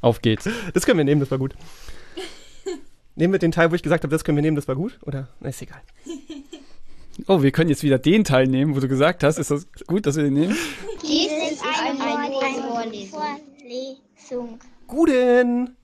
Auf 0.00 0.22
geht's. 0.22 0.48
Das 0.74 0.86
können 0.86 0.98
wir 0.98 1.04
nehmen, 1.04 1.20
das 1.20 1.30
war 1.30 1.38
gut. 1.38 1.54
Nehmen 3.16 3.32
wir 3.32 3.40
den 3.40 3.50
Teil, 3.50 3.70
wo 3.70 3.74
ich 3.74 3.82
gesagt 3.82 4.04
habe, 4.04 4.12
das 4.12 4.22
können 4.22 4.36
wir 4.36 4.42
nehmen, 4.42 4.54
das 4.54 4.68
war 4.68 4.76
gut? 4.76 4.98
Oder? 5.04 5.28
Na, 5.40 5.48
ist 5.48 5.60
egal. 5.60 5.82
Oh, 7.26 7.42
wir 7.42 7.50
können 7.50 7.68
jetzt 7.68 7.82
wieder 7.82 7.98
den 7.98 8.22
Teil 8.22 8.46
nehmen, 8.46 8.76
wo 8.76 8.80
du 8.80 8.86
gesagt 8.86 9.24
hast. 9.24 9.38
Ist 9.38 9.50
das 9.50 9.66
gut, 9.88 10.06
dass 10.06 10.16
wir 10.16 10.22
den 10.22 10.34
nehmen? 10.34 10.56
Dies 11.02 11.52
ist 11.52 11.64
eine, 11.64 12.00
eine 12.00 12.62
Vorlesung. 12.62 13.20
Vorlesung. 14.28 14.60
Guten! 14.86 15.76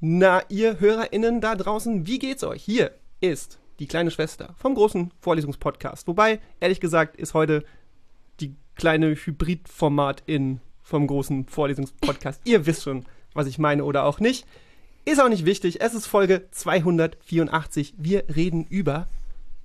Na, 0.00 0.42
ihr 0.48 0.80
HörerInnen 0.80 1.40
da 1.40 1.54
draußen, 1.54 2.08
wie 2.08 2.18
geht's 2.18 2.42
euch? 2.42 2.64
Hier 2.64 2.90
ist 3.20 3.60
die 3.78 3.86
kleine 3.86 4.10
Schwester 4.10 4.56
vom 4.58 4.74
großen 4.74 5.12
Vorlesungspodcast. 5.20 6.08
Wobei, 6.08 6.40
ehrlich 6.58 6.80
gesagt, 6.80 7.16
ist 7.16 7.34
heute 7.34 7.64
die 8.40 8.56
kleine 8.74 9.14
Hybridformat 9.14 10.24
in 10.26 10.60
vom 10.82 11.06
großen 11.06 11.46
Vorlesungspodcast. 11.46 12.40
ihr 12.44 12.66
wisst 12.66 12.82
schon, 12.82 13.06
was 13.34 13.46
ich 13.46 13.58
meine 13.58 13.84
oder 13.84 14.04
auch 14.04 14.20
nicht. 14.20 14.46
Ist 15.04 15.20
auch 15.20 15.28
nicht 15.28 15.44
wichtig. 15.44 15.80
Es 15.80 15.94
ist 15.94 16.06
Folge 16.06 16.44
284. 16.50 17.94
Wir 17.98 18.24
reden 18.34 18.64
über 18.68 19.08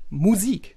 Musik. 0.10 0.76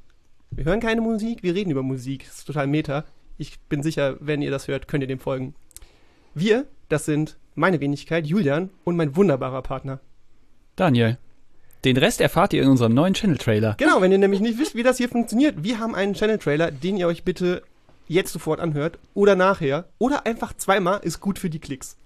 Wir 0.51 0.65
hören 0.65 0.81
keine 0.81 1.01
Musik, 1.01 1.43
wir 1.43 1.55
reden 1.55 1.71
über 1.71 1.83
Musik. 1.83 2.27
Das 2.27 2.39
ist 2.39 2.45
total 2.45 2.67
meta. 2.67 3.05
Ich 3.39 3.59
bin 3.61 3.83
sicher, 3.83 4.17
wenn 4.21 4.43
ihr 4.43 4.51
das 4.51 4.69
hört, 4.69 4.89
könnt 4.89 5.03
ihr 5.03 5.09
dem 5.09 5.21
folgen. 5.21 5.55
Wir, 6.35 6.67
das 6.89 7.07
sind 7.07 7.39
meine 7.55 7.81
Wenigkeit, 7.81 8.27
Julian 8.27 8.71
und 8.85 8.97
mein 8.97 9.17
wunderbarer 9.17 9.63
Partner. 9.63 10.01
Daniel. 10.77 11.19
Den 11.85 11.97
Rest 11.97 12.21
erfahrt 12.21 12.53
ihr 12.53 12.63
in 12.63 12.69
unserem 12.69 12.93
neuen 12.93 13.15
Channel-Trailer. 13.15 13.77
Genau, 13.79 14.03
wenn 14.03 14.13
ihr 14.13 14.19
nämlich 14.19 14.41
nicht 14.41 14.59
wisst, 14.59 14.75
wie 14.75 14.83
das 14.83 14.99
hier 14.99 15.09
funktioniert, 15.09 15.65
wir 15.65 15.79
haben 15.79 15.95
einen 15.95 16.13
Channel-Trailer, 16.13 16.71
den 16.71 16.99
ihr 16.99 17.07
euch 17.07 17.25
bitte 17.25 17.63
jetzt 18.07 18.33
sofort 18.33 18.61
anhört 18.61 18.99
oder 19.15 19.37
nachher 19.37 19.87
oder 19.99 20.27
einfach 20.27 20.55
zweimal 20.55 21.01
ist 21.03 21.21
gut 21.21 21.39
für 21.39 21.49
die 21.49 21.61
Klicks. 21.61 21.97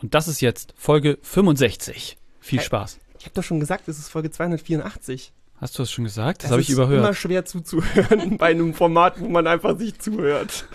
Und 0.00 0.14
das 0.14 0.28
ist 0.28 0.40
jetzt 0.40 0.74
Folge 0.76 1.18
65. 1.22 2.16
Viel. 2.40 2.60
Spaß. 2.60 2.98
Ich 3.18 3.24
habe 3.24 3.34
doch 3.34 3.42
schon 3.42 3.60
gesagt, 3.60 3.88
es 3.88 3.98
ist 3.98 4.08
Folge 4.08 4.30
284. 4.30 5.32
Hast 5.60 5.76
du 5.76 5.82
das 5.82 5.90
schon 5.90 6.04
gesagt? 6.04 6.42
Das 6.42 6.46
Es 6.46 6.52
habe 6.52 6.62
ich 6.62 6.70
ist 6.70 6.76
immer 6.76 6.86
überhört. 6.86 7.16
schwer 7.16 7.44
zuzuhören 7.44 8.36
bei 8.38 8.50
einem 8.50 8.74
Format, 8.74 9.20
wo 9.20 9.28
man 9.28 9.46
einfach 9.46 9.76
sich 9.76 9.98
zuhört. 9.98 10.68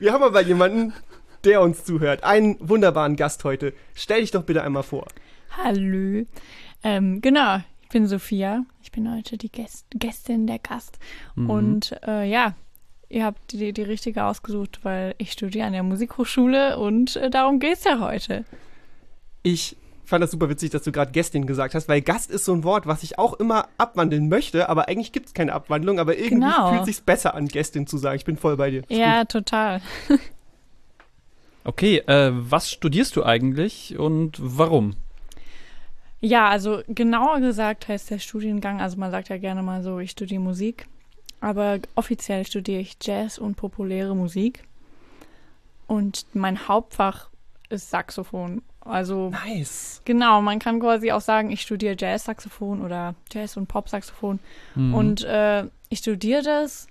Wir 0.00 0.12
haben 0.12 0.24
aber 0.24 0.42
jemanden, 0.42 0.92
der 1.44 1.60
uns 1.60 1.84
zuhört. 1.84 2.24
Einen 2.24 2.56
wunderbaren 2.60 3.16
Gast 3.16 3.44
heute. 3.44 3.72
Stell 3.94 4.20
dich 4.20 4.32
doch 4.32 4.42
bitte 4.42 4.62
einmal 4.62 4.82
vor. 4.82 5.06
Hallo. 5.56 6.26
Ähm, 6.82 7.20
genau, 7.22 7.60
ich 7.82 7.88
bin 7.88 8.06
Sophia. 8.08 8.64
Ich 8.82 8.90
bin 8.92 9.12
heute 9.14 9.38
die 9.38 9.50
Gäst 9.50 9.86
Gästin, 9.94 10.46
der 10.46 10.58
Gast. 10.58 10.98
Mhm. 11.36 11.50
Und 11.50 11.96
äh, 12.06 12.28
ja, 12.28 12.54
ihr 13.08 13.24
habt 13.24 13.52
die, 13.52 13.72
die 13.72 13.82
richtige 13.82 14.24
ausgesucht, 14.24 14.80
weil 14.82 15.14
ich 15.18 15.32
studiere 15.32 15.66
an 15.66 15.72
der 15.72 15.82
Musikhochschule 15.82 16.78
und 16.78 17.16
äh, 17.16 17.30
darum 17.30 17.58
geht's 17.60 17.84
ja 17.84 18.00
heute. 18.00 18.44
Ich 19.42 19.76
fand 20.04 20.22
das 20.22 20.30
super 20.30 20.48
witzig, 20.48 20.70
dass 20.70 20.82
du 20.82 20.92
gerade 20.92 21.10
Gästin 21.12 21.46
gesagt 21.46 21.74
hast, 21.74 21.88
weil 21.88 22.00
Gast 22.00 22.30
ist 22.30 22.44
so 22.44 22.52
ein 22.52 22.62
Wort, 22.64 22.86
was 22.86 23.02
ich 23.02 23.18
auch 23.18 23.34
immer 23.34 23.68
abwandeln 23.76 24.28
möchte, 24.28 24.68
aber 24.68 24.88
eigentlich 24.88 25.12
gibt 25.12 25.26
es 25.26 25.34
keine 25.34 25.52
Abwandlung, 25.52 25.98
aber 25.98 26.16
irgendwie 26.16 26.44
Genau. 26.46 26.72
fühlt 26.72 26.84
sich 26.86 27.02
besser 27.02 27.34
an, 27.34 27.48
Gästin 27.48 27.86
zu 27.88 27.98
sagen. 27.98 28.16
Ich 28.16 28.24
bin 28.24 28.36
voll 28.36 28.56
bei 28.56 28.70
dir. 28.70 28.82
Ist 28.88 28.96
ja, 28.98 29.20
gut. 29.20 29.30
total. 29.30 29.80
Okay, 31.64 31.98
äh, 32.06 32.30
was 32.32 32.70
studierst 32.70 33.16
du 33.16 33.24
eigentlich 33.24 33.98
und 33.98 34.36
warum? 34.40 34.94
Ja, 36.20 36.48
also 36.48 36.82
genauer 36.88 37.40
gesagt 37.40 37.88
heißt 37.88 38.10
der 38.10 38.18
Studiengang, 38.20 38.80
also 38.80 38.96
man 38.98 39.10
sagt 39.10 39.28
ja 39.28 39.36
gerne 39.38 39.62
mal 39.62 39.82
so, 39.82 39.98
ich 39.98 40.12
studiere 40.12 40.40
Musik, 40.40 40.86
aber 41.40 41.78
offiziell 41.94 42.46
studiere 42.46 42.80
ich 42.80 42.96
Jazz 43.02 43.38
und 43.38 43.56
populäre 43.56 44.14
Musik. 44.14 44.64
Und 45.86 46.26
mein 46.34 46.68
Hauptfach 46.68 47.28
ist 47.68 47.90
Saxophon. 47.90 48.62
Also 48.80 49.30
Nice. 49.30 50.00
genau, 50.04 50.40
man 50.42 50.58
kann 50.58 50.80
quasi 50.80 51.10
auch 51.10 51.20
sagen, 51.20 51.50
ich 51.50 51.62
studiere 51.62 51.96
Jazz-Saxophon 51.98 52.82
oder 52.84 53.14
Jazz- 53.32 53.56
und 53.56 53.66
Pop-Saxophon. 53.66 54.38
Mhm. 54.74 54.94
Und 54.94 55.24
äh, 55.24 55.64
ich 55.88 55.98
studiere 55.98 56.42
das, 56.42 56.86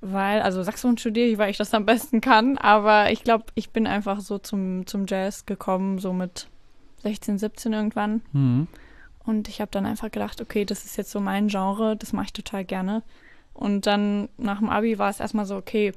weil, 0.00 0.40
also 0.42 0.62
Saxophon 0.62 0.98
studiere 0.98 1.26
ich, 1.26 1.38
weil 1.38 1.50
ich 1.50 1.56
das 1.56 1.74
am 1.74 1.84
besten 1.84 2.20
kann, 2.20 2.58
aber 2.58 3.10
ich 3.10 3.24
glaube, 3.24 3.46
ich 3.54 3.70
bin 3.70 3.86
einfach 3.86 4.20
so 4.20 4.38
zum, 4.38 4.86
zum 4.86 5.06
Jazz 5.06 5.44
gekommen, 5.46 5.98
so 5.98 6.12
mit 6.12 6.48
16, 7.02 7.38
17 7.38 7.72
irgendwann. 7.72 8.22
Mhm. 8.32 8.68
Und 9.24 9.48
ich 9.48 9.60
habe 9.60 9.70
dann 9.70 9.86
einfach 9.86 10.10
gedacht, 10.10 10.40
okay, 10.40 10.64
das 10.64 10.84
ist 10.84 10.96
jetzt 10.96 11.10
so 11.10 11.20
mein 11.20 11.48
Genre, 11.48 11.96
das 11.96 12.12
mache 12.12 12.26
ich 12.26 12.32
total 12.32 12.64
gerne. 12.64 13.02
Und 13.54 13.86
dann 13.86 14.28
nach 14.38 14.58
dem 14.58 14.70
Abi 14.70 14.98
war 14.98 15.10
es 15.10 15.20
erstmal 15.20 15.46
so, 15.46 15.56
okay, 15.56 15.92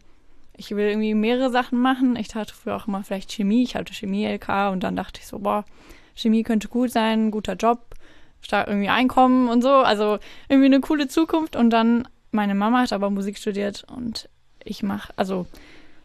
ich 0.58 0.72
will 0.72 0.88
irgendwie 0.88 1.14
mehrere 1.14 1.50
Sachen 1.50 1.80
machen. 1.80 2.16
Ich 2.16 2.34
hatte 2.36 2.54
früher 2.54 2.76
auch 2.76 2.88
immer 2.88 3.04
vielleicht 3.04 3.32
Chemie, 3.32 3.64
ich 3.64 3.76
hatte 3.76 3.94
Chemie-LK 3.94 4.72
und 4.72 4.84
dann 4.84 4.96
dachte 4.96 5.20
ich 5.22 5.28
so, 5.28 5.40
boah, 5.40 5.66
Chemie 6.16 6.44
könnte 6.44 6.68
gut 6.70 6.92
sein, 6.92 7.32
guter 7.32 7.56
Job, 7.56 7.96
stark 8.42 8.68
irgendwie 8.68 8.90
Einkommen 8.90 9.50
und 9.50 9.62
so, 9.62 9.70
also 9.70 10.20
irgendwie 10.48 10.68
eine 10.68 10.80
coole 10.80 11.08
Zukunft. 11.08 11.56
Und 11.56 11.72
dann, 11.72 12.08
meine 12.32 12.56
Mama 12.56 12.82
hat 12.82 12.94
aber 12.94 13.10
Musik 13.10 13.38
studiert 13.38 13.86
und 13.94 14.30
ich 14.64 14.82
mache, 14.84 15.14
also 15.18 15.46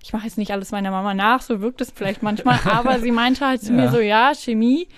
ich 0.03 0.13
mache 0.13 0.25
jetzt 0.25 0.39
nicht 0.39 0.51
alles 0.51 0.73
meiner 0.73 0.91
Mama 0.91 1.15
nach, 1.15 1.43
so 1.43 1.61
wirkt 1.61 1.81
es 1.81 1.91
vielleicht 1.91 2.23
manchmal, 2.23 2.59
aber 2.65 3.01
sie 3.01 3.13
meinte 3.13 3.47
halt 3.47 3.61
zu 3.63 3.73
Ja. 3.73 3.77
mir 3.77 3.91
so, 3.91 3.99
ja, 4.01 4.33
Chemie, 4.35 4.89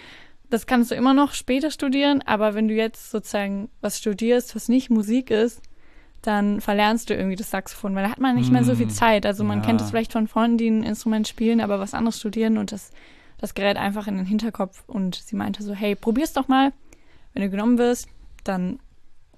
das 0.48 0.66
kannst 0.66 0.90
du 0.90 0.94
immer 0.94 1.14
noch 1.14 1.32
später 1.34 1.70
studieren, 1.70 2.22
aber 2.24 2.54
wenn 2.54 2.68
du 2.68 2.74
jetzt 2.74 3.10
sozusagen 3.10 3.68
was 3.80 3.98
studierst, 3.98 4.54
was 4.54 4.68
nicht 4.68 4.90
Musik 4.90 5.30
ist, 5.30 5.60
dann 6.22 6.60
verlernst 6.60 7.10
du 7.10 7.14
irgendwie 7.14 7.36
das 7.36 7.50
Saxophon, 7.50 7.94
weil 7.94 8.04
da 8.04 8.10
hat 8.10 8.20
man 8.20 8.36
nicht 8.36 8.52
mehr 8.52 8.64
so 8.64 8.74
viel 8.76 8.86
Mm, 8.86 8.90
Zeit. 8.90 9.26
Also 9.26 9.42
man 9.44 9.58
ja. 9.58 9.66
kennt 9.66 9.80
es 9.80 9.90
vielleicht 9.90 10.12
von 10.12 10.28
Freunden, 10.28 10.56
die 10.56 10.68
ein 10.70 10.82
Instrument 10.84 11.26
spielen, 11.26 11.60
aber 11.60 11.80
was 11.80 11.94
anderes 11.94 12.18
studieren 12.18 12.58
und 12.58 12.70
das, 12.72 12.90
das 13.38 13.54
gerät 13.54 13.76
einfach 13.76 14.06
in 14.06 14.16
den 14.16 14.26
Hinterkopf. 14.26 14.84
Und 14.86 15.16
sie 15.16 15.34
meinte 15.36 15.62
so, 15.64 15.74
hey, 15.74 15.96
probier's 15.96 16.32
doch 16.32 16.46
mal. 16.48 16.72
Wenn 17.34 17.42
du 17.42 17.50
genommen 17.50 17.76
wirst, 17.78 18.08
dann, 18.44 18.78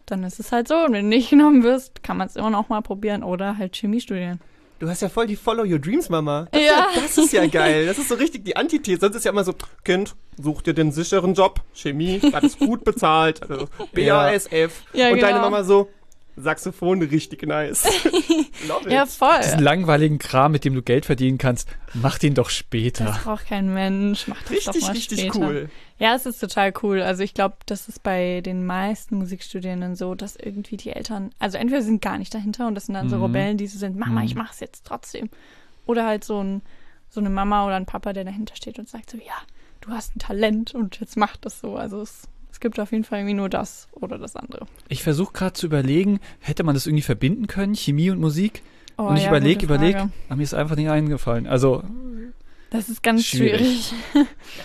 dann 0.05 0.25
ist 0.25 0.39
es 0.41 0.53
halt 0.53 0.69
so. 0.69 0.77
Und 0.77 0.93
wenn 0.93 1.05
du 1.05 1.17
nicht 1.17 1.31
genommen 1.31 1.63
wirst, 1.63 2.03
kann 2.03 2.19
man 2.19 2.27
es 2.29 2.37
immer 2.37 2.51
noch 2.51 2.69
mal 2.69 2.83
probieren 2.83 3.23
oder 3.23 3.57
halt 3.57 3.77
Chemie 3.77 4.01
studieren. 4.01 4.41
Du 4.81 4.91
hast 4.91 5.01
ja 5.01 5.09
voll 5.09 5.27
die 5.27 5.37
Follow 5.37 5.63
Your 5.63 5.79
Dreams, 5.79 6.11
Mama. 6.11 6.49
Das, 6.51 6.61
Ja. 6.61 6.69
Ist 6.69 6.97
ja, 6.97 7.03
das 7.03 7.19
ist 7.19 7.33
ja 7.33 7.47
geil. 7.63 7.87
Das 7.87 7.97
ist 7.97 8.09
so 8.09 8.17
richtig 8.17 8.45
die 8.45 8.57
Antithese. 8.57 9.01
Sonst 9.01 9.17
ist 9.17 9.25
ja 9.25 9.31
immer 9.31 9.45
so, 9.45 9.55
Kind, 9.85 10.15
such 10.37 10.61
dir 10.63 10.75
den 10.75 10.93
sicheren 10.93 11.33
Job. 11.33 11.61
Chemie, 11.73 12.21
alles 12.33 12.59
gut 12.59 12.85
bezahlt. 12.85 13.41
Also 13.49 13.69
BASF. 13.95 14.83
Ja, 14.93 15.11
Und 15.11 15.23
deine 15.23 15.35
genau. 15.39 15.51
Mama 15.51 15.63
so, 15.65 15.89
Saxophon, 16.37 17.01
richtig 17.03 17.43
nice. 17.47 17.85
Ja, 18.89 19.05
voll. 19.07 19.41
Diesen 19.43 19.61
langweiligen 19.61 20.19
Kram, 20.19 20.53
mit 20.53 20.65
dem 20.65 20.75
du 20.75 20.83
Geld 20.83 21.05
verdienen 21.07 21.39
kannst, 21.39 21.69
mach 21.93 22.19
den 22.19 22.35
doch 22.35 22.49
später. 22.51 23.05
Das 23.05 23.23
braucht 23.23 23.47
kein 23.47 23.73
Mensch. 23.75 24.27
Mach 24.27 24.41
das 24.43 24.47
doch 24.65 24.73
Richtig, 24.75 24.83
mal 24.83 24.91
richtig 24.93 25.21
später. 25.21 25.39
cool. 25.39 25.71
Ja, 25.99 26.15
es 26.15 26.25
ist 26.27 26.39
total 26.41 26.73
cool. 26.83 27.03
Also 27.03 27.23
ich 27.23 27.35
glaube, 27.35 27.57
das 27.67 27.89
ist 27.89 28.03
bei 28.03 28.41
den 28.41 28.65
meisten 28.65 29.17
Musikstudierenden 29.17 29.97
so, 29.97 30.15
dass 30.15 30.37
irgendwie 30.37 30.77
die 30.77 30.91
Eltern, 30.91 31.31
also 31.39 31.59
entweder 31.59 31.83
sind 31.83 32.01
gar 32.03 32.17
nicht 32.19 32.33
dahinter 32.35 32.67
und 32.67 32.75
das 32.75 32.87
sind 32.87 32.95
dann 32.95 33.09
so 33.11 33.17
Mhm. 33.17 33.23
Rebellen, 33.25 33.57
die 33.59 33.67
so 33.67 33.79
sind, 33.79 33.97
Mama, 33.99 34.21
Mhm. 34.21 34.27
ich 34.27 34.35
mach's 34.35 34.61
jetzt 34.61 34.87
trotzdem. 34.87 35.29
Oder 35.87 36.07
halt 36.07 36.25
so 36.25 36.43
ein 36.43 36.63
so 37.11 37.21
eine 37.21 37.31
Mama 37.31 37.65
oder 37.65 37.77
ein 37.77 37.87
Papa, 37.87 38.13
der 38.13 38.25
dahinter 38.25 38.57
steht 38.57 38.79
und 38.81 38.89
sagt 38.89 39.11
so, 39.11 39.19
ja, 39.19 39.35
du 39.83 39.91
hast 39.91 40.17
ein 40.17 40.19
Talent 40.19 40.75
und 40.75 40.99
jetzt 40.99 41.17
mach 41.17 41.37
das 41.37 41.61
so. 41.61 41.77
Also 41.77 42.01
es, 42.01 42.11
es 42.11 42.29
gibt 42.65 42.81
auf 42.81 42.93
jeden 42.93 43.05
Fall 43.05 43.19
irgendwie 43.19 43.35
nur 43.35 43.51
das 43.51 43.89
oder 43.93 44.17
das 44.17 44.37
andere. 44.37 44.67
Ich 44.89 45.03
versuche 45.03 45.35
gerade 45.35 45.53
zu 45.53 45.67
überlegen, 45.67 46.19
hätte 46.41 46.65
man 46.65 46.75
das 46.75 46.87
irgendwie 46.87 47.03
verbinden 47.03 47.47
können, 47.47 47.75
Chemie 47.75 48.09
und 48.11 48.19
Musik? 48.19 48.63
Oh, 48.97 49.03
und 49.03 49.19
ich 49.19 49.25
ja, 49.25 49.29
überlege, 49.29 49.67
überlege, 49.67 50.11
aber 50.29 50.37
mir 50.37 50.43
ist 50.43 50.55
einfach 50.55 50.77
nicht 50.77 50.89
eingefallen. 50.89 51.47
Also 51.47 51.83
Das 52.71 52.89
ist 52.89 53.03
ganz 53.03 53.23
Schwierig. 53.27 53.93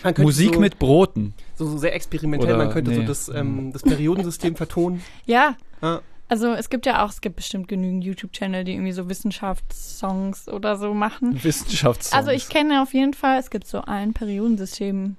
schwierig. 0.02 0.18
Musik 0.18 0.54
so, 0.54 0.60
mit 0.62 0.80
Broten. 0.80 1.34
So, 1.56 1.66
so 1.66 1.78
sehr 1.78 1.94
experimentell. 1.94 2.48
Oder- 2.48 2.58
Man 2.58 2.70
könnte 2.72 2.94
so 2.94 3.02
nee. 3.02 3.06
das, 3.06 3.28
ähm, 3.28 3.74
das 3.74 3.84
Periodensystem 3.84 4.56
vertonen. 4.56 5.04
Ja. 5.26 5.58
Ja. 5.82 6.00
Also 6.30 6.54
es 6.54 6.70
gibt 6.70 6.86
ja 6.86 7.04
auch, 7.04 7.10
es 7.10 7.20
gibt 7.20 7.36
bestimmt 7.36 7.68
genügend 7.68 8.06
YouTube-Channel, 8.06 8.64
die 8.64 8.74
irgendwie 8.74 8.94
so 8.94 9.10
Wissenschaftssongs 9.10 10.48
oder 10.48 10.78
so 10.78 10.94
machen. 10.94 11.44
Wissenschaftssongs. 11.44 12.14
Also 12.14 12.32
ich 12.32 12.48
kenne 12.48 12.82
auf 12.82 12.94
jeden 12.94 13.14
Fall, 13.14 13.40
es 13.40 13.50
gibt 13.50 13.68
so 13.68 13.82
einen 13.82 14.14
Periodensystem 14.14 15.18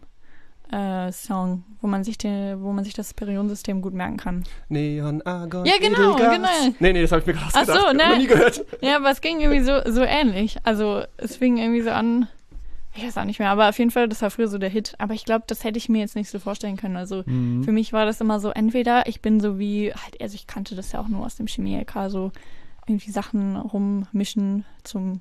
Song, 1.12 1.64
wo 1.80 1.86
man 1.88 2.04
sich 2.04 2.16
den, 2.18 2.62
wo 2.62 2.72
man 2.72 2.84
sich 2.84 2.94
das 2.94 3.12
Periodensystem 3.14 3.82
gut 3.82 3.92
merken 3.94 4.16
kann. 4.16 4.44
Neon, 4.68 5.22
Argon, 5.22 5.64
Ja, 5.66 5.74
genau, 5.80 6.14
Edelgas. 6.16 6.36
genau. 6.36 6.74
Nee, 6.78 6.92
nee, 6.92 7.02
das 7.02 7.12
habe 7.12 7.20
ich 7.22 7.26
mir 7.26 7.32
gerade 7.34 7.50
Ach 7.54 7.64
so, 7.64 7.72
ausgedacht. 7.72 7.96
ne? 7.96 8.08
Noch 8.10 8.18
nie 8.18 8.26
gehört. 8.26 8.64
Ja, 8.80 8.96
aber 8.96 9.10
es 9.10 9.20
ging 9.20 9.40
irgendwie 9.40 9.60
so, 9.62 9.80
so 9.86 10.02
ähnlich. 10.02 10.58
Also 10.64 11.02
es 11.16 11.36
fing 11.36 11.56
irgendwie 11.56 11.80
so 11.82 11.90
an, 11.90 12.28
ich 12.94 13.04
weiß 13.04 13.18
auch 13.18 13.24
nicht 13.24 13.38
mehr, 13.38 13.50
aber 13.50 13.68
auf 13.68 13.78
jeden 13.78 13.90
Fall, 13.90 14.08
das 14.08 14.20
war 14.22 14.30
früher 14.30 14.48
so 14.48 14.58
der 14.58 14.68
Hit. 14.70 14.94
Aber 14.98 15.14
ich 15.14 15.24
glaube, 15.24 15.44
das 15.46 15.64
hätte 15.64 15.78
ich 15.78 15.88
mir 15.88 15.98
jetzt 16.00 16.16
nicht 16.16 16.30
so 16.30 16.38
vorstellen 16.38 16.76
können. 16.76 16.96
Also 16.96 17.22
Mhm. 17.26 17.64
für 17.64 17.72
mich 17.72 17.92
war 17.92 18.04
das 18.06 18.20
immer 18.20 18.38
so, 18.40 18.50
entweder 18.50 19.06
ich 19.08 19.20
bin 19.20 19.40
so 19.40 19.58
wie, 19.58 19.92
halt, 19.92 20.20
also 20.20 20.34
ich 20.34 20.46
kannte 20.46 20.74
das 20.76 20.92
ja 20.92 21.00
auch 21.00 21.08
nur 21.08 21.24
aus 21.26 21.36
dem 21.36 21.46
Chemie-LK, 21.48 22.08
so 22.10 22.32
irgendwie 22.86 23.10
Sachen 23.10 23.56
rummischen 23.56 24.64
zum 24.84 25.20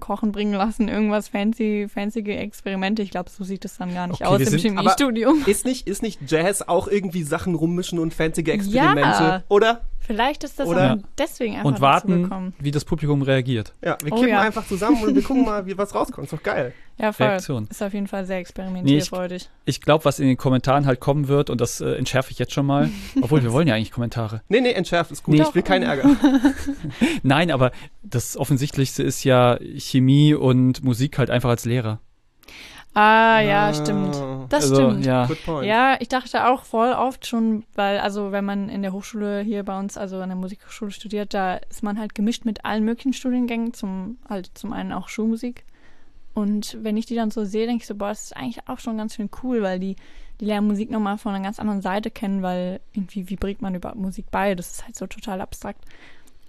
Kochen 0.00 0.32
bringen 0.32 0.52
lassen, 0.54 0.88
irgendwas 0.88 1.28
fancy, 1.28 1.86
fancy 1.92 2.20
Experimente. 2.20 3.02
Ich 3.02 3.10
glaube, 3.10 3.30
so 3.30 3.44
sieht 3.44 3.64
es 3.64 3.76
dann 3.78 3.94
gar 3.94 4.06
nicht 4.06 4.20
Okay, 4.22 4.24
aus 4.24 4.40
im 4.40 4.46
sind- 4.58 4.60
Chemiestudium. 4.60 5.42
Ist 5.46 5.64
nicht, 5.64 5.86
ist 5.86 6.02
nicht 6.02 6.20
Jazz 6.30 6.62
auch 6.62 6.88
irgendwie 6.88 7.22
Sachen 7.22 7.54
rummischen 7.54 7.98
und 7.98 8.12
fancy 8.14 8.40
Experimente? 8.42 9.00
Ja. 9.00 9.42
Oder? 9.48 9.82
Vielleicht 10.06 10.44
ist 10.44 10.60
das 10.60 10.68
Oder- 10.68 10.94
auch 10.94 10.98
deswegen 11.18 11.54
einfach 11.54 11.64
Und 11.64 11.72
dazu 11.74 11.82
warten, 11.82 12.22
gekommen. 12.24 12.54
wie 12.58 12.70
das 12.70 12.84
Publikum 12.84 13.22
reagiert. 13.22 13.72
Ja, 13.82 13.96
wir 14.02 14.12
Oh 14.12 14.16
kippen 14.16 14.28
ja. 14.30 14.40
einfach 14.40 14.66
zusammen 14.66 15.02
und 15.02 15.14
wir 15.14 15.22
gucken 15.22 15.44
mal, 15.44 15.64
wie 15.66 15.78
was 15.78 15.94
rauskommt. 15.94 16.26
Ist 16.26 16.32
doch 16.32 16.42
geil. 16.42 16.74
Ja, 16.98 17.12
voll. 17.12 17.26
Reaktion. 17.26 17.66
Ist 17.70 17.82
auf 17.82 17.92
jeden 17.94 18.06
Fall 18.06 18.24
sehr 18.26 18.38
experimentierfreudig. 18.38 19.48
Ich 19.64 19.80
glaube, 19.80 20.04
was 20.04 20.20
in 20.20 20.28
den 20.28 20.36
Kommentaren 20.36 20.86
halt 20.86 21.00
kommen 21.00 21.26
wird, 21.28 21.48
und 21.50 21.60
das 21.60 21.80
äh, 21.80 21.94
entschärfe 21.94 22.30
ich 22.32 22.38
jetzt 22.38 22.52
schon 22.52 22.66
mal, 22.66 22.90
obwohl 23.22 23.42
wir 23.42 23.52
wollen 23.52 23.66
ja 23.66 23.74
eigentlich 23.74 23.90
Kommentare. 23.92 24.42
Nee, 24.48 24.60
nee, 24.60 24.72
entschärft 24.72 25.10
ist 25.10 25.22
gut. 25.24 25.34
Nee. 25.34 25.42
Ich 25.42 25.54
will 25.54 25.62
keinen 25.62 25.82
Ärger. 25.84 26.10
Nein, 27.22 27.50
aber 27.50 27.72
das 28.02 28.36
Offensichtlichste 28.36 29.02
ist 29.02 29.24
ja 29.24 29.58
Chemie 29.78 30.34
und 30.34 30.84
Musik 30.84 31.18
halt 31.18 31.30
einfach 31.30 31.50
als 31.50 31.64
Lehrer. 31.64 32.00
Ah, 32.94 33.40
ja, 33.40 33.74
stimmt. 33.74 34.14
Das 34.48 34.70
also, 34.70 34.74
stimmt. 34.76 35.04
Ja. 35.04 35.26
Good 35.26 35.44
point. 35.44 35.66
Ja, 35.66 35.96
ich 35.98 36.08
dachte 36.08 36.48
auch 36.48 36.62
voll 36.64 36.92
oft 36.92 37.26
schon, 37.26 37.64
weil, 37.74 37.98
also 37.98 38.30
wenn 38.30 38.44
man 38.44 38.68
in 38.68 38.82
der 38.82 38.92
Hochschule 38.92 39.40
hier 39.40 39.64
bei 39.64 39.76
uns, 39.76 39.96
also 39.96 40.20
an 40.20 40.28
der 40.28 40.36
Musikhochschule 40.36 40.92
studiert, 40.92 41.34
da 41.34 41.56
ist 41.56 41.82
man 41.82 41.98
halt 41.98 42.14
gemischt 42.14 42.44
mit 42.44 42.64
allen 42.64 42.84
möglichen 42.84 43.12
Studiengängen, 43.12 43.74
zum 43.74 44.18
halt 44.28 44.50
zum 44.54 44.72
einen 44.72 44.92
auch 44.92 45.08
Schulmusik. 45.08 45.64
Und 46.34 46.78
wenn 46.82 46.96
ich 46.96 47.06
die 47.06 47.16
dann 47.16 47.30
so 47.32 47.44
sehe, 47.44 47.66
denke 47.66 47.82
ich 47.82 47.86
so, 47.86 47.96
boah, 47.96 48.08
das 48.08 48.24
ist 48.24 48.36
eigentlich 48.36 48.68
auch 48.68 48.78
schon 48.78 48.96
ganz 48.96 49.14
schön 49.14 49.30
cool, 49.42 49.62
weil 49.62 49.80
die, 49.80 49.96
die 50.40 50.44
lernen 50.44 50.68
Musik 50.68 50.90
nochmal 50.90 51.18
von 51.18 51.34
einer 51.34 51.44
ganz 51.44 51.58
anderen 51.58 51.82
Seite 51.82 52.10
kennen, 52.10 52.42
weil 52.42 52.80
irgendwie, 52.92 53.28
wie 53.28 53.36
bringt 53.36 53.60
man 53.60 53.74
überhaupt 53.74 53.98
Musik 53.98 54.26
bei? 54.30 54.54
Das 54.54 54.70
ist 54.70 54.84
halt 54.84 54.96
so 54.96 55.06
total 55.06 55.40
abstrakt. 55.40 55.84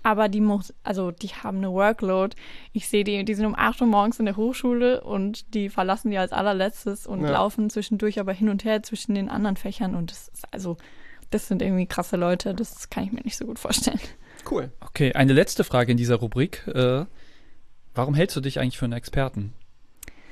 Aber 0.06 0.30
die 0.30 0.40
muss, 0.40 0.72
also 0.84 1.10
die 1.10 1.30
haben 1.30 1.58
eine 1.58 1.72
Workload. 1.72 2.36
Ich 2.74 2.88
sehe 2.88 3.04
die, 3.04 3.26
die 3.26 3.34
sind 3.34 3.48
um 3.48 3.56
8 3.58 3.82
Uhr 3.82 3.88
morgens 3.88 4.20
in 4.20 4.26
der 4.26 4.36
Hochschule 4.38 5.02
und 5.02 5.56
die 5.56 5.68
verlassen 5.68 6.12
die 6.12 6.20
als 6.20 6.32
allerletztes 6.32 7.08
und 7.08 7.24
Ja. 7.24 7.32
laufen 7.32 7.72
zwischendurch 7.72 8.20
aber 8.20 8.32
hin 8.32 8.50
und 8.50 8.64
her 8.66 8.84
zwischen 8.84 9.16
den 9.16 9.30
anderen 9.30 9.58
Fächern 9.58 9.96
und 9.96 10.12
das 10.12 10.28
ist 10.28 10.46
also, 10.54 10.78
das 11.32 11.48
sind 11.48 11.64
irgendwie 11.64 11.88
krasse 11.88 12.18
Leute, 12.18 12.54
das 12.54 12.92
kann 12.92 13.04
ich 13.04 13.14
mir 13.14 13.22
nicht 13.24 13.36
so 13.36 13.48
gut 13.48 13.58
vorstellen. 13.58 14.00
Cool. 14.48 14.72
Okay, 14.80 15.14
eine 15.14 15.34
letzte 15.34 15.64
Frage 15.64 15.92
in 15.92 15.98
dieser 15.98 16.18
Rubrik. 16.18 16.68
Äh, 16.68 17.06
warum 17.96 18.14
hältst 18.14 18.36
du 18.36 18.42
dich 18.42 18.60
eigentlich 18.60 18.78
für 18.78 18.86
einen 18.86 18.94
Experten? 18.94 19.54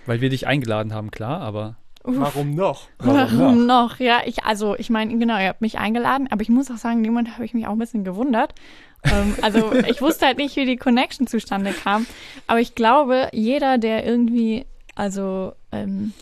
Weil 0.05 0.21
wir 0.21 0.29
dich 0.29 0.45
eingeladen 0.45 0.93
haben, 0.93 1.09
klar, 1.09 1.41
aber 1.41 1.77
Warum 2.03 2.53
noch? 2.53 2.89
Warum 2.99 3.65
noch? 3.65 3.97
Ja, 3.99 4.19
ich, 4.25 4.43
also 4.43 4.75
ich 4.75 4.89
meine, 4.89 5.17
genau, 5.17 5.39
ihr 5.39 5.47
habt 5.47 5.61
mich 5.61 5.79
eingeladen, 5.79 6.27
aber 6.29 6.41
ich 6.41 6.49
muss 6.49 6.69
auch 6.69 6.75
sagen, 6.77 6.97
in 6.97 7.03
dem 7.05 7.13
Moment 7.13 7.33
habe 7.35 7.45
ich 7.45 7.53
mich 7.53 7.65
auch 7.65 7.71
ein 7.71 7.79
bisschen 7.79 8.03
gewundert. 8.03 8.53
Ähm, 9.03 9.35
also 9.41 9.73
ich 9.73 10.01
wusste 10.01 10.25
halt 10.25 10.37
nicht, 10.37 10.55
wie 10.55 10.65
die 10.65 10.77
Connection 10.77 11.27
zustande 11.27 11.71
kam. 11.73 12.05
Aber 12.47 12.59
ich 12.59 12.75
glaube, 12.75 13.29
jeder, 13.31 13.77
der 13.77 14.05
irgendwie, 14.05 14.65
also 14.95 15.53
ähm, 15.71 16.13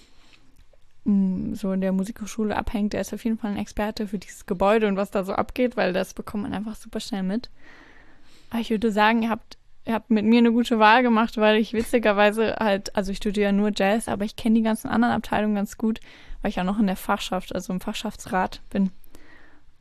so 1.04 1.72
in 1.72 1.82
der 1.82 1.92
Musikhochschule 1.92 2.56
abhängt, 2.56 2.94
der 2.94 3.02
ist 3.02 3.14
auf 3.14 3.24
jeden 3.24 3.38
Fall 3.38 3.52
ein 3.52 3.58
Experte 3.58 4.08
für 4.08 4.20
dieses 4.20 4.46
Gebäude 4.46 4.88
und 4.88 4.98
was 4.98 5.12
da 5.12 5.24
so 5.24 5.34
abgeht, 5.34 5.76
weil 5.76 5.94
das 5.94 6.14
bekommt 6.14 6.44
man 6.44 6.54
einfach 6.54 6.76
super 6.76 7.00
schnell 7.00 7.24
mit. 7.24 7.50
Aber 8.52 8.60
ich 8.60 8.70
würde 8.70 8.92
sagen, 8.92 9.24
ihr 9.24 9.30
habt, 9.30 9.58
ihr 9.86 9.94
habt 9.94 10.12
mit 10.12 10.26
mir 10.26 10.38
eine 10.38 10.52
gute 10.52 10.78
Wahl 10.78 11.02
gemacht, 11.02 11.38
weil 11.38 11.58
ich 11.58 11.74
witzigerweise 11.74 12.58
halt, 12.60 12.96
also 12.96 13.12
ich 13.12 13.18
studiere 13.18 13.48
ja 13.48 13.52
nur 13.52 13.72
Jazz, 13.76 14.08
aber 14.08 14.26
ich 14.26 14.36
kenne 14.36 14.56
die 14.56 14.62
ganzen 14.62 14.90
anderen 14.90 15.14
Abteilungen 15.16 15.56
ganz 15.56 15.78
gut, 15.78 16.00
weil 16.42 16.50
ich 16.50 16.60
auch 16.60 16.66
noch 16.66 16.80
in 16.80 16.88
der 16.88 16.96
Fachschaft, 16.96 17.56
also 17.56 17.74
im 17.74 17.82
Fachschaftsrat 17.82 18.62
bin. 18.70 18.92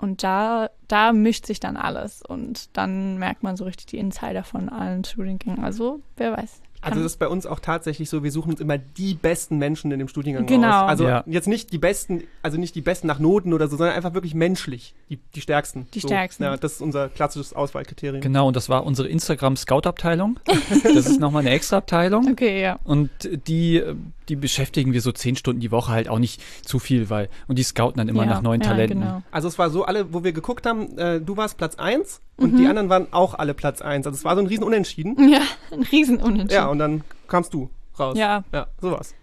Und 0.00 0.22
da, 0.22 0.70
da 0.88 1.12
mischt 1.12 1.46
sich 1.46 1.60
dann 1.60 1.76
alles 1.76 2.22
und 2.22 2.76
dann 2.76 3.18
merkt 3.18 3.42
man 3.42 3.56
so 3.56 3.64
richtig 3.64 3.86
die 3.86 3.98
Insider 3.98 4.44
von 4.44 4.68
allen 4.68 5.04
Studiengängen. 5.04 5.62
Also, 5.62 6.00
wer 6.16 6.36
weiß. 6.36 6.62
Also 6.82 7.02
das 7.02 7.12
ist 7.12 7.18
bei 7.18 7.28
uns 7.28 7.46
auch 7.46 7.60
tatsächlich 7.60 8.08
so, 8.08 8.22
wir 8.22 8.30
suchen 8.32 8.52
uns 8.52 8.60
immer 8.60 8.78
die 8.78 9.14
besten 9.14 9.58
Menschen 9.58 9.90
in 9.92 9.98
dem 9.98 10.08
Studiengang 10.08 10.46
Genau. 10.46 10.68
raus. 10.68 10.88
Also 10.88 11.04
Ja. 11.06 11.24
jetzt 11.26 11.48
nicht 11.48 11.72
die 11.72 11.78
besten, 11.78 12.22
also 12.42 12.58
nicht 12.58 12.74
die 12.74 12.80
besten 12.80 13.06
nach 13.06 13.18
Noten 13.18 13.52
oder 13.52 13.68
so, 13.68 13.76
sondern 13.76 13.96
einfach 13.96 14.14
wirklich 14.14 14.34
menschlich, 14.34 14.94
die, 15.08 15.18
die 15.34 15.40
stärksten. 15.40 15.86
Die 15.94 16.00
so. 16.00 16.08
stärksten. 16.08 16.44
Ja, 16.44 16.56
das 16.56 16.74
ist 16.74 16.80
unser 16.82 17.08
klassisches 17.08 17.52
Auswahlkriterium. 17.52 18.20
genau, 18.22 18.46
und 18.48 18.56
das 18.56 18.68
war 18.68 18.84
unsere 18.86 19.08
Instagram-Scout-Abteilung. 19.08 20.38
Das 20.82 21.06
ist 21.06 21.20
nochmal 21.20 21.40
eine 21.42 21.50
extra 21.50 21.78
Abteilung. 21.78 22.28
Okay, 22.40 22.62
ja. 22.62 22.78
Und 22.84 23.10
die, 23.46 23.82
die 24.28 24.36
beschäftigen 24.36 24.92
wir 24.92 25.00
so 25.02 25.10
zehn 25.12 25.36
Stunden 25.36 25.60
die 25.60 25.70
Woche 25.70 25.90
halt 25.92 26.08
auch 26.08 26.18
nicht 26.18 26.40
zu 26.64 26.78
viel, 26.78 27.10
weil, 27.10 27.28
und 27.48 27.58
die 27.58 27.62
scouten 27.64 27.98
dann 27.98 28.08
immer 28.08 28.22
ja, 28.24 28.30
nach 28.30 28.42
neuen 28.42 28.60
ja, 28.60 28.68
Talenten. 28.68 29.00
Genau. 29.00 29.22
Also 29.30 29.48
es 29.48 29.58
war 29.58 29.68
so, 29.70 29.84
alle, 29.84 30.12
wo 30.14 30.22
wir 30.24 30.32
geguckt 30.32 30.64
haben, 30.66 30.96
äh, 30.96 31.20
du 31.20 31.36
warst 31.36 31.58
Platz 31.58 31.74
1 31.74 32.20
und 32.40 32.56
die 32.56 32.66
anderen 32.66 32.88
waren 32.88 33.12
auch 33.12 33.34
alle 33.34 33.54
Platz 33.54 33.80
1. 33.82 34.06
Also 34.06 34.16
es 34.16 34.24
war 34.24 34.34
so 34.34 34.40
ein 34.40 34.46
riesen 34.46 34.64
Unentschieden. 34.64 35.28
Ja, 35.30 35.42
ein 35.70 35.82
Riesenunentschieden. 35.82 36.50
Ja, 36.50 36.66
und 36.68 36.78
dann 36.78 37.04
kamst 37.28 37.54
du 37.54 37.70
raus. 37.98 38.16
ja, 38.18 38.42
Ja, 38.52 38.66
sowas. 38.80 39.14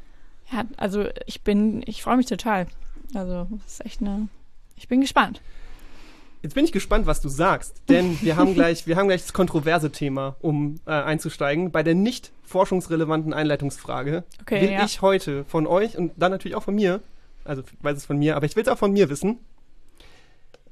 ja, 0.52 0.64
also 0.78 1.06
ich 1.26 1.42
bin, 1.44 1.84
ich 1.86 2.02
freue 2.04 2.18
mich 2.18 2.28
total. 2.28 2.68
Also, 3.14 3.48
das 3.64 3.74
ist 3.74 3.86
echt 3.86 4.02
eine, 4.02 4.28
ich 4.76 4.88
bin 4.88 5.02
gespannt. 5.02 5.42
Jetzt 6.44 6.54
bin 6.54 6.64
ich 6.66 6.72
gespannt, 6.72 7.08
was 7.08 7.20
du 7.20 7.30
sagst, 7.30 7.82
denn 7.90 8.22
wir 8.22 8.36
haben 8.36 8.54
gleich, 8.56 8.86
wir 8.86 8.96
haben 8.96 9.08
gleich 9.08 9.22
das 9.24 9.34
kontroverse 9.34 9.92
Thema, 9.92 10.36
um 10.40 10.80
äh, 10.86 10.92
einzusteigen. 10.92 11.72
Bei 11.72 11.84
der 11.84 11.96
nicht 11.96 12.32
forschungsrelevanten 12.44 13.34
Einleitungsfrage 13.34 14.24
Okay, 14.42 14.62
will 14.62 14.72
ja. 14.72 14.86
ich 14.86 15.02
heute 15.02 15.44
von 15.46 15.68
euch 15.68 15.98
und 15.98 16.12
dann 16.16 16.32
natürlich 16.32 16.56
auch 16.56 16.64
von 16.64 16.76
mir, 16.76 17.02
also 17.44 17.64
ich 17.64 17.84
weiß 17.84 17.98
es 17.98 18.06
von 18.06 18.18
mir, 18.18 18.36
aber 18.36 18.46
ich 18.46 18.56
will 18.56 18.64
es 18.64 18.70
auch 18.70 18.78
von 18.78 18.92
mir 18.94 19.10
wissen. 19.10 19.40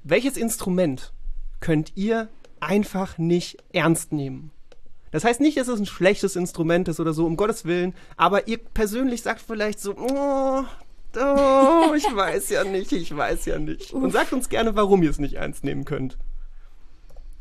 Welches 0.04 0.38
Instrument 0.38 1.12
könnt 1.60 1.94
ihr 1.96 2.30
einfach 2.60 3.18
nicht 3.18 3.58
ernst 3.74 4.12
nehmen? 4.12 4.52
Das 5.12 5.24
heißt 5.24 5.40
nicht, 5.40 5.58
dass 5.58 5.68
es 5.68 5.80
ein 5.80 5.86
schlechtes 5.86 6.36
Instrument 6.36 6.88
ist 6.88 7.00
oder 7.00 7.14
so, 7.14 7.26
um 7.26 7.38
Gottes 7.38 7.66
Willen, 7.66 7.94
aber 8.18 8.48
ihr 8.48 8.58
persönlich 8.58 9.22
sagt 9.22 9.42
vielleicht 9.42 9.80
so, 9.80 9.96
oh, 9.98 10.64
oh 11.18 11.94
ich 11.96 12.04
weiß 12.04 12.50
ja 12.50 12.64
nicht, 12.66 12.92
ich 12.92 13.16
weiß 13.16 13.46
ja 13.46 13.58
nicht. 13.58 13.94
Und 13.94 14.12
sagt 14.12 14.34
uns 14.34 14.50
gerne, 14.50 14.76
warum 14.76 15.04
ihr 15.04 15.10
es 15.10 15.20
nicht 15.20 15.36
ernst 15.36 15.64
nehmen 15.64 15.86
könnt. 15.86 16.18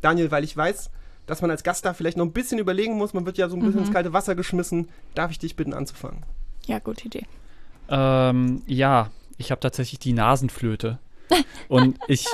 Daniel, 0.01 0.31
weil 0.31 0.45
ich 0.45 0.57
weiß, 0.57 0.91
dass 1.27 1.41
man 1.41 1.51
als 1.51 1.65
Gast 1.65 1.85
da 1.85 1.95
vielleicht 1.95 2.17
noch 2.17 2.25
ein 2.25 2.33
bisschen 2.33 2.59
überlegen 2.59 2.97
muss, 2.97 3.15
man 3.15 3.27
wird 3.27 3.39
ja 3.39 3.49
so 3.49 3.57
ein 3.57 3.63
bisschen 3.63 3.81
ins 3.81 3.93
kalte 3.93 4.13
Wasser 4.13 4.35
geschmissen. 4.35 4.89
Darf 5.15 5.31
ich 5.31 5.39
dich 5.39 5.57
bitten 5.57 5.73
anzufangen? 5.73 6.25
Ja, 6.67 6.79
gute 6.79 7.07
Idee. 7.07 7.27
Ähm, 7.89 8.63
ja, 8.67 9.11
ich 9.39 9.51
habe 9.51 9.61
tatsächlich 9.61 9.99
die 9.99 10.13
Nasenflöte. 10.13 10.99
Und 11.69 11.99
ich, 12.09 12.27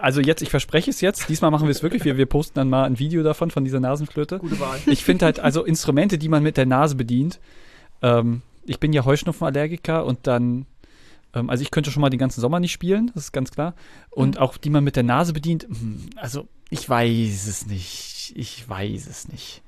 also 0.00 0.20
jetzt, 0.20 0.42
ich 0.42 0.50
verspreche 0.50 0.90
es 0.90 1.00
jetzt, 1.00 1.28
diesmal 1.28 1.50
machen 1.50 1.66
wir 1.66 1.70
es 1.70 1.82
wirklich, 1.82 2.04
wir, 2.04 2.16
wir 2.16 2.26
posten 2.26 2.54
dann 2.54 2.68
mal 2.70 2.84
ein 2.84 2.98
Video 2.98 3.22
davon, 3.22 3.50
von 3.50 3.64
dieser 3.64 3.80
Nasenflöte. 3.80 4.38
Gute 4.38 4.58
Wahl. 4.60 4.78
Ich 4.86 5.04
finde 5.04 5.26
halt, 5.26 5.40
also 5.40 5.64
Instrumente, 5.64 6.18
die 6.18 6.28
man 6.28 6.42
mit 6.42 6.56
der 6.56 6.66
Nase 6.66 6.94
bedient, 6.94 7.40
ähm, 8.02 8.42
ich 8.64 8.80
bin 8.80 8.92
ja 8.92 9.04
Heuschnupfenallergiker 9.04 10.04
und 10.04 10.26
dann, 10.26 10.66
ähm, 11.34 11.50
also 11.50 11.62
ich 11.62 11.70
könnte 11.70 11.90
schon 11.90 12.00
mal 12.00 12.10
den 12.10 12.18
ganzen 12.18 12.40
Sommer 12.40 12.58
nicht 12.60 12.72
spielen, 12.72 13.10
das 13.14 13.24
ist 13.24 13.32
ganz 13.32 13.50
klar. 13.50 13.74
Und 14.10 14.36
Mhm. 14.36 14.40
auch 14.40 14.56
die 14.56 14.70
man 14.70 14.82
mit 14.84 14.96
der 14.96 15.02
Nase 15.02 15.32
bedient, 15.32 15.64
hm, 15.64 16.08
also 16.16 16.48
ich 16.70 16.88
weiß 16.88 17.46
es 17.46 17.66
nicht, 17.66 18.32
ich 18.34 18.68
weiß 18.68 19.06
es 19.06 19.28
nicht. 19.28 19.62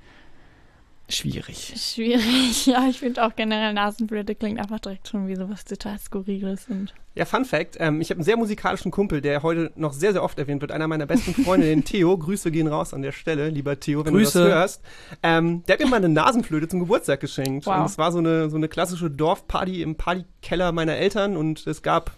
Schwierig. 1.11 1.73
Schwierig. 1.77 2.67
Ja, 2.67 2.87
ich 2.89 2.99
finde 2.99 3.25
auch 3.25 3.35
generell 3.35 3.73
Nasenflöte 3.73 4.35
klingt 4.35 4.59
einfach 4.59 4.79
direkt 4.79 5.09
schon 5.09 5.27
wie 5.27 5.37
sowas 5.37 5.65
total 5.65 5.99
Skurriles 5.99 6.67
und 6.69 6.93
Ja, 7.15 7.25
Fun 7.25 7.47
Fact, 7.47 7.77
ähm, 7.81 8.01
ich 8.03 8.11
habe 8.11 8.19
einen 8.19 8.25
sehr 8.25 8.37
musikalischen 8.37 8.91
Kumpel, 8.91 9.23
der 9.23 9.43
heute 9.43 9.73
noch 9.75 9.95
sehr, 9.95 10.13
sehr 10.13 10.23
oft 10.23 10.39
erwähnt 10.39 10.61
wird. 10.61 10.71
Einer 10.71 10.87
meiner 10.87 11.07
besten 11.07 11.35
Freunde, 11.35 11.67
den 11.67 11.85
Theo. 11.87 12.19
Grüße 12.19 12.51
gehen 12.51 12.67
raus 12.67 12.93
an 12.93 13.01
der 13.01 13.13
Stelle, 13.13 13.49
lieber 13.49 13.81
Theo, 13.81 14.05
wenn 14.05 14.13
Grüße. 14.13 14.39
du 14.39 14.45
das 14.45 14.55
hörst. 14.55 14.83
Ähm, 15.23 15.63
der 15.67 15.75
hat 15.75 15.81
mir 15.81 15.89
mal 15.89 15.97
eine 15.97 16.11
Nasenflöte 16.11 16.69
zum 16.69 16.81
Geburtstag 16.81 17.21
geschenkt. 17.21 17.65
Wow. 17.67 17.79
Und 17.79 17.87
es 17.87 17.97
war 17.97 18.13
so 18.13 18.19
eine, 18.19 18.51
so 18.51 18.57
eine 18.57 18.69
klassische 18.69 19.11
Dorfparty 19.11 19.83
im 19.83 19.95
Partykeller 19.95 20.73
meiner 20.73 20.97
Eltern 20.97 21.37
und 21.39 21.67
es 21.67 21.83
gab 21.83 22.13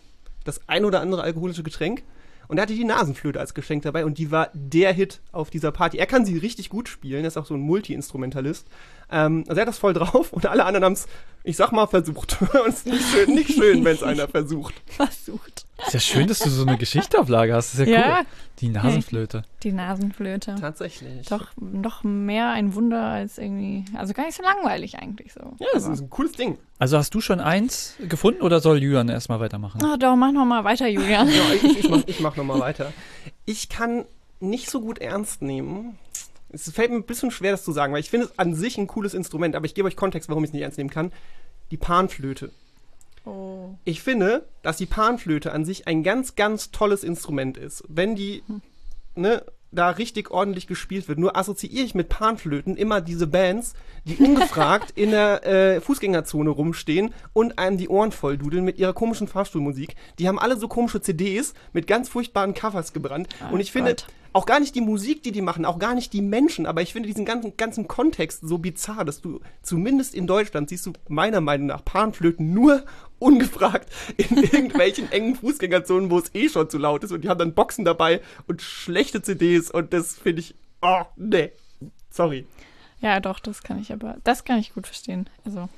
das 0.44 0.60
ein 0.68 0.84
oder 0.84 1.00
andere 1.00 1.22
alkoholische 1.22 1.62
Getränk. 1.62 2.02
Und 2.50 2.58
er 2.58 2.62
hatte 2.62 2.74
die 2.74 2.82
Nasenflöte 2.82 3.38
als 3.38 3.54
Geschenk 3.54 3.84
dabei 3.84 4.04
und 4.04 4.18
die 4.18 4.32
war 4.32 4.50
der 4.54 4.92
Hit 4.92 5.20
auf 5.30 5.50
dieser 5.50 5.70
Party. 5.70 5.98
Er 5.98 6.06
kann 6.06 6.24
sie 6.24 6.36
richtig 6.36 6.68
gut 6.68 6.88
spielen, 6.88 7.22
er 7.22 7.28
ist 7.28 7.36
auch 7.36 7.46
so 7.46 7.54
ein 7.54 7.60
Multi-Instrumentalist. 7.60 8.66
Ähm, 9.08 9.44
also 9.46 9.60
er 9.60 9.62
hat 9.62 9.68
das 9.68 9.78
voll 9.78 9.92
drauf 9.92 10.32
und 10.32 10.46
alle 10.46 10.64
anderen 10.64 10.84
haben 10.84 10.94
es, 10.94 11.06
ich 11.44 11.56
sag 11.56 11.72
mal, 11.72 11.86
versucht. 11.86 12.36
und 12.54 12.68
es 12.68 12.76
ist 12.82 12.86
nicht 12.86 13.08
schön, 13.10 13.34
nicht 13.34 13.52
schön 13.54 13.84
wenn 13.84 13.94
es 13.94 14.02
einer 14.02 14.28
versucht. 14.28 14.74
versucht. 14.86 15.64
Ist 15.86 15.94
ja 15.94 16.00
schön, 16.00 16.26
dass 16.28 16.40
du 16.40 16.50
so 16.50 16.66
eine 16.66 16.76
Geschichte 16.76 17.18
auf 17.18 17.28
Lager 17.28 17.54
hast, 17.56 17.72
das 17.72 17.80
ist 17.80 17.88
ja 17.88 17.98
cool. 17.98 18.04
Ja, 18.08 18.22
Die 18.60 18.68
Nasenflöte. 18.68 19.44
die 19.62 19.72
Nasenflöte. 19.72 20.56
Tatsächlich. 20.60 21.26
Doch, 21.28 21.46
doch 21.56 22.04
mehr 22.04 22.50
ein 22.50 22.74
Wunder 22.74 23.02
als 23.02 23.38
irgendwie, 23.38 23.86
also 23.96 24.12
gar 24.12 24.26
nicht 24.26 24.36
so 24.36 24.42
langweilig 24.42 24.98
eigentlich 24.98 25.32
so. 25.32 25.40
Ja, 25.58 25.66
das 25.72 25.84
Aber- 25.86 25.94
ist 25.94 26.00
ein 26.02 26.10
cooles 26.10 26.32
Ding. 26.32 26.58
Also 26.78 26.98
hast 26.98 27.14
du 27.14 27.22
schon 27.22 27.40
eins 27.40 27.94
gefunden 28.06 28.42
oder 28.42 28.60
soll 28.60 28.82
Julian 28.82 29.08
erstmal 29.08 29.40
weitermachen? 29.40 29.82
Ah, 29.82 29.96
doch, 29.96 30.16
mach 30.16 30.32
noch 30.32 30.44
mal 30.44 30.64
weiter, 30.64 30.86
Julian. 30.86 31.28
Ja, 31.28 31.42
ich, 31.54 31.78
ich 31.78 31.88
mach, 31.88 32.02
ich 32.06 32.20
mach 32.20 32.36
nochmal 32.36 32.60
weiter. 32.60 32.92
Ich 33.46 33.70
kann 33.70 34.04
nicht 34.40 34.68
so 34.70 34.82
gut 34.82 34.98
ernst 34.98 35.40
nehmen. 35.40 35.96
Es 36.52 36.70
fällt 36.70 36.90
mir 36.90 36.96
ein 36.96 37.04
bisschen 37.04 37.30
schwer, 37.30 37.52
das 37.52 37.64
zu 37.64 37.72
sagen, 37.72 37.92
weil 37.92 38.00
ich 38.00 38.10
finde 38.10 38.26
es 38.26 38.38
an 38.38 38.54
sich 38.54 38.78
ein 38.78 38.86
cooles 38.86 39.14
Instrument, 39.14 39.54
aber 39.54 39.66
ich 39.66 39.74
gebe 39.74 39.86
euch 39.88 39.96
Kontext, 39.96 40.28
warum 40.28 40.44
ich 40.44 40.50
es 40.50 40.54
nicht 40.54 40.62
ernst 40.62 40.78
nehmen 40.78 40.90
kann. 40.90 41.12
Die 41.70 41.76
Panflöte. 41.76 42.50
Oh. 43.24 43.74
Ich 43.84 44.02
finde, 44.02 44.46
dass 44.62 44.76
die 44.76 44.86
Panflöte 44.86 45.52
an 45.52 45.64
sich 45.64 45.86
ein 45.86 46.02
ganz, 46.02 46.34
ganz 46.34 46.70
tolles 46.70 47.04
Instrument 47.04 47.56
ist. 47.56 47.84
Wenn 47.88 48.16
die, 48.16 48.42
ne, 49.14 49.44
da 49.72 49.90
richtig 49.90 50.30
ordentlich 50.30 50.66
gespielt 50.66 51.08
wird. 51.08 51.18
Nur 51.18 51.36
assoziiere 51.36 51.84
ich 51.84 51.94
mit 51.94 52.08
Panflöten 52.08 52.76
immer 52.76 53.00
diese 53.00 53.26
Bands, 53.26 53.74
die 54.04 54.16
ungefragt 54.16 54.90
in 54.96 55.10
der 55.10 55.46
äh, 55.46 55.80
Fußgängerzone 55.80 56.50
rumstehen 56.50 57.14
und 57.32 57.58
einem 57.58 57.76
die 57.76 57.88
Ohren 57.88 58.12
volldudeln 58.12 58.64
mit 58.64 58.78
ihrer 58.78 58.92
komischen 58.92 59.28
Fahrstuhlmusik. 59.28 59.94
Die 60.18 60.28
haben 60.28 60.38
alle 60.38 60.56
so 60.56 60.68
komische 60.68 61.00
CDs 61.00 61.54
mit 61.72 61.86
ganz 61.86 62.08
furchtbaren 62.08 62.54
Covers 62.54 62.92
gebrannt. 62.92 63.28
Oh 63.48 63.54
und 63.54 63.60
ich 63.60 63.70
finde, 63.70 63.90
Gott. 63.90 64.06
auch 64.32 64.46
gar 64.46 64.60
nicht 64.60 64.74
die 64.74 64.80
Musik, 64.80 65.22
die 65.22 65.32
die 65.32 65.42
machen, 65.42 65.64
auch 65.64 65.78
gar 65.78 65.94
nicht 65.94 66.12
die 66.12 66.22
Menschen, 66.22 66.66
aber 66.66 66.82
ich 66.82 66.92
finde 66.92 67.08
diesen 67.08 67.24
ganzen, 67.24 67.56
ganzen 67.56 67.86
Kontext 67.86 68.40
so 68.42 68.58
bizarr, 68.58 69.04
dass 69.04 69.20
du 69.20 69.40
zumindest 69.62 70.14
in 70.14 70.26
Deutschland 70.26 70.68
siehst 70.68 70.86
du 70.86 70.92
meiner 71.08 71.40
Meinung 71.40 71.68
nach 71.68 71.84
Panflöten 71.84 72.52
nur 72.52 72.84
ungefragt 73.20 73.88
in 74.16 74.36
irgendwelchen 74.38 75.10
engen 75.12 75.36
Fußgängerzonen, 75.36 76.10
wo 76.10 76.18
es 76.18 76.34
eh 76.34 76.48
schon 76.48 76.68
zu 76.68 76.78
laut 76.78 77.04
ist 77.04 77.12
und 77.12 77.22
die 77.22 77.28
haben 77.28 77.38
dann 77.38 77.54
Boxen 77.54 77.84
dabei 77.84 78.20
und 78.48 78.60
schlechte 78.62 79.22
CDs 79.22 79.70
und 79.70 79.92
das 79.92 80.18
finde 80.18 80.40
ich, 80.40 80.54
oh, 80.82 81.02
nee, 81.16 81.52
sorry. 82.10 82.46
Ja, 83.00 83.20
doch, 83.20 83.38
das 83.38 83.62
kann 83.62 83.78
ich 83.80 83.92
aber, 83.92 84.16
das 84.24 84.44
kann 84.44 84.58
ich 84.58 84.74
gut 84.74 84.86
verstehen. 84.86 85.28
Also, 85.44 85.68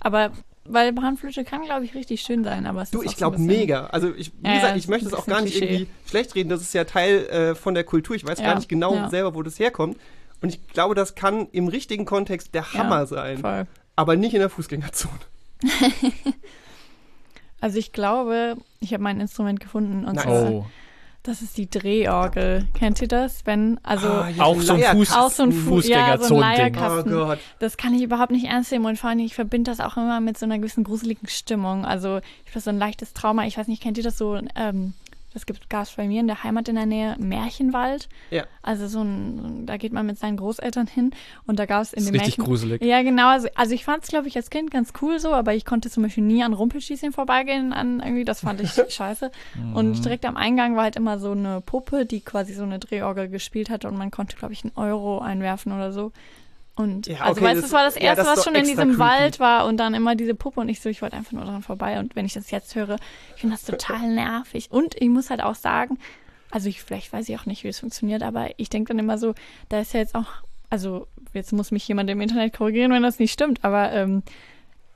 aber, 0.00 0.30
weil 0.64 0.92
Panflöte 0.92 1.44
kann, 1.44 1.62
glaube 1.64 1.84
ich, 1.84 1.94
richtig 1.94 2.22
schön 2.22 2.44
sein, 2.44 2.66
aber 2.66 2.82
es 2.82 2.90
Du, 2.92 3.00
ist 3.00 3.06
ich 3.06 3.10
so 3.12 3.16
glaube 3.18 3.36
bisschen- 3.36 3.46
mega. 3.48 3.86
Also 3.86 4.14
ich, 4.14 4.32
wie 4.40 4.46
Ja, 4.48 4.54
gesagt, 4.54 4.76
ich 4.78 4.88
möchte 4.88 5.08
es 5.08 5.12
auch 5.14 5.26
gar 5.26 5.40
nicht 5.42 5.56
Klischee. 5.56 5.74
irgendwie 5.74 5.90
schlecht 6.08 6.34
reden. 6.34 6.48
Das 6.50 6.62
ist 6.62 6.72
ja 6.72 6.84
Teil 6.84 7.26
äh, 7.26 7.54
von 7.54 7.74
der 7.74 7.84
Kultur. 7.84 8.14
Ich 8.16 8.24
weiß 8.24 8.38
Ja, 8.38 8.46
gar 8.46 8.54
nicht 8.54 8.68
genau 8.68 8.94
ja. 8.94 9.10
selber, 9.10 9.34
wo 9.34 9.42
das 9.42 9.58
herkommt. 9.58 9.98
Und 10.40 10.48
ich 10.50 10.66
glaube, 10.68 10.94
das 10.94 11.14
kann 11.14 11.48
im 11.52 11.68
richtigen 11.68 12.04
Kontext 12.04 12.54
der 12.54 12.72
Hammer 12.74 13.06
sein. 13.06 13.38
Voll. 13.38 13.66
Aber 13.96 14.16
nicht 14.16 14.32
in 14.34 14.40
der 14.40 14.48
Fußgängerzone. 14.50 15.12
Also 17.62 17.78
ich 17.78 17.92
glaube, 17.92 18.56
ich 18.80 18.92
habe 18.92 19.02
mein 19.02 19.20
Instrument 19.20 19.60
gefunden 19.60 20.04
und 20.04 20.16
Nice. 20.16 20.24
zwar, 20.24 20.50
Oh. 20.50 20.66
das 21.22 21.40
ist 21.42 21.56
die 21.56 21.70
Drehorgel. 21.70 22.66
Kennt 22.74 23.00
ihr 23.00 23.06
das? 23.08 23.46
Wenn, 23.46 23.78
also 23.84 24.08
Ah, 24.08 24.28
ja, 24.28 24.42
Auch 24.44 24.60
so. 24.60 24.74
Fuß- 24.74 25.16
auch 25.16 25.30
so 25.30 25.44
ein 25.44 25.52
Fu 25.52 25.78
ja, 25.80 26.18
so 26.18 26.34
ein. 26.34 26.40
Leierkasten. 26.40 27.14
Oh 27.14 27.26
Gott. 27.26 27.38
Das 27.60 27.76
kann 27.76 27.94
ich 27.94 28.02
überhaupt 28.02 28.32
nicht 28.32 28.46
ernst 28.46 28.72
nehmen 28.72 28.84
und 28.86 28.98
vor 28.98 29.10
allem, 29.10 29.20
ich 29.20 29.34
verbinde 29.36 29.70
das 29.70 29.78
auch 29.80 29.96
immer 29.96 30.20
mit 30.20 30.36
so 30.36 30.44
einer 30.44 30.58
gewissen 30.58 30.82
gruseligen 30.84 31.28
Stimmung. 31.28 31.84
Also 31.84 32.18
ich 32.44 32.50
habe 32.50 32.60
so 32.60 32.70
ein 32.70 32.78
leichtes 32.78 33.12
Trauma. 33.12 33.46
Ich 33.46 33.56
weiß 33.56 33.68
nicht, 33.68 33.80
kennt 33.82 33.96
ihr 33.96 34.04
das 34.04 34.18
so? 34.18 34.36
Ähm, 34.56 34.94
das 35.32 35.46
gibt 35.46 35.70
gab's 35.70 35.92
bei 35.96 36.06
mir 36.06 36.20
in 36.20 36.26
der 36.26 36.42
Heimat 36.44 36.68
in 36.68 36.74
der 36.74 36.86
Nähe 36.86 37.16
Märchenwald. 37.18 38.08
Ja. 38.30 38.44
Also 38.62 38.86
so 38.86 39.02
ein, 39.02 39.66
da 39.66 39.76
geht 39.76 39.92
man 39.92 40.06
mit 40.06 40.18
seinen 40.18 40.36
Großeltern 40.36 40.86
hin 40.86 41.12
und 41.46 41.58
da 41.58 41.66
gab 41.66 41.82
es 41.82 41.92
in 41.92 42.04
Das 42.04 42.06
dem 42.06 42.14
richtig 42.20 42.38
Märchen 42.38 42.44
gruselig. 42.44 42.82
ja, 42.82 43.02
genau. 43.02 43.28
Also, 43.28 43.48
also 43.54 43.74
ich 43.74 43.84
fand 43.84 44.02
es, 44.04 44.08
glaube 44.08 44.28
ich, 44.28 44.36
als 44.36 44.50
Kind 44.50 44.70
ganz 44.70 44.92
cool 45.00 45.18
so, 45.18 45.32
aber 45.32 45.54
ich 45.54 45.64
konnte 45.64 45.90
zum 45.90 46.02
Beispiel 46.02 46.24
nie 46.24 46.42
an 46.42 46.52
Rumpelschießchen 46.52 47.12
vorbeigehen. 47.12 47.72
An 47.72 48.00
irgendwie, 48.00 48.24
das 48.24 48.40
fand 48.40 48.60
ich 48.60 48.70
scheiße. 48.88 49.30
Mhm. 49.54 49.76
Und 49.76 50.04
direkt 50.04 50.24
am 50.26 50.36
Eingang 50.36 50.76
war 50.76 50.84
halt 50.84 50.96
immer 50.96 51.18
so 51.18 51.32
eine 51.32 51.60
Puppe, 51.60 52.06
die 52.06 52.20
quasi 52.20 52.52
so 52.54 52.62
eine 52.64 52.78
Drehorgel 52.78 53.28
gespielt 53.28 53.70
hat 53.70 53.84
und 53.84 53.96
man 53.96 54.10
konnte, 54.10 54.36
glaube 54.36 54.52
ich, 54.52 54.64
einen 54.64 54.72
Euro 54.76 55.20
einwerfen 55.20 55.72
oder 55.72 55.92
so. 55.92 56.12
Und 56.74 57.06
Ja, 57.06 57.20
also 57.20 57.32
okay, 57.32 57.44
weißt 57.44 57.56
du, 57.58 57.60
das- 57.62 57.70
das 57.70 57.72
war 57.72 57.84
das 57.84 57.94
ja, 57.96 58.00
erste, 58.02 58.22
das 58.24 58.32
ist 58.32 58.36
was 58.38 58.44
schon 58.44 58.54
in 58.54 58.64
diesem 58.64 58.88
creepy. 58.96 58.98
Wald 58.98 59.40
war 59.40 59.66
und 59.66 59.76
dann 59.76 59.92
immer 59.94 60.14
diese 60.14 60.34
Puppe 60.34 60.60
und 60.60 60.68
ich 60.68 60.80
so, 60.80 60.88
ich 60.88 61.02
wollte 61.02 61.16
einfach 61.16 61.32
nur 61.32 61.44
dran 61.44 61.62
vorbei. 61.62 61.98
Und 61.98 62.16
wenn 62.16 62.24
ich 62.24 62.32
das 62.32 62.50
jetzt 62.50 62.74
höre, 62.74 62.96
ich 63.34 63.40
finde 63.42 63.56
das 63.56 63.64
total 63.64 64.08
nervig. 64.14 64.68
Und 64.70 64.94
ich 65.00 65.08
muss 65.08 65.28
halt 65.30 65.42
auch 65.42 65.54
sagen, 65.54 65.98
also 66.50 66.68
ich, 66.68 66.82
vielleicht 66.82 67.12
weiß 67.12 67.28
ich 67.28 67.38
auch 67.38 67.46
nicht, 67.46 67.62
wie 67.64 67.68
es 67.68 67.80
funktioniert, 67.80 68.22
aber 68.22 68.48
ich 68.58 68.68
denke 68.70 68.88
dann 68.88 68.98
immer 68.98 69.18
so, 69.18 69.34
da 69.68 69.80
ist 69.80 69.92
ja 69.94 70.00
jetzt 70.00 70.14
auch, 70.14 70.26
also 70.70 71.06
jetzt 71.34 71.52
muss 71.52 71.70
mich 71.72 71.86
jemand 71.88 72.08
im 72.10 72.20
Internet 72.20 72.54
korrigieren, 72.56 72.92
wenn 72.92 73.02
das 73.02 73.18
nicht 73.18 73.32
stimmt, 73.32 73.62
aber 73.64 73.92
ähm, 73.92 74.22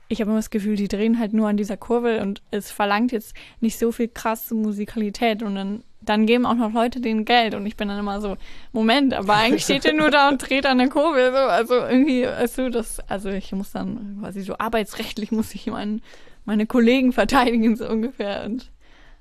ich 0.07 0.21
habe 0.21 0.29
immer 0.31 0.39
das 0.39 0.49
Gefühl, 0.49 0.75
die 0.77 0.87
drehen 0.87 1.19
halt 1.19 1.33
nur 1.33 1.47
an 1.49 1.57
dieser 1.57 1.75
Kurve 1.77 2.21
und 2.21 2.41
es 2.49 2.71
verlangt 2.71 3.11
jetzt 3.11 3.35
nicht 3.59 3.77
so 3.77 3.91
viel 3.91 4.07
krasse 4.07 4.55
Musikalität 4.55 5.43
und 5.43 5.55
dann, 5.55 5.83
dann 6.07 6.25
geben 6.25 6.45
auch 6.45 6.55
noch 6.55 6.73
Leute 6.73 7.01
denen 7.01 7.25
Geld 7.25 7.53
und 7.53 7.65
ich 7.65 7.75
bin 7.75 7.87
dann 7.87 7.99
immer 7.99 8.21
so, 8.21 8.37
Moment, 8.71 9.13
aber 9.13 9.35
eigentlich 9.35 9.63
steht 9.63 9.85
ihr 9.85 9.93
nur 9.93 10.09
da 10.09 10.29
und 10.29 10.37
dreht 10.37 10.65
an 10.65 10.77
der 10.77 10.89
Kurve, 10.89 11.31
so, 11.31 11.37
also 11.37 11.75
irgendwie, 11.75 12.23
weißt 12.23 12.57
du, 12.59 12.69
das, 12.69 12.99
also 13.09 13.29
ich 13.29 13.51
muss 13.51 13.71
dann 13.71 14.17
quasi 14.21 14.41
so 14.41 14.57
arbeitsrechtlich 14.57 15.31
muss 15.31 15.53
ich 15.53 15.67
meinen, 15.67 16.01
meine 16.45 16.65
Kollegen 16.65 17.11
verteidigen, 17.11 17.75
so 17.75 17.87
ungefähr 17.87 18.45
und 18.45 18.71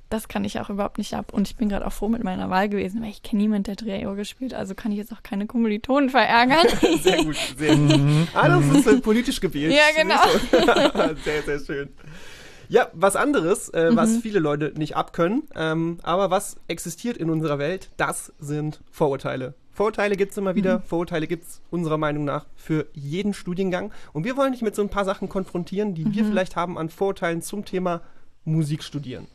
das 0.09 0.29
kann 0.29 0.45
ich 0.45 0.61
auch 0.61 0.71
überhaupt 0.71 0.99
nicht 0.99 1.15
ab. 1.15 1.33
Und 1.33 1.49
ich 1.49 1.57
bin 1.57 1.69
gerade 1.69 1.87
auch 1.87 1.93
froh 1.93 2.09
mit 2.09 2.23
meiner 2.23 2.49
Wahl 2.49 2.69
gewesen, 2.69 3.03
weil 3.03 3.11
ich 3.11 3.23
kenne 3.23 3.43
niemanden, 3.43 3.65
der 3.65 3.75
Drehorgel 3.75 4.19
gespielt. 4.19 4.55
Also 4.55 4.75
kann 4.75 4.93
ich 4.93 4.99
jetzt 4.99 5.13
auch 5.13 5.23
keine 5.23 5.47
Kommilitonen 5.47 6.11
verärgern. 6.11 6.67
Sehr 7.03 7.25
gut, 7.25 7.37
sehr 7.57 7.77
gut. 7.77 8.29
Ah, 8.33 8.49
das 8.49 8.65
ist 8.67 8.87
äh, 8.87 9.01
politisch 9.01 9.41
gewählt. 9.41 9.73
Ja, 9.73 9.83
genau. 9.97 10.15
genau. 10.51 11.15
sehr, 11.25 11.43
sehr 11.43 11.59
schön. 11.59 11.89
Ja, 12.69 12.89
was 12.93 13.17
anderes, 13.17 13.69
äh, 13.71 13.91
Mhm. 13.91 13.97
was 13.97 14.17
viele 14.19 14.39
Leute 14.39 14.73
nicht 14.77 14.97
abkönnen, 14.97 15.45
ähm, 15.55 15.99
aber 16.03 16.31
was 16.31 16.57
existiert 16.69 17.17
in 17.17 17.31
unserer 17.31 17.59
Welt, 17.59 17.91
das 17.97 18.33
sind 18.39 18.81
Vorurteile. 18.91 19.55
Vorurteile 19.73 20.17
gibt 20.17 20.33
es 20.33 20.39
immer 20.39 20.53
Mhm. 20.53 20.57
wieder. 20.57 20.81
Vorurteile 20.81 21.27
gibt 21.27 21.45
es 21.45 21.61
unserer 21.71 21.99
Meinung 21.99 22.25
nach 22.25 22.47
für 22.57 22.87
jeden 22.95 23.35
Studiengang. 23.35 23.93
Und 24.15 24.25
wir 24.25 24.37
wollen 24.37 24.53
dich 24.53 24.63
mit 24.63 24.75
so 24.75 24.83
ein 24.83 24.89
paar 24.89 25.05
Sachen 25.05 25.29
konfrontieren, 25.29 25.95
die 25.95 26.07
Mhm. 26.07 26.15
wir 26.15 26.25
vielleicht 26.25 26.57
haben 26.57 26.79
an 26.79 26.89
Vorurteilen 26.89 27.43
zum 27.43 27.65
Thema 27.65 28.01
Musik 28.45 28.83
studieren. 28.83 29.27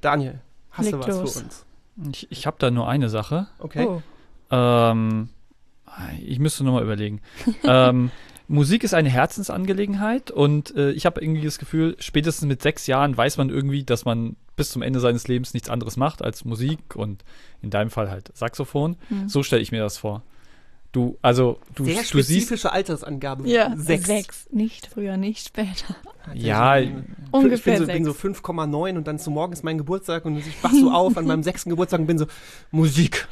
Daniel, 0.00 0.40
hast 0.70 0.86
Leg 0.86 0.94
du 0.94 0.98
was 1.00 1.06
los. 1.20 1.38
für 1.38 1.44
uns? 1.44 1.64
Ich, 2.12 2.26
ich 2.30 2.46
habe 2.46 2.56
da 2.58 2.70
nur 2.70 2.88
eine 2.88 3.08
Sache. 3.08 3.46
Okay. 3.58 3.86
Oh. 3.86 4.02
Ähm, 4.50 5.28
ich 6.24 6.38
müsste 6.38 6.64
nochmal 6.64 6.82
überlegen. 6.82 7.20
ähm, 7.64 8.10
Musik 8.48 8.82
ist 8.82 8.94
eine 8.94 9.10
Herzensangelegenheit 9.10 10.30
und 10.30 10.74
äh, 10.74 10.90
ich 10.92 11.04
habe 11.04 11.20
irgendwie 11.20 11.44
das 11.44 11.58
Gefühl, 11.58 11.96
spätestens 11.98 12.48
mit 12.48 12.62
sechs 12.62 12.86
Jahren 12.86 13.14
weiß 13.14 13.36
man 13.36 13.50
irgendwie, 13.50 13.84
dass 13.84 14.06
man 14.06 14.36
bis 14.56 14.70
zum 14.70 14.80
Ende 14.80 15.00
seines 15.00 15.28
Lebens 15.28 15.52
nichts 15.52 15.68
anderes 15.68 15.98
macht 15.98 16.22
als 16.22 16.46
Musik 16.46 16.96
und 16.96 17.24
in 17.60 17.68
deinem 17.68 17.90
Fall 17.90 18.10
halt 18.10 18.34
Saxophon. 18.34 18.96
Hm. 19.08 19.28
So 19.28 19.42
stelle 19.42 19.60
ich 19.60 19.70
mir 19.70 19.80
das 19.80 19.98
vor. 19.98 20.22
Du, 20.90 21.18
also 21.20 21.58
du, 21.74 21.84
Sehr 21.84 21.94
du 21.96 21.98
siehst, 22.00 22.08
spezifische 22.10 22.72
Altersangabe. 22.72 23.46
Ja, 23.46 23.74
Sechs. 23.76 24.06
sechs. 24.06 24.46
Nicht 24.50 24.86
früher, 24.86 25.18
nicht 25.18 25.46
später. 25.46 25.94
ja, 26.34 26.78
Ich 26.78 26.90
Ungefähr 27.30 27.74
bin 27.78 27.86
so, 27.86 27.92
bin 27.92 28.04
so 28.06 28.12
sechs. 28.12 28.40
5,9 28.40 28.96
und 28.96 29.06
dann 29.06 29.18
zu 29.18 29.30
morgen 29.30 29.52
ist 29.52 29.62
mein 29.64 29.76
Geburtstag 29.76 30.24
und 30.24 30.38
ich 30.38 30.46
wach 30.62 30.72
so 30.72 30.90
auf 30.92 31.18
an 31.18 31.26
meinem 31.26 31.42
sechsten 31.42 31.68
Geburtstag 31.68 32.00
und 32.00 32.06
bin 32.06 32.16
so, 32.16 32.26
Musik. 32.70 33.28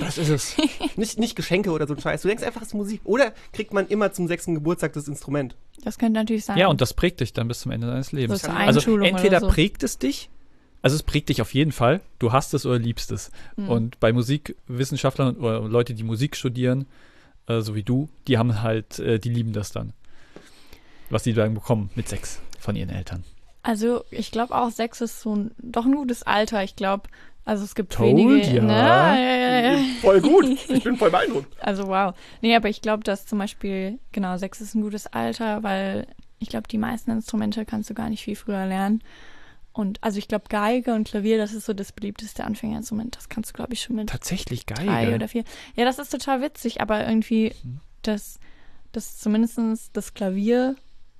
Das 0.00 0.18
ist 0.18 0.28
es. 0.28 0.56
Nicht, 0.96 1.20
nicht 1.20 1.36
Geschenke 1.36 1.70
oder 1.70 1.86
so 1.86 1.94
ein 1.94 2.00
Scheiß. 2.00 2.22
Du 2.22 2.28
denkst 2.28 2.42
einfach, 2.42 2.62
es 2.62 2.68
ist 2.68 2.74
Musik. 2.74 3.00
Oder 3.04 3.32
kriegt 3.52 3.72
man 3.72 3.86
immer 3.86 4.10
zum 4.12 4.26
sechsten 4.26 4.54
Geburtstag 4.54 4.92
das 4.94 5.06
Instrument? 5.06 5.54
Das 5.84 5.98
könnte 5.98 6.14
natürlich 6.18 6.44
sein. 6.46 6.58
ja, 6.58 6.66
und 6.66 6.80
das 6.80 6.94
prägt 6.94 7.20
dich 7.20 7.32
dann 7.32 7.46
bis 7.46 7.60
zum 7.60 7.70
Ende 7.70 7.86
deines 7.86 8.10
Lebens. 8.10 8.42
So 8.42 8.50
Also 8.50 8.80
entweder 8.98 9.36
oder 9.38 9.40
so. 9.40 9.48
prägt 9.48 9.84
es 9.84 9.98
dich, 9.98 10.30
also 10.82 10.96
es 10.96 11.02
prägt 11.02 11.28
dich 11.28 11.42
auf 11.42 11.54
jeden 11.54 11.72
Fall, 11.72 12.00
du 12.18 12.32
hast 12.32 12.54
es 12.54 12.66
oder 12.66 12.78
liebst 12.78 13.10
es. 13.12 13.30
Hm. 13.56 13.68
Und 13.68 14.00
bei 14.00 14.12
Musikwissenschaftlern 14.12 15.36
oder 15.36 15.60
Leute, 15.62 15.94
die 15.94 16.04
Musik 16.04 16.36
studieren, 16.36 16.86
äh, 17.46 17.60
so 17.60 17.74
wie 17.74 17.82
du, 17.82 18.08
die 18.26 18.38
haben 18.38 18.62
halt, 18.62 18.98
äh, 18.98 19.18
die 19.18 19.30
lieben 19.30 19.52
das 19.52 19.72
dann. 19.72 19.92
Was 21.10 21.22
die 21.22 21.32
dann 21.32 21.54
bekommen 21.54 21.90
mit 21.94 22.08
sechs 22.08 22.40
von 22.60 22.76
ihren 22.76 22.90
Eltern. 22.90 23.24
Also 23.62 24.04
ich 24.10 24.30
glaube 24.30 24.54
auch 24.54 24.70
sechs 24.70 25.00
ist 25.00 25.20
so 25.20 25.34
ein, 25.34 25.50
doch 25.58 25.84
ein 25.84 25.94
gutes 25.94 26.22
Alter. 26.22 26.62
Ich 26.62 26.76
glaube, 26.76 27.08
also 27.44 27.64
es 27.64 27.74
gibt 27.74 27.94
Told 27.94 28.16
wenige. 28.16 28.46
ya. 28.46 28.62
Ne? 28.62 28.72
Ja, 28.72 29.16
ja, 29.16 29.72
ja. 29.72 29.78
Voll 30.02 30.20
gut. 30.20 30.44
Ich 30.68 30.84
bin 30.84 30.96
voll 30.96 31.10
beeindruckt. 31.10 31.56
Also 31.60 31.88
wow. 31.88 32.14
Nee, 32.42 32.54
aber 32.54 32.68
ich 32.68 32.82
glaube, 32.82 33.04
dass 33.04 33.26
zum 33.26 33.38
Beispiel, 33.38 33.98
genau, 34.12 34.36
sechs 34.36 34.60
ist 34.60 34.74
ein 34.74 34.82
gutes 34.82 35.06
Alter, 35.06 35.62
weil 35.62 36.06
ich 36.38 36.48
glaube, 36.48 36.68
die 36.68 36.78
meisten 36.78 37.10
Instrumente 37.10 37.64
kannst 37.64 37.90
du 37.90 37.94
gar 37.94 38.10
nicht 38.10 38.22
viel 38.22 38.36
früher 38.36 38.66
lernen. 38.66 39.02
Und 39.78 40.02
also 40.02 40.18
ich 40.18 40.26
glaube, 40.26 40.46
Geige 40.48 40.92
und 40.92 41.06
Klavier, 41.06 41.38
das 41.38 41.52
ist 41.52 41.64
so 41.66 41.72
das 41.72 41.92
beliebteste 41.92 42.42
Anfängerinstrument. 42.42 43.16
Das 43.16 43.28
kannst 43.28 43.50
du, 43.50 43.54
glaube 43.54 43.74
ich, 43.74 43.80
schon 43.82 43.94
mit 43.94 44.08
Tatsächlich 44.08 44.66
drei 44.66 44.84
geil. 44.84 45.14
oder 45.14 45.28
vier. 45.28 45.44
Ja, 45.76 45.84
das 45.84 46.00
ist 46.00 46.10
total 46.10 46.42
witzig, 46.42 46.80
aber 46.80 47.06
irgendwie 47.06 47.52
Mhm. 47.62 47.78
das, 48.02 48.40
das 48.90 49.18
zumindest 49.18 49.60
das 49.92 50.14
Klavier, 50.14 50.74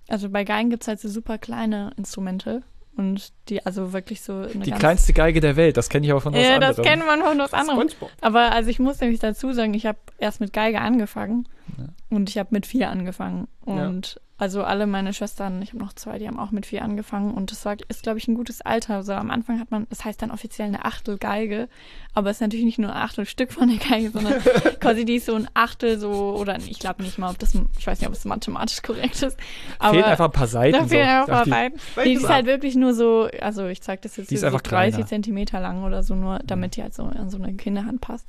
also 0.08 0.28
bei 0.28 0.42
Geigen 0.42 0.70
gibt 0.70 0.82
es 0.82 0.88
halt 0.88 0.98
so 0.98 1.08
super 1.08 1.38
kleine 1.38 1.92
Instrumente 1.96 2.64
und 2.96 3.32
die, 3.48 3.64
also 3.64 3.92
wirklich 3.92 4.22
so 4.22 4.46
Die 4.46 4.72
kleinste 4.72 5.12
Geige 5.12 5.38
der 5.38 5.54
Welt, 5.54 5.76
das 5.76 5.88
kenne 5.88 6.04
ich 6.06 6.10
aber 6.10 6.20
von 6.20 6.32
was 6.34 6.42
Ja, 6.42 6.56
anderem. 6.56 6.74
das 6.74 6.84
kennt 6.84 7.06
man 7.06 7.20
von 7.22 7.38
was 7.38 7.54
anderem. 7.54 7.78
Spongebob. 7.88 8.10
Aber 8.22 8.50
also 8.50 8.70
ich 8.70 8.80
muss 8.80 9.00
nämlich 9.00 9.20
dazu 9.20 9.52
sagen, 9.52 9.72
ich 9.74 9.86
habe 9.86 9.98
erst 10.18 10.40
mit 10.40 10.52
Geige 10.52 10.80
angefangen 10.80 11.46
Ja. 11.78 11.84
und 12.10 12.28
ich 12.28 12.38
habe 12.38 12.48
mit 12.50 12.66
vier 12.66 12.90
angefangen. 12.90 13.46
Ja. 13.66 13.86
Und 13.86 14.20
also 14.40 14.62
alle 14.62 14.86
meine 14.86 15.12
Schwestern, 15.12 15.60
ich 15.62 15.70
habe 15.70 15.78
noch 15.84 15.92
zwei, 15.92 16.18
die 16.18 16.28
haben 16.28 16.38
auch 16.38 16.52
mit 16.52 16.64
vier 16.64 16.82
angefangen 16.82 17.34
und 17.34 17.50
das 17.50 17.64
war, 17.64 17.76
ist, 17.88 18.04
glaube 18.04 18.18
ich, 18.18 18.28
ein 18.28 18.34
gutes 18.36 18.60
Alter. 18.60 18.94
Also 18.94 19.12
am 19.14 19.30
Anfang 19.32 19.58
hat 19.58 19.72
man, 19.72 19.86
das 19.90 20.04
heißt 20.04 20.22
dann 20.22 20.30
offiziell 20.30 20.68
eine 20.68 20.84
Achtel 20.84 21.18
Geige, 21.18 21.68
aber 22.14 22.30
es 22.30 22.36
ist 22.36 22.40
natürlich 22.42 22.64
nicht 22.64 22.78
nur 22.78 22.90
ein 22.94 23.02
Achtelstück 23.02 23.52
von 23.52 23.68
der 23.68 23.78
Geige, 23.78 24.10
sondern 24.10 24.34
quasi 24.80 25.04
die 25.04 25.16
ist 25.16 25.26
so 25.26 25.34
ein 25.34 25.48
Achtel 25.54 25.98
so, 25.98 26.36
oder 26.38 26.56
ich 26.58 26.78
glaube 26.78 27.02
nicht 27.02 27.18
mal, 27.18 27.30
ob 27.30 27.38
das, 27.40 27.54
ich 27.78 27.86
weiß 27.86 27.98
nicht, 27.98 28.08
ob 28.08 28.14
es 28.14 28.24
mathematisch 28.24 28.80
korrekt 28.82 29.20
ist. 29.22 29.36
Aber 29.80 29.94
Fehlen 29.94 30.04
einfach 30.04 30.26
ein 30.26 30.32
paar 30.32 30.46
Seiten. 30.46 30.72
da 30.78 30.86
fehlen 30.86 31.08
so. 31.26 31.32
einfach 31.32 31.38
ein 31.38 31.44
die- 31.44 31.50
paar 31.50 31.58
Seiten. 31.60 31.80
Welche 31.96 32.10
Die 32.10 32.16
ist 32.16 32.28
halt 32.28 32.46
wirklich 32.46 32.76
nur 32.76 32.94
so, 32.94 33.28
also 33.40 33.66
ich 33.66 33.82
zeig 33.82 34.02
das 34.02 34.16
jetzt 34.16 34.30
Die 34.30 34.34
ist 34.36 34.40
hier 34.42 34.50
so 34.50 34.54
einfach 34.56 34.62
30 34.62 34.94
kleiner. 34.94 35.06
Zentimeter 35.08 35.60
lang 35.60 35.82
oder 35.82 36.04
so, 36.04 36.14
nur 36.14 36.38
damit 36.44 36.76
die 36.76 36.82
halt 36.82 36.94
so 36.94 37.02
an 37.02 37.28
so 37.28 37.38
eine 37.38 37.54
Kinderhand 37.54 38.00
passt. 38.00 38.26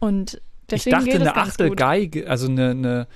Und 0.00 0.34
Ich 0.34 0.40
deswegen 0.68 0.96
dachte, 0.96 1.04
geht 1.10 1.14
es 1.22 1.28
eine 1.28 1.36
Achtel 1.36 1.68
gut. 1.68 1.78
Geige, 1.78 2.28
also 2.28 2.48
eine, 2.48 2.70
eine, 2.70 3.06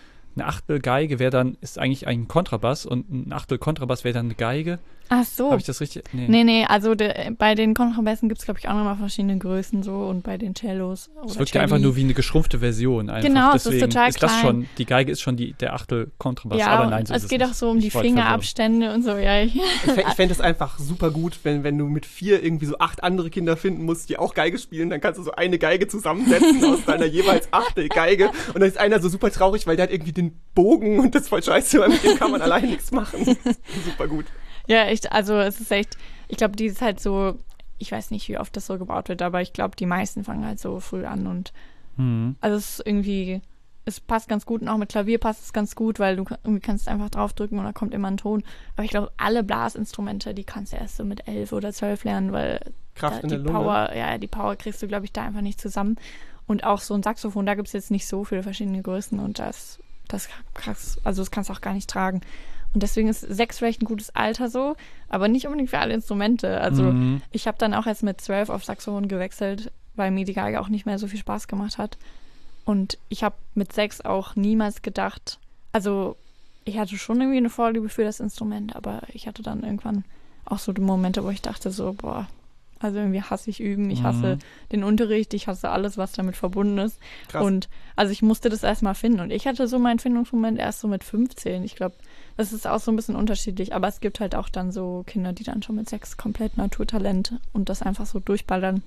eine 0.40 0.48
Achtel 0.48 0.78
Geige 0.78 1.18
wäre 1.18 1.30
dann, 1.30 1.56
ist 1.60 1.78
eigentlich 1.78 2.06
ein 2.06 2.28
Kontrabass 2.28 2.86
und 2.86 3.10
ein 3.10 3.32
Achtel 3.32 3.58
Kontrabass 3.58 4.04
wäre 4.04 4.14
dann 4.14 4.26
eine 4.26 4.34
Geige. 4.34 4.78
Ach 5.10 5.24
so. 5.24 5.46
Habe 5.50 5.58
ich 5.60 5.66
das 5.66 5.80
richtig? 5.80 6.04
Nee, 6.12 6.44
nee, 6.44 6.64
also 6.66 6.94
de, 6.94 7.30
bei 7.30 7.54
den 7.54 7.74
Kontrabässen 7.74 8.28
gibt 8.28 8.40
es, 8.40 8.44
glaube 8.44 8.60
ich, 8.60 8.68
auch 8.68 8.74
nochmal 8.74 8.96
verschiedene 8.96 9.38
Größen 9.38 9.82
so 9.82 9.92
und 10.06 10.22
bei 10.22 10.36
den 10.36 10.54
Cellos. 10.54 11.10
Es 11.26 11.38
wirkt 11.38 11.54
ja 11.54 11.62
einfach 11.62 11.78
nur 11.78 11.96
wie 11.96 12.02
eine 12.04 12.14
geschrumpfte 12.14 12.58
Version. 12.58 13.08
Einfach. 13.08 13.26
Genau, 13.28 13.54
es 13.54 13.64
Deswegen 13.64 13.84
ist 13.84 13.92
total 13.92 14.08
ist 14.10 14.22
das 14.22 14.30
klein. 14.32 14.42
schon, 14.42 14.66
die 14.76 14.84
Geige 14.84 15.10
ist 15.12 15.20
schon 15.20 15.36
die, 15.36 15.54
der 15.54 15.74
Achtel 15.74 16.10
Kontrabass, 16.18 16.58
ja, 16.58 16.66
aber 16.68 16.86
nein, 16.90 17.06
so 17.06 17.14
es 17.14 17.24
ist 17.24 17.28
geht 17.30 17.40
es 17.40 17.50
auch 17.50 17.54
so 17.54 17.70
um 17.70 17.80
die 17.80 17.86
Ich 17.86 17.92
verwirren. 17.92 18.16
Fingerabstände 18.16 18.92
und 18.92 19.02
so, 19.02 19.16
ja. 19.16 19.40
Ich, 19.42 19.56
Ich, 19.56 19.62
fä- 19.90 20.06
ich 20.08 20.14
fände 20.14 20.34
es 20.34 20.40
einfach 20.42 20.78
super 20.78 21.10
gut, 21.10 21.38
wenn, 21.42 21.64
wenn 21.64 21.78
du 21.78 21.86
mit 21.86 22.04
vier 22.06 22.42
irgendwie 22.42 22.66
so 22.66 22.78
acht 22.78 23.02
andere 23.02 23.30
Kinder 23.30 23.56
finden 23.56 23.84
musst, 23.84 24.08
die 24.10 24.18
auch 24.18 24.34
Geige 24.34 24.58
spielen, 24.58 24.90
dann 24.90 25.00
kannst 25.00 25.18
du 25.18 25.24
so 25.24 25.32
eine 25.32 25.58
Geige 25.58 25.88
zusammensetzen 25.88 26.64
aus 26.64 26.84
deiner 26.84 27.06
jeweils 27.06 27.48
Achtel 27.52 27.88
Geige 27.88 28.28
und 28.48 28.60
dann 28.60 28.68
ist 28.68 28.78
einer 28.78 29.00
so 29.00 29.08
super 29.08 29.30
traurig, 29.30 29.66
weil 29.66 29.76
der 29.76 29.84
hat 29.84 29.92
irgendwie 29.92 30.12
den 30.12 30.38
Bogen 30.54 30.98
und 31.00 31.14
das 31.14 31.22
ist 31.22 31.28
voll 31.28 31.42
scheiße, 31.42 31.80
weil 31.80 31.88
mit 31.88 32.04
dem 32.04 32.18
kann 32.18 32.30
man 32.30 32.42
alleine 32.42 32.66
nichts 32.66 32.90
machen. 32.90 33.24
super 33.84 34.06
gut. 34.06 34.26
Ja, 34.68 34.84
echt, 34.84 35.10
also 35.10 35.36
es 35.38 35.60
ist 35.60 35.72
echt, 35.72 35.96
ich 36.28 36.36
glaube, 36.36 36.54
die 36.56 36.66
ist 36.66 36.80
halt 36.80 37.00
so, 37.00 37.38
ich 37.78 37.90
weiß 37.90 38.10
nicht, 38.12 38.28
wie 38.28 38.38
oft 38.38 38.56
das 38.56 38.66
so 38.66 38.78
gebaut 38.78 39.08
wird, 39.08 39.22
aber 39.22 39.40
ich 39.42 39.52
glaube, 39.52 39.74
die 39.76 39.86
meisten 39.86 40.22
fangen 40.24 40.44
halt 40.44 40.60
so 40.60 40.78
früh 40.80 41.04
an 41.04 41.26
und 41.26 41.52
Mhm. 41.96 42.36
also 42.40 42.56
es 42.56 42.78
ist 42.78 42.86
irgendwie, 42.86 43.42
es 43.84 43.98
passt 44.00 44.28
ganz 44.28 44.46
gut 44.46 44.62
und 44.62 44.68
auch 44.68 44.76
mit 44.76 44.90
Klavier 44.90 45.18
passt 45.18 45.42
es 45.42 45.52
ganz 45.52 45.74
gut, 45.74 45.98
weil 45.98 46.14
du 46.14 46.24
irgendwie 46.44 46.60
kannst 46.60 46.86
einfach 46.86 47.10
draufdrücken 47.10 47.58
und 47.58 47.64
da 47.64 47.72
kommt 47.72 47.92
immer 47.92 48.08
ein 48.08 48.16
Ton. 48.18 48.44
Aber 48.76 48.84
ich 48.84 48.90
glaube, 48.90 49.10
alle 49.16 49.42
Blasinstrumente, 49.42 50.32
die 50.32 50.44
kannst 50.44 50.72
du 50.72 50.76
erst 50.76 50.96
so 50.96 51.04
mit 51.04 51.26
elf 51.26 51.52
oder 51.52 51.72
zwölf 51.72 52.04
lernen, 52.04 52.30
weil 52.32 52.60
Kraft 52.94 53.24
da, 53.24 53.26
die. 53.26 53.38
Power, 53.38 53.90
ja, 53.96 54.16
die 54.18 54.28
Power 54.28 54.54
kriegst 54.56 54.80
du, 54.82 54.86
glaube 54.86 55.06
ich, 55.06 55.12
da 55.12 55.22
einfach 55.24 55.40
nicht 55.40 55.60
zusammen. 55.60 55.96
Und 56.46 56.64
auch 56.64 56.80
so 56.80 56.94
ein 56.94 57.02
Saxophon, 57.02 57.46
da 57.46 57.54
gibt 57.54 57.66
es 57.66 57.72
jetzt 57.72 57.90
nicht 57.90 58.06
so 58.06 58.24
viele 58.24 58.42
verschiedene 58.42 58.80
Größen 58.80 59.18
und 59.18 59.38
das, 59.38 59.80
das 60.06 60.28
krass, 60.54 60.98
also 61.04 61.20
das 61.22 61.30
kannst 61.30 61.50
du 61.50 61.54
auch 61.54 61.60
gar 61.60 61.74
nicht 61.74 61.90
tragen. 61.90 62.20
Und 62.74 62.82
deswegen 62.82 63.08
ist 63.08 63.20
sechs 63.20 63.58
vielleicht 63.58 63.82
ein 63.82 63.86
gutes 63.86 64.14
Alter 64.14 64.48
so, 64.48 64.76
aber 65.08 65.28
nicht 65.28 65.46
unbedingt 65.46 65.70
für 65.70 65.78
alle 65.78 65.94
Instrumente. 65.94 66.60
Also 66.60 66.92
Mhm. 66.92 67.22
ich 67.32 67.46
habe 67.46 67.58
dann 67.58 67.74
auch 67.74 67.86
erst 67.86 68.02
mit 68.02 68.20
zwölf 68.20 68.50
auf 68.50 68.64
Saxophon 68.64 69.08
gewechselt, 69.08 69.72
weil 69.96 70.10
mir 70.10 70.24
die 70.24 70.34
Geige 70.34 70.60
auch 70.60 70.68
nicht 70.68 70.86
mehr 70.86 70.98
so 70.98 71.06
viel 71.08 71.18
Spaß 71.18 71.48
gemacht 71.48 71.78
hat. 71.78 71.96
Und 72.64 72.98
ich 73.08 73.24
habe 73.24 73.36
mit 73.54 73.72
sechs 73.72 74.00
auch 74.02 74.36
niemals 74.36 74.82
gedacht, 74.82 75.38
also 75.72 76.16
ich 76.64 76.78
hatte 76.78 76.98
schon 76.98 77.20
irgendwie 77.20 77.38
eine 77.38 77.50
Vorliebe 77.50 77.88
für 77.88 78.04
das 78.04 78.20
Instrument, 78.20 78.76
aber 78.76 79.00
ich 79.12 79.26
hatte 79.26 79.42
dann 79.42 79.62
irgendwann 79.62 80.04
auch 80.44 80.58
so 80.58 80.72
die 80.74 80.82
Momente, 80.82 81.24
wo 81.24 81.30
ich 81.30 81.40
dachte 81.42 81.70
so, 81.70 81.94
boah, 81.94 82.26
also 82.80 82.98
irgendwie 82.98 83.22
hasse 83.22 83.50
ich 83.50 83.60
üben, 83.60 83.90
ich 83.90 84.02
hasse 84.02 84.36
Mhm. 84.36 84.38
den 84.72 84.84
Unterricht, 84.84 85.34
ich 85.34 85.46
hasse 85.48 85.68
alles, 85.70 85.96
was 85.98 86.12
damit 86.12 86.36
verbunden 86.36 86.78
ist. 86.78 86.98
Krass. 87.28 87.44
Und 87.44 87.68
also 87.96 88.12
ich 88.12 88.22
musste 88.22 88.48
das 88.48 88.62
erstmal 88.62 88.94
finden. 88.94 89.20
Und 89.20 89.30
ich 89.30 89.46
hatte 89.46 89.66
so 89.68 89.78
meinen 89.78 89.98
Findungsmoment 89.98 90.58
erst 90.58 90.80
so 90.80 90.88
mit 90.88 91.04
15. 91.04 91.64
Ich 91.64 91.76
glaube, 91.76 91.96
das 92.36 92.52
ist 92.52 92.66
auch 92.66 92.80
so 92.80 92.92
ein 92.92 92.96
bisschen 92.96 93.16
unterschiedlich. 93.16 93.74
Aber 93.74 93.88
es 93.88 94.00
gibt 94.00 94.20
halt 94.20 94.34
auch 94.34 94.48
dann 94.48 94.70
so 94.72 95.02
Kinder, 95.06 95.32
die 95.32 95.44
dann 95.44 95.62
schon 95.62 95.76
mit 95.76 95.88
sechs 95.88 96.16
komplett 96.16 96.56
Naturtalent 96.56 97.34
und 97.52 97.68
das 97.68 97.82
einfach 97.82 98.06
so 98.06 98.20
durchballern. 98.20 98.82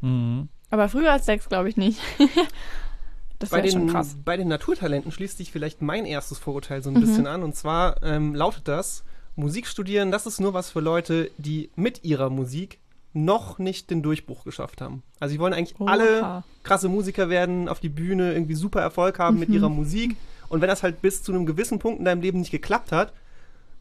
Mhm. 0.00 0.48
Aber 0.70 0.88
früher 0.88 1.12
als 1.12 1.26
sechs 1.26 1.48
glaube 1.48 1.68
ich 1.68 1.76
nicht. 1.76 2.00
das 3.38 3.50
bei 3.50 3.58
wäre 3.58 3.70
schon 3.70 3.86
den, 3.86 3.90
krass. 3.90 4.16
bei 4.24 4.36
den 4.36 4.48
Naturtalenten 4.48 5.12
schließt 5.12 5.38
sich 5.38 5.50
vielleicht 5.52 5.82
mein 5.82 6.04
erstes 6.06 6.38
Vorurteil 6.38 6.82
so 6.82 6.90
ein 6.90 6.94
Mhm. 6.94 7.00
bisschen 7.00 7.26
an. 7.26 7.42
Und 7.42 7.54
zwar 7.56 8.02
ähm, 8.02 8.34
lautet 8.34 8.68
das, 8.68 9.04
Musik 9.36 9.66
studieren, 9.68 10.10
das 10.10 10.26
ist 10.26 10.40
nur 10.40 10.54
was 10.54 10.70
für 10.70 10.80
Leute, 10.80 11.30
die 11.38 11.70
mit 11.76 12.04
ihrer 12.04 12.30
Musik 12.30 12.78
noch 13.12 13.58
nicht 13.58 13.90
den 13.90 14.02
Durchbruch 14.02 14.44
geschafft 14.44 14.80
haben. 14.80 15.02
Also 15.18 15.32
die 15.34 15.40
wollen 15.40 15.52
eigentlich 15.52 15.74
alle 15.80 16.20
Oha. 16.20 16.44
krasse 16.62 16.88
Musiker 16.88 17.28
werden, 17.28 17.68
auf 17.68 17.80
die 17.80 17.88
Bühne, 17.88 18.32
irgendwie 18.32 18.54
super 18.54 18.80
Erfolg 18.80 19.18
haben 19.18 19.38
mit 19.38 19.48
Mhm. 19.48 19.54
ihrer 19.56 19.68
Musik. 19.68 20.16
Und 20.48 20.60
wenn 20.60 20.68
das 20.68 20.82
halt 20.82 21.02
bis 21.02 21.22
zu 21.22 21.32
einem 21.32 21.46
gewissen 21.46 21.78
Punkt 21.78 21.98
in 21.98 22.04
deinem 22.04 22.20
Leben 22.22 22.38
nicht 22.40 22.50
geklappt 22.50 22.92
hat, 22.92 23.12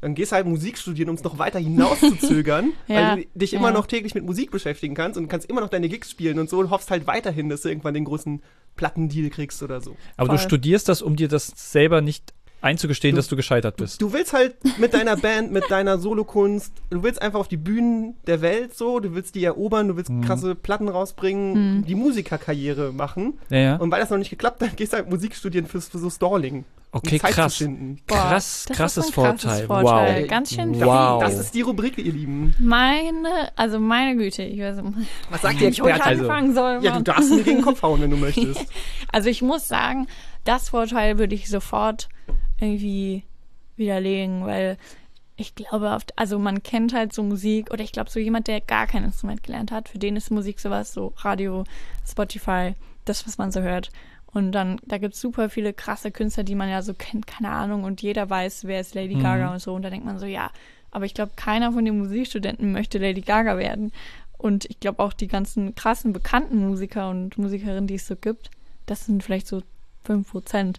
dann 0.02 0.16
gehst 0.16 0.32
du 0.32 0.38
halt 0.38 0.48
Musik 0.48 0.78
studieren, 0.78 1.10
um 1.10 1.16
es 1.16 1.24
noch 1.24 1.38
weiter 1.40 1.60
hinauszuzögern, 1.60 2.72
Ja, 2.88 2.96
weil 3.18 3.24
du 3.24 3.28
dich 3.40 3.54
immer 3.54 3.68
ja. 3.68 3.74
noch 3.74 3.86
täglich 3.86 4.16
mit 4.16 4.24
Musik 4.26 4.50
beschäftigen 4.50 4.96
kannst 4.96 5.18
und 5.18 5.28
kannst 5.28 5.50
immer 5.50 5.62
noch 5.62 5.70
deine 5.70 5.90
Gigs 5.90 6.10
spielen 6.12 6.40
und 6.40 6.50
so 6.50 6.60
und 6.60 6.70
hoffst 6.70 6.90
halt 6.90 7.06
weiterhin, 7.06 7.50
dass 7.50 7.62
du 7.62 7.70
irgendwann 7.70 7.94
den 7.94 8.06
großen 8.06 8.42
Plattendeal 8.76 9.30
kriegst 9.30 9.62
oder 9.62 9.82
so. 9.82 9.98
Aber 10.16 10.30
du 10.30 10.38
Voll. 10.38 10.46
studierst 10.48 10.88
das, 10.88 11.02
um 11.02 11.16
dir 11.18 11.28
das 11.28 11.52
selber 11.56 12.00
nicht 12.02 12.34
einzugestehen, 12.62 13.16
Du- 13.16 13.20
dass 13.20 13.28
du 13.28 13.36
gescheitert 13.36 13.78
bist. 13.78 14.02
Du 14.02 14.12
willst 14.14 14.34
halt 14.34 14.56
mit 14.80 14.94
deiner 14.94 15.16
Band, 15.16 15.52
mit 15.52 15.70
deiner 15.70 15.98
Solokunst, 15.98 16.74
du 16.90 17.04
willst 17.04 17.22
einfach 17.22 17.40
auf 17.40 17.48
die 17.48 17.58
Bühnen 17.58 18.16
der 18.28 18.42
Welt 18.42 18.76
so, 18.76 19.00
du 19.00 19.14
willst 19.16 19.36
die 19.36 19.44
erobern, 19.44 19.88
du 19.88 19.96
willst 19.98 20.10
Mhm. 20.10 20.22
krasse 20.22 20.56
Platten 20.56 20.90
rausbringen, 20.90 21.78
Mhm. 21.80 21.86
die 21.86 21.96
Musikerkarriere 21.96 22.92
machen. 22.94 23.40
Ja, 23.50 23.58
ja. 23.58 23.76
Und 23.78 23.92
weil 23.92 24.00
das 24.02 24.10
noch 24.10 24.18
nicht 24.18 24.30
geklappt 24.30 24.62
hat, 24.62 24.76
gehst 24.78 24.94
du 24.94 24.98
halt 24.98 25.10
Musik 25.10 25.36
studieren 25.36 25.66
für, 25.68 25.80
für 25.82 25.98
so 25.98 26.10
Stalling. 26.10 26.66
Okay, 26.92 27.16
um 27.16 27.20
Zeit 27.22 27.32
krass. 27.34 27.54
Zu 27.56 27.66
finden. 27.66 28.00
Boah, 28.08 28.16
krass, 28.18 28.66
das 28.68 28.76
krasses 28.78 29.06
ist 29.06 29.18
ein 29.18 29.24
krasses 29.24 29.44
Vorteil. 29.62 29.68
Vorteil. 29.68 30.22
Wow. 30.24 30.28
Ganz 30.28 30.56
schön. 30.56 30.82
Wow. 30.82 31.22
das 31.22 31.38
ist 31.40 31.54
die 31.54 31.62
Rubrik, 31.62 32.00
ihr 32.00 32.12
Lieben. 32.12 32.56
Meine, 32.58 33.52
also 33.56 33.80
meine 33.80 34.18
Güte, 34.18 34.42
ich 34.42 34.60
weiß 34.60 34.78
nicht, 34.82 34.94
Was 35.30 35.42
sagt 35.44 35.56
wo 35.56 35.66
ich 35.66 35.68
Experte? 35.68 36.04
Also- 36.04 36.24
anfangen 36.24 36.54
soll. 36.56 36.80
Ja, 36.82 36.98
du 36.98 37.04
darfst 37.04 37.30
mir 37.30 37.44
gegen 37.44 37.58
den 37.58 37.62
Kopf 37.66 37.84
hauen, 37.84 38.02
wenn 38.02 38.10
du 38.10 38.18
möchtest. 38.18 38.66
Also 39.12 39.30
ich 39.30 39.44
muss 39.44 39.68
sagen, 39.68 40.08
das 40.46 40.70
Vorteil 40.70 41.20
würde 41.20 41.36
ich 41.36 41.48
sofort 41.48 42.10
irgendwie 42.60 43.24
widerlegen, 43.76 44.46
weil 44.46 44.78
ich 45.36 45.56
glaube, 45.56 45.90
oft, 45.92 46.18
also 46.18 46.38
man 46.38 46.64
kennt 46.64 46.94
halt 46.94 47.14
so 47.14 47.24
Musik 47.24 47.72
oder 47.72 47.84
ich 47.84 47.94
glaube 47.94 48.10
so 48.10 48.20
jemand, 48.20 48.48
der 48.48 48.60
gar 48.60 48.88
kein 48.88 49.06
Instrument 49.06 49.42
gelernt 49.42 49.72
hat, 49.72 49.88
für 49.88 49.98
den 49.98 50.18
ist 50.18 50.32
Musik 50.32 50.60
sowas, 50.60 50.94
so 50.94 51.14
Radio, 51.18 51.64
Spotify, 52.06 52.74
das, 53.06 53.26
was 53.26 53.38
man 53.38 53.52
so 53.52 53.62
hört. 53.62 53.90
Und 54.32 54.52
dann, 54.52 54.80
da 54.86 54.98
gibt 54.98 55.16
es 55.16 55.22
super 55.22 55.50
viele 55.50 55.74
krasse 55.74 56.12
Künstler, 56.12 56.44
die 56.44 56.56
man 56.56 56.70
ja 56.70 56.82
so 56.82 56.94
kennt, 56.94 57.26
keine 57.26 57.50
Ahnung, 57.50 57.84
und 57.84 58.02
jeder 58.02 58.30
weiß, 58.30 58.66
wer 58.66 58.82
ist 58.82 58.96
Lady 58.96 59.16
Mhm. 59.16 59.24
Gaga 59.24 59.54
und 59.54 59.60
so. 59.60 59.74
Und 59.74 59.82
da 59.82 59.90
denkt 59.90 60.06
man 60.06 60.20
so, 60.20 60.26
ja, 60.26 60.52
aber 60.92 61.06
ich 61.06 61.14
glaube, 61.14 61.32
keiner 61.36 61.72
von 61.72 61.86
den 61.86 61.98
Musikstudenten 61.98 62.72
möchte 62.72 62.98
Lady 63.00 63.22
Gaga 63.22 63.58
werden. 63.58 63.92
Und 64.38 64.66
ich 64.66 64.80
glaube 64.80 65.02
auch 65.02 65.14
die 65.14 65.28
ganzen 65.28 65.74
krassen, 65.74 66.14
bekannten 66.14 66.68
Musiker 66.68 67.10
und 67.10 67.38
Musikerinnen, 67.38 67.88
die 67.88 67.96
es 67.96 68.08
so 68.08 68.16
gibt, 68.16 68.52
das 68.86 69.06
sind 69.06 69.24
vielleicht 69.24 69.48
so 69.48 69.62
5%. 70.08 70.76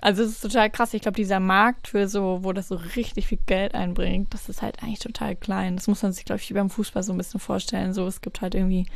Also 0.00 0.22
es 0.22 0.30
ist 0.30 0.40
total 0.42 0.70
krass. 0.70 0.94
Ich 0.94 1.02
glaube, 1.02 1.16
dieser 1.16 1.40
Markt 1.40 1.88
für 1.88 2.06
so, 2.08 2.40
wo 2.42 2.52
das 2.52 2.68
so 2.68 2.76
richtig 2.76 3.26
viel 3.26 3.38
Geld 3.46 3.74
einbringt, 3.74 4.32
das 4.32 4.48
ist 4.48 4.62
halt 4.62 4.82
eigentlich 4.82 5.00
total 5.00 5.34
klein. 5.34 5.76
Das 5.76 5.88
muss 5.88 6.02
man 6.02 6.12
sich, 6.12 6.24
glaube 6.24 6.40
ich, 6.40 6.48
wie 6.50 6.54
beim 6.54 6.70
Fußball 6.70 7.02
so 7.02 7.12
ein 7.12 7.18
bisschen 7.18 7.40
vorstellen. 7.40 7.92
So, 7.92 8.06
es 8.06 8.20
gibt 8.20 8.40
halt 8.40 8.54
irgendwie 8.54 8.86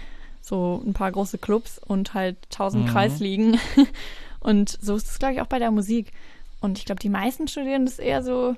so 0.40 0.82
ein 0.86 0.92
paar 0.92 1.10
große 1.10 1.38
Clubs 1.38 1.78
und 1.78 2.14
halt 2.14 2.36
tausend 2.50 2.86
Mhm. 2.86 2.90
Kreisligen. 2.90 3.58
Und 4.40 4.76
so 4.80 4.96
ist 4.96 5.06
es, 5.08 5.20
glaube 5.20 5.34
ich, 5.34 5.40
auch 5.40 5.46
bei 5.46 5.60
der 5.60 5.70
Musik. 5.70 6.10
Und 6.60 6.76
ich 6.76 6.84
glaube, 6.84 6.98
die 6.98 7.08
meisten 7.08 7.46
studieren 7.46 7.84
das 7.86 8.00
eher 8.00 8.24
so, 8.24 8.56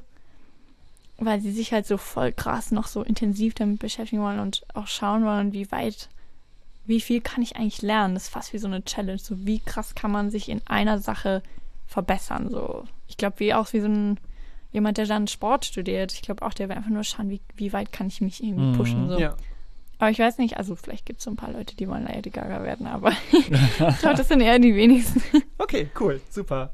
weil 1.18 1.42
sie 1.42 1.52
sich 1.52 1.74
halt 1.74 1.86
so 1.86 1.98
voll 1.98 2.32
krass 2.32 2.70
noch 2.70 2.86
so 2.86 3.02
intensiv 3.02 3.52
damit 3.52 3.80
beschäftigen 3.80 4.22
wollen 4.22 4.38
und 4.38 4.62
auch 4.72 4.86
schauen 4.86 5.26
wollen, 5.26 5.52
wie 5.52 5.70
weit, 5.70 6.08
wie 6.86 7.02
viel 7.02 7.20
kann 7.20 7.42
ich 7.42 7.56
eigentlich 7.56 7.82
lernen. 7.82 8.14
Das 8.14 8.24
ist 8.24 8.28
fast 8.32 8.54
wie 8.54 8.58
so 8.58 8.66
eine 8.66 8.82
Challenge. 8.82 9.18
So, 9.18 9.44
wie 9.44 9.60
krass 9.60 9.94
kann 9.94 10.10
man 10.10 10.30
sich 10.30 10.48
in 10.48 10.62
einer 10.66 10.98
Sache 11.00 11.42
verbessern. 11.86 12.48
So, 12.50 12.84
ich 13.08 13.16
glaube, 13.16 13.40
wie 13.40 13.54
auch 13.54 13.72
wie 13.72 13.80
so 13.80 13.88
ein 13.88 14.18
jemand, 14.72 14.98
der 14.98 15.06
dann 15.06 15.28
Sport 15.28 15.64
studiert. 15.64 16.12
Ich 16.12 16.22
glaube 16.22 16.42
auch, 16.44 16.52
der 16.52 16.68
will 16.68 16.76
einfach 16.76 16.90
nur 16.90 17.04
schauen, 17.04 17.30
wie, 17.30 17.40
wie 17.54 17.72
weit 17.72 17.92
kann 17.92 18.08
ich 18.08 18.20
mich 18.20 18.42
irgendwie 18.42 18.66
Mhm. 18.72 18.76
pushen. 18.76 19.08
So. 19.08 19.18
Ja. 19.20 19.36
Aber 19.98 20.10
ich 20.10 20.18
weiß 20.18 20.38
nicht, 20.38 20.56
also 20.56 20.74
vielleicht 20.74 21.06
gibt 21.06 21.20
es 21.20 21.24
so 21.24 21.30
ein 21.30 21.36
paar 21.36 21.52
Leute, 21.52 21.76
die 21.76 21.88
wollen 21.88 22.02
Lady 22.04 22.30
Gaga 22.30 22.64
werden, 22.64 22.86
aber 22.88 23.12
ich 23.32 23.48
glaube, 24.00 24.16
das 24.16 24.26
sind 24.26 24.40
eher 24.40 24.58
die 24.58 24.74
wenigsten. 24.74 25.22
Okay, 25.58 25.88
cool, 26.00 26.20
super. 26.28 26.72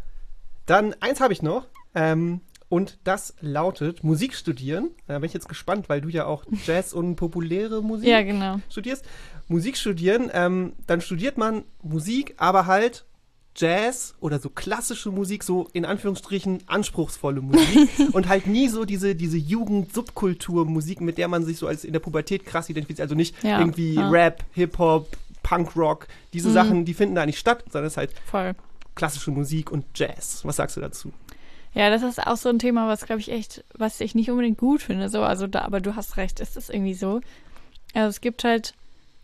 Dann 0.67 0.95
eins 1.01 1.21
habe 1.21 1.33
ich 1.35 1.43
noch. 1.43 1.67
Ähm, 1.95 2.41
und 2.71 2.99
das 3.05 3.35
lautet 3.41 4.03
Musik 4.05 4.35
studieren. 4.35 4.91
Da 5.07 5.19
bin 5.19 5.27
ich 5.27 5.35
jetzt 5.35 5.49
gespannt, 5.49 5.89
weil 5.89 6.01
du 6.01 6.09
ja 6.09 6.25
auch 6.25 6.45
Jazz 6.67 6.93
und 6.95 7.17
populäre 7.17 7.83
Musik 7.83 8.09
ja, 8.09 8.23
genau. 8.23 8.61
studierst. 8.71 9.05
Musik 9.49 9.77
studieren, 9.77 10.31
ähm, 10.33 10.73
dann 10.87 11.01
studiert 11.03 11.37
man 11.37 11.65
Musik, 11.83 12.35
aber 12.39 12.67
halt 12.67 13.05
Jazz 13.57 14.15
oder 14.21 14.39
so 14.39 14.49
klassische 14.49 15.11
Musik, 15.11 15.43
so 15.45 15.69
in 15.73 15.85
Anführungsstrichen 15.85 16.63
anspruchsvolle 16.67 17.41
Musik 17.41 17.89
und 18.13 18.29
halt 18.29 18.47
nie 18.47 18.69
so 18.69 18.85
diese, 18.85 19.15
diese 19.15 19.37
Jugend-Subkultur-Musik, 19.39 21.01
mit 21.01 21.19
der 21.19 21.29
man 21.29 21.45
sich 21.45 21.59
so 21.59 21.67
als 21.67 21.85
in 21.85 21.93
der 21.93 22.01
Pubertät 22.01 22.47
krass 22.47 22.69
identifiziert. 22.71 23.05
Also 23.07 23.15
nicht 23.15 23.35
Ja, 23.43 23.59
irgendwie 23.59 23.95
ja. 23.95 24.09
Rap, 24.09 24.45
Hip-Hop, 24.53 25.17
Punk-Rock, 25.43 26.07
diese 26.33 26.49
Mhm. 26.51 26.55
Sachen, 26.55 26.85
die 26.85 26.95
finden 26.95 27.15
da 27.15 27.27
nicht 27.27 27.39
statt, 27.39 27.65
sondern 27.71 27.87
es 27.87 27.95
ist 27.95 27.97
halt 27.99 28.13
Voll. 28.25 28.55
klassische 28.95 29.31
Musik 29.31 29.71
und 29.71 29.85
Jazz. 29.95 30.41
Was 30.45 30.57
sagst 30.57 30.77
du 30.77 30.81
dazu? 30.81 31.13
Ja, 31.73 31.89
das 31.91 32.03
ist 32.03 32.19
auch 32.27 32.37
so 32.37 32.49
ein 32.49 32.59
Thema, 32.59 32.89
was, 32.89 33.05
glaube 33.07 33.21
ich, 33.21 33.31
echt, 33.31 33.65
was 33.75 34.01
ich 34.01 34.15
nicht 34.15 34.31
unbedingt 34.31 34.59
gut 34.59 34.83
finde. 34.83 35.09
So, 35.09 35.23
also 35.23 35.47
da, 35.47 35.63
aber 35.63 35.81
du 35.81 35.95
hast 35.97 36.17
recht, 36.17 36.41
es 36.41 36.57
ist 36.57 36.69
irgendwie 36.69 36.95
so. 36.95 37.21
Also 37.95 38.09
es 38.09 38.21
gibt 38.21 38.43
halt, 38.45 38.75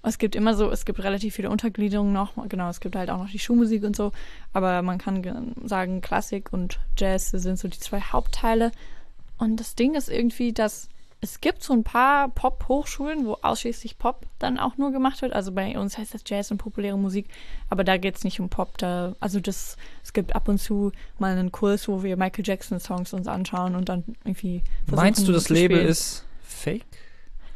es 0.09 0.19
gibt 0.19 0.35
immer 0.37 0.55
so, 0.55 0.71
es 0.71 0.85
gibt 0.85 1.03
relativ 1.03 1.35
viele 1.35 1.51
Untergliederungen 1.51 2.12
noch. 2.12 2.33
Genau, 2.49 2.69
es 2.69 2.81
gibt 2.81 2.97
halt 2.97 3.11
auch 3.11 3.19
noch 3.19 3.31
die 3.31 3.38
Schulmusik 3.38 3.83
und 3.85 3.97
so. 3.97 4.12
Aber 4.53 4.83
man 4.83 4.99
kann 4.99 5.23
ge- 5.23 5.35
sagen, 5.64 6.01
Klassik 6.01 6.53
und 6.53 6.79
Jazz 6.97 7.31
sind 7.31 7.59
so 7.59 7.69
die 7.69 7.79
zwei 7.79 8.01
Hauptteile. 8.01 8.73
Und 9.38 9.59
das 9.59 9.75
Ding 9.75 9.95
ist 9.95 10.09
irgendwie, 10.09 10.53
dass 10.53 10.88
es 11.23 11.40
gibt 11.40 11.62
so 11.62 11.73
ein 11.73 11.83
paar 11.83 12.29
Pop-Hochschulen, 12.29 13.25
wo 13.27 13.38
ausschließlich 13.40 13.99
Pop 13.99 14.27
dann 14.38 14.59
auch 14.59 14.77
nur 14.77 14.92
gemacht 14.92 15.23
wird. 15.23 15.33
Also 15.33 15.51
bei 15.51 15.77
uns 15.79 15.97
heißt 15.97 16.12
das 16.14 16.23
Jazz 16.27 16.51
und 16.51 16.59
populäre 16.59 16.99
Musik, 16.99 17.27
aber 17.71 17.85
da 17.85 17.97
geht 17.97 18.16
es 18.16 18.23
nicht 18.25 18.38
um 18.38 18.49
Pop. 18.51 18.77
Da, 18.79 19.14
also 19.19 19.40
das, 19.40 19.77
es 20.05 20.12
gibt 20.12 20.37
ab 20.37 20.47
und 20.49 20.59
zu 20.59 20.92
mal 21.19 21.33
einen 21.33 21.51
Kurs, 21.53 21.88
wo 21.88 22.03
wir 22.03 22.16
Michael 22.16 22.45
Jackson-Songs 22.47 23.12
uns 23.14 23.27
anschauen 23.29 23.77
und 23.77 23.88
dann 23.88 24.05
irgendwie 24.25 24.62
versuchen 24.85 25.05
Meinst 25.05 25.27
du, 25.27 25.33
das 25.33 25.49
Label 25.49 25.81
ist 25.81 26.25
fake? 26.42 26.85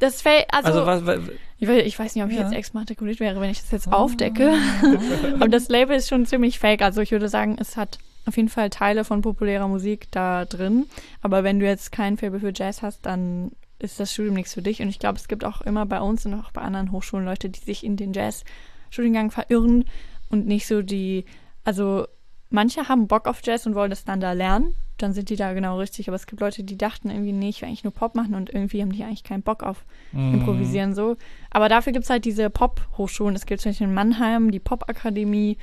Das 0.00 0.22
fällt, 0.22 0.46
also, 0.52 0.68
Also, 0.68 0.86
was, 0.86 1.06
was, 1.06 1.30
ich, 1.60 1.68
will, 1.68 1.78
ich 1.78 1.98
weiß 1.98 2.14
nicht, 2.14 2.24
ob 2.24 2.30
ich 2.30 2.36
Ja. 2.36 2.42
jetzt 2.44 2.54
exmatrikuliert 2.54 3.20
wäre, 3.20 3.40
wenn 3.40 3.50
ich 3.50 3.60
das 3.60 3.70
jetzt 3.70 3.86
Oh. 3.88 3.92
aufdecke. 3.92 4.52
Aber 5.34 5.48
das 5.48 5.68
Label 5.68 5.96
ist 5.96 6.08
schon 6.08 6.26
ziemlich 6.26 6.58
fake. 6.58 6.82
Also 6.82 7.00
ich 7.00 7.12
würde 7.12 7.28
sagen, 7.28 7.56
es 7.60 7.76
hat 7.76 7.98
auf 8.26 8.36
jeden 8.36 8.48
Fall 8.48 8.70
Teile 8.70 9.04
von 9.04 9.22
populärer 9.22 9.68
Musik 9.68 10.08
da 10.10 10.44
drin. 10.44 10.86
Aber 11.22 11.44
wenn 11.44 11.60
du 11.60 11.66
jetzt 11.66 11.92
kein 11.92 12.16
Faible 12.16 12.40
für 12.40 12.52
Jazz 12.54 12.82
hast, 12.82 13.06
dann 13.06 13.52
ist 13.78 13.98
das 14.00 14.12
Studium 14.12 14.34
nichts 14.34 14.54
für 14.54 14.62
dich. 14.62 14.82
Und 14.82 14.88
ich 14.88 14.98
glaube, 14.98 15.18
es 15.18 15.26
gibt 15.28 15.44
auch 15.44 15.60
immer 15.62 15.86
bei 15.86 16.00
uns 16.00 16.26
und 16.26 16.34
auch 16.34 16.50
bei 16.50 16.60
anderen 16.60 16.92
Hochschulen 16.92 17.24
Leute, 17.24 17.48
die 17.48 17.60
sich 17.60 17.84
in 17.84 17.96
den 17.96 18.12
Jazz-Studiengang 18.12 19.30
verirren 19.30 19.84
und 20.28 20.46
nicht 20.46 20.66
so 20.66 20.82
die, 20.82 21.24
also 21.64 22.06
manche 22.50 22.88
haben 22.88 23.06
Bock 23.08 23.26
auf 23.26 23.40
Jazz 23.44 23.66
und 23.66 23.74
wollen 23.74 23.90
das 23.90 24.04
dann 24.04 24.20
da 24.20 24.32
lernen. 24.32 24.74
Dann 24.98 25.14
sind 25.14 25.30
die 25.30 25.36
da 25.36 25.54
genau 25.54 25.78
richtig. 25.78 26.08
Aber 26.08 26.16
es 26.16 26.26
gibt 26.26 26.40
Leute, 26.42 26.62
die 26.62 26.76
dachten 26.76 27.08
irgendwie, 27.10 27.32
nee, 27.32 27.48
ich 27.48 27.62
will 27.62 27.68
eigentlich 27.68 27.84
nur 27.84 27.92
Pop 27.94 28.14
machen 28.14 28.34
und 28.34 28.50
irgendwie 28.52 28.82
haben 28.82 28.92
die 28.92 29.02
eigentlich 29.02 29.24
keinen 29.24 29.42
Bock 29.42 29.62
auf 29.62 29.84
Mhm. 30.12 30.34
improvisieren 30.34 30.94
so. 30.94 31.16
Aber 31.50 31.68
dafür 31.70 31.92
gibt 31.92 32.04
es 32.04 32.10
halt 32.10 32.24
diese 32.26 32.50
Pop-Hochschulen. 32.50 33.34
Es 33.34 33.46
gibt 33.46 33.62
zum 33.62 33.70
Beispiel 33.70 33.86
in 33.86 33.94
Mannheim 33.94 34.50
die 34.50 34.58
Pop-Akademie, 34.60 35.56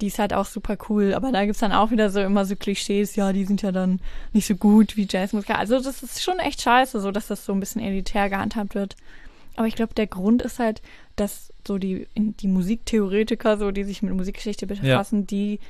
die 0.00 0.06
ist 0.08 0.18
halt 0.18 0.32
auch 0.34 0.46
super 0.46 0.76
cool. 0.88 1.14
Aber 1.14 1.30
da 1.30 1.42
gibt 1.44 1.54
es 1.54 1.60
dann 1.60 1.70
auch 1.72 1.92
wieder 1.92 2.10
so 2.10 2.18
immer 2.20 2.44
so 2.44 2.56
Klischees, 2.56 3.14
ja, 3.14 3.32
die 3.32 3.44
sind 3.44 3.62
ja 3.62 3.70
dann 3.70 4.00
nicht 4.32 4.46
so 4.48 4.56
gut 4.56 4.96
wie 4.96 5.06
Jazzmusiker. 5.08 5.58
Also 5.58 5.78
das 5.80 6.02
ist 6.02 6.20
schon 6.22 6.40
echt 6.40 6.60
scheiße, 6.62 7.00
so 7.00 7.12
dass 7.12 7.28
das 7.28 7.44
so 7.44 7.52
ein 7.52 7.60
bisschen 7.60 7.80
elitär 7.82 8.30
gehandhabt 8.30 8.74
wird. 8.74 8.96
Aber 9.54 9.66
ich 9.68 9.76
glaube, 9.76 9.94
der 9.94 10.06
Grund 10.08 10.42
ist 10.42 10.58
halt, 10.58 10.82
dass 11.14 11.52
so 11.68 11.78
die, 11.78 12.08
die 12.16 12.48
Musiktheoretiker, 12.48 13.58
so 13.58 13.70
die 13.70 13.84
sich 13.84 14.02
mit 14.02 14.12
Musikgeschichte 14.14 14.66
befassen, 14.66 15.26
die, 15.26 15.60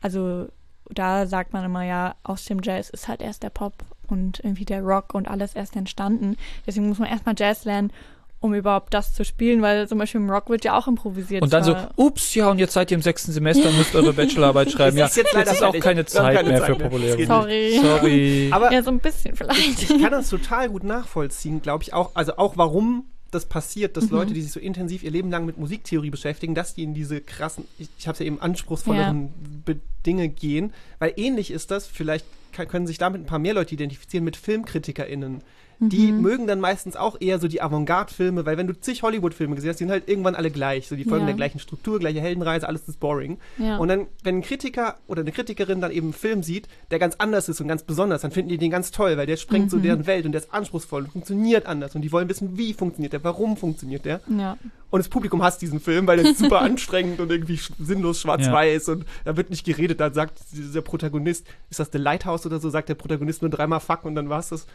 also 0.00 0.48
da 0.92 1.26
sagt 1.26 1.52
man 1.52 1.64
immer 1.64 1.84
ja, 1.84 2.14
aus 2.22 2.44
dem 2.44 2.60
Jazz 2.62 2.90
ist 2.90 3.08
halt 3.08 3.20
erst 3.20 3.42
der 3.42 3.50
Pop 3.50 3.74
und 4.08 4.40
irgendwie 4.42 4.64
der 4.64 4.82
Rock 4.82 5.14
und 5.14 5.28
alles 5.28 5.54
erst 5.54 5.76
entstanden. 5.76 6.36
Deswegen 6.66 6.88
muss 6.88 6.98
man 6.98 7.08
erstmal 7.08 7.34
Jazz 7.38 7.64
lernen, 7.64 7.92
um 8.40 8.54
überhaupt 8.54 8.92
das 8.94 9.12
zu 9.12 9.24
spielen, 9.24 9.62
weil 9.62 9.86
zum 9.86 9.98
Beispiel 9.98 10.20
im 10.20 10.30
Rock 10.30 10.48
wird 10.48 10.64
ja 10.64 10.76
auch 10.76 10.88
improvisiert. 10.88 11.42
Und 11.42 11.52
dann 11.52 11.62
so, 11.62 11.76
ups, 11.96 12.34
ja, 12.34 12.50
und 12.50 12.58
jetzt 12.58 12.72
seid 12.72 12.90
ihr 12.90 12.96
im 12.96 13.02
sechsten 13.02 13.32
Semester 13.32 13.68
und 13.68 13.76
müsst 13.76 13.94
eure 13.94 14.12
Bachelorarbeit 14.12 14.70
schreiben. 14.72 14.96
Ja, 14.96 15.06
ist 15.06 15.16
jetzt 15.16 15.26
jetzt, 15.26 15.34
leider 15.34 15.52
ist 15.52 15.62
auch 15.62 15.78
keine 15.78 16.06
Zeit 16.06 16.36
keine 16.36 16.48
mehr 16.48 16.60
Zeit 16.60 16.66
für 16.66 16.76
populäre. 16.76 17.26
Sorry. 17.26 17.78
Sorry. 17.80 18.50
Aber 18.50 18.72
ja, 18.72 18.82
so 18.82 18.90
ein 18.90 18.98
bisschen 18.98 19.36
vielleicht. 19.36 19.82
ich 19.82 19.88
kann 19.88 20.10
das 20.10 20.30
total 20.30 20.70
gut 20.70 20.84
nachvollziehen, 20.84 21.60
glaube 21.60 21.84
ich 21.84 21.92
auch. 21.92 22.12
Also 22.14 22.36
auch 22.36 22.56
warum 22.56 23.04
das 23.30 23.46
passiert, 23.46 23.96
dass 23.96 24.10
Leute, 24.10 24.34
die 24.34 24.42
sich 24.42 24.52
so 24.52 24.60
intensiv 24.60 25.02
ihr 25.02 25.10
Leben 25.10 25.30
lang 25.30 25.46
mit 25.46 25.58
Musiktheorie 25.58 26.10
beschäftigen, 26.10 26.54
dass 26.54 26.74
die 26.74 26.82
in 26.82 26.94
diese 26.94 27.20
krassen, 27.20 27.64
ich, 27.78 27.88
ich 27.98 28.06
habe 28.06 28.14
es 28.14 28.18
ja 28.20 28.26
eben 28.26 28.40
anspruchsvolleren 28.40 29.30
Be- 29.64 29.80
Dinge 30.06 30.28
gehen, 30.28 30.72
weil 30.98 31.12
ähnlich 31.16 31.50
ist 31.50 31.70
das, 31.70 31.86
vielleicht 31.86 32.24
kann, 32.52 32.68
können 32.68 32.86
sich 32.86 32.98
damit 32.98 33.20
ein 33.20 33.26
paar 33.26 33.38
mehr 33.38 33.54
Leute 33.54 33.74
identifizieren 33.74 34.24
mit 34.24 34.36
FilmkritikerInnen. 34.36 35.42
Die 35.82 36.12
mögen 36.12 36.46
dann 36.46 36.60
meistens 36.60 36.94
auch 36.94 37.16
eher 37.20 37.38
so 37.38 37.48
die 37.48 37.62
Avantgarde-Filme, 37.62 38.44
weil 38.44 38.58
wenn 38.58 38.66
du 38.66 38.78
zig 38.78 39.02
Hollywood-Filme 39.02 39.54
gesehen 39.54 39.70
hast, 39.70 39.78
die 39.80 39.84
sind 39.84 39.90
halt 39.90 40.08
irgendwann 40.10 40.34
alle 40.34 40.50
gleich. 40.50 40.86
So, 40.88 40.94
die 40.94 41.04
folgen 41.04 41.22
Ja. 41.22 41.28
der 41.28 41.36
gleichen 41.36 41.58
Struktur, 41.58 41.98
gleiche 41.98 42.20
Heldenreise, 42.20 42.68
alles 42.68 42.86
ist 42.86 43.00
boring. 43.00 43.38
Ja. 43.56 43.78
Und 43.78 43.88
dann, 43.88 44.06
wenn 44.22 44.36
ein 44.36 44.42
Kritiker 44.42 44.96
oder 45.08 45.22
eine 45.22 45.32
Kritikerin 45.32 45.80
dann 45.80 45.90
eben 45.90 46.08
einen 46.08 46.12
Film 46.12 46.42
sieht, 46.42 46.68
der 46.90 46.98
ganz 46.98 47.14
anders 47.16 47.48
ist 47.48 47.60
und 47.62 47.68
ganz 47.68 47.82
besonders, 47.82 48.20
dann 48.22 48.30
finden 48.30 48.50
die 48.50 48.58
den 48.58 48.70
ganz 48.70 48.90
toll, 48.90 49.16
weil 49.16 49.26
der 49.26 49.36
sprengt 49.38 49.70
so 49.70 49.78
Mhm. 49.78 49.82
deren 49.82 50.06
Welt 50.06 50.26
und 50.26 50.32
der 50.32 50.42
ist 50.42 50.52
anspruchsvoll 50.52 51.04
und 51.04 51.12
funktioniert 51.12 51.64
anders 51.64 51.94
und 51.94 52.02
die 52.02 52.12
wollen 52.12 52.28
wissen, 52.28 52.58
wie 52.58 52.74
funktioniert 52.74 53.14
der, 53.14 53.24
warum 53.24 53.56
funktioniert 53.56 54.04
der. 54.04 54.20
ja. 54.28 54.58
Und 54.92 54.98
das 54.98 55.08
Publikum 55.08 55.40
hasst 55.44 55.62
diesen 55.62 55.78
Film, 55.78 56.08
weil 56.08 56.16
der 56.20 56.32
ist 56.32 56.40
super 56.40 56.60
anstrengend 56.62 57.20
und 57.20 57.30
irgendwie 57.30 57.60
sinnlos 57.78 58.20
schwarz-weiß 58.20 58.88
und 58.88 59.04
da 59.24 59.36
wird 59.36 59.48
nicht 59.48 59.64
geredet. 59.64 60.00
Da 60.00 60.12
sagt 60.12 60.40
dieser 60.52 60.82
Protagonist, 60.82 61.46
ist 61.70 61.78
das 61.78 61.90
The 61.92 61.98
Lighthouse 61.98 62.44
oder 62.44 62.58
so, 62.58 62.70
sagt 62.70 62.88
der 62.88 62.96
Protagonist 62.96 63.40
nur 63.40 63.52
dreimal 63.52 63.78
Fuck 63.78 64.04
und 64.04 64.16
dann 64.16 64.28
war 64.28 64.40
es 64.40 64.48
das. 64.48 64.66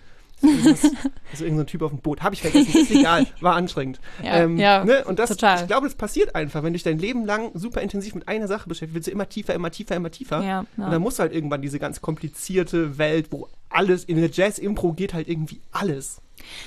Also 1.31 1.43
irgendein 1.43 1.67
Typ 1.67 1.81
auf 1.81 1.91
dem 1.91 1.99
Boot. 1.99 2.21
Habe 2.21 2.35
ich 2.35 2.41
vergessen, 2.41 2.79
ist 2.79 2.91
egal, 2.91 3.27
war 3.41 3.55
anstrengend. 3.55 3.99
Ähm, 4.23 4.57
Ja, 4.57 4.77
ja, 4.77 4.85
ne? 4.85 5.03
Und 5.05 5.19
das, 5.19 5.29
total. 5.31 5.61
ich 5.61 5.67
glaube, 5.67 5.87
das 5.87 5.95
passiert 5.95 6.33
einfach, 6.33 6.63
wenn 6.63 6.71
du 6.71 6.73
dich 6.73 6.83
dein 6.83 6.99
Leben 6.99 7.25
lang 7.25 7.51
super 7.55 7.81
intensiv 7.81 8.15
mit 8.15 8.27
einer 8.27 8.47
Sache 8.47 8.69
beschäftigst, 8.69 8.95
willst 8.95 9.07
du 9.07 9.11
immer 9.11 9.27
tiefer, 9.27 9.53
immer 9.53 9.71
tiefer, 9.71 9.95
immer 9.95 10.11
tiefer. 10.11 10.43
Ja, 10.43 10.59
Und 10.59 10.67
ja. 10.77 10.89
dann 10.89 11.01
muss 11.01 11.19
halt 11.19 11.33
irgendwann 11.33 11.61
diese 11.61 11.79
ganz 11.79 11.99
komplizierte 12.01 12.97
Welt, 12.97 13.27
wo 13.31 13.49
alles, 13.69 14.05
in 14.05 14.17
der 14.17 14.29
Jazz-Impro 14.31 14.93
geht 14.93 15.13
halt 15.13 15.27
irgendwie 15.27 15.59
alles. 15.71 16.21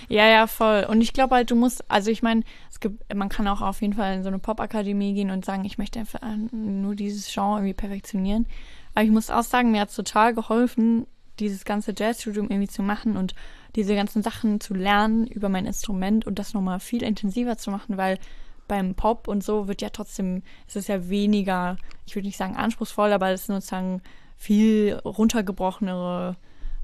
Ja, 0.09 0.27
ja, 0.27 0.47
voll. 0.47 0.87
Und 0.89 1.01
ich 1.01 1.13
glaube 1.13 1.35
halt, 1.35 1.51
du 1.51 1.57
musst, 1.57 1.85
also 1.91 2.11
ich 2.11 2.23
meine, 2.23 2.43
es 2.71 2.81
gibt, 2.81 3.15
man 3.15 3.29
kann 3.29 3.49
auch 3.49 3.63
auf 3.63 3.81
jeden 3.81 3.95
Fall 3.95 4.17
in 4.17 4.23
so 4.23 4.29
eine 4.29 4.39
Popakademie 4.39 5.15
gehen 5.15 5.31
und 5.31 5.45
sagen, 5.45 5.65
ich 5.65 5.79
möchte 5.79 5.99
einfach 6.01 6.21
nur 6.51 6.95
dieses 6.95 7.33
Genre 7.33 7.59
irgendwie 7.59 7.75
perfektionieren. 7.75 8.47
Aber 8.95 9.05
ich 9.05 9.11
muss 9.11 9.31
auch 9.31 9.43
sagen, 9.45 9.71
mir 9.71 9.81
hat 9.81 9.91
es 9.91 9.97
total 9.97 10.35
geholfen, 10.35 11.07
dieses 11.39 11.65
ganze 11.65 11.95
Jazzstudium 11.97 12.49
irgendwie 12.51 12.69
zu 12.69 12.83
machen 12.83 13.17
und 13.17 13.35
diese 13.77 13.95
ganzen 13.95 14.23
Sachen 14.23 14.61
zu 14.61 14.75
lernen 14.75 15.27
über 15.27 15.49
mein 15.49 15.67
Instrument 15.67 16.27
und 16.27 16.39
das 16.39 16.55
nochmal 16.55 16.81
viel 16.81 17.03
intensiver 17.03 17.59
zu 17.59 17.71
machen, 17.71 17.97
weil 17.97 18.19
beim 18.67 18.95
Pop 18.95 19.29
und 19.29 19.43
so 19.43 19.67
wird 19.67 19.83
ja 19.83 19.91
trotzdem, 19.91 20.43
es 20.67 20.77
ist 20.77 20.89
ja 20.89 21.09
weniger, 21.09 21.77
ich 22.07 22.15
würde 22.15 22.27
nicht 22.27 22.37
sagen 22.37 22.57
anspruchsvoll, 22.57 23.13
aber 23.13 23.31
es 23.31 23.43
ist 23.43 23.47
sozusagen 23.47 24.03
viel 24.37 25.01
runtergebrochenere 25.05 26.37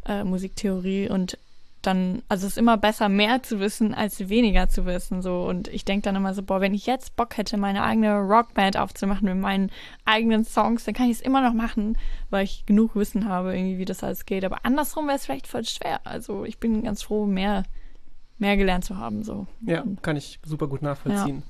äh, 0.06 0.24
Musiktheorie 0.24 1.08
und 1.08 1.38
dann, 1.86 2.22
also 2.28 2.46
es 2.46 2.52
ist 2.52 2.58
immer 2.58 2.76
besser, 2.76 3.08
mehr 3.08 3.42
zu 3.42 3.60
wissen, 3.60 3.94
als 3.94 4.28
weniger 4.28 4.68
zu 4.68 4.86
wissen. 4.86 5.22
So. 5.22 5.42
Und 5.42 5.68
ich 5.68 5.84
denke 5.84 6.04
dann 6.04 6.16
immer 6.16 6.34
so, 6.34 6.42
boah, 6.42 6.60
wenn 6.60 6.74
ich 6.74 6.86
jetzt 6.86 7.16
Bock 7.16 7.36
hätte, 7.36 7.56
meine 7.56 7.82
eigene 7.82 8.18
Rockband 8.18 8.76
aufzumachen 8.76 9.24
mit 9.26 9.36
meinen 9.36 9.70
eigenen 10.04 10.44
Songs, 10.44 10.84
dann 10.84 10.94
kann 10.94 11.06
ich 11.06 11.18
es 11.18 11.20
immer 11.20 11.40
noch 11.42 11.54
machen, 11.54 11.98
weil 12.30 12.44
ich 12.44 12.66
genug 12.66 12.96
Wissen 12.96 13.28
habe, 13.28 13.56
irgendwie, 13.56 13.78
wie 13.78 13.84
das 13.84 14.02
alles 14.02 14.26
geht. 14.26 14.44
Aber 14.44 14.64
andersrum 14.64 15.06
wäre 15.06 15.16
es 15.16 15.24
vielleicht 15.24 15.46
voll 15.46 15.64
schwer. 15.64 16.00
Also 16.04 16.44
ich 16.44 16.58
bin 16.58 16.82
ganz 16.82 17.02
froh, 17.02 17.26
mehr, 17.26 17.64
mehr 18.38 18.56
gelernt 18.56 18.84
zu 18.84 18.96
haben. 18.98 19.22
So. 19.22 19.46
Ja, 19.66 19.84
kann 20.02 20.16
ich 20.16 20.40
super 20.44 20.66
gut 20.66 20.82
nachvollziehen. 20.82 21.42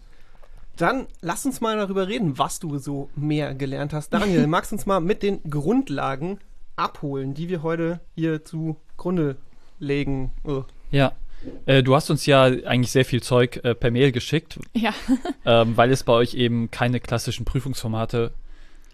Dann 0.77 1.07
lass 1.21 1.47
uns 1.47 1.61
mal 1.61 1.77
darüber 1.77 2.09
reden, 2.09 2.39
was 2.39 2.59
du 2.59 2.79
so 2.79 3.09
mehr 3.15 3.55
gelernt 3.55 3.93
hast. 3.93 4.11
Daniel, 4.11 4.47
magst 4.49 4.73
du 4.73 4.77
uns 4.77 4.87
mal 4.87 5.01
mit 5.01 5.23
den 5.23 5.43
Grundlagen 5.49 6.39
abholen, 6.77 7.35
die 7.35 7.49
wir 7.49 7.63
heute 7.63 8.01
hier 8.17 8.45
zugrunde 8.45 9.37
legen? 9.85 10.33
Oh. 10.45 10.65
Ja. 10.91 11.13
Äh, 11.67 11.83
du 11.83 11.95
hast 11.95 12.11
uns 12.11 12.27
ja 12.27 12.45
eigentlich 12.45 12.91
sehr 12.91 13.05
viel 13.05 13.23
Zeug 13.23 13.61
äh, 13.65 13.75
per 13.75 13.91
Mail 13.91 14.13
geschickt, 14.13 14.59
ja. 14.75 14.95
ähm, 15.45 15.77
weil 15.77 15.91
es 15.91 16.03
bei 16.03 16.13
euch 16.13 16.35
eben 16.35 16.71
keine 16.71 17.01
klassischen 17.01 17.45
Prüfungsformate 17.45 18.33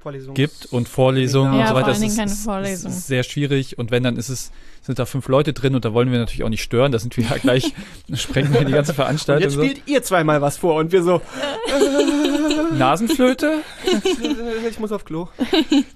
Vorlesungs 0.01 0.35
gibt 0.35 0.67
und 0.67 0.89
Vorlesungen 0.89 1.53
Ja, 1.55 1.61
und 1.61 1.67
so 1.67 1.73
vor 1.75 1.77
weiter. 1.83 1.93
allen 1.95 2.03
Das 2.03 2.17
keine 2.49 2.71
ist, 2.73 2.85
ist 2.87 3.07
sehr 3.07 3.23
schwierig 3.23 3.79
und 3.79 3.91
wenn, 3.91 4.03
dann 4.03 4.17
ist 4.17 4.29
es, 4.31 4.51
sind 4.83 4.99
da 4.99 5.05
fünf 5.05 5.29
Leute 5.29 5.53
drin 5.53 5.75
und 5.75 5.85
da 5.85 5.93
wollen 5.93 6.11
wir 6.11 6.19
natürlich 6.19 6.43
auch 6.43 6.49
nicht 6.49 6.63
stören. 6.63 6.91
Da 6.91 6.99
sind 6.99 7.17
wir 7.19 7.25
ja 7.25 7.37
gleich, 7.37 7.73
sprengen 8.15 8.53
wir 8.55 8.65
die 8.65 8.73
ganze 8.73 8.93
Und 8.93 8.97
Veranstaltung. 8.97 9.43
jetzt 9.45 9.55
So. 9.55 9.63
spielt 9.63 9.87
ihr 9.87 10.03
zweimal 10.03 10.41
was 10.41 10.57
vor 10.57 10.77
und 10.77 10.91
wir 10.93 11.03
so, 11.03 11.21
Nasenflöte? 12.79 13.61
ich 14.71 14.79
muss 14.79 14.93
auf 14.93 15.05
Klo. 15.05 15.29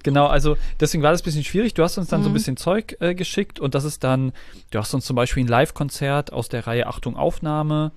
Genau, 0.03 0.27
also 0.27 0.57
deswegen 0.81 1.03
war 1.03 1.12
das 1.12 1.23
ein 1.23 1.25
bisschen 1.25 1.45
schwierig. 1.45 1.75
Du 1.75 1.83
hast 1.83 1.97
uns 1.99 2.09
dann 2.09 2.23
so 2.23 2.29
ein 2.29 2.33
Mhm. 2.33 2.35
bisschen 2.35 2.57
Zeug 2.57 2.97
äh, 3.01 3.14
geschickt 3.14 3.61
und 3.61 3.75
das 3.75 3.85
ist 3.85 4.05
dann, 4.05 4.33
du 4.71 4.79
hast 4.79 4.93
uns 4.95 5.05
zum 5.07 5.17
Beispiel 5.17 5.45
ein 5.45 5.49
Live-Konzert 5.49 6.33
aus 6.33 6.49
der 6.49 6.67
Reihe 6.67 6.87
Achtung 6.87 7.17
Aufnahme 7.17 7.93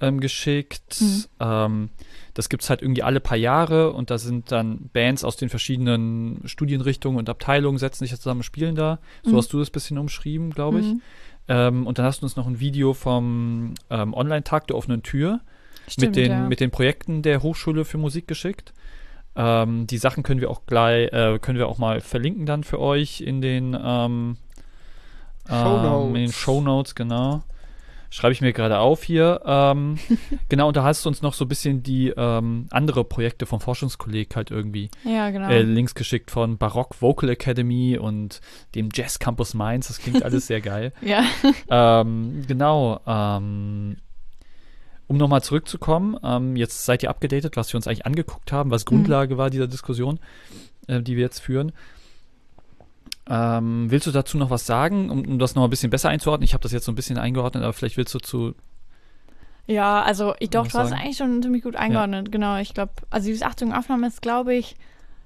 ähm, 0.00 0.20
geschickt. 0.20 0.96
Mhm. 1.00 1.24
Ähm, 1.40 1.90
das 2.36 2.50
gibt 2.50 2.62
es 2.62 2.68
halt 2.70 2.82
irgendwie 2.82 3.02
alle 3.02 3.18
paar 3.18 3.38
Jahre 3.38 3.92
und 3.92 4.10
da 4.10 4.18
sind 4.18 4.52
dann 4.52 4.90
Bands 4.92 5.24
aus 5.24 5.36
den 5.36 5.48
verschiedenen 5.48 6.42
Studienrichtungen 6.44 7.18
und 7.18 7.30
Abteilungen 7.30 7.78
setzen 7.78 8.04
sich 8.04 8.14
zusammen 8.14 8.40
und 8.40 8.44
spielen 8.44 8.74
da. 8.74 8.98
So 9.24 9.32
Mhm. 9.32 9.36
hast 9.38 9.52
du 9.54 9.58
das 9.58 9.70
ein 9.70 9.72
bisschen 9.72 9.96
umschrieben, 9.98 10.50
glaube 10.50 10.80
ich. 10.80 10.86
Mhm. 10.86 11.00
Ähm, 11.48 11.86
und 11.86 11.98
dann 11.98 12.04
hast 12.04 12.20
du 12.20 12.26
uns 12.26 12.36
noch 12.36 12.46
ein 12.46 12.60
Video 12.60 12.92
vom 12.92 13.72
ähm, 13.88 14.12
Online-Tag 14.12 14.66
der 14.66 14.76
offenen 14.76 15.02
Tür 15.02 15.40
Stimmt, 15.88 16.08
mit, 16.08 16.16
den, 16.16 16.30
ja. 16.30 16.40
mit 16.46 16.60
den 16.60 16.70
Projekten 16.70 17.22
der 17.22 17.42
Hochschule 17.42 17.86
für 17.86 17.96
Musik 17.96 18.28
geschickt. 18.28 18.74
Ähm, 19.34 19.86
die 19.86 19.96
Sachen 19.98 20.22
können 20.22 20.42
wir 20.42 20.50
auch 20.50 20.66
gleich, 20.66 21.10
äh, 21.14 21.38
können 21.38 21.56
wir 21.56 21.68
auch 21.68 21.78
mal 21.78 22.02
verlinken 22.02 22.44
dann 22.44 22.64
für 22.64 22.80
euch 22.80 23.22
in 23.22 23.40
den, 23.40 23.74
ähm, 23.82 24.36
Shownotes. 25.48 26.08
ähm, 26.10 26.16
in 26.16 26.22
den 26.22 26.32
Show 26.32 26.60
Notes, 26.60 26.94
genau. 26.94 27.42
Schreibe 28.16 28.32
ich 28.32 28.40
mir 28.40 28.54
gerade 28.54 28.78
auf 28.78 29.04
hier. 29.04 29.42
Ähm, 29.44 29.98
genau, 30.48 30.68
und 30.68 30.76
da 30.78 30.84
hast 30.84 31.04
du 31.04 31.10
uns 31.10 31.20
noch 31.20 31.34
so 31.34 31.44
ein 31.44 31.48
bisschen 31.48 31.82
die 31.82 32.14
ähm, 32.16 32.66
andere 32.70 33.04
Projekte 33.04 33.44
vom 33.44 33.60
Forschungskolleg 33.60 34.34
halt 34.34 34.50
irgendwie 34.50 34.88
ja, 35.04 35.28
genau. 35.28 35.50
äh, 35.50 35.60
Links 35.60 35.94
geschickt 35.94 36.30
von 36.30 36.56
Barock 36.56 37.02
Vocal 37.02 37.28
Academy 37.28 37.98
und 37.98 38.40
dem 38.74 38.88
Jazz 38.90 39.18
Campus 39.18 39.52
Mainz. 39.52 39.88
Das 39.88 39.98
klingt 39.98 40.22
alles 40.22 40.46
sehr 40.46 40.62
geil. 40.62 40.94
ja. 41.02 41.24
Ähm, 41.68 42.42
genau. 42.48 43.00
Ähm, 43.06 43.98
um 45.08 45.18
nochmal 45.18 45.42
zurückzukommen, 45.42 46.16
ähm, 46.24 46.56
jetzt 46.56 46.86
seid 46.86 47.02
ihr 47.02 47.10
abgedatet, 47.10 47.58
was 47.58 47.70
wir 47.70 47.76
uns 47.76 47.86
eigentlich 47.86 48.06
angeguckt 48.06 48.50
haben, 48.50 48.70
was 48.70 48.86
Grundlage 48.86 49.36
war 49.36 49.50
dieser 49.50 49.68
Diskussion, 49.68 50.20
äh, 50.86 51.02
die 51.02 51.16
wir 51.16 51.24
jetzt 51.24 51.40
führen. 51.40 51.72
Ähm, 53.28 53.90
willst 53.90 54.06
du 54.06 54.12
dazu 54.12 54.38
noch 54.38 54.50
was 54.50 54.66
sagen, 54.66 55.10
um, 55.10 55.24
um 55.26 55.38
das 55.38 55.54
noch 55.54 55.64
ein 55.64 55.70
bisschen 55.70 55.90
besser 55.90 56.08
einzuordnen? 56.10 56.44
Ich 56.44 56.54
habe 56.54 56.62
das 56.62 56.72
jetzt 56.72 56.84
so 56.84 56.92
ein 56.92 56.94
bisschen 56.96 57.18
eingeordnet, 57.18 57.64
aber 57.64 57.72
vielleicht 57.72 57.96
willst 57.96 58.14
du 58.14 58.18
zu. 58.18 58.54
Ja, 59.66 60.02
also 60.02 60.34
ich 60.38 60.50
doch, 60.50 60.66
Was 60.66 60.72
du 60.72 60.78
hast 60.78 60.84
es 60.84 60.90
sagen? 60.90 61.02
eigentlich 61.02 61.16
schon 61.16 61.42
ziemlich 61.42 61.64
gut 61.64 61.74
eingeordnet, 61.74 62.30
genau. 62.30 62.56
Ich 62.58 62.72
glaube, 62.72 62.92
also 63.10 63.26
dieses 63.26 63.42
Achtung 63.42 63.72
Aufnahme 63.72 64.06
ist, 64.06 64.22
glaube 64.22 64.54
ich, 64.54 64.76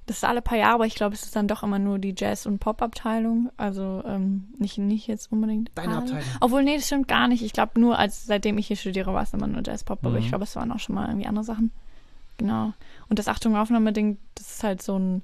das 0.06 0.16
ist 0.16 0.24
alle 0.24 0.40
paar 0.40 0.56
Jahre, 0.56 0.74
aber 0.76 0.86
ich 0.86 0.94
glaube, 0.94 1.14
es 1.14 1.22
ist 1.24 1.36
dann 1.36 1.46
doch 1.46 1.62
immer 1.62 1.78
nur 1.78 1.98
die 1.98 2.14
Jazz- 2.16 2.46
und 2.46 2.58
Pop-Abteilung. 2.58 3.50
Also 3.58 4.02
ähm, 4.06 4.44
nicht, 4.58 4.78
nicht 4.78 5.06
jetzt 5.06 5.30
unbedingt. 5.30 5.70
Deine 5.74 5.90
alle. 5.92 5.98
Abteilung. 5.98 6.22
Obwohl, 6.40 6.64
nee, 6.64 6.76
das 6.76 6.86
stimmt 6.86 7.06
gar 7.06 7.28
nicht. 7.28 7.42
Ich 7.44 7.52
glaube, 7.52 7.78
nur 7.78 7.98
als 7.98 8.24
seitdem 8.26 8.56
ich 8.56 8.66
hier 8.66 8.76
studiere, 8.76 9.12
war 9.12 9.22
es 9.22 9.34
immer 9.34 9.46
nur 9.46 9.62
Jazz-Pop, 9.64 9.98
aber 10.04 10.12
Mhm. 10.16 10.22
ich 10.22 10.28
glaube, 10.28 10.44
es 10.44 10.56
waren 10.56 10.72
auch 10.72 10.78
schon 10.80 10.94
mal 10.94 11.06
irgendwie 11.08 11.26
andere 11.26 11.44
Sachen. 11.44 11.70
Genau. 12.38 12.72
Und 13.10 13.18
das 13.18 13.28
Achtung 13.28 13.54
Aufnahme-Ding, 13.56 14.16
das 14.34 14.50
ist 14.54 14.64
halt 14.64 14.80
so 14.82 14.98
ein, 14.98 15.22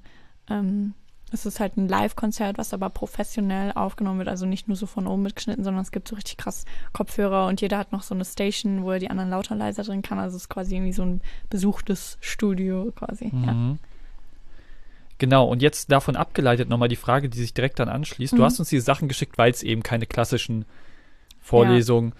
ähm, 0.49 0.93
es 1.31 1.45
ist 1.45 1.59
halt 1.59 1.75
ein 1.75 1.87
Live-Konzert, 1.89 2.57
was 2.57 2.73
aber 2.73 2.89
professionell 2.89 3.73
aufgenommen 3.73 4.19
wird, 4.19 4.29
also 4.29 4.45
nicht 4.45 4.67
nur 4.67 4.77
so 4.77 4.85
von 4.85 5.07
oben 5.07 5.23
mitgeschnitten, 5.23 5.63
sondern 5.63 5.81
es 5.81 5.91
gibt 5.91 6.07
so 6.07 6.15
richtig 6.15 6.37
krass 6.37 6.65
Kopfhörer 6.93 7.47
und 7.47 7.59
jeder 7.59 7.77
hat 7.77 7.91
noch 7.91 8.03
so 8.03 8.15
eine 8.15 8.23
Station, 8.23 8.83
wo 8.83 8.91
er 8.91 8.99
die 8.99 9.09
anderen 9.09 9.29
lauter 9.29 9.55
leiser 9.55 9.83
drin 9.83 10.01
kann. 10.01 10.19
Also 10.19 10.37
es 10.37 10.43
ist 10.43 10.49
quasi 10.49 10.75
irgendwie 10.75 10.93
so 10.93 11.03
ein 11.03 11.21
besuchtes 11.49 12.17
Studio 12.21 12.91
quasi. 12.95 13.25
Ja. 13.25 13.53
Mhm. 13.53 13.79
Genau, 15.17 15.47
und 15.47 15.61
jetzt 15.61 15.91
davon 15.91 16.15
abgeleitet 16.15 16.69
nochmal 16.69 16.89
die 16.89 16.95
Frage, 16.95 17.27
die 17.27 17.39
sich 17.39 17.53
direkt 17.53 17.79
dann 17.79 17.89
anschließt. 17.89 18.33
Mhm. 18.33 18.37
Du 18.37 18.43
hast 18.43 18.59
uns 18.59 18.69
diese 18.69 18.85
Sachen 18.85 19.07
geschickt, 19.07 19.37
weil 19.37 19.51
es 19.51 19.63
eben 19.63 19.83
keine 19.83 20.05
klassischen 20.05 20.65
Vorlesungen, 21.41 22.13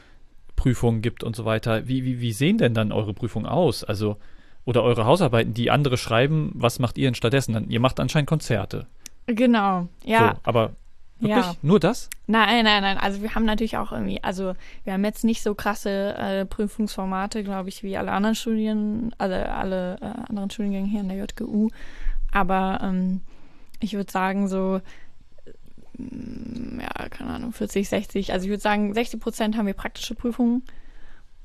Prüfungen 0.56 1.02
gibt 1.02 1.24
und 1.24 1.36
so 1.36 1.46
weiter. 1.46 1.88
Wie, 1.88 2.04
wie, 2.04 2.20
wie 2.20 2.34
sehen 2.34 2.58
denn 2.58 2.74
dann 2.74 2.92
eure 2.92 3.14
Prüfungen 3.14 3.46
aus? 3.46 3.84
Also, 3.84 4.18
oder 4.66 4.84
eure 4.84 5.06
Hausarbeiten, 5.06 5.54
die 5.54 5.70
andere 5.70 5.96
schreiben, 5.96 6.52
was 6.56 6.80
macht 6.80 6.98
ihr 6.98 7.08
denn 7.08 7.16
stattdessen? 7.16 7.54
Dann, 7.54 7.70
ihr 7.70 7.80
macht 7.80 8.00
anscheinend 8.00 8.28
Konzerte. 8.28 8.88
Genau, 9.28 9.88
ja. 10.04 10.36
So, 10.36 10.40
aber 10.44 10.72
wirklich? 11.20 11.46
Ja. 11.46 11.56
Nur 11.62 11.80
das? 11.80 12.10
Nein, 12.28 12.64
nein, 12.64 12.82
nein. 12.82 12.98
Also 12.98 13.22
wir 13.22 13.36
haben 13.36 13.46
natürlich 13.46 13.78
auch 13.78 13.92
irgendwie, 13.92 14.24
also 14.24 14.54
wir 14.84 14.94
haben 14.94 15.04
jetzt 15.04 15.24
nicht 15.24 15.44
so 15.44 15.54
krasse 15.54 16.16
äh, 16.18 16.46
Prüfungsformate, 16.46 17.44
glaube 17.44 17.70
ich, 17.70 17.84
wie 17.84 17.98
alle 17.98 18.12
anderen 18.12 18.36
Studien, 18.36 19.14
alle, 19.18 19.54
alle 19.54 19.98
äh, 20.02 20.30
anderen 20.30 20.50
Studiengänge 20.50 20.88
hier 20.88 21.02
in 21.02 21.10
der 21.10 21.18
JGU. 21.18 21.70
Aber 22.32 22.80
ähm, 22.84 23.22
ich 23.80 23.94
würde 23.94 24.12
sagen, 24.12 24.48
so, 24.48 24.82
mm, 25.98 26.80
ja, 26.80 27.10
keine 27.10 27.32
Ahnung, 27.32 27.52
40, 27.52 27.88
60, 27.88 28.34
also 28.34 28.46
ich 28.46 28.50
würde 28.50 28.64
sagen, 28.64 28.94
60 28.94 29.20
Prozent 29.20 29.58
haben 29.58 29.68
wir 29.68 29.74
praktische 29.74 30.16
Prüfungen. 30.16 30.64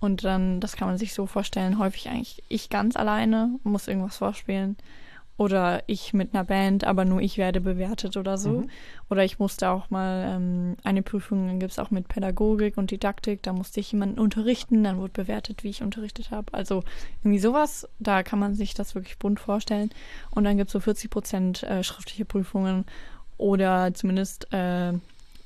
Und 0.00 0.24
dann, 0.24 0.58
das 0.58 0.74
kann 0.74 0.88
man 0.88 0.98
sich 0.98 1.14
so 1.14 1.26
vorstellen, 1.26 1.78
häufig 1.78 2.08
eigentlich 2.08 2.42
ich 2.48 2.70
ganz 2.70 2.96
alleine, 2.96 3.58
muss 3.62 3.86
irgendwas 3.86 4.16
vorspielen. 4.16 4.76
Oder 5.38 5.82
ich 5.86 6.12
mit 6.12 6.34
einer 6.34 6.44
Band, 6.44 6.84
aber 6.84 7.04
nur 7.04 7.20
ich 7.20 7.38
werde 7.38 7.60
bewertet 7.60 8.16
oder 8.16 8.36
so. 8.36 8.60
Mhm. 8.60 8.70
Oder 9.10 9.24
ich 9.24 9.38
musste 9.38 9.70
auch 9.70 9.90
mal 9.90 10.36
ähm, 10.36 10.76
eine 10.84 11.02
Prüfung, 11.02 11.46
dann 11.46 11.58
gibt 11.58 11.72
es 11.72 11.78
auch 11.78 11.90
mit 11.90 12.08
Pädagogik 12.08 12.76
und 12.76 12.90
Didaktik, 12.90 13.42
da 13.42 13.52
musste 13.52 13.80
ich 13.80 13.90
jemanden 13.92 14.20
unterrichten, 14.20 14.84
dann 14.84 14.98
wurde 14.98 15.12
bewertet, 15.12 15.64
wie 15.64 15.70
ich 15.70 15.82
unterrichtet 15.82 16.30
habe. 16.30 16.52
Also 16.52 16.84
irgendwie 17.22 17.38
sowas, 17.38 17.88
da 17.98 18.22
kann 18.22 18.38
man 18.38 18.54
sich 18.54 18.74
das 18.74 18.94
wirklich 18.94 19.18
bunt 19.18 19.40
vorstellen. 19.40 19.90
Und 20.30 20.44
dann 20.44 20.58
gibt 20.58 20.68
es 20.68 20.72
so 20.72 20.80
40 20.80 21.10
Prozent 21.10 21.62
äh, 21.62 21.82
schriftliche 21.82 22.24
Prüfungen 22.24 22.84
oder 23.38 23.92
zumindest 23.94 24.52
äh, 24.52 24.92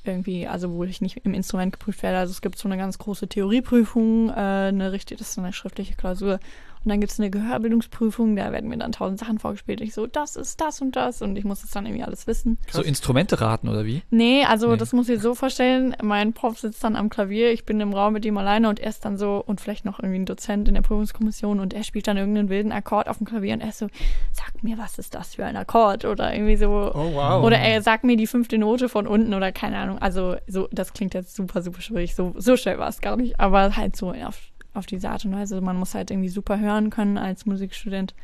irgendwie, 0.07 0.46
also 0.46 0.72
wo 0.72 0.85
ich 0.85 1.01
nicht 1.01 1.18
im 1.25 1.35
Instrument 1.35 1.72
geprüft 1.72 2.03
werde. 2.03 2.18
Also 2.18 2.31
es 2.31 2.40
gibt 2.40 2.59
so 2.59 2.68
eine 2.68 2.77
ganz 2.77 2.99
große 2.99 3.29
Theorieprüfung, 3.29 4.31
äh, 4.31 4.33
eine 4.33 4.92
richtige, 4.92 5.18
das 5.18 5.31
ist 5.31 5.38
eine 5.38 5.53
schriftliche 5.53 5.94
Klausur. 5.94 6.40
Und 6.87 6.90
dann 6.90 7.01
gibt 7.01 7.11
es 7.12 7.18
eine 7.18 7.31
Gehörbildungsprüfung, 7.31 8.37
da 8.37 8.53
werden 8.53 8.70
mir 8.70 8.79
dann 8.79 8.92
tausend 8.92 9.18
Sachen 9.18 9.40
vorgespielt. 9.40 9.81
Ich 9.81 9.92
so, 9.92 10.07
das 10.07 10.37
ist 10.37 10.61
das 10.61 10.81
und 10.81 10.94
das 10.94 11.20
und 11.20 11.37
ich 11.37 11.44
muss 11.44 11.62
das 11.62 11.72
dann 11.72 11.85
irgendwie 11.85 12.05
alles 12.05 12.29
wissen. 12.29 12.59
So 12.70 12.81
Instrumente 12.81 13.40
raten 13.40 13.68
oder 13.68 13.85
wie? 13.85 14.03
Nee, 14.11 14.44
also 14.44 14.70
Nee. 14.70 14.77
das 14.77 14.92
muss 14.92 15.09
ich 15.09 15.20
so 15.20 15.35
vorstellen. 15.35 15.96
Mein 16.01 16.33
Prof 16.33 16.61
sitzt 16.61 16.85
dann 16.85 16.94
am 16.94 17.09
Klavier, 17.09 17.51
ich 17.53 17.64
bin 17.66 17.81
im 17.81 17.92
Raum 17.92 18.12
mit 18.12 18.25
ihm 18.25 18.38
alleine 18.38 18.68
und 18.68 18.79
er 18.79 18.88
ist 18.90 19.05
dann 19.05 19.18
so, 19.18 19.42
und 19.44 19.61
vielleicht 19.61 19.85
noch 19.85 19.99
irgendwie 19.99 20.20
ein 20.20 20.27
Dozent 20.27 20.68
in 20.68 20.75
der 20.75 20.83
Prüfungskommission 20.83 21.59
und 21.59 21.75
er 21.75 21.83
spielt 21.83 22.07
dann 22.07 22.16
irgendeinen 22.16 22.49
wilden 22.51 22.70
Akkord 22.70 23.09
auf 23.09 23.18
dem 23.18 23.27
Klavier 23.27 23.55
und 23.55 23.62
er 23.62 23.70
ist 23.70 23.79
so, 23.79 23.88
sag 24.33 24.62
mir, 24.62 24.79
was 24.79 24.99
ist 24.99 25.14
das 25.16 25.35
für 25.35 25.44
ein 25.44 25.57
Akkord? 25.57 26.05
Oder 26.05 26.33
irgendwie 26.33 26.57
so. 26.57 26.68
Oh, 26.94 27.14
wow. 27.14 27.42
Oder 27.44 27.59
er 27.59 27.83
sagt 27.83 28.05
mir 28.05 28.16
die 28.16 28.29
fünfte 28.29 28.59
Note 28.59 28.88
von 28.88 29.09
unten 29.09 29.35
oder 29.35 29.51
keine 29.51 29.79
Ahnung. 29.79 29.99
Also 29.99 30.37
so, 30.46 30.68
das 30.70 30.92
klingt 30.92 31.14
jetzt 31.14 31.35
super, 31.35 31.62
super 31.62 31.81
schwierig. 31.81 32.14
So, 32.14 32.33
so 32.37 32.57
schnell 32.57 32.79
war 32.79 32.88
es 32.88 33.01
gar 33.01 33.16
nicht. 33.16 33.40
Aber 33.40 33.77
halt 33.77 33.96
so 33.96 34.12
auf, 34.12 34.38
auf 34.76 34.86
diese 34.86 35.10
Art 35.10 35.24
und 35.24 35.34
Weise. 35.34 35.60
Man 35.60 35.76
muss 35.76 35.94
halt 35.94 36.10
irgendwie 36.10 36.28
super 36.28 36.58
hören 36.58 36.90
können 36.90 37.18
als 37.18 37.46
Musikstudent. 37.46 38.14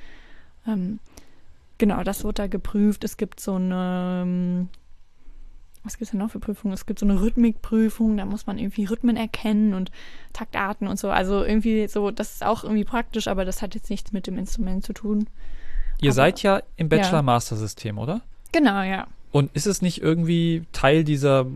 Ähm, 0.66 0.98
genau, 1.78 2.02
das 2.02 2.24
wird 2.24 2.38
da 2.38 2.46
geprüft. 2.46 3.04
Es 3.04 3.16
gibt 3.16 3.40
so 3.40 3.54
eine, 3.56 4.22
ähm, 4.24 4.68
was 5.84 5.94
gibt 5.94 6.02
es 6.04 6.10
denn 6.10 6.20
noch 6.20 6.30
für 6.30 6.38
Prüfungen? 6.38 6.74
Es 6.74 6.86
gibt 6.86 7.00
so 7.00 7.06
eine 7.06 7.20
Rhythmikprüfung, 7.20 8.16
da 8.16 8.24
muss 8.24 8.46
man 8.46 8.58
irgendwie 8.58 8.84
Rhythmen 8.84 9.16
erkennen 9.16 9.74
und 9.74 9.90
Taktarten 10.32 10.86
und 10.86 10.98
so. 10.98 11.10
Also 11.10 11.44
irgendwie 11.44 11.88
so, 11.88 12.10
das 12.10 12.34
ist 12.34 12.44
auch 12.46 12.62
irgendwie 12.62 12.84
praktisch, 12.84 13.26
aber 13.26 13.44
das 13.44 13.62
hat 13.62 13.74
jetzt 13.74 13.90
nichts 13.90 14.12
mit 14.12 14.26
dem 14.26 14.38
Instrument 14.38 14.84
zu 14.84 14.92
tun. 14.92 15.26
Ihr 16.00 16.10
Aber- 16.10 16.14
seid 16.14 16.42
ja 16.42 16.62
im. 16.76 16.88
Bachelor-Master-System, 16.88 17.98
oder? 17.98 18.20
Genau, 18.52 18.82
ja. 18.82 19.06
Und 19.32 19.50
ist 19.56 19.66
es 19.66 19.82
nicht 19.82 20.02
irgendwie 20.02 20.64
Teil 20.72 21.04
dieser 21.04 21.46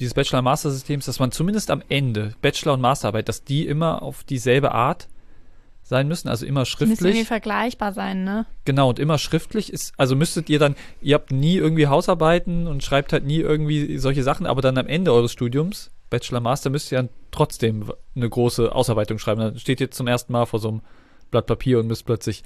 dieses 0.00 0.14
Bachelor-Master-Systems, 0.14 1.06
dass 1.06 1.18
man 1.20 1.32
zumindest 1.32 1.70
am 1.70 1.82
Ende 1.88 2.34
Bachelor- 2.42 2.74
und 2.74 2.80
Masterarbeit, 2.80 3.28
dass 3.28 3.44
die 3.44 3.66
immer 3.66 4.02
auf 4.02 4.24
dieselbe 4.24 4.72
Art 4.72 5.08
sein 5.86 6.08
müssen, 6.08 6.28
also 6.28 6.46
immer 6.46 6.64
Die 6.64 6.70
müssen 6.70 6.80
irgendwie 6.88 6.96
schriftlich. 7.18 7.28
vergleichbar 7.28 7.92
sein, 7.92 8.24
ne? 8.24 8.46
Genau, 8.64 8.88
und 8.88 8.98
immer 8.98 9.18
schriftlich 9.18 9.70
ist, 9.72 9.92
also 9.98 10.16
müsstet 10.16 10.48
ihr 10.48 10.58
dann, 10.58 10.76
ihr 11.02 11.14
habt 11.14 11.30
nie 11.30 11.56
irgendwie 11.56 11.86
Hausarbeiten 11.88 12.66
und 12.66 12.82
schreibt 12.82 13.12
halt 13.12 13.24
nie 13.26 13.36
irgendwie 13.40 13.98
solche 13.98 14.22
Sachen, 14.22 14.46
aber 14.46 14.62
dann 14.62 14.78
am 14.78 14.86
Ende 14.86 15.12
eures 15.12 15.30
Studiums, 15.32 15.90
Bachelor, 16.08 16.40
Master, 16.40 16.70
müsst 16.70 16.90
ihr 16.90 16.96
dann 16.98 17.10
trotzdem 17.32 17.92
eine 18.16 18.28
große 18.30 18.72
Ausarbeitung 18.74 19.18
schreiben. 19.18 19.40
Dann 19.40 19.58
steht 19.58 19.80
ihr 19.80 19.90
zum 19.90 20.06
ersten 20.06 20.32
Mal 20.32 20.46
vor 20.46 20.58
so 20.60 20.68
einem 20.68 20.80
Blatt 21.30 21.46
Papier 21.46 21.80
und 21.80 21.86
müsst 21.86 22.06
plötzlich 22.06 22.44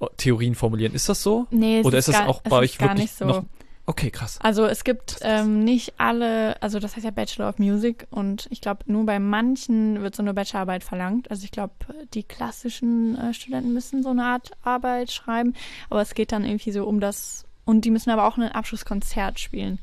äh, 0.00 0.06
Theorien 0.18 0.54
formulieren. 0.54 0.94
Ist 0.94 1.08
das 1.08 1.22
so? 1.22 1.46
Nee, 1.50 1.80
Oder 1.82 1.98
ist, 1.98 2.08
ist 2.08 2.14
gar, 2.14 2.28
auch 2.28 2.42
bei 2.42 2.58
euch 2.58 2.78
wirklich 2.80 2.98
nicht 3.00 3.14
so. 3.16 3.24
noch- 3.24 3.44
Okay, 3.84 4.10
krass. 4.10 4.38
Also 4.40 4.64
es 4.64 4.84
gibt 4.84 5.18
ähm, 5.22 5.64
nicht 5.64 5.94
alle, 5.98 6.60
also 6.62 6.78
das 6.78 6.94
heißt 6.94 7.04
ja 7.04 7.10
Bachelor 7.10 7.48
of 7.48 7.58
Music 7.58 8.06
und 8.10 8.46
ich 8.50 8.60
glaube 8.60 8.84
nur 8.86 9.04
bei 9.04 9.18
manchen 9.18 10.02
wird 10.02 10.14
so 10.14 10.22
eine 10.22 10.34
Bachelorarbeit 10.34 10.84
verlangt. 10.84 11.30
Also 11.32 11.44
ich 11.44 11.50
glaube 11.50 11.74
die 12.14 12.22
klassischen 12.22 13.18
äh, 13.18 13.34
Studenten 13.34 13.72
müssen 13.72 14.04
so 14.04 14.10
eine 14.10 14.24
Art 14.24 14.52
Arbeit 14.62 15.10
schreiben, 15.10 15.54
aber 15.90 16.00
es 16.00 16.14
geht 16.14 16.30
dann 16.30 16.44
irgendwie 16.44 16.70
so 16.70 16.86
um 16.86 17.00
das 17.00 17.44
und 17.64 17.84
die 17.84 17.90
müssen 17.90 18.10
aber 18.10 18.26
auch 18.26 18.36
ein 18.36 18.52
Abschlusskonzert 18.52 19.40
spielen. 19.40 19.80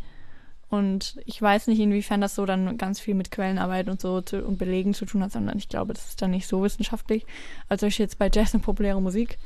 Und 0.70 1.20
ich 1.26 1.42
weiß 1.42 1.68
nicht, 1.68 1.80
inwiefern 1.80 2.22
das 2.22 2.36
so 2.36 2.46
dann 2.46 2.78
ganz 2.78 3.00
viel 3.00 3.16
mit 3.16 3.32
Quellenarbeit 3.32 3.90
und 3.90 4.00
so 4.00 4.22
zu, 4.22 4.46
und 4.46 4.60
Belegen 4.60 4.94
zu 4.94 5.06
tun 5.06 5.24
hat, 5.24 5.32
sondern 5.32 5.58
ich 5.58 5.68
glaube, 5.68 5.94
das 5.94 6.10
ist 6.10 6.22
dann 6.22 6.32
nicht 6.32 6.48
so 6.48 6.62
wissenschaftlich. 6.62 7.26
Also 7.68 7.88
ich 7.88 7.98
jetzt 7.98 8.20
bei 8.20 8.30
Jazz 8.32 8.54
und 8.54 8.62
populäre 8.62 9.02
Musik 9.02 9.40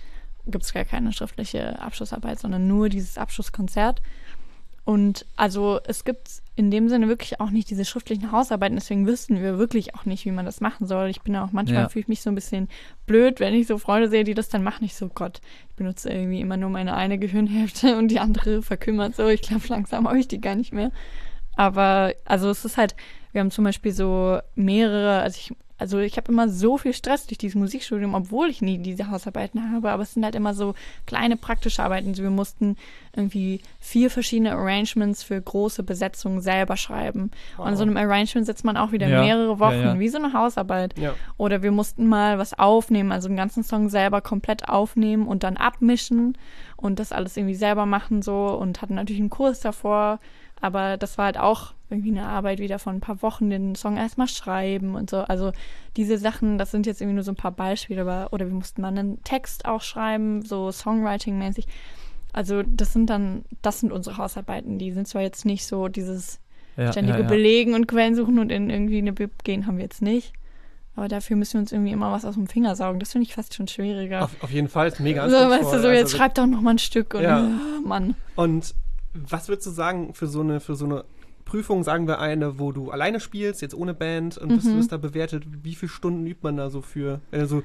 gibt 0.45 0.65
es 0.65 0.73
gar 0.73 0.83
keine 0.83 1.13
schriftliche 1.13 1.79
Abschlussarbeit, 1.79 2.39
sondern 2.39 2.67
nur 2.67 2.89
dieses 2.89 3.17
Abschlusskonzert. 3.17 4.01
Und 4.85 5.25
also 5.37 5.79
es 5.85 6.03
gibt 6.03 6.41
in 6.55 6.69
dem 6.69 6.89
Sinne 6.89 7.07
wirklich 7.07 7.39
auch 7.39 7.49
nicht 7.51 7.69
diese 7.69 7.85
schriftlichen 7.85 8.31
Hausarbeiten, 8.31 8.75
deswegen 8.75 9.07
wissen 9.07 9.41
wir 9.41 9.57
wirklich 9.57 9.95
auch 9.95 10.05
nicht, 10.05 10.25
wie 10.25 10.31
man 10.31 10.45
das 10.45 10.59
machen 10.59 10.87
soll. 10.87 11.07
Ich 11.07 11.21
bin 11.21 11.35
auch 11.37 11.51
manchmal 11.51 11.83
Ja. 11.83 11.89
fühle 11.89 12.01
ich 12.01 12.07
mich 12.09 12.21
so 12.21 12.29
ein 12.29 12.35
bisschen 12.35 12.67
blöd, 13.05 13.39
wenn 13.39 13.53
ich 13.53 13.65
so 13.65 13.77
Freunde 13.77 14.09
sehe, 14.09 14.25
die 14.25 14.33
das 14.33 14.49
dann 14.49 14.61
machen. 14.63 14.83
Ich 14.83 14.95
so, 14.95 15.07
Gott, 15.07 15.39
ich 15.69 15.75
benutze 15.75 16.09
irgendwie 16.11 16.41
immer 16.41 16.57
nur 16.57 16.69
meine 16.69 16.95
eine 16.95 17.17
Gehirnhälfte 17.17 17.97
und 17.97 18.09
die 18.09 18.19
andere 18.19 18.61
verkümmert 18.61 19.15
so. 19.15 19.27
Ich 19.29 19.41
glaube, 19.41 19.63
langsam 19.69 20.07
habe 20.07 20.19
ich 20.19 20.27
die 20.27 20.41
gar 20.41 20.55
nicht 20.55 20.73
mehr. 20.73 20.91
Aber 21.55 22.13
also 22.25 22.49
es 22.49 22.65
ist 22.65 22.77
halt, 22.77 22.95
wir 23.31 23.41
haben 23.41 23.51
zum 23.51 23.63
Beispiel 23.63 23.93
so 23.93 24.39
mehrere, 24.55 25.21
also 25.21 25.37
ich, 25.39 25.53
also 25.83 25.99
ich 25.99 26.15
habe 26.15 26.31
immer 26.31 26.47
so 26.47 26.77
viel 26.77 26.93
Stress 26.93 27.27
durch 27.27 27.37
dieses 27.37 27.55
Musikstudium, 27.55 28.13
obwohl 28.13 28.49
ich 28.49 28.61
nie 28.61 28.77
diese 28.77 29.11
Hausarbeiten 29.11 29.73
habe, 29.73 29.91
aber 29.91 30.03
es 30.03 30.13
sind 30.13 30.23
halt 30.23 30.33
immer 30.33 30.53
so 30.53 30.75
kleine 31.05 31.35
praktische 31.35 31.83
Arbeiten. 31.83 32.15
Wir 32.15 32.29
mussten 32.29 32.77
irgendwie 33.13 33.59
vier 33.81 34.09
verschiedene 34.09 34.53
Arrangements 34.53 35.23
für 35.23 35.41
große 35.41 35.83
Besetzungen 35.83 36.39
selber 36.39 36.77
schreiben. 36.77 37.31
Und 37.57 37.65
an 37.67 37.75
so 37.75 37.83
einem 37.83 37.97
Arrangement 37.97 38.45
sitzt 38.45 38.63
man 38.63 38.77
auch 38.77 38.93
wieder 38.93 39.09
Ja, 39.09 39.23
mehrere 39.23 39.59
Wochen, 39.59 39.73
ja, 39.73 39.93
ja. 39.93 39.99
wie 39.99 40.07
so 40.07 40.19
eine 40.19 40.31
Hausarbeit. 40.31 40.97
Ja. 40.97 41.15
Oder 41.35 41.63
wir 41.63 41.73
mussten 41.73 42.07
mal 42.07 42.37
was 42.37 42.57
aufnehmen, 42.57 43.11
also 43.11 43.27
einen 43.27 43.35
ganzen 43.35 43.65
Song 43.65 43.89
selber 43.89 44.21
komplett 44.21 44.69
aufnehmen 44.69 45.27
und 45.27 45.43
dann 45.43 45.57
abmischen 45.57 46.37
und 46.77 46.99
das 46.99 47.11
alles 47.11 47.35
irgendwie 47.35 47.55
selber 47.55 47.85
machen 47.85 48.21
so 48.21 48.57
und 48.57 48.81
hatten 48.81 48.95
natürlich 48.95 49.19
einen 49.19 49.29
Kurs 49.29 49.59
davor. 49.59 50.21
Aber 50.63 50.95
das 50.95 51.17
war 51.17 51.25
halt 51.25 51.37
auch 51.37 51.73
irgendwie 51.89 52.11
eine 52.11 52.25
Arbeit 52.25 52.59
wieder 52.59 52.79
von 52.79 52.95
ein 52.95 53.01
paar 53.01 53.21
Wochen, 53.21 53.49
den 53.49 53.75
Song 53.75 53.97
erstmal 53.97 54.29
schreiben 54.29 54.95
und 54.95 55.09
so. 55.09 55.17
Also 55.17 55.51
diese 55.97 56.17
Sachen, 56.17 56.57
das 56.57 56.71
sind 56.71 56.85
jetzt 56.85 57.01
irgendwie 57.01 57.15
nur 57.15 57.25
so 57.25 57.33
ein 57.33 57.35
paar 57.35 57.51
Beispiele, 57.51 57.99
aber 57.99 58.29
oder 58.31 58.47
wir 58.47 58.53
mussten 58.53 58.81
mal 58.81 58.87
einen 58.87 59.21
Text 59.23 59.65
auch 59.65 59.81
schreiben, 59.81 60.41
so 60.41 60.69
Songwriting-mäßig. 60.71 61.65
Also 62.31 62.63
das 62.65 62.93
sind 62.93 63.09
dann, 63.09 63.43
das 63.61 63.81
sind 63.81 63.91
unsere 63.91 64.17
Hausarbeiten. 64.17 64.79
Die 64.79 64.93
sind 64.93 65.05
zwar 65.05 65.21
jetzt 65.21 65.43
nicht 65.43 65.65
so 65.65 65.89
dieses 65.89 66.39
Ja, 66.77 66.93
ständige 66.93 67.17
ja, 67.19 67.23
ja. 67.25 67.29
Belegen 67.29 67.73
und 67.73 67.87
Quellen 67.87 68.15
suchen 68.15 68.39
und 68.39 68.49
in 68.49 68.69
irgendwie 68.69 68.99
eine 68.99 69.11
Bib 69.11 69.43
gehen 69.43 69.67
haben 69.67 69.75
wir 69.75 69.83
jetzt 69.83 70.01
nicht. 70.01 70.31
Aber 70.95 71.09
dafür 71.09 71.35
müssen 71.35 71.55
wir 71.55 71.59
uns 71.59 71.73
irgendwie 71.73 71.91
immer 71.91 72.13
was 72.13 72.23
aus 72.23 72.35
dem 72.35 72.47
Finger 72.47 72.77
saugen. 72.77 73.01
Das 73.01 73.11
finde 73.11 73.27
ich 73.27 73.35
fast 73.35 73.53
schon 73.53 73.67
schwieriger. 73.67 74.23
Auf, 74.23 74.31
auf 74.41 74.51
jeden 74.51 74.69
Fall 74.69 74.87
ist 74.87 75.01
mega 75.01 75.27
so, 75.27 75.35
weißt 75.35 75.73
du, 75.73 75.81
so 75.81 75.89
jetzt 75.89 76.03
Also, 76.05 76.17
schreib 76.17 76.35
doch 76.35 76.45
noch 76.47 76.61
mal 76.61 76.71
ein 76.71 76.79
Stück 76.79 77.15
und 77.15 77.23
Ja. 77.23 77.39
ah, 77.39 77.81
Mann. 77.85 78.15
Und 78.35 78.73
Was 79.13 79.47
würdest 79.47 79.67
du 79.67 79.71
sagen 79.71 80.13
für 80.13 80.27
so 80.27 80.41
eine, 80.41 80.59
für 80.59 80.75
so 80.75 80.85
eine 80.85 81.03
Prüfung, 81.45 81.83
sagen 81.83 82.07
wir 82.07 82.19
eine, 82.19 82.57
wo 82.57 82.71
du 82.71 82.89
alleine 82.91 83.19
spielst, 83.19 83.61
jetzt 83.61 83.75
ohne 83.75 83.93
Band 83.93 84.37
und 84.37 84.49
bist, 84.55 84.67
Mhm. 84.67 84.77
wirst 84.77 84.91
da 84.91 84.97
bewertet, 84.97 85.43
wie 85.63 85.75
viele 85.75 85.89
Stunden 85.89 86.25
übt 86.25 86.39
man 86.41 86.55
da 86.57 86.69
so 86.69 86.81
für? 86.81 87.19
Also 87.31 87.63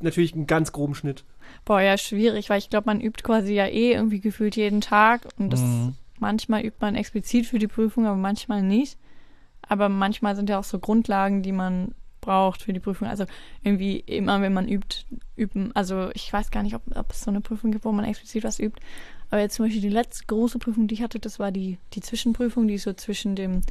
natürlich 0.00 0.34
einen 0.34 0.46
ganz 0.46 0.72
groben 0.72 0.94
Schnitt. 0.94 1.24
Boah, 1.64 1.80
ja, 1.80 1.96
schwierig, 1.96 2.50
weil 2.50 2.58
ich 2.58 2.70
glaube, 2.70 2.86
man 2.86 3.00
übt 3.00 3.22
quasi 3.22 3.54
ja 3.54 3.66
eh 3.66 3.92
irgendwie 3.92 4.20
gefühlt 4.20 4.56
jeden 4.56 4.80
Tag 4.82 5.26
und 5.38 5.50
das 5.50 5.62
Mhm. 5.62 5.94
manchmal 6.20 6.60
übt 6.64 6.76
man 6.80 6.94
explizit 6.94 7.46
für 7.46 7.58
die 7.58 7.66
Prüfung, 7.68 8.06
aber 8.06 8.16
manchmal 8.16 8.62
nicht. 8.62 8.98
Aber 9.66 9.88
manchmal 9.88 10.36
sind 10.36 10.50
ja 10.50 10.58
auch 10.58 10.64
so 10.64 10.78
Grundlagen, 10.78 11.42
die 11.42 11.52
man 11.52 11.94
braucht 12.20 12.62
für 12.62 12.72
die 12.74 12.80
Prüfung. 12.80 13.08
Also 13.08 13.24
irgendwie 13.62 13.96
immer, 14.00 14.40
wenn 14.42 14.52
man 14.52 14.68
übt, 14.68 15.04
üben. 15.36 15.70
Also 15.74 16.10
ich 16.14 16.30
weiß 16.30 16.50
gar 16.50 16.62
nicht, 16.62 16.74
ob, 16.74 16.82
ob 16.94 17.10
es 17.12 17.22
so 17.22 17.30
eine 17.30 17.40
Prüfung 17.40 17.70
gibt, 17.72 17.84
wo 17.86 17.92
man 17.92 18.04
explizit 18.04 18.44
was 18.44 18.58
übt. 18.60 18.80
Aber 19.34 19.40
jetzt 19.40 19.56
zum 19.56 19.64
Beispiel 19.64 19.82
die 19.82 19.88
letzte 19.88 20.26
große 20.26 20.60
Prüfung, 20.60 20.86
die 20.86 20.94
ich 20.94 21.02
hatte, 21.02 21.18
das 21.18 21.40
war 21.40 21.50
die, 21.50 21.78
die 21.94 22.00
Zwischenprüfung, 22.00 22.68
die 22.68 22.74
ist 22.74 22.84
so 22.84 22.92
zwischen 22.92 23.34
dem, 23.34 23.62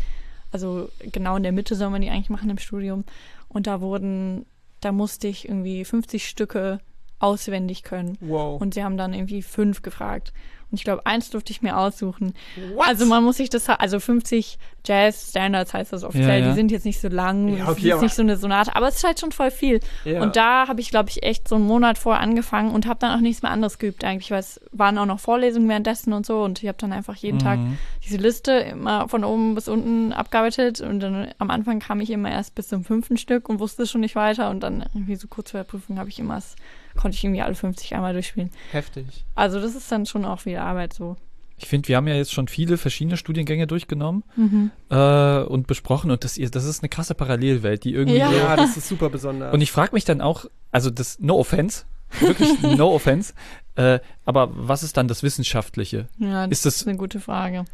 also 0.51 0.89
genau 0.99 1.37
in 1.37 1.43
der 1.43 1.53
Mitte 1.53 1.75
soll 1.75 1.89
man 1.89 2.01
die 2.01 2.09
eigentlich 2.09 2.29
machen 2.29 2.49
im 2.49 2.57
Studium. 2.57 3.05
Und 3.47 3.65
da 3.65 3.79
wurden, 3.79 4.45
da 4.81 4.91
musste 4.91 5.29
ich 5.29 5.47
irgendwie 5.47 5.85
50 5.85 6.27
Stücke 6.27 6.81
auswendig 7.19 7.83
können. 7.83 8.17
Wow. 8.19 8.61
Und 8.61 8.73
sie 8.73 8.83
haben 8.83 8.97
dann 8.97 9.13
irgendwie 9.13 9.41
fünf 9.41 9.83
gefragt. 9.83 10.33
Und 10.73 10.79
ich 10.79 10.85
glaube, 10.85 11.05
eins 11.05 11.29
durfte 11.29 11.51
ich 11.51 11.61
mir 11.61 11.77
aussuchen. 11.77 12.33
What? 12.73 12.87
Also 12.87 13.05
man 13.05 13.23
muss 13.23 13.37
sich 13.37 13.51
das, 13.51 13.69
also 13.69 13.99
50 13.99 14.57
Jazz 14.83 15.29
Standards 15.29 15.71
heißt 15.71 15.93
das 15.93 16.03
offiziell, 16.03 16.39
Ja, 16.39 16.45
ja. 16.45 16.49
die 16.49 16.55
sind 16.55 16.71
jetzt 16.71 16.83
nicht 16.83 16.99
so 16.99 17.09
lang, 17.09 17.47
Ja, 17.55 17.65
das 17.67 17.77
okay, 17.77 17.91
ist 17.93 18.01
nicht 18.01 18.15
so 18.15 18.23
eine 18.23 18.37
Sonate, 18.37 18.75
aber 18.75 18.87
es 18.87 18.95
ist 18.95 19.03
halt 19.03 19.19
schon 19.19 19.31
voll 19.31 19.51
viel. 19.51 19.81
ja. 20.03 20.19
Und 20.23 20.35
da 20.35 20.67
habe 20.67 20.81
ich, 20.81 20.89
glaube 20.89 21.09
ich, 21.09 21.21
echt 21.21 21.47
so 21.47 21.55
einen 21.55 21.67
Monat 21.67 21.99
vorher 21.99 22.23
angefangen 22.23 22.71
und 22.71 22.87
habe 22.87 22.97
dann 22.99 23.15
auch 23.15 23.21
nichts 23.21 23.43
mehr 23.43 23.51
anderes 23.51 23.77
geübt 23.77 24.03
eigentlich, 24.03 24.31
weil 24.31 24.39
es 24.39 24.59
waren 24.71 24.97
auch 24.97 25.05
noch 25.05 25.19
Vorlesungen 25.19 25.69
währenddessen 25.69 26.11
und 26.11 26.25
so 26.25 26.41
und 26.43 26.63
ich 26.63 26.67
habe 26.67 26.77
dann 26.79 26.91
einfach 26.91 27.15
jeden 27.15 27.37
Tag 27.37 27.59
Mhm. 27.59 27.77
diese 28.03 28.17
Liste 28.17 28.51
immer 28.53 29.07
von 29.07 29.23
oben 29.23 29.53
bis 29.53 29.67
unten 29.67 30.11
abgearbeitet 30.11 30.81
und 30.81 30.99
dann 31.01 31.27
am 31.37 31.51
Anfang 31.51 31.79
kam 31.79 32.01
ich 32.01 32.09
immer 32.09 32.31
erst 32.31 32.55
bis 32.55 32.67
zum 32.67 32.83
fünften 32.83 33.17
Stück 33.17 33.47
und 33.47 33.59
wusste 33.59 33.85
schon 33.85 34.01
nicht 34.01 34.15
weiter 34.15 34.49
und 34.49 34.61
dann 34.61 34.83
irgendwie 34.95 35.17
so 35.17 35.27
kurz 35.27 35.51
vor 35.51 35.59
der 35.59 35.65
Prüfung 35.65 35.99
habe 35.99 36.09
ich 36.09 36.17
immer, 36.17 36.37
es- 36.37 36.55
konnte 36.95 37.15
ich 37.17 37.23
irgendwie 37.23 37.41
alle 37.41 37.55
50 37.55 37.93
einmal 37.95 38.13
durchspielen. 38.13 38.49
Heftig. 38.71 39.05
Also 39.35 39.59
das 39.59 39.75
ist 39.75 39.91
dann 39.91 40.05
schon 40.05 40.25
auch 40.25 40.41
viel 40.41 40.57
Arbeit 40.57 40.93
so. 40.93 41.15
Ich 41.57 41.67
finde, 41.67 41.87
wir 41.87 41.97
haben 41.97 42.07
ja 42.07 42.15
jetzt 42.15 42.33
schon 42.33 42.47
viele 42.47 42.77
verschiedene 42.77 43.15
Studiengänge 43.15 43.67
durchgenommen 43.67 44.23
Mhm. 44.35 44.71
äh, 44.89 45.39
und 45.43 45.67
besprochen 45.67 46.11
und 46.11 46.23
das, 46.23 46.35
das 46.51 46.65
ist 46.65 46.81
eine 46.81 46.89
krasse 46.89 47.13
Parallelwelt, 47.15 47.83
die 47.83 47.93
irgendwie 47.93 48.17
Ja. 48.17 48.31
Ja, 48.31 48.55
das 48.55 48.75
ist 48.75 48.87
super 48.89 49.09
besonders. 49.09 49.53
Und 49.53 49.61
ich 49.61 49.71
frage 49.71 49.93
mich 49.93 50.03
dann 50.03 50.19
auch, 50.19 50.45
also 50.71 50.89
das, 50.89 51.19
no 51.19 51.37
offense, 51.37 51.85
wirklich 52.19 52.59
no 52.61 52.93
offense, 52.93 53.33
äh, 53.75 53.99
aber 54.25 54.49
was 54.53 54.83
ist 54.83 54.97
dann 54.97 55.07
das 55.07 55.23
Wissenschaftliche? 55.23 56.07
Ja, 56.17 56.47
das 56.47 56.57
Ist 56.59 56.65
das- 56.65 56.75
ist 56.77 56.87
eine 56.87 56.97
gute 56.97 57.19
Frage. 57.19 57.65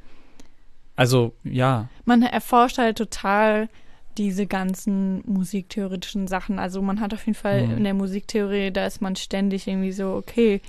Also, 0.96 1.34
ja, 1.46 1.88
Man 2.06 2.22
erforscht 2.24 2.78
halt 2.78 2.98
total 2.98 3.70
diese 4.20 4.46
ganzen 4.46 5.24
musiktheoretischen 5.26 6.28
Sachen. 6.28 6.60
Also 6.60 6.82
man 6.84 7.00
hat 7.00 7.14
auf 7.14 7.26
jeden 7.26 7.38
Fall 7.38 7.66
Mhm. 7.66 7.78
in 7.78 7.84
der 7.86 7.94
Musiktheorie, 7.96 8.70
da 8.72 8.86
ist 8.86 9.02
man 9.02 9.16
ständig 9.16 9.68
irgendwie 9.68 9.92
so, 9.94 10.14
okay, 10.14 10.62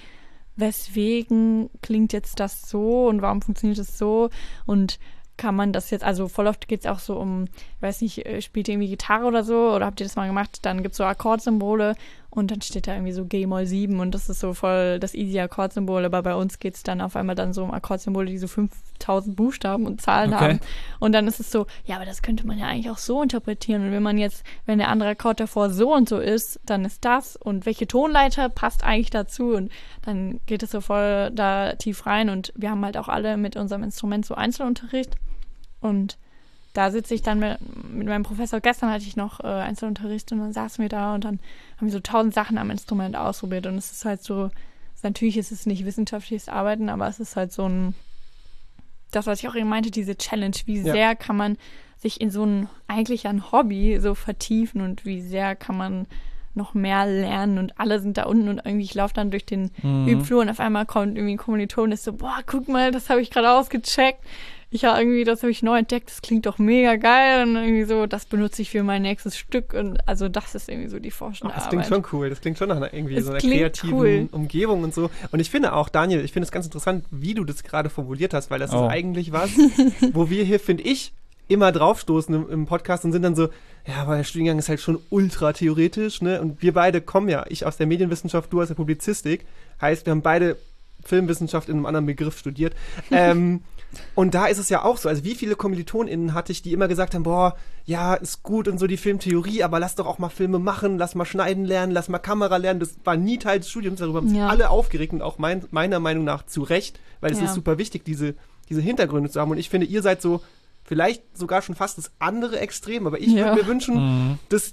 weswegen 0.57 1.71
klingt 1.83 2.13
jetzt 2.13 2.39
das 2.41 2.63
so 2.69 3.09
und 3.09 3.23
warum 3.23 3.43
funktioniert 3.43 3.79
es 3.79 3.99
so 3.99 4.31
und 4.67 4.99
kann 5.37 5.57
man 5.57 5.73
das 5.73 5.91
jetzt, 5.91 6.05
also 6.05 6.29
voll 6.29 6.47
oft 6.47 6.69
geht 6.69 6.81
es 6.81 6.87
auch 6.87 6.99
so 6.99 7.17
um, 7.19 7.45
ich 7.77 7.83
weiß 7.83 8.03
nicht, 8.03 8.27
äh, 8.27 8.43
spielt 8.43 8.69
ihr 8.69 8.75
irgendwie 8.75 8.91
Gitarre 8.91 9.25
oder 9.25 9.43
so 9.43 9.73
oder 9.75 9.87
habt 9.87 9.99
ihr 10.01 10.05
das 10.07 10.17
mal 10.17 10.27
gemacht, 10.27 10.59
dann 10.63 10.83
gibt 10.83 10.93
es 10.93 10.99
so 10.99 11.05
Akkordsymbole 11.05 11.95
und 12.31 12.51
dann 12.51 12.61
steht 12.62 12.87
da 12.87 12.95
irgendwie 12.95 13.12
so 13.12 13.25
G-Moll 13.25 13.66
7 13.66 13.99
und 14.01 14.14
das 14.14 14.29
ist 14.29 14.40
so 14.40 14.55
voll 14.55 14.99
das 15.01 15.14
easy 15.14 15.40
Akkordsymbol, 15.40 16.05
aber 16.05 16.23
bei 16.23 16.35
uns 16.35 16.59
geht 16.59 16.75
es 16.77 16.83
dann 16.83 17.01
auf 17.01 17.16
einmal 17.16 17.35
dann 17.35 17.53
so 17.53 17.64
um 17.64 17.73
Akkordsymbole, 17.73 18.27
die 18.27 18.38
so 18.38 18.47
5000 18.47 19.35
Buchstaben 19.37 19.87
und 19.87 20.01
Zahlen 20.01 20.33
Okay. 20.33 20.45
haben 20.45 20.61
und 21.01 21.12
dann 21.12 21.27
ist 21.27 21.40
es 21.40 21.51
so, 21.51 21.66
ja, 21.85 21.97
aber 21.97 22.05
das 22.05 22.23
könnte 22.23 22.47
man 22.47 22.59
ja 22.59 22.66
eigentlich 22.66 22.90
auch 22.90 22.99
so 22.99 23.23
interpretieren. 23.23 23.87
Und 23.87 23.93
wenn 23.93 24.03
man 24.03 24.19
jetzt, 24.19 24.45
wenn 24.66 24.79
der 24.79 24.88
andere 24.88 25.11
Akkord 25.11 25.40
davor 25.40 25.71
so 25.71 25.95
und 25.95 26.09
so 26.09 26.19
ist, 26.19 26.61
dann 26.64 26.85
ist 26.85 27.05
das. 27.05 27.37
Und 27.37 27.66
welche 27.66 27.87
Tonleiter 27.87 28.49
passt 28.49 28.85
eigentlich 28.85 29.11
dazu? 29.11 29.55
Und 29.55 29.73
dann 30.03 30.40
geht 30.47 30.62
es 30.62 30.71
so 30.71 30.81
voll 30.81 31.31
da 31.33 31.75
tief 31.75 32.07
rein. 32.07 32.29
Und 32.29 32.53
wir 32.57 32.71
haben 32.71 32.85
halt 32.85 32.97
auch 32.97 33.09
alle 33.09 33.37
mit 33.37 33.57
unserem 33.57 33.83
Instrument 33.83 34.27
so 34.27 34.35
Einzelunterricht. 34.35 35.16
Und 35.81 36.19
da 36.72 36.90
sitze 36.90 37.14
ich 37.14 37.22
dann 37.22 37.38
mit, 37.40 37.59
mit 37.92 38.06
meinem 38.06 38.22
Professor. 38.22 38.61
Gestern 38.61 38.90
hatte 38.90 39.04
ich 39.04 39.16
noch 39.16 39.40
äh, 39.40 39.46
Einzelunterricht 39.46 40.30
und 40.33 40.38
dann 40.38 40.52
saßen 40.52 40.80
wir 40.83 40.88
da 40.88 41.14
und 41.14 41.24
dann 41.24 41.40
haben 41.76 41.87
wir 41.88 41.92
so 41.92 42.00
tausend 42.00 42.33
Sachen 42.35 42.59
am 42.59 42.70
Instrument 42.70 43.16
ausprobiert. 43.16 43.66
Und 43.66 43.76
es 43.76 43.90
ist 43.90 44.04
halt 44.04 44.22
so, 44.22 44.50
natürlich 45.02 45.37
ist 45.37 45.50
es 45.52 45.66
nicht 45.66 45.85
wissenschaftliches 45.85 46.48
Arbeiten, 46.48 46.88
aber 46.88 47.09
es 47.09 47.18
ist 47.20 47.37
halt 47.37 47.52
so 47.52 47.68
ein 47.68 47.94
das, 49.12 49.26
was 49.26 49.40
ich 49.42 49.48
auch 49.48 49.56
eben 49.56 49.68
meinte, 49.68 49.90
diese 49.90 50.16
Challenge, 50.16 50.54
wie 50.66 50.78
Ja. 50.83 50.92
sehr 50.92 51.16
kann 51.16 51.37
man 51.37 51.56
sich 51.98 52.20
in 52.20 52.30
so 52.30 52.44
ein 52.44 52.68
eigentlich 52.87 53.26
ein 53.26 53.50
Hobby 53.50 53.98
so 54.00 54.14
vertiefen 54.14 54.80
und 54.83 55.04
wie 55.04 55.20
sehr 55.20 55.56
kann 55.56 55.76
man 55.76 56.06
noch 56.54 56.74
mehr 56.74 57.06
lernen 57.06 57.59
und 57.59 57.78
alle 57.80 57.98
sind 58.00 58.16
da 58.18 58.24
unten 58.24 58.48
und 58.48 58.59
irgendwie 58.64 58.85
ich 58.85 58.94
laufe 58.94 59.14
dann 59.14 59.30
durch 59.33 59.44
den 59.46 59.70
Mhm. 59.83 60.06
Übflur 60.06 60.40
und 60.42 60.48
auf 60.48 60.61
einmal 60.61 60.87
kommt 60.87 61.16
irgendwie 61.16 61.35
ein 61.35 61.38
Kommiliton 61.38 61.85
und 61.87 61.92
ist 61.92 62.04
so, 62.04 62.12
boah, 62.12 62.38
guck 62.46 62.68
mal, 62.68 62.90
das 62.92 63.11
habe 63.11 63.20
ich 63.20 63.30
gerade 63.30 63.50
ausgecheckt. 63.50 64.20
Ich 64.72 64.85
habe 64.85 65.00
irgendwie, 65.00 65.24
das 65.24 65.42
habe 65.42 65.50
ich 65.50 65.62
neu 65.62 65.78
entdeckt, 65.78 66.09
das 66.11 66.22
klingt 66.22 66.46
doch 66.46 66.59
mega 66.59 66.94
geil 66.96 67.42
und 67.42 67.56
irgendwie 67.56 67.83
so, 67.85 68.06
das 68.06 68.24
benutze 68.24 68.62
ich 68.62 68.70
für 68.70 68.85
mein 68.85 69.02
nächstes 69.02 69.37
Stück 69.37 69.74
und 69.74 69.98
also 70.09 70.28
das 70.28 70.54
ist 70.54 70.68
irgendwie 70.68 70.88
so 70.88 71.00
die 71.00 71.11
forschende 71.11 71.52
das 71.54 71.68
klingt 71.68 71.87
schon 71.87 72.04
cool. 72.12 72.30
Das 72.30 72.40
klingt 72.40 72.56
schon 72.56 72.68
nach 72.68 72.76
einer, 72.76 72.94
irgendwie 72.94 73.16
Es 73.16 73.24
so 73.24 73.30
einer 73.33 73.40
kreativen 73.40 73.98
cool. 73.98 74.28
Umgebung 74.30 74.85
und 74.85 74.94
so. 74.94 75.11
Und 75.33 75.40
ich 75.40 75.50
finde 75.50 75.72
auch, 75.72 75.88
Daniel, 75.88 76.24
ich 76.24 76.33
finde 76.33 76.44
es 76.44 76.52
ganz 76.52 76.66
interessant, 76.66 77.04
wie 77.11 77.35
du 77.35 77.44
das 77.44 77.64
gerade 77.64 77.90
formuliert 77.90 78.33
hast, 78.33 78.50
weil 78.50 78.61
das 78.61 78.72
Oh. 78.72 78.87
ist 78.87 78.92
eigentlich 78.92 79.33
was, 79.33 79.50
wo 80.12 80.30
wir 80.30 80.44
hier, 80.44 80.61
finde 80.61 80.85
ich, 80.85 81.12
immer 81.48 81.72
draufstoßen 81.72 82.33
im, 82.33 82.48
im 82.48 82.66
Podcast 82.66 83.04
und 83.04 83.11
sind 83.12 83.22
dann 83.22 83.35
so, 83.35 83.48
ja, 83.87 83.96
aber 84.02 84.16
der 84.18 84.24
Studiengang 84.24 84.59
ist 84.61 84.68
halt 84.68 84.80
schon 84.80 85.00
ultra 85.11 85.52
theoretisch, 85.52 86.22
ne? 86.22 86.40
Und 86.40 86.62
wir 86.62 86.72
beide 86.74 87.00
kommen 87.00 87.28
ja, 87.28 87.44
ich 87.48 87.66
aus 87.66 87.76
der 87.76 87.88
Medienwissenschaft, 87.88 88.52
du 88.52 88.62
aus 88.62 88.68
der 88.68 88.76
Publizistik. 88.76 89.46
Heißt, 89.80 90.06
wir 90.06 90.12
haben 90.12 90.22
beide 90.22 90.56
Filmwissenschaft 91.04 91.68
in 91.68 91.76
einem 91.76 91.87
anderen 91.87 92.06
Begriff 92.06 92.38
studiert. 92.38 92.74
ähm, 93.11 93.62
und 94.14 94.35
da 94.35 94.46
ist 94.46 94.59
es 94.59 94.68
ja 94.68 94.85
auch 94.85 94.96
so. 94.98 95.09
Also 95.09 95.24
wie 95.24 95.35
viele 95.35 95.57
KommilitonInnen 95.57 96.35
hatte 96.35 96.53
ich, 96.53 96.62
die 96.62 96.72
immer 96.72 96.88
gesagt 96.88 97.14
haben, 97.14 97.22
boah, 97.24 97.57
ja, 97.87 98.14
ist 98.14 98.42
gut 98.42 98.68
und 98.68 98.79
so 98.79 98.87
die 98.87 98.96
Filmtheorie, 98.96 99.62
aber 99.64 99.81
lass 99.81 99.94
doch 99.96 100.07
auch 100.07 100.18
mal 100.18 100.29
Filme 100.29 100.59
machen, 100.59 100.98
lass 100.98 101.14
mal 101.14 101.24
schneiden 101.24 101.64
lernen, 101.64 101.92
lass 101.92 102.09
mal 102.09 102.18
Kamera 102.18 102.57
lernen. 102.57 102.81
Das 102.81 102.94
war 103.05 103.16
nie 103.16 103.38
Teil 103.38 103.59
des 103.61 103.70
Studiums, 103.70 103.98
darüber 104.00 104.18
haben 104.18 104.29
sich 104.29 104.38
Ja. 104.38 104.48
alle 104.48 104.70
aufgeregt 104.70 105.12
und 105.12 105.22
auch 105.22 105.38
mein, 105.38 105.64
meiner 105.70 105.98
Meinung 106.00 106.24
nach 106.24 106.44
zu 106.46 106.62
Recht, 106.62 107.00
weil 107.20 107.33
es 107.33 107.38
Ja. 107.38 107.46
ist 107.46 107.55
super 107.55 107.79
wichtig, 107.79 108.05
diese, 108.05 108.35
diese 108.68 108.81
Hintergründe 108.81 109.29
zu 109.31 109.40
haben. 109.40 109.50
Und 109.50 109.59
ich 109.59 109.70
finde, 109.70 109.87
ihr 109.87 110.03
seid 110.03 110.22
so 110.22 110.40
vielleicht 110.85 111.22
sogar 111.37 111.62
schon 111.62 111.74
fast 111.74 111.98
das 111.98 112.11
andere 112.18 112.61
Extrem, 112.61 113.07
aber 113.07 113.18
ich 113.20 113.29
Ja. 113.29 113.46
würde 113.46 113.62
mir 113.62 113.66
wünschen, 113.68 113.94
Mhm. 113.96 114.38
dass 114.50 114.70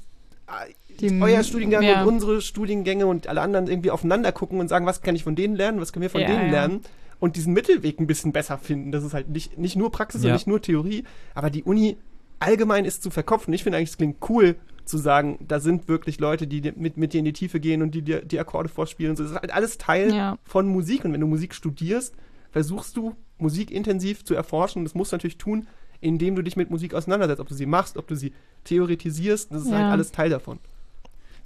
äh, 0.48 0.74
Die- 1.00 1.22
euer 1.22 1.44
Studiengang 1.44 1.84
ja. 1.84 2.02
und 2.04 2.08
unsere 2.08 2.42
Studiengänge 2.42 3.06
und 3.06 3.28
alle 3.28 3.42
anderen 3.42 3.68
irgendwie 3.68 3.92
aufeinander 3.92 4.32
gucken 4.32 4.60
und 4.60 4.68
sagen, 4.68 4.86
was 4.86 5.02
kann 5.02 5.16
ich 5.16 5.24
von 5.24 5.36
denen 5.36 5.56
lernen, 5.56 5.80
was 5.82 5.92
können 5.94 6.04
wir 6.04 6.10
von 6.10 6.22
Ja, 6.22 6.28
denen 6.28 6.46
ja. 6.46 6.52
lernen 6.52 6.82
und 7.20 7.36
diesen 7.36 7.54
Mittelweg 7.54 8.00
ein 8.00 8.08
bisschen 8.08 8.32
besser 8.32 8.58
finden. 8.58 8.92
Das 8.92 9.04
ist 9.04 9.14
halt 9.14 9.30
nicht, 9.30 9.58
nicht 9.58 9.76
nur 9.76 9.92
Praxis 9.92 10.24
Ja. 10.24 10.30
und 10.30 10.34
nicht 10.36 10.48
nur 10.48 10.62
Theorie, 10.62 11.04
aber 11.34 11.50
die 11.50 11.64
Uni 11.64 11.98
allgemein 12.40 12.86
ist 12.86 13.02
zu 13.04 13.10
verkopfen. 13.10 13.54
Ich 13.54 13.64
finde 13.64 13.78
eigentlich, 13.78 13.90
es 13.90 13.98
klingt 13.98 14.18
cool 14.30 14.56
zu 14.86 14.98
sagen, 14.98 15.38
da 15.46 15.60
sind 15.60 15.88
wirklich 15.88 16.20
Leute, 16.20 16.48
die 16.48 16.62
dir- 16.62 16.74
mit, 16.76 16.96
mit 16.98 17.14
dir 17.14 17.20
in 17.20 17.26
die 17.26 17.34
Tiefe 17.34 17.60
gehen 17.60 17.82
und 17.82 17.92
die 17.96 18.02
dir 18.04 18.24
die 18.24 18.40
Akkorde 18.40 18.70
vorspielen. 18.70 19.12
und 19.12 19.18
So. 19.18 19.24
Das 19.24 19.32
ist 19.34 19.40
halt 19.42 19.52
alles 19.54 19.78
Teil 19.78 20.14
Ja. 20.14 20.38
von 20.44 20.68
Musik 20.68 21.04
und 21.04 21.12
wenn 21.14 21.22
du 21.22 21.28
Musik 21.28 21.54
studierst, 21.56 22.14
versuchst 22.52 22.96
du 22.96 23.16
Musik 23.40 23.72
intensiv 23.72 24.24
zu 24.24 24.34
erforschen. 24.36 24.84
Das 24.86 24.96
musst 24.96 25.12
du 25.12 25.16
natürlich 25.16 25.38
tun, 25.38 25.68
indem 26.00 26.36
du 26.36 26.42
dich 26.44 26.56
mit 26.56 26.70
Musik 26.70 26.94
auseinandersetzt. 26.94 27.40
Ob 27.42 27.48
du 27.48 27.56
sie 27.56 27.66
machst, 27.66 27.98
ob 27.98 28.08
du 28.08 28.16
sie 28.16 28.32
theoretisierst, 28.64 29.52
das 29.52 29.64
ist 29.64 29.70
Ja. 29.72 29.78
halt 29.80 29.92
alles 29.92 30.12
Teil 30.12 30.30
davon. 30.30 30.60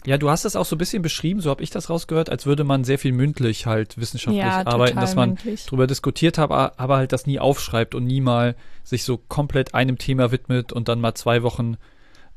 Ja, 0.05 0.17
du 0.17 0.29
hast 0.29 0.45
das 0.45 0.55
auch 0.55 0.65
so 0.65 0.75
ein 0.75 0.79
bisschen 0.79 1.01
beschrieben, 1.03 1.41
so 1.41 1.49
habe 1.51 1.61
ich 1.61 1.69
das 1.69 1.89
rausgehört, 1.89 2.29
als 2.29 2.45
würde 2.47 2.63
man 2.63 2.83
sehr 2.83 2.97
viel 2.97 3.11
mündlich 3.11 3.65
halt 3.67 3.97
wissenschaftlich 3.99 4.41
Ja, 4.43 4.65
arbeiten, 4.65 4.99
dass 4.99 5.13
man 5.15 5.29
mündlich. 5.29 5.65
drüber 5.67 5.85
diskutiert 5.87 6.37
hat, 6.39 6.49
aber 6.51 6.95
halt 6.97 7.11
das 7.11 7.27
nie 7.27 7.39
aufschreibt 7.39 7.93
und 7.93 8.05
nie 8.05 8.21
mal 8.21 8.55
sich 8.83 9.03
so 9.03 9.17
komplett 9.17 9.75
einem 9.75 9.97
Thema 9.99 10.31
widmet 10.31 10.73
und 10.73 10.87
dann 10.87 10.99
mal 11.01 11.13
zwei 11.13 11.43
Wochen 11.43 11.77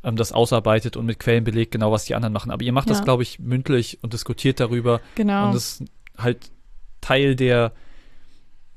ähm, 0.03 0.17
das 0.17 0.33
ausarbeitet 0.33 0.99
und 0.99 1.07
mit 1.07 1.19
Quellen 1.19 1.45
belegt, 1.45 1.73
genau 1.73 1.91
was 1.91 2.05
die 2.05 2.15
anderen 2.15 2.35
machen. 2.35 2.51
Aber 2.51 2.63
ihr 2.63 2.73
macht 2.73 2.91
das, 2.91 2.99
Ja. 2.99 3.05
glaube 3.05 3.23
ich, 3.23 3.39
mündlich 3.39 3.99
und 4.03 4.13
diskutiert 4.13 4.61
darüber 4.61 5.01
Genau. 5.15 5.47
und 5.47 5.55
das 5.55 5.81
ist 5.81 5.85
halt 6.19 6.51
Teil 7.01 7.35
der 7.37 7.73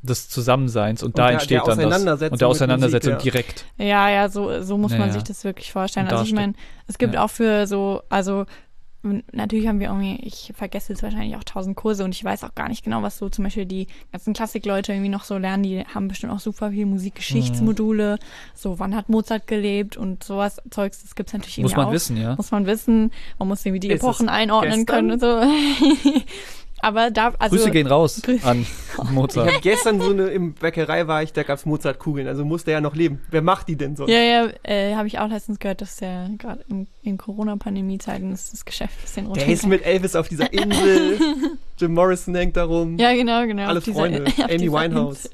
des 0.01 0.29
Zusammenseins 0.29 1.01
und, 1.03 1.07
Und 1.09 1.17
da 1.19 1.23
der- 1.25 1.33
entsteht 1.33 1.51
der 1.57 1.59
dann 1.65 1.77
das 1.79 1.85
Auseinandersetzung 1.87 2.31
und 2.33 2.41
der 2.41 2.47
Auseinandersetzung 2.47 3.13
Musik, 3.15 3.25
ja. 3.25 3.31
direkt. 3.31 3.65
Ja, 3.77 4.09
ja, 4.09 4.29
so, 4.29 4.61
so 4.61 4.77
muss 4.77 4.91
Ja, 4.93 4.99
man 4.99 5.07
ja. 5.09 5.13
sich 5.15 5.23
das 5.23 5.43
wirklich 5.43 5.71
vorstellen. 5.73 6.05
Und 6.05 6.13
Also 6.13 6.23
ich 6.23 6.33
meine, 6.33 6.53
es 6.87 6.97
gibt 6.97 7.15
ja. 7.15 7.25
auch 7.25 7.29
für 7.29 7.67
so, 7.67 8.01
also 8.09 8.45
m- 9.03 9.23
natürlich 9.31 9.67
haben 9.67 9.79
wir 9.79 9.87
irgendwie, 9.87 10.15
ich 10.25 10.51
vergesse 10.55 10.93
jetzt 10.93 11.03
wahrscheinlich 11.03 11.35
auch 11.35 11.43
tausend 11.43 11.75
Kurse 11.75 12.03
und 12.03 12.13
ich 12.15 12.23
weiß 12.23 12.43
auch 12.43 12.55
gar 12.55 12.67
nicht 12.69 12.83
genau, 12.83 13.01
was 13.03 13.17
so 13.17 13.29
zum 13.29 13.43
Beispiel 13.43 13.65
die 13.65 13.87
ganzen 14.11 14.33
Klassikleute 14.33 14.91
irgendwie 14.93 15.09
noch 15.09 15.23
so 15.23 15.37
lernen. 15.37 15.63
Die 15.63 15.83
haben 15.93 16.07
bestimmt 16.07 16.33
auch 16.33 16.39
super 16.39 16.71
viel 16.71 16.85
Musikgeschichtsmodule. 16.85 18.17
So, 18.53 18.79
wann 18.79 18.95
hat 18.95 19.09
Mozart 19.09 19.47
gelebt 19.47 19.97
und 19.97 20.23
sowas 20.23 20.61
Zeugs, 20.69 21.01
das 21.01 21.15
gibt's 21.15 21.33
natürlich 21.33 21.57
Muss 21.59 21.71
irgendwie 21.71 21.77
man 21.77 21.87
auch. 21.87 21.91
wissen, 21.93 22.17
ja. 22.17 22.35
Muss 22.35 22.51
man 22.51 22.65
wissen. 22.65 23.11
Man 23.39 23.47
muss 23.47 23.65
irgendwie 23.65 23.79
die 23.81 23.89
Ist 23.93 24.01
Epochen 24.03 24.29
einordnen 24.29 24.85
gestern? 24.85 24.85
können 24.85 25.11
und 25.11 25.19
so. 25.19 25.41
Aber 26.79 27.09
da, 27.11 27.33
also. 27.39 27.55
Grüße 27.55 27.71
gehen 27.71 27.87
raus 27.87 28.21
an 28.43 28.61
Ich 29.03 29.09
Mozart. 29.11 29.47
habe 29.49 29.61
gestern 29.61 29.99
so 29.99 30.11
eine, 30.11 30.27
im 30.27 30.53
Bäckerei 30.53 31.07
war 31.07 31.23
ich, 31.23 31.33
da 31.33 31.43
gab's 31.43 31.65
Mozartkugeln, 31.65 32.27
also 32.27 32.45
muss 32.45 32.63
der 32.65 32.75
ja 32.75 32.81
noch 32.81 32.95
leben. 32.95 33.19
Wer 33.31 33.41
macht 33.41 33.67
die 33.67 33.75
denn 33.75 33.95
sonst? 33.95 34.11
Ja, 34.11 34.19
ja, 34.19 34.49
äh, 34.63 34.95
habe 34.95 35.07
ich 35.07 35.17
auch 35.19 35.27
letztens 35.29 35.59
gehört, 35.59 35.81
dass 35.81 35.97
der 35.97 36.29
gerade 36.37 36.63
in, 36.69 36.87
in 37.03 37.17
Corona-Pandemie-Zeiten 37.17 38.31
ist 38.31 38.53
das 38.53 38.63
Geschäft 38.65 38.93
ein 38.99 39.01
bisschen 39.01 39.33
Der 39.33 39.47
ist 39.47 39.65
mit 39.65 39.85
Elvis 39.85 40.15
auf 40.15 40.27
dieser 40.29 40.51
Insel, 40.53 41.19
Jim 41.79 41.93
Morrison 41.93 42.35
hängt 42.35 42.55
da 42.57 42.63
rum. 42.65 42.97
Ja, 42.97 43.13
genau, 43.13 43.45
genau. 43.47 43.67
Alle 43.67 43.79
auf 43.79 43.83
dieser- 43.83 43.99
Freunde. 43.99 44.25
auf 44.27 44.39
Amy 44.45 44.57
dieser 44.57 44.73
Winehouse. 44.73 45.25
Insel. 45.25 45.31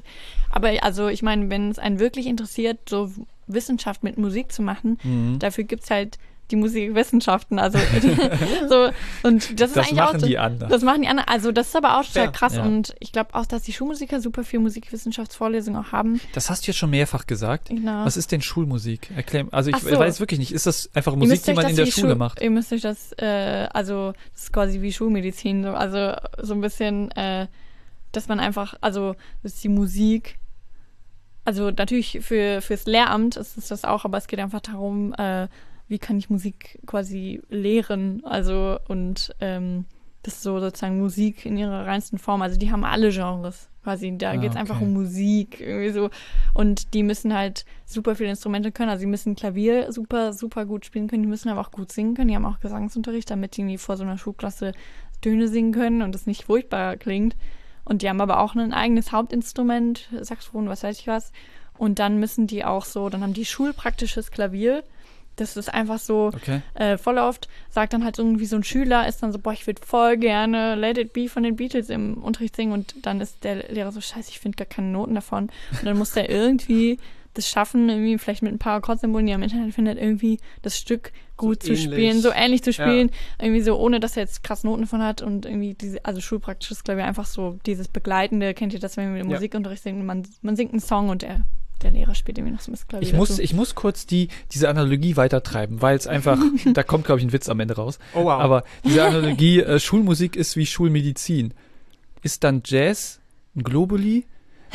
Aber 0.50 0.70
also, 0.82 1.08
ich 1.08 1.22
meine, 1.22 1.50
wenn 1.50 1.70
es 1.70 1.78
einen 1.78 1.98
wirklich 1.98 2.26
interessiert, 2.26 2.78
so 2.88 3.10
Wissenschaft 3.46 4.02
mit 4.02 4.16
Musik 4.18 4.52
zu 4.52 4.62
machen, 4.62 4.98
Mhm. 5.02 5.38
dafür 5.38 5.64
gibt's 5.64 5.90
halt 5.90 6.18
die 6.50 6.56
Musikwissenschaften. 6.56 7.58
Also, 7.58 7.78
so, 8.68 8.90
und 9.22 9.58
das 9.60 9.70
ist 9.70 9.76
Das 9.76 9.86
eigentlich 9.88 10.00
auch 10.02 10.06
machen 10.08 10.20
so, 10.20 10.26
die 10.26 10.38
anderen. 10.38 10.70
Das 10.70 10.82
machen 10.82 11.02
die 11.02 11.08
anderen. 11.08 11.28
Also, 11.28 11.52
das 11.52 11.68
ist 11.68 11.76
aber 11.76 11.98
auch 11.98 12.04
total 12.04 12.24
Ja. 12.26 12.30
krass. 12.30 12.56
Ja. 12.56 12.62
Und 12.64 12.94
ich 13.00 13.12
glaube 13.12 13.34
auch, 13.34 13.46
dass 13.46 13.62
die 13.62 13.72
Schulmusiker 13.72 14.20
super 14.20 14.44
viel 14.44 14.60
Musikwissenschaftsvorlesungen 14.60 15.80
auch 15.80 15.92
haben. 15.92 16.20
Das 16.34 16.50
hast 16.50 16.66
du 16.66 16.70
jetzt 16.70 16.78
schon 16.78 16.90
mehrfach 16.90 17.26
gesagt. 17.26 17.68
Genau. 17.68 18.04
Was 18.04 18.16
ist 18.16 18.32
denn 18.32 18.42
Schulmusik? 18.42 19.10
Erklär, 19.16 19.46
also 19.52 19.70
ich 19.70 19.76
so. 19.78 19.98
weiß 19.98 20.20
wirklich 20.20 20.38
nicht. 20.38 20.52
Ist 20.52 20.66
das 20.66 20.90
einfach 20.94 21.16
Musik, 21.16 21.42
die 21.44 21.52
man 21.54 21.68
in 21.68 21.76
der 21.76 21.86
Schule 21.86 22.08
Schul- 22.08 22.14
macht? 22.16 22.40
Ihr 22.42 22.50
müsst 22.50 22.72
euch 22.72 22.82
das, 22.82 23.12
äh, 23.18 23.68
also 23.72 24.12
das 24.32 24.44
ist 24.44 24.52
quasi 24.52 24.80
wie 24.82 24.92
Schulmedizin, 24.92 25.62
so, 25.64 25.70
also 25.70 26.14
so 26.42 26.54
ein 26.54 26.60
bisschen, 26.60 27.10
äh, 27.12 27.46
dass 28.12 28.28
man 28.28 28.38
einfach, 28.38 28.74
also 28.80 29.16
das 29.42 29.54
ist 29.54 29.64
die 29.64 29.68
Musik, 29.68 30.36
also 31.44 31.70
natürlich 31.70 32.20
für 32.22 32.60
fürs 32.62 32.86
Lehramt 32.86 33.36
ist 33.36 33.58
es 33.58 33.68
das 33.68 33.84
auch, 33.84 34.04
aber 34.04 34.18
es 34.18 34.26
geht 34.28 34.38
einfach 34.40 34.60
darum, 34.60 35.12
äh, 35.14 35.48
wie 35.88 35.98
kann 35.98 36.18
ich 36.18 36.30
Musik 36.30 36.80
quasi 36.86 37.42
lehren, 37.48 38.22
also 38.24 38.78
und 38.88 39.34
ähm, 39.40 39.84
das 40.22 40.34
ist 40.34 40.42
so 40.42 40.58
sozusagen 40.58 40.98
Musik 40.98 41.44
in 41.44 41.56
ihrer 41.56 41.86
reinsten 41.86 42.18
Form, 42.18 42.40
also 42.42 42.58
die 42.58 42.70
haben 42.70 42.84
alle 42.84 43.10
Genres. 43.10 43.68
Quasi, 43.82 44.16
da 44.16 44.30
Ah, 44.30 44.36
geht's 44.36 44.56
einfach 44.56 44.76
okay. 44.76 44.86
um 44.86 44.94
Musik, 44.94 45.60
irgendwie 45.60 45.90
so. 45.90 46.08
Und 46.54 46.94
die 46.94 47.02
müssen 47.02 47.34
halt 47.34 47.66
super 47.84 48.16
viele 48.16 48.30
Instrumente 48.30 48.72
können. 48.72 48.88
Also, 48.88 49.02
die 49.02 49.10
müssen 49.10 49.36
Klavier 49.36 49.92
super, 49.92 50.32
super 50.32 50.64
gut 50.64 50.86
spielen 50.86 51.06
können. 51.06 51.22
Die 51.22 51.28
müssen 51.28 51.50
aber 51.50 51.60
auch 51.60 51.70
gut 51.70 51.92
singen 51.92 52.14
können. 52.14 52.28
Die 52.28 52.34
haben 52.34 52.46
auch 52.46 52.60
Gesangsunterricht, 52.60 53.30
damit 53.30 53.58
die 53.58 53.76
vor 53.76 53.98
so 53.98 54.02
einer 54.04 54.16
Schulklasse 54.16 54.72
Töne 55.20 55.48
singen 55.48 55.72
können 55.72 56.00
und 56.00 56.14
es 56.14 56.26
nicht 56.26 56.44
furchtbar 56.44 56.96
klingt. 56.96 57.36
Und 57.84 58.00
die 58.00 58.08
haben 58.08 58.22
aber 58.22 58.40
auch 58.40 58.54
ein 58.54 58.72
eigenes 58.72 59.12
Hauptinstrument, 59.12 60.08
Saxophon, 60.18 60.66
was 60.66 60.82
weiß 60.82 60.98
ich 60.98 61.06
was. 61.06 61.30
Und 61.76 61.98
dann 61.98 62.18
müssen 62.18 62.46
die 62.46 62.64
auch 62.64 62.86
so, 62.86 63.10
dann 63.10 63.22
haben 63.22 63.34
die 63.34 63.44
schulpraktisches 63.44 64.30
Klavier. 64.30 64.82
Das 65.36 65.56
ist 65.56 65.72
einfach 65.72 65.98
so, 65.98 66.30
Okay. 66.34 66.62
äh, 66.74 66.96
voll 66.96 67.18
oft 67.18 67.48
sagt 67.70 67.92
dann 67.92 68.04
halt 68.04 68.18
irgendwie 68.18 68.46
so 68.46 68.56
ein 68.56 68.64
Schüler, 68.64 69.08
ist 69.08 69.22
dann 69.22 69.32
so, 69.32 69.38
boah, 69.38 69.52
ich 69.52 69.66
würde 69.66 69.82
voll 69.84 70.16
gerne 70.16 70.74
Let 70.76 70.96
It 70.98 71.12
Be 71.12 71.28
von 71.28 71.42
den 71.42 71.56
Beatles 71.56 71.90
im 71.90 72.22
Unterricht 72.22 72.54
singen 72.56 72.72
und 72.72 72.94
dann 73.02 73.20
ist 73.20 73.42
der 73.44 73.70
Lehrer 73.72 73.90
so, 73.92 74.00
scheiße, 74.00 74.30
ich 74.30 74.38
finde 74.38 74.56
gar 74.56 74.66
keine 74.66 74.88
Noten 74.88 75.14
davon. 75.14 75.50
Und 75.72 75.84
dann 75.84 75.98
muss 75.98 76.12
der 76.12 76.30
irgendwie 76.30 76.98
das 77.34 77.48
schaffen, 77.48 77.88
irgendwie 77.88 78.16
vielleicht 78.16 78.42
mit 78.44 78.52
ein 78.52 78.60
paar 78.60 78.76
Akkordsymbolen, 78.76 79.26
die 79.26 79.32
er 79.32 79.36
im 79.36 79.42
Internet 79.42 79.74
findet, 79.74 79.98
irgendwie 79.98 80.38
das 80.62 80.78
Stück 80.78 81.10
gut 81.36 81.64
zu 81.64 81.72
ähnlich. 81.72 81.82
spielen, 81.82 82.20
so 82.20 82.30
ähnlich 82.32 82.62
zu 82.62 82.70
Ja. 82.70 82.74
spielen, 82.86 83.10
irgendwie 83.40 83.60
so, 83.60 83.76
ohne 83.76 83.98
dass 83.98 84.16
er 84.16 84.22
jetzt 84.22 84.44
krass 84.44 84.62
Noten 84.62 84.82
davon 84.82 85.02
hat 85.02 85.20
und 85.20 85.44
irgendwie 85.44 85.74
diese, 85.74 86.04
also 86.04 86.20
schulpraktisches 86.20 86.84
Klavier, 86.84 87.06
einfach 87.06 87.26
so 87.26 87.58
dieses 87.66 87.88
Begleitende, 87.88 88.54
kennt 88.54 88.72
ihr 88.72 88.78
das, 88.78 88.96
wenn 88.96 89.12
wir 89.14 89.20
im 89.20 89.30
Ja. 89.30 89.34
Musikunterricht 89.34 89.82
singen, 89.82 90.06
man, 90.06 90.22
man 90.42 90.54
singt 90.54 90.70
einen 90.74 90.80
Song 90.80 91.08
und 91.08 91.22
der, 91.22 91.40
der 91.84 91.92
Lehrer 91.92 92.14
spielt 92.14 92.38
irgendwie 92.38 92.54
noch 92.54 92.60
so 92.60 92.70
ein 92.70 92.72
bisschen 92.72 92.88
Klavier 92.88 93.06
Ich 93.06 93.14
muss, 93.14 93.28
dazu. 93.28 93.42
ich 93.42 93.52
muss 93.54 93.74
kurz 93.74 94.06
die, 94.06 94.28
diese 94.52 94.68
Analogie 94.68 95.16
weitertreiben, 95.16 95.80
weil 95.82 95.96
es 95.96 96.06
einfach, 96.06 96.38
da 96.72 96.82
kommt, 96.82 97.04
glaube 97.04 97.20
ich, 97.20 97.26
ein 97.26 97.32
Witz 97.32 97.48
am 97.48 97.60
Ende 97.60 97.76
raus. 97.76 97.98
Oh 98.14 98.24
wow. 98.24 98.40
Aber 98.40 98.64
diese 98.84 99.04
Analogie, 99.06 99.60
äh, 99.60 99.78
Schulmusik 99.78 100.34
ist 100.34 100.56
wie 100.56 100.66
Schulmedizin. 100.66 101.54
Ist 102.22 102.42
dann 102.42 102.62
Jazz 102.64 103.20
ein 103.54 103.62
Globuli? 103.62 104.24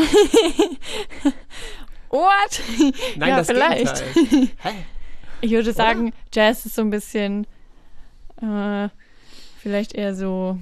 What? 2.10 2.62
Nein, 3.18 3.30
ja, 3.30 3.38
das 3.38 3.48
vielleicht. 3.48 4.04
Ich 5.42 5.52
würde 5.52 5.74
sagen, 5.74 6.14
Jazz 6.34 6.66
ist 6.66 6.76
so 6.76 6.82
ein 6.82 6.90
bisschen 6.90 7.46
äh, 8.42 8.90
vielleicht 9.60 9.94
eher 9.94 10.16
so. 10.16 10.58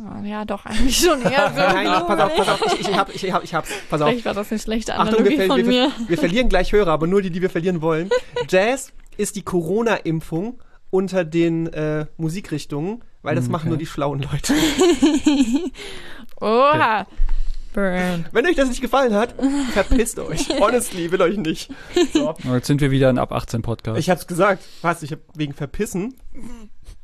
Ah, 0.00 0.22
ja, 0.24 0.44
doch, 0.44 0.64
eigentlich 0.64 0.98
schon 0.98 1.22
eher 1.22 1.50
so. 1.54 1.60
Nein, 1.60 1.86
pass 2.06 2.20
auf, 2.20 2.36
pass 2.36 2.48
auf, 2.48 2.74
ich, 2.74 2.88
ich, 2.88 2.96
hab, 2.96 3.14
ich, 3.14 3.32
hab, 3.32 3.44
ich 3.44 3.54
hab's. 3.54 3.70
Pass 3.90 4.00
auf. 4.00 4.08
Vielleicht 4.08 4.24
war 4.24 4.34
das 4.34 4.50
eine 4.50 4.58
schlechte 4.60 4.94
Achtung, 4.94 5.24
wir, 5.24 5.32
Analogie 5.32 5.46
von 5.46 5.56
wir, 5.58 5.64
mir. 5.64 5.90
ver 5.90 6.08
wir 6.08 6.18
verlieren 6.18 6.48
gleich 6.48 6.72
Hörer, 6.72 6.90
aber 6.92 7.06
nur 7.06 7.22
die, 7.22 7.30
die 7.30 7.42
wir 7.42 7.50
verlieren 7.50 7.82
wollen. 7.82 8.10
Jazz 8.48 8.92
ist 9.16 9.36
die 9.36 9.42
Corona-Impfung 9.42 10.60
unter 10.90 11.24
den 11.24 11.72
äh, 11.72 12.06
Musikrichtungen, 12.16 13.02
weil 13.22 13.34
das 13.34 13.46
Hm, 13.46 13.52
machen 13.52 13.62
okay. 13.62 13.68
nur 13.70 13.78
die 13.78 13.86
schlauen 13.86 14.22
Leute. 14.22 14.54
Oha. 16.40 17.06
Burn. 17.72 18.26
Wenn 18.32 18.46
euch 18.46 18.56
das 18.56 18.68
nicht 18.68 18.82
gefallen 18.82 19.14
hat, 19.14 19.34
verpisst 19.72 20.18
euch. 20.18 20.48
Honestly, 20.60 21.10
will 21.10 21.22
euch 21.22 21.38
nicht. 21.38 21.70
So. 22.12 22.34
Jetzt 22.52 22.66
sind 22.66 22.80
wir 22.82 22.90
wieder 22.90 23.08
ein 23.08 23.16
Ab 23.18 23.32
18 23.32 23.62
Podcast. 23.62 23.98
Ich 23.98 24.10
hab's 24.10 24.26
gesagt. 24.26 24.62
Was? 24.82 25.02
Ich 25.02 25.12
hab 25.12 25.20
wegen 25.34 25.54
Verpissen? 25.54 26.14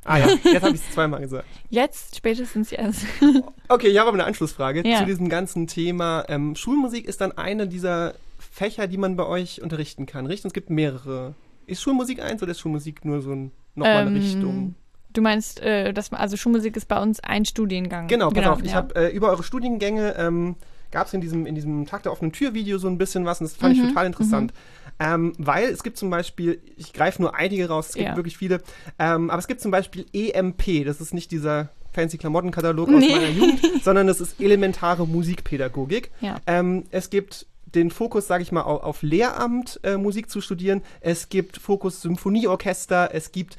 Ah 0.08 0.18
ja, 0.18 0.28
jetzt 0.44 0.62
habe 0.62 0.74
ich 0.74 0.80
es 0.80 0.90
zweimal 0.92 1.20
gesagt. 1.20 1.44
Jetzt, 1.70 2.16
spätestens 2.16 2.70
jetzt. 2.70 3.04
Okay, 3.70 3.88
ich 3.88 3.98
habe 3.98 4.08
aber 4.08 4.16
eine 4.16 4.24
Anschlussfrage 4.24 4.82
Ja. 4.88 4.98
zu 5.00 5.04
diesem 5.04 5.28
ganzen 5.28 5.66
Thema. 5.66 6.24
Ähm, 6.28 6.56
Schulmusik 6.56 7.06
ist 7.06 7.20
dann 7.20 7.32
eine 7.36 7.68
dieser 7.68 8.14
Fächer, 8.38 8.86
die 8.86 8.96
man 8.96 9.14
bei 9.16 9.26
euch 9.26 9.60
unterrichten 9.60 10.06
kann, 10.06 10.24
richtig? 10.26 10.46
Es 10.46 10.52
gibt 10.54 10.70
mehrere. 10.70 11.34
Ist 11.66 11.82
Schulmusik 11.82 12.22
eins 12.22 12.42
oder 12.42 12.52
ist 12.52 12.60
Schulmusik 12.60 13.04
nur 13.04 13.20
so 13.20 13.32
ein, 13.32 13.52
nochmal 13.74 13.98
eine 14.06 14.10
Ähm, 14.10 14.16
Richtung? 14.16 14.74
Du 15.12 15.20
meinst, 15.20 15.60
äh, 15.60 15.92
dass 15.92 16.10
man, 16.10 16.20
also 16.20 16.36
Schulmusik 16.38 16.76
ist 16.76 16.86
bei 16.88 17.00
uns 17.00 17.20
ein 17.20 17.44
Studiengang. 17.44 18.06
Genau, 18.08 18.30
pass 18.30 18.46
auf. 18.46 18.62
Ich 18.62 18.70
ja. 18.70 18.76
habe 18.76 18.94
äh, 18.96 19.08
über 19.14 19.28
eure 19.30 19.42
Studiengänge 19.42 20.14
ähm, 20.16 20.56
gab 20.90 21.08
es 21.08 21.12
in 21.14 21.20
diesem, 21.20 21.44
in 21.44 21.54
diesem 21.54 21.84
Tag 21.86 22.02
der 22.04 22.12
offenen 22.12 22.32
Tür-Video 22.32 22.78
so 22.78 22.88
ein 22.88 22.96
bisschen 22.96 23.26
was 23.26 23.40
und 23.40 23.50
das 23.50 23.56
fand 23.56 23.74
ich 23.76 23.82
Mhm, 23.82 23.88
total 23.88 24.06
interessant. 24.06 24.52
Ähm, 25.00 25.32
weil 25.38 25.68
es 25.68 25.82
gibt 25.82 25.96
zum 25.96 26.10
Beispiel, 26.10 26.60
ich 26.76 26.92
greife 26.92 27.22
nur 27.22 27.34
einige 27.36 27.68
raus, 27.68 27.88
es 27.90 27.94
gibt 27.94 28.08
Ja. 28.08 28.16
wirklich 28.16 28.36
viele, 28.36 28.60
ähm, 28.98 29.30
aber 29.30 29.38
es 29.38 29.46
gibt 29.46 29.60
zum 29.60 29.70
Beispiel 29.70 30.06
EMP, 30.12 30.84
das 30.84 31.00
ist 31.00 31.14
nicht 31.14 31.30
dieser 31.30 31.68
fancy 31.92 32.18
Klamottenkatalog 32.18 32.88
aus 32.88 32.94
Nee. 33.00 33.12
meiner 33.12 33.28
Jugend, 33.28 33.60
sondern 33.84 34.06
das 34.06 34.20
ist 34.20 34.40
elementare 34.40 35.06
Musikpädagogik. 35.06 36.10
Ja. 36.20 36.36
Ähm, 36.46 36.84
es 36.90 37.10
gibt 37.10 37.46
den 37.74 37.90
Fokus, 37.90 38.26
sage 38.26 38.42
ich 38.42 38.50
mal, 38.50 38.62
auf, 38.62 38.82
auf 38.82 39.02
Lehramt 39.02 39.78
äh, 39.82 39.96
Musik 39.98 40.30
zu 40.30 40.40
studieren. 40.40 40.82
Es 41.02 41.28
gibt 41.28 41.58
Fokus 41.58 42.00
Symphonieorchester, 42.00 43.10
es 43.12 43.30
gibt 43.30 43.56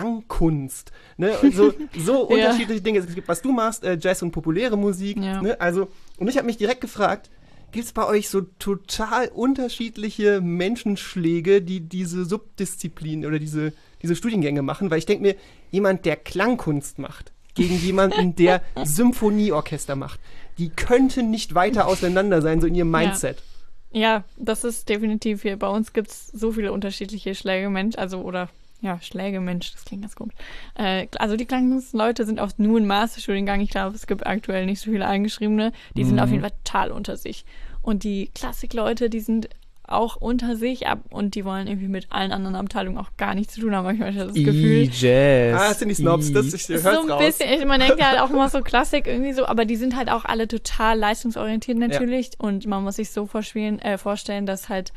Klangkunst. 0.00 0.92
Ne? 1.16 1.32
So, 1.52 1.72
so 1.96 2.12
Ja. 2.30 2.34
unterschiedliche 2.36 2.80
Dinge. 2.82 2.98
Es 2.98 3.14
gibt, 3.14 3.28
was 3.28 3.40
du 3.42 3.52
machst, 3.52 3.82
äh, 3.84 3.96
Jazz 4.00 4.22
und 4.22 4.30
populäre 4.30 4.76
Musik. 4.76 5.16
Ja. 5.18 5.40
Ne? 5.40 5.58
Also, 5.60 5.88
und 6.18 6.28
ich 6.28 6.36
habe 6.36 6.46
mich 6.46 6.58
direkt 6.58 6.80
gefragt, 6.82 7.30
gibt 7.76 7.86
es 7.88 7.92
bei 7.92 8.06
euch 8.06 8.30
so 8.30 8.40
total 8.58 9.28
unterschiedliche 9.28 10.40
Menschenschläge, 10.40 11.60
die 11.60 11.80
diese 11.80 12.24
Subdisziplin 12.24 13.26
oder 13.26 13.38
diese, 13.38 13.74
diese 14.02 14.16
Studiengänge 14.16 14.62
machen? 14.62 14.90
Weil 14.90 14.98
ich 14.98 15.04
denke 15.04 15.22
mir, 15.22 15.36
jemand, 15.70 16.06
der 16.06 16.16
Klangkunst 16.16 16.98
macht, 16.98 17.32
gegen 17.54 17.76
jemanden, 17.76 18.34
der 18.34 18.62
Symphonieorchester 18.82 19.94
macht, 19.94 20.20
die 20.56 20.70
könnten 20.70 21.30
nicht 21.30 21.54
weiter 21.54 21.86
auseinander 21.86 22.40
sein, 22.40 22.62
so 22.62 22.66
in 22.66 22.74
ihrem 22.74 22.90
Mindset. 22.90 23.42
Ja, 23.92 24.24
das 24.38 24.64
ist 24.64 24.88
definitiv 24.88 25.42
hier. 25.42 25.58
Bei 25.58 25.68
uns 25.68 25.92
gibt 25.92 26.08
es 26.08 26.28
so 26.28 26.52
viele 26.52 26.72
unterschiedliche 26.72 27.34
Schläge 27.34 27.68
Mensch, 27.68 27.98
also 27.98 28.22
oder 28.22 28.48
ja, 28.80 29.00
Schläge 29.02 29.40
Mensch, 29.40 29.72
das 29.72 29.84
klingt 29.84 30.02
ganz 30.02 30.16
komisch. 30.16 30.34
Äh, 30.74 31.08
also 31.18 31.36
die 31.36 31.46
Leute 31.92 32.24
sind 32.24 32.40
auf 32.40 32.58
nur 32.58 32.78
ein 32.78 32.86
Masterstudiengang. 32.86 33.60
Ich 33.60 33.70
glaube, 33.70 33.94
es 33.94 34.06
gibt 34.06 34.26
aktuell 34.26 34.66
nicht 34.66 34.80
so 34.80 34.90
viele 34.90 35.06
eingeschriebene. 35.06 35.72
Die 35.94 36.04
sind 36.04 36.20
auf 36.20 36.30
jeden 36.30 36.42
Fall 36.42 36.52
total 36.64 36.90
unter 36.90 37.16
sich. 37.16 37.44
Und 37.86 38.02
die 38.04 38.30
Klassikleute, 38.34 39.08
die 39.08 39.20
sind 39.20 39.48
auch 39.88 40.16
unter 40.16 40.56
sich 40.56 40.88
ab 40.88 40.98
und 41.10 41.36
die 41.36 41.44
wollen 41.44 41.68
irgendwie 41.68 41.86
mit 41.86 42.08
allen 42.10 42.32
anderen 42.32 42.56
Abteilungen 42.56 42.98
auch 42.98 43.10
gar 43.16 43.36
nichts 43.36 43.54
zu 43.54 43.60
tun 43.60 43.74
haben. 43.76 43.86
Habe 43.86 44.10
ich 44.10 44.16
das 44.16 44.34
Gefühl. 44.34 44.90
Jazz. 44.92 45.60
Ah, 45.60 45.68
das 45.68 45.78
sind 45.78 45.88
die 45.90 45.94
Snobs, 45.94 46.32
das 46.32 46.46
ich 46.48 46.54
ist 46.68 46.68
hör's 46.84 46.96
so 46.96 47.02
ein 47.02 47.10
raus. 47.10 47.24
bisschen, 47.24 47.52
ich, 47.52 47.64
man 47.64 47.78
denkt 47.78 48.00
ja 48.00 48.08
halt 48.10 48.18
auch 48.20 48.30
immer 48.30 48.48
so 48.48 48.60
Klassik 48.64 49.06
irgendwie 49.06 49.32
so, 49.32 49.46
aber 49.46 49.64
die 49.64 49.76
sind 49.76 49.94
halt 49.94 50.10
auch 50.10 50.24
alle 50.24 50.48
total 50.48 50.98
leistungsorientiert 50.98 51.78
natürlich 51.78 52.30
und 52.38 52.66
man 52.66 52.82
muss 52.82 52.96
sich 52.96 53.10
so 53.10 53.26
vorstellen, 53.26 53.78
äh, 53.78 53.96
vorstellen 53.96 54.44
dass 54.44 54.68
halt 54.68 54.92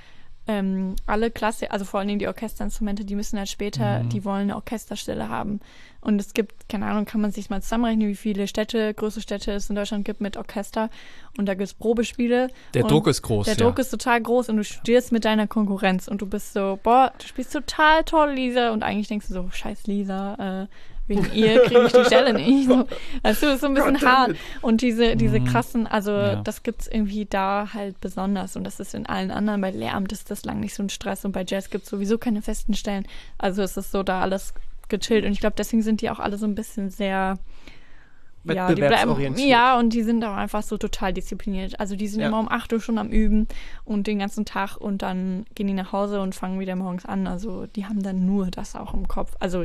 ähm, 0.47 0.95
alle 1.05 1.29
Klasse, 1.29 1.69
also 1.69 1.85
vor 1.85 1.99
allen 1.99 2.07
Dingen 2.07 2.17
die 2.19 2.27
Orchesterinstrumente, 2.27 3.05
die 3.05 3.13
müssen 3.13 3.37
halt 3.37 3.49
später, 3.49 3.99
Mhm. 4.01 4.09
die 4.09 4.25
wollen 4.25 4.41
eine 4.49 4.55
Orchesterstelle 4.55 5.29
haben. 5.29 5.59
Und 6.01 6.19
es 6.21 6.33
gibt, 6.33 6.69
keine 6.69 6.85
Ahnung, 6.85 7.05
kann 7.05 7.19
man 7.19 7.31
sich 7.31 7.49
mal 7.49 7.61
zusammenrechnen, 7.61 8.07
wie 8.07 8.15
viele 8.15 8.47
Städte, 8.47 8.93
größere 8.93 9.21
Städte 9.21 9.51
es 9.51 9.69
in 9.69 9.75
Deutschland 9.75 10.05
gibt 10.05 10.21
mit 10.21 10.37
Orchester. 10.37 10.89
Und 11.37 11.45
da 11.45 11.53
gibt 11.53 11.67
es 11.67 11.73
Probespiele. 11.73 12.49
Der 12.73 12.83
Druck 12.83 13.07
ist 13.07 13.21
groß. 13.21 13.45
Der 13.45 13.55
ja. 13.55 13.63
Druck 13.65 13.79
ist 13.79 13.89
total 13.89 14.21
groß 14.21 14.49
und 14.49 14.57
du 14.57 14.63
studierst 14.63 15.11
mit 15.11 15.25
deiner 15.25 15.47
Konkurrenz 15.47 16.07
und 16.07 16.21
du 16.21 16.25
bist 16.25 16.53
so, 16.53 16.79
boah, 16.81 17.11
du 17.17 17.27
spielst 17.27 17.51
total 17.53 18.03
toll, 18.05 18.31
Lisa. 18.31 18.71
Und 18.71 18.83
eigentlich 18.83 19.07
denkst 19.09 19.27
du 19.27 19.33
so, 19.33 19.49
scheiß 19.51 19.87
Lisa, 19.87 20.67
äh, 20.67 20.67
wegen 21.07 21.29
ihr 21.33 21.63
kriege 21.63 21.85
ich 21.87 21.91
die 21.91 22.05
Stelle 22.05 22.33
nicht. 22.33 22.69
So, 22.69 22.85
weißt 23.23 23.43
du, 23.43 23.47
ist 23.47 23.61
so 23.61 23.67
ein 23.67 23.73
bisschen 23.73 24.01
hart. 24.01 24.35
Und 24.61 24.81
diese, 24.81 25.17
diese 25.17 25.41
krassen, 25.41 25.85
also 25.85 26.11
Ja. 26.11 26.35
das 26.37 26.63
gibt's 26.63 26.87
irgendwie 26.87 27.25
da 27.25 27.69
halt 27.73 27.99
besonders. 27.99 28.55
Und 28.55 28.63
das 28.63 28.79
ist 28.79 28.93
in 28.93 29.05
allen 29.05 29.31
anderen, 29.31 29.59
bei 29.59 29.71
Lehramt 29.71 30.13
ist 30.13 30.31
das 30.31 30.45
lang 30.45 30.61
nicht 30.61 30.75
so 30.75 30.83
ein 30.83 30.89
Stress 30.89 31.25
und 31.25 31.33
bei 31.33 31.43
Jazz 31.45 31.69
gibt's 31.69 31.89
sowieso 31.89 32.17
keine 32.17 32.41
festen 32.41 32.73
Stellen. 32.73 33.05
Also 33.37 33.63
es 33.63 33.75
ist 33.75 33.91
so 33.91 34.03
da 34.03 34.21
alles 34.21 34.53
gechillt. 34.89 35.25
Und 35.25 35.31
ich 35.31 35.39
glaube, 35.39 35.55
deswegen 35.57 35.81
sind 35.83 36.01
die 36.01 36.09
auch 36.09 36.19
alle 36.19 36.37
so 36.37 36.45
ein 36.45 36.55
bisschen 36.55 36.89
sehr 36.89 37.37
ja, 38.45 38.71
bleiben, 38.71 39.35
ja, 39.37 39.77
und 39.77 39.93
die 39.93 40.01
sind 40.01 40.23
auch 40.23 40.33
einfach 40.35 40.63
so 40.63 40.77
total 40.77 41.13
diszipliniert. 41.13 41.79
Also 41.79 41.95
die 41.97 42.07
sind 42.07 42.21
Ja. 42.21 42.29
immer 42.29 42.39
um 42.39 42.49
8 42.49 42.71
Uhr 42.71 42.79
schon 42.79 42.97
am 42.97 43.09
Üben 43.09 43.47
und 43.83 44.07
den 44.07 44.17
ganzen 44.19 44.45
Tag 44.45 44.77
und 44.77 45.01
dann 45.01 45.45
gehen 45.55 45.67
die 45.67 45.73
nach 45.73 45.91
Hause 45.91 46.21
und 46.21 46.33
fangen 46.33 46.57
wieder 46.59 46.75
morgens 46.77 47.05
an. 47.05 47.27
Also 47.27 47.65
die 47.75 47.85
haben 47.85 48.01
dann 48.01 48.25
nur 48.25 48.47
das 48.49 48.75
auch 48.77 48.93
im 48.93 49.07
Kopf. 49.09 49.35
Also 49.39 49.63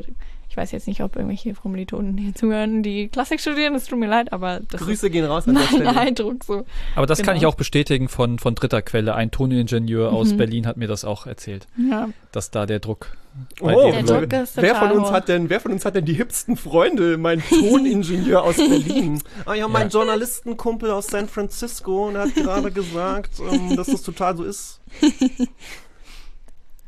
ich 0.48 0.56
weiß 0.56 0.72
jetzt 0.72 0.88
nicht, 0.88 1.02
ob 1.02 1.14
irgendwelche 1.14 1.54
Kommilitonen 1.54 2.18
hier 2.18 2.34
zuhören, 2.34 2.82
die 2.82 3.06
Klassik 3.08 3.40
studieren, 3.40 3.76
es 3.76 3.86
tut 3.86 3.98
mir 3.98 4.08
leid, 4.08 4.32
aber 4.32 4.60
das 4.68 4.80
Grüße 4.82 5.06
ist 5.06 5.12
gehen 5.12 5.24
raus 5.24 5.46
an 5.46 5.54
der 5.54 5.62
mein 5.64 5.74
Stelle. 5.74 5.96
Eindruck 5.96 6.44
so. 6.44 6.66
Aber 6.96 7.06
das 7.06 7.18
kann 7.22 7.36
Genau. 7.36 7.38
ich 7.38 7.46
auch 7.46 7.54
bestätigen 7.56 8.08
von, 8.08 8.40
von 8.40 8.56
dritter 8.56 8.82
Quelle. 8.82 9.14
Ein 9.14 9.30
Toningenieur 9.30 10.12
aus 10.12 10.32
Mhm. 10.32 10.36
Berlin 10.36 10.66
hat 10.66 10.76
mir 10.76 10.88
das 10.88 11.04
auch 11.04 11.26
erzählt, 11.26 11.68
Ja. 11.76 12.08
dass 12.32 12.50
da 12.50 12.66
der 12.66 12.80
Druck 12.80 13.16
Oh, 13.60 13.66
wer 13.66 14.74
von 14.76 14.92
uns 14.92 15.10
hat 15.10 15.28
denn, 15.28 15.50
wer 15.50 15.58
von 15.60 15.72
uns 15.72 15.84
hat 15.84 15.94
denn 15.96 16.04
die 16.04 16.14
hipsten 16.14 16.56
Freunde? 16.56 17.16
Mein 17.18 17.42
Toningenieur 17.48 18.42
aus 18.42 18.56
Berlin. 18.56 19.20
Ah 19.44 19.54
ja, 19.54 19.66
mein 19.66 19.88
Ja. 19.88 19.98
Journalistenkumpel 19.98 20.90
aus 20.90 21.08
San 21.08 21.28
Francisco 21.28 22.08
und 22.08 22.14
er 22.14 22.22
hat 22.22 22.34
gerade 22.34 22.70
gesagt, 22.70 23.32
ähm, 23.50 23.74
dass 23.76 23.88
das 23.88 24.02
total 24.02 24.36
so 24.36 24.44
ist. 24.44 24.80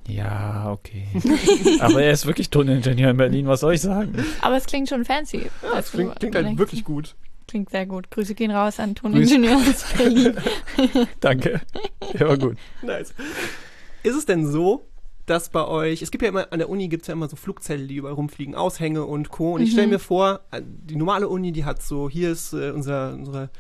Ja, 0.08 0.70
okay. 0.70 1.08
Aber 1.80 2.00
er 2.00 2.12
ist 2.12 2.26
wirklich 2.26 2.48
Toningenieur 2.50 3.10
in 3.10 3.16
Berlin, 3.16 3.48
was 3.48 3.60
soll 3.60 3.74
ich 3.74 3.80
sagen? 3.80 4.14
Aber 4.40 4.56
es 4.56 4.64
klingt 4.66 4.88
schon 4.88 5.04
fancy. 5.04 5.50
Das 5.62 5.72
Also, 5.72 5.90
klingt, 5.98 6.20
klingt 6.20 6.34
halt 6.36 6.58
wirklich 6.58 6.84
gut. 6.84 7.16
Klingt 7.48 7.70
sehr 7.70 7.86
gut. 7.86 8.08
Grüße 8.10 8.34
gehen 8.34 8.52
raus 8.52 8.78
an 8.78 8.94
Toningenieur 8.94 9.56
aus 9.56 9.84
Berlin. 9.98 10.36
Danke. 11.20 11.60
Der 12.12 12.28
war 12.28 12.38
gut. 12.38 12.56
Nice. 12.82 13.14
Ist 14.04 14.14
es 14.14 14.26
denn 14.26 14.46
so, 14.50 14.84
dass 15.26 15.50
bei 15.50 15.66
euch, 15.66 16.02
es 16.02 16.10
gibt 16.10 16.22
ja 16.22 16.28
immer, 16.28 16.52
an 16.52 16.58
der 16.60 16.68
Uni 16.70 16.88
gibt 16.88 17.02
es 17.02 17.08
ja 17.08 17.12
immer 17.14 17.28
so 17.28 17.36
Flugzellen, 17.36 17.88
die 17.88 17.96
überall 17.96 18.14
rumfliegen, 18.14 18.54
Aushänge 18.54 19.04
und 19.04 19.28
Co. 19.30 19.54
Und 19.54 19.62
ich 19.62 19.72
stelle 19.72 19.86
Mhm. 19.88 19.92
mir 19.94 19.98
vor, 19.98 20.40
äh, 20.52 20.62
die 20.64 20.96
normale 20.96 21.28
Uni, 21.28 21.52
die 21.52 21.64
hat 21.64 21.82
so, 21.82 22.08
hier 22.08 22.30
ist 22.30 22.52
äh, 22.52 22.70
unser, 22.70 23.14
unsere 23.14 23.50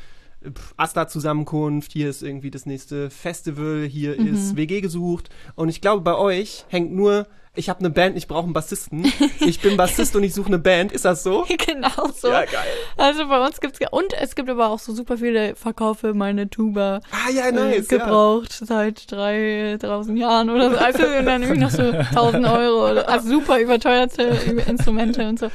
äh, 0.42 0.50
Asta-Zusammenkunft, 0.76 1.92
hier 1.92 2.08
ist 2.08 2.22
irgendwie 2.22 2.50
das 2.50 2.66
nächste 2.66 3.10
Festival, 3.10 3.84
hier 3.84 4.18
Mhm. 4.20 4.26
ist 4.34 4.56
WG 4.56 4.80
gesucht. 4.80 5.28
Und 5.54 5.68
ich 5.68 5.80
glaube, 5.80 6.02
bei 6.02 6.16
euch 6.16 6.64
hängt 6.68 6.92
nur, 6.92 7.26
ich 7.56 7.68
habe 7.68 7.80
eine 7.80 7.90
Band, 7.90 8.16
ich 8.16 8.28
brauche 8.28 8.44
einen 8.44 8.52
Bassisten. 8.52 9.10
Ich 9.40 9.60
bin 9.60 9.76
Bassist 9.76 10.14
und 10.16 10.22
ich 10.22 10.34
suche 10.34 10.48
eine 10.48 10.58
Band. 10.58 10.92
Ist 10.92 11.04
das 11.04 11.22
so? 11.22 11.44
genau 11.66 12.08
so. 12.14 12.28
Ja, 12.28 12.44
geil. 12.44 12.66
Also 12.96 13.26
bei 13.28 13.44
uns 13.44 13.60
gibt's 13.60 13.78
und 13.90 14.12
es 14.14 14.34
gibt 14.34 14.48
aber 14.48 14.68
auch 14.68 14.78
so 14.78 14.92
super 14.92 15.18
viele 15.18 15.54
Verkaufe 15.56 16.14
meine 16.14 16.48
Tuba 16.48 17.00
Ah, 17.10 17.30
ja, 17.30 17.48
äh, 17.48 17.52
nice. 17.52 17.90
ja. 17.90 17.98
gebraucht 17.98 18.52
seit 18.52 19.10
3000 19.10 20.18
Jahren 20.18 20.50
oder 20.50 20.70
so. 20.70 20.76
Also 20.76 21.06
und 21.06 21.26
dann 21.26 21.42
irgendwie 21.42 21.60
noch 21.60 21.70
so 21.70 21.82
1000 21.90 22.46
Euro. 22.46 22.90
Oder, 22.90 23.08
also 23.08 23.28
super 23.28 23.58
überteuerte 23.58 24.22
Instrumente 24.66 25.28
und 25.28 25.38
so. 25.38 25.50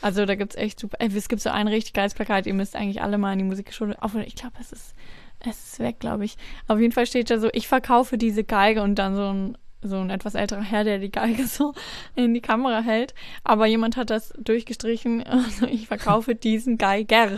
Also 0.00 0.26
da 0.26 0.34
gibt's 0.34 0.56
echt 0.56 0.78
super. 0.78 0.96
Ey, 1.00 1.08
es 1.16 1.28
gibt 1.28 1.42
so 1.42 1.50
ein 1.50 1.68
richtig 1.68 1.92
geiles 1.92 2.14
Plakat. 2.14 2.46
Ihr 2.46 2.54
müsst 2.54 2.76
eigentlich 2.76 3.02
alle 3.02 3.18
mal 3.18 3.32
in 3.32 3.38
die 3.38 3.44
Musikschule. 3.44 3.96
Auch 4.00 4.14
ich 4.14 4.36
glaube, 4.36 4.54
es 4.60 4.72
ist 4.72 4.94
es 5.40 5.72
ist 5.72 5.78
weg, 5.78 6.00
glaube 6.00 6.24
ich. 6.24 6.36
Auf 6.66 6.80
jeden 6.80 6.92
Fall 6.92 7.06
steht 7.06 7.30
da 7.30 7.38
so, 7.38 7.48
ich 7.52 7.68
verkaufe 7.68 8.18
diese 8.18 8.42
Geige 8.44 8.82
und 8.82 8.96
dann 8.96 9.14
so 9.14 9.32
ein 9.32 9.58
so 9.82 9.96
ein 9.96 10.10
etwas 10.10 10.34
älterer 10.34 10.62
Herr, 10.62 10.84
der 10.84 10.98
die 10.98 11.10
Geige 11.10 11.46
so 11.46 11.72
in 12.16 12.34
die 12.34 12.40
Kamera 12.40 12.80
hält. 12.80 13.14
Aber 13.44 13.66
jemand 13.66 13.96
hat 13.96 14.10
das 14.10 14.32
durchgestrichen. 14.38 15.24
Also 15.28 15.66
ich 15.66 15.86
verkaufe 15.86 16.34
diesen 16.34 16.78
Geiger. 16.78 17.28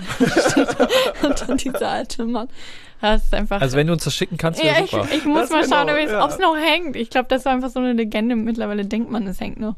Und 1.22 1.48
dann 1.48 1.56
dieser 1.58 1.88
alte 1.88 2.24
Mann. 2.24 2.48
Das 3.00 3.24
ist 3.24 3.34
einfach. 3.34 3.60
Also 3.60 3.76
wenn 3.76 3.86
du 3.86 3.92
uns 3.94 4.04
das 4.04 4.14
schicken 4.14 4.36
kannst, 4.36 4.62
wäre 4.62 4.78
ja, 4.78 4.84
ich, 4.84 4.90
super. 4.90 5.08
ich 5.12 5.24
muss 5.24 5.48
Das 5.48 5.50
mal 5.50 5.62
genau, 5.62 5.96
schauen, 5.96 6.08
ja. 6.08 6.24
ob 6.24 6.30
es 6.30 6.38
noch 6.38 6.56
hängt. 6.56 6.96
Ich 6.96 7.10
glaube, 7.10 7.28
das 7.28 7.42
ist 7.42 7.46
einfach 7.46 7.70
so 7.70 7.78
eine 7.78 7.92
Legende. 7.92 8.36
Mittlerweile 8.36 8.84
denkt 8.84 9.10
man, 9.10 9.26
es 9.26 9.40
hängt 9.40 9.58
noch. 9.60 9.76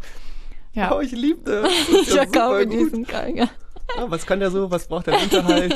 Ja, 0.73 0.95
Oh, 0.95 1.01
ich 1.01 1.13
liebe 1.13 1.41
das. 1.45 1.63
das. 1.91 2.03
ich 2.03 2.11
verkaufe 2.11 2.67
diesen 2.67 3.05
Geiger. 3.05 3.49
Ja, 3.97 4.11
was 4.11 4.25
kann 4.27 4.41
der 4.41 4.51
so? 4.51 4.71
Was 4.71 4.89
braucht 4.89 5.07
der 5.07 5.21
Unterhalt? 5.21 5.75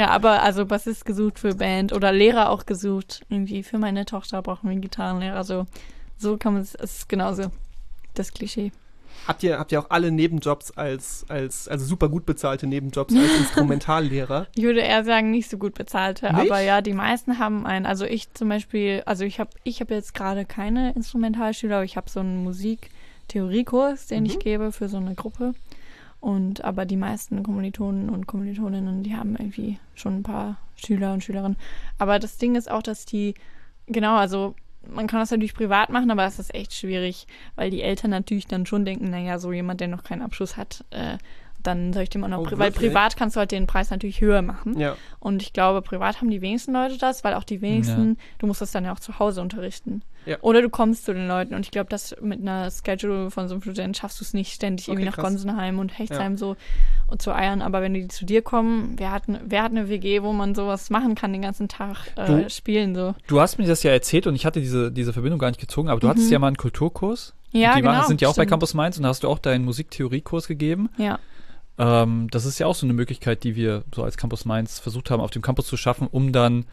Ja, 0.00 0.08
aber 0.08 0.42
also 0.42 0.64
Bassist 0.64 1.04
gesucht 1.04 1.38
für 1.38 1.54
Band 1.54 1.92
oder 1.92 2.10
Lehrer 2.10 2.48
auch 2.48 2.64
gesucht. 2.64 3.20
Irgendwie 3.28 3.62
für 3.62 3.76
meine 3.76 4.06
Tochter 4.06 4.40
brauchen 4.40 4.64
wir 4.64 4.70
einen 4.72 4.80
Gitarrenlehrer. 4.80 5.44
So, 5.44 5.66
so 6.16 6.38
kann 6.38 6.54
man 6.54 6.62
es, 6.62 6.74
es 6.74 6.96
ist 7.00 7.08
genauso 7.10 7.50
das 8.14 8.32
Klischee. 8.32 8.72
Habt 9.28 9.42
ihr, 9.42 9.58
habt 9.58 9.70
ihr 9.72 9.80
auch 9.80 9.90
alle 9.90 10.10
Nebenjobs 10.10 10.70
als, 10.70 11.26
als, 11.28 11.68
also 11.68 11.84
super 11.84 12.08
gut 12.08 12.24
bezahlte 12.24 12.66
Nebenjobs 12.66 13.14
als 13.14 13.36
Instrumentallehrer? 13.40 14.46
Ich 14.54 14.62
würde 14.62 14.80
eher 14.80 15.04
sagen, 15.04 15.30
nicht 15.30 15.50
so 15.50 15.58
gut 15.58 15.74
bezahlte, 15.74 16.32
Nicht? 16.32 16.50
aber 16.50 16.60
ja, 16.60 16.80
die 16.80 16.94
meisten 16.94 17.38
haben 17.38 17.66
einen. 17.66 17.84
Also 17.84 18.06
ich 18.06 18.32
zum 18.32 18.48
Beispiel, 18.48 19.02
also 19.04 19.24
ich 19.24 19.38
habe 19.38 19.50
ich 19.64 19.82
hab 19.82 19.90
jetzt 19.90 20.14
gerade 20.14 20.46
keine 20.46 20.92
Instrumentalschüler, 20.94 21.76
aber 21.76 21.84
ich 21.84 21.98
habe 21.98 22.08
so 22.08 22.20
einen 22.20 22.42
Musiktheoriekurs, 22.44 24.06
den 24.06 24.24
ich 24.24 24.36
Mhm. 24.36 24.40
gebe 24.40 24.72
für 24.72 24.88
so 24.88 24.96
eine 24.96 25.14
Gruppe. 25.14 25.52
Und 26.20 26.64
aber 26.64 26.84
die 26.84 26.96
meisten 26.96 27.42
Kommilitonen 27.42 28.10
und 28.10 28.26
Kommilitoninnen, 28.26 29.02
die 29.02 29.16
haben 29.16 29.36
irgendwie 29.36 29.78
schon 29.94 30.18
ein 30.18 30.22
paar 30.22 30.58
Schüler 30.76 31.12
und 31.12 31.24
Schülerinnen. 31.24 31.56
Aber 31.98 32.18
das 32.18 32.36
Ding 32.36 32.56
ist 32.56 32.70
auch, 32.70 32.82
dass 32.82 33.06
die, 33.06 33.34
genau, 33.86 34.16
also 34.16 34.54
man 34.86 35.06
kann 35.06 35.20
das 35.20 35.30
natürlich 35.30 35.54
privat 35.54 35.90
machen, 35.90 36.10
aber 36.10 36.24
es 36.24 36.38
ist 36.38 36.54
echt 36.54 36.74
schwierig, 36.74 37.26
weil 37.54 37.70
die 37.70 37.82
Eltern 37.82 38.10
natürlich 38.10 38.46
dann 38.46 38.66
schon 38.66 38.84
denken, 38.84 39.10
naja, 39.10 39.38
so 39.38 39.52
jemand, 39.52 39.80
der 39.80 39.88
noch 39.88 40.04
keinen 40.04 40.22
Abschluss 40.22 40.56
hat, 40.56 40.84
äh, 40.90 41.18
dann 41.62 41.92
soll 41.92 42.02
ich 42.04 42.10
dem 42.10 42.24
auch 42.24 42.28
noch, 42.28 42.38
Oh, 42.40 42.44
pri 42.44 42.58
weil 42.58 42.70
privat 42.72 43.16
kannst 43.16 43.36
du 43.36 43.40
halt 43.40 43.52
den 43.52 43.66
Preis 43.66 43.90
natürlich 43.90 44.20
höher 44.20 44.42
machen. 44.42 44.78
Ja. 44.78 44.96
Und 45.18 45.42
ich 45.42 45.52
glaube, 45.52 45.82
privat 45.82 46.20
haben 46.20 46.30
die 46.30 46.40
wenigsten 46.40 46.72
Leute 46.72 46.98
das, 46.98 47.24
weil 47.24 47.34
auch 47.34 47.44
die 47.44 47.60
wenigsten, 47.60 48.16
du 48.38 48.46
musst 48.46 48.60
das 48.60 48.70
dann 48.72 48.84
ja 48.84 48.92
auch 48.92 49.00
zu 49.00 49.18
Hause 49.18 49.40
unterrichten. 49.42 50.02
Ja. 50.26 50.36
Oder 50.42 50.60
du 50.60 50.68
kommst 50.68 51.06
zu 51.06 51.14
den 51.14 51.26
Leuten. 51.28 51.54
Und 51.54 51.64
ich 51.64 51.70
glaube, 51.70 51.88
dass 51.88 52.14
mit 52.20 52.40
einer 52.42 52.70
Schedule 52.70 53.30
von 53.30 53.48
so 53.48 53.54
einem 53.54 53.62
Studenten 53.62 53.94
schaffst 53.94 54.20
du 54.20 54.24
es 54.24 54.34
nicht, 54.34 54.52
ständig 54.52 54.84
Okay, 54.86 54.92
irgendwie 54.92 55.06
nach 55.08 55.14
krass. 55.14 55.24
Gonsenheim 55.30 55.78
und 55.78 55.98
Hechtsheim 55.98 56.36
so 56.36 56.56
und 57.06 57.22
zu 57.22 57.34
eiern. 57.34 57.62
Aber 57.62 57.80
wenn 57.80 57.94
die 57.94 58.06
zu 58.08 58.26
dir 58.26 58.42
kommen, 58.42 58.94
wer 58.98 59.12
hat, 59.12 59.28
ne- 59.28 59.40
wer 59.46 59.62
hat 59.62 59.70
eine 59.70 59.88
WG, 59.88 60.22
wo 60.22 60.32
man 60.34 60.54
sowas 60.54 60.90
machen 60.90 61.14
kann, 61.14 61.32
den 61.32 61.40
ganzen 61.40 61.68
Tag 61.68 61.96
äh, 62.16 62.26
Du- 62.26 62.50
spielen 62.50 62.94
so. 62.94 63.14
Du 63.28 63.40
hast 63.40 63.58
mir 63.58 63.66
das 63.66 63.82
ja 63.82 63.92
erzählt 63.92 64.26
und 64.26 64.34
ich 64.34 64.44
hatte 64.44 64.60
diese, 64.60 64.92
diese 64.92 65.14
Verbindung 65.14 65.38
gar 65.38 65.48
nicht 65.48 65.60
gezogen, 65.60 65.88
aber 65.88 66.00
du 66.00 66.08
hattest 66.08 66.30
ja 66.30 66.38
mal 66.38 66.48
einen 66.48 66.56
Kulturkurs. 66.58 67.34
Ja, 67.52 67.74
die 67.74 67.80
genau. 67.80 67.94
waren, 67.94 68.06
sind 68.06 68.20
ja 68.20 68.28
auch 68.28 68.32
bei 68.32 68.42
stimmt. 68.42 68.50
Campus 68.50 68.74
Mainz 68.74 68.96
und 68.98 69.02
da 69.04 69.08
hast 69.08 69.24
du 69.24 69.28
auch 69.28 69.38
deinen 69.38 69.64
Musiktheoriekurs 69.64 70.46
gegeben. 70.46 70.90
Ja. 70.98 71.18
Ähm, 71.80 72.28
das 72.30 72.44
ist 72.44 72.58
ja 72.58 72.66
auch 72.66 72.74
so 72.74 72.84
eine 72.86 72.92
Möglichkeit, 72.92 73.42
die 73.42 73.56
wir 73.56 73.84
so 73.94 74.04
als 74.04 74.16
Campus 74.18 74.44
Mainz 74.44 74.78
versucht 74.78 75.10
haben, 75.10 75.20
auf 75.22 75.30
dem 75.30 75.40
Campus 75.42 75.66
zu 75.66 75.76
schaffen, 75.78 76.06
um 76.10 76.30
dann 76.32 76.66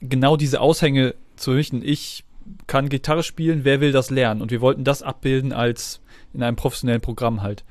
genau 0.00 0.36
diese 0.36 0.60
Aushänge 0.60 1.14
zu 1.36 1.52
richten. 1.52 1.80
Ich 1.82 2.24
kann 2.66 2.88
Gitarre 2.90 3.22
spielen, 3.22 3.64
wer 3.64 3.80
will 3.80 3.92
das 3.92 4.10
lernen? 4.10 4.42
Und 4.42 4.50
wir 4.50 4.60
wollten 4.60 4.84
das 4.84 5.02
abbilden 5.02 5.52
als 5.54 6.00
in 6.34 6.42
einem 6.42 6.56
professionellen 6.56 7.00
Programm 7.00 7.42
halt. 7.42 7.64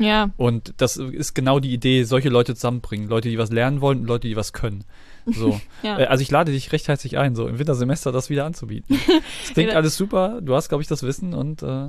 Ja, 0.00 0.30
Und 0.36 0.74
das 0.76 0.96
ist 0.96 1.34
genau 1.34 1.58
die 1.60 1.72
Idee, 1.72 2.04
solche 2.04 2.28
Leute 2.28 2.54
zusammenbringen. 2.54 3.08
Leute, 3.08 3.28
die 3.28 3.38
was 3.38 3.50
lernen 3.50 3.80
wollen 3.80 4.00
und 4.00 4.06
Leute, 4.06 4.28
die 4.28 4.36
was 4.36 4.52
können. 4.52 4.84
So. 5.26 5.60
ja. 5.82 5.98
Äh, 5.98 6.06
Also 6.06 6.22
ich 6.22 6.30
lade 6.30 6.52
dich 6.52 6.70
recht 6.72 6.86
herzlich 6.88 7.16
ein, 7.18 7.34
so 7.34 7.46
im 7.48 7.58
Wintersemester 7.58 8.12
das 8.12 8.28
wieder 8.30 8.44
anzubieten. 8.44 8.98
Es 9.44 9.52
klingt 9.54 9.70
Ja. 9.72 9.76
alles 9.76 9.96
super, 9.96 10.40
du 10.40 10.54
hast, 10.54 10.68
glaube 10.68 10.82
ich, 10.82 10.88
das 10.88 11.02
Wissen 11.02 11.32
und 11.34 11.62
äh, 11.62 11.88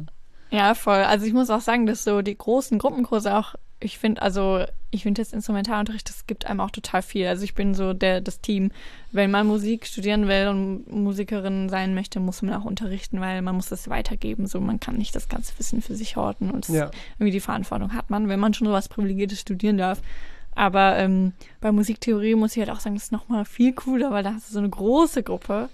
Ja, 0.52 0.74
voll. 0.76 0.96
Also 1.04 1.26
ich 1.26 1.34
muss 1.34 1.50
auch 1.52 1.62
sagen, 1.62 1.86
dass 1.86 2.04
so 2.04 2.22
die 2.24 2.36
großen 2.38 2.80
Gruppenkurse 2.80 3.36
auch, 3.38 3.54
ich 3.82 3.98
finde, 3.98 4.22
also 4.22 4.64
ich 4.92 5.04
finde 5.04 5.22
das 5.22 5.32
Instrumentalunterricht, 5.34 6.10
das 6.10 6.26
gibt 6.28 6.46
einem 6.48 6.60
auch 6.60 6.72
total 6.72 7.02
viel. 7.02 7.28
Also 7.28 7.44
ich 7.44 7.54
bin 7.54 7.74
so 7.76 7.94
der, 7.94 8.22
das 8.22 8.42
Team. 8.42 8.72
Wenn 9.12 9.32
man 9.32 9.48
Musik 9.48 9.86
studieren 9.86 10.28
will 10.28 10.48
und 10.48 10.92
Musikerin 10.92 11.70
sein 11.70 11.94
möchte, 11.94 12.20
muss 12.20 12.42
man 12.42 12.54
auch 12.56 12.66
unterrichten, 12.66 13.22
weil 13.22 13.42
man 13.42 13.56
muss 13.56 13.70
das 13.70 13.88
weitergeben. 13.90 14.48
So, 14.48 14.60
man 14.60 14.80
kann 14.80 14.98
nicht 14.98 15.16
das 15.16 15.30
ganze 15.30 15.58
Wissen 15.60 15.82
für 15.82 15.96
sich 15.96 16.16
horten 16.16 16.52
und 16.52 16.68
Ja. 16.70 16.90
irgendwie 17.18 17.32
die 17.32 17.40
Verantwortung 17.40 17.94
hat 17.94 18.10
man, 18.10 18.28
wenn 18.30 18.40
man 18.40 18.54
schon 18.54 18.68
so 18.68 18.74
was 18.74 18.90
Privilegiertes 18.90 19.40
studieren 19.42 19.78
darf. 19.78 20.02
Aber 20.56 20.98
ähm, 20.98 21.34
bei 21.62 21.72
Musiktheorie 21.72 22.36
muss 22.36 22.54
ich 22.54 22.60
halt 22.60 22.72
auch 22.72 22.82
sagen, 22.82 22.96
das 22.96 23.06
ist 23.06 23.12
nochmal 23.12 23.46
viel 23.46 23.72
cooler, 23.74 24.12
weil 24.12 24.24
da 24.24 24.34
hast 24.34 24.50
du 24.50 24.54
so 24.54 24.60
eine 24.60 24.70
große 24.70 25.24
Gruppe 25.24 25.70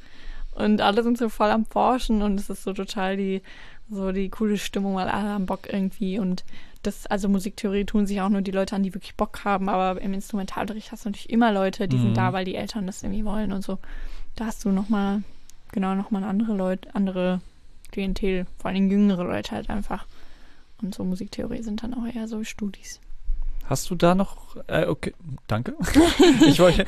und 0.54 0.82
alle 0.82 1.02
sind 1.02 1.18
so 1.18 1.30
voll 1.30 1.50
am 1.50 1.66
Forschen 1.66 2.22
und 2.22 2.40
es 2.40 2.50
ist 2.50 2.64
so 2.64 2.74
total 2.74 3.18
die, 3.18 3.42
so 3.90 4.12
die 4.12 4.30
coole 4.30 4.58
Stimmung, 4.58 4.96
weil 4.96 5.08
alle 5.08 5.30
haben 5.30 5.46
Bock 5.48 5.68
irgendwie 5.72 6.20
und 6.20 6.44
das, 6.86 7.06
also 7.08 7.30
Musiktheorie 7.30 7.86
tun 7.86 8.06
sich 8.08 8.22
auch 8.22 8.30
nur 8.30 8.42
die 8.42 8.52
Leute 8.52 8.76
an, 8.76 8.84
die 8.84 8.94
wirklich 8.94 9.16
Bock 9.16 9.44
haben, 9.46 9.70
aber 9.70 10.02
im 10.02 10.14
Instrumentalunterricht 10.14 10.92
hast 10.92 11.06
du 11.06 11.10
natürlich 11.10 11.30
immer 11.30 11.52
Leute, 11.52 11.88
die 11.88 11.98
Mhm. 11.98 12.02
sind 12.02 12.18
da, 12.18 12.34
weil 12.34 12.46
die 12.46 12.56
Eltern 12.56 12.88
das 12.88 13.04
irgendwie 13.04 13.26
wollen 13.26 13.52
und 13.52 13.64
so. 13.64 13.80
Da 14.36 14.46
hast 14.46 14.64
du 14.66 14.70
nochmal, 14.70 15.24
genau, 15.72 15.96
nochmal 15.96 16.24
andere 16.24 16.56
Leute, 16.56 16.94
andere 16.94 17.42
Klientel, 17.92 18.46
vor 18.58 18.72
allem 18.72 18.90
jüngere 18.90 19.24
Leute 19.24 19.52
halt 19.52 19.70
einfach. 19.70 20.06
Und 20.82 20.94
so 20.94 21.04
Musiktheorie 21.04 21.64
sind 21.64 21.84
dann 21.84 21.94
auch 21.94 22.06
eher 22.06 22.28
so 22.28 22.44
Studis. 22.44 23.00
Hast 23.68 23.90
du 23.90 23.96
da 23.96 24.16
noch 24.16 24.56
äh, 24.68 24.86
okay, 24.86 25.14
danke. 25.48 25.74
ich 26.48 26.60
wollte 26.60 26.86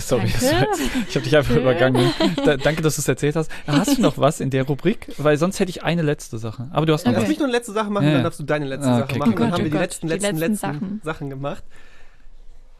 sorry, 0.00 0.32
Danke. 0.40 0.68
ich 1.08 1.14
habe 1.16 1.24
dich 1.24 1.36
einfach 1.36 1.56
übergangen. 1.56 2.12
Da, 2.44 2.56
danke, 2.56 2.80
dass 2.82 2.94
du 2.96 3.00
es 3.00 3.08
erzählt 3.08 3.34
hast. 3.36 3.50
Hast 3.66 3.98
du 3.98 4.02
noch 4.02 4.18
was 4.18 4.40
in 4.40 4.50
der 4.50 4.64
Rubrik? 4.64 5.08
Weil 5.18 5.36
sonst 5.36 5.58
hätte 5.58 5.70
ich 5.70 5.82
eine 5.82 6.02
letzte 6.02 6.38
Sache. 6.38 6.68
Aber 6.72 6.86
du 6.86 6.92
hast 6.92 7.04
noch 7.04 7.12
Okay. 7.12 7.20
Lass 7.20 7.28
mich 7.28 7.38
nur 7.38 7.48
eine 7.48 7.56
letzte 7.56 7.72
Sache 7.72 7.90
machen, 7.90 8.06
Ja, 8.06 8.14
dann 8.14 8.22
darfst 8.24 8.38
du 8.38 8.44
deine 8.44 8.66
letzte 8.66 8.88
Ah, 8.88 8.98
Sache 9.00 9.10
okay, 9.10 9.18
machen. 9.18 9.34
Dann 9.36 9.48
Oh 9.50 9.52
haben 9.52 9.64
wir 9.64 9.70
die 9.70 9.76
oh 9.76 9.80
letzten, 9.80 10.06
die 10.06 10.12
letzten, 10.12 10.36
letzten 10.36 10.38
letzten 10.38 10.56
Sachen. 10.56 11.00
Sachen. 11.02 11.30
gemacht. 11.30 11.64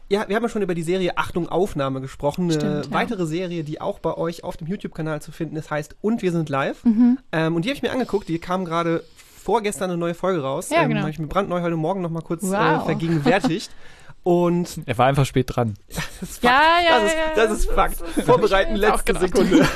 Ja, 0.07 0.27
wir 0.27 0.35
haben 0.35 0.43
ja 0.43 0.49
schon 0.49 0.63
über 0.63 0.73
die 0.73 0.81
Serie 0.81 1.17
Achtung 1.17 1.49
Aufnahme 1.49 2.01
gesprochen. 2.01 2.45
Eine 2.45 2.53
Stimmt, 2.53 2.85
ja. 2.87 2.91
weitere 2.91 3.25
Serie, 3.27 3.63
die 3.63 3.79
auch 3.79 3.99
bei 3.99 4.15
euch 4.17 4.43
auf 4.43 4.57
dem 4.57 4.67
YouTube-Kanal 4.67 5.21
zu 5.21 5.31
finden 5.31 5.55
ist, 5.55 5.69
heißt 5.69 5.97
Und 6.01 6.21
wir 6.23 6.31
sind 6.31 6.49
live. 6.49 6.83
Mhm. 6.83 7.19
Ähm, 7.31 7.55
und 7.55 7.65
die 7.65 7.69
habe 7.69 7.75
ich 7.75 7.83
mir 7.83 7.91
angeguckt, 7.91 8.27
die 8.27 8.39
kam 8.39 8.65
gerade 8.65 9.03
vorgestern 9.49 9.89
eine 9.89 9.97
neue 9.97 10.13
Folge 10.13 10.43
raus. 10.43 10.69
Ja, 10.69 10.83
ähm, 10.83 10.89
genau. 10.89 11.01
Habe 11.01 11.09
ich 11.09 11.17
mir 11.17 11.25
brandneu 11.25 11.61
heute 11.61 11.75
Morgen 11.75 12.01
noch 12.01 12.11
mal 12.11 12.21
kurz 12.21 12.43
äh, 12.43 12.51
Wow. 12.51 12.85
vergegenwärtigt. 12.85 13.71
Und 14.23 14.81
Er 14.85 14.95
war 14.99 15.07
einfach 15.07 15.25
spät 15.25 15.47
dran. 15.55 15.73
das 16.19 16.29
ist 16.29 16.41
Fakt. 16.41 16.43
Ja, 16.43 16.61
ja, 16.87 16.99
das 16.99 17.09
ist, 17.09 17.17
ja. 17.17 17.35
das 17.47 17.51
ist 17.57 17.71
Fakt. 17.71 17.97
Vorbereiten, 18.27 18.75
letzte. 18.75 19.17
Sekunde. 19.17 19.67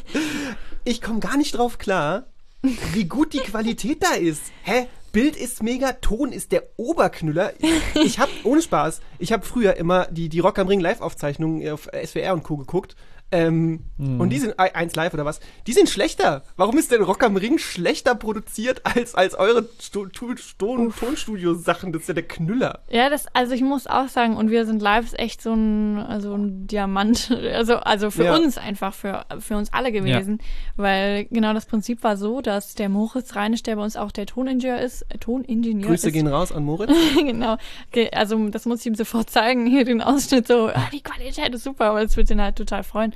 ich 0.84 1.02
komme 1.02 1.20
gar 1.20 1.36
nicht 1.36 1.54
drauf 1.54 1.76
klar, 1.76 2.28
wie 2.62 3.04
gut 3.04 3.34
die 3.34 3.40
Qualität 3.40 4.02
da 4.02 4.14
ist. 4.14 4.40
Hä? 4.62 4.86
Bild 5.12 5.36
ist 5.36 5.62
mega, 5.62 5.92
Ton 5.92 6.32
ist 6.32 6.50
der 6.50 6.62
Oberknüller. 6.76 7.52
Ich 7.94 8.18
habe, 8.18 8.30
ohne 8.44 8.62
Spaß, 8.62 9.02
ich 9.18 9.32
habe 9.34 9.44
früher 9.44 9.76
immer 9.76 10.06
die, 10.10 10.30
die 10.30 10.40
Rock 10.40 10.58
am 10.58 10.66
Ring 10.68 10.80
Live-Aufzeichnungen 10.80 11.70
auf 11.70 11.88
SWR 12.06 12.32
und 12.32 12.42
Co. 12.42 12.56
geguckt. 12.56 12.96
Ähm, 13.32 13.80
Und 13.98 14.30
die 14.30 14.38
sind, 14.38 14.58
eins 14.60 14.94
live 14.94 15.12
oder 15.12 15.24
was, 15.24 15.40
die 15.66 15.72
sind 15.72 15.88
schlechter. 15.88 16.44
Warum 16.56 16.78
ist 16.78 16.92
denn 16.92 17.02
Rock 17.02 17.24
am 17.24 17.36
Ring 17.36 17.58
schlechter 17.58 18.14
produziert 18.14 18.82
als, 18.84 19.14
als 19.16 19.34
eure 19.34 19.68
Sto 19.80 20.06
Tonstudio-Sachen? 20.06 21.92
Das 21.92 22.02
ist 22.02 22.08
ja 22.08 22.14
der 22.14 22.26
Knüller. 22.28 22.80
Ja, 22.90 23.10
das, 23.10 23.26
also 23.34 23.54
ich 23.54 23.62
muss 23.62 23.86
auch 23.86 24.08
sagen, 24.08 24.36
und 24.36 24.50
wir 24.50 24.66
sind 24.66 24.80
live 24.82 25.04
ist 25.06 25.18
echt 25.18 25.42
so 25.42 25.52
ein, 25.52 25.98
also 25.98 26.34
ein 26.34 26.66
Diamant, 26.66 27.30
also, 27.54 27.76
also 27.76 28.10
für 28.10 28.24
Ja. 28.24 28.36
uns 28.36 28.58
einfach, 28.58 28.94
für, 28.94 29.24
für 29.40 29.56
uns 29.56 29.72
alle 29.72 29.92
gewesen. 29.92 30.38
Weil 30.76 31.24
genau 31.26 31.52
das 31.54 31.66
Prinzip 31.66 32.02
war 32.02 32.16
so, 32.16 32.40
dass 32.40 32.74
der 32.74 32.88
Moritz 32.88 33.34
Reinisch, 33.36 33.62
der 33.62 33.76
bei 33.76 33.82
uns 33.82 33.96
auch 33.96 34.12
der 34.12 34.26
Toningenieur 34.26 34.78
ist, 34.80 35.02
äh, 35.08 35.18
Toningenieur 35.18 35.88
Grüße 35.88 36.08
ist, 36.08 36.12
gehen 36.12 36.26
raus 36.26 36.52
an 36.52 36.64
Moritz. 36.64 36.90
genau. 37.16 37.56
Ge- 37.90 38.10
Also 38.12 38.48
das 38.48 38.66
muss 38.66 38.80
ich 38.80 38.86
ihm 38.86 38.94
sofort 38.94 39.30
zeigen, 39.30 39.66
hier 39.66 39.84
den 39.84 40.00
Ausschnitt 40.02 40.46
so, 40.46 40.68
ah, 40.68 40.88
die 40.92 41.00
Qualität 41.02 41.54
ist 41.54 41.64
super, 41.64 41.86
aber 41.86 42.02
es 42.02 42.16
wird 42.16 42.30
ihn 42.30 42.40
halt 42.40 42.56
total 42.56 42.82
freuen. 42.82 43.13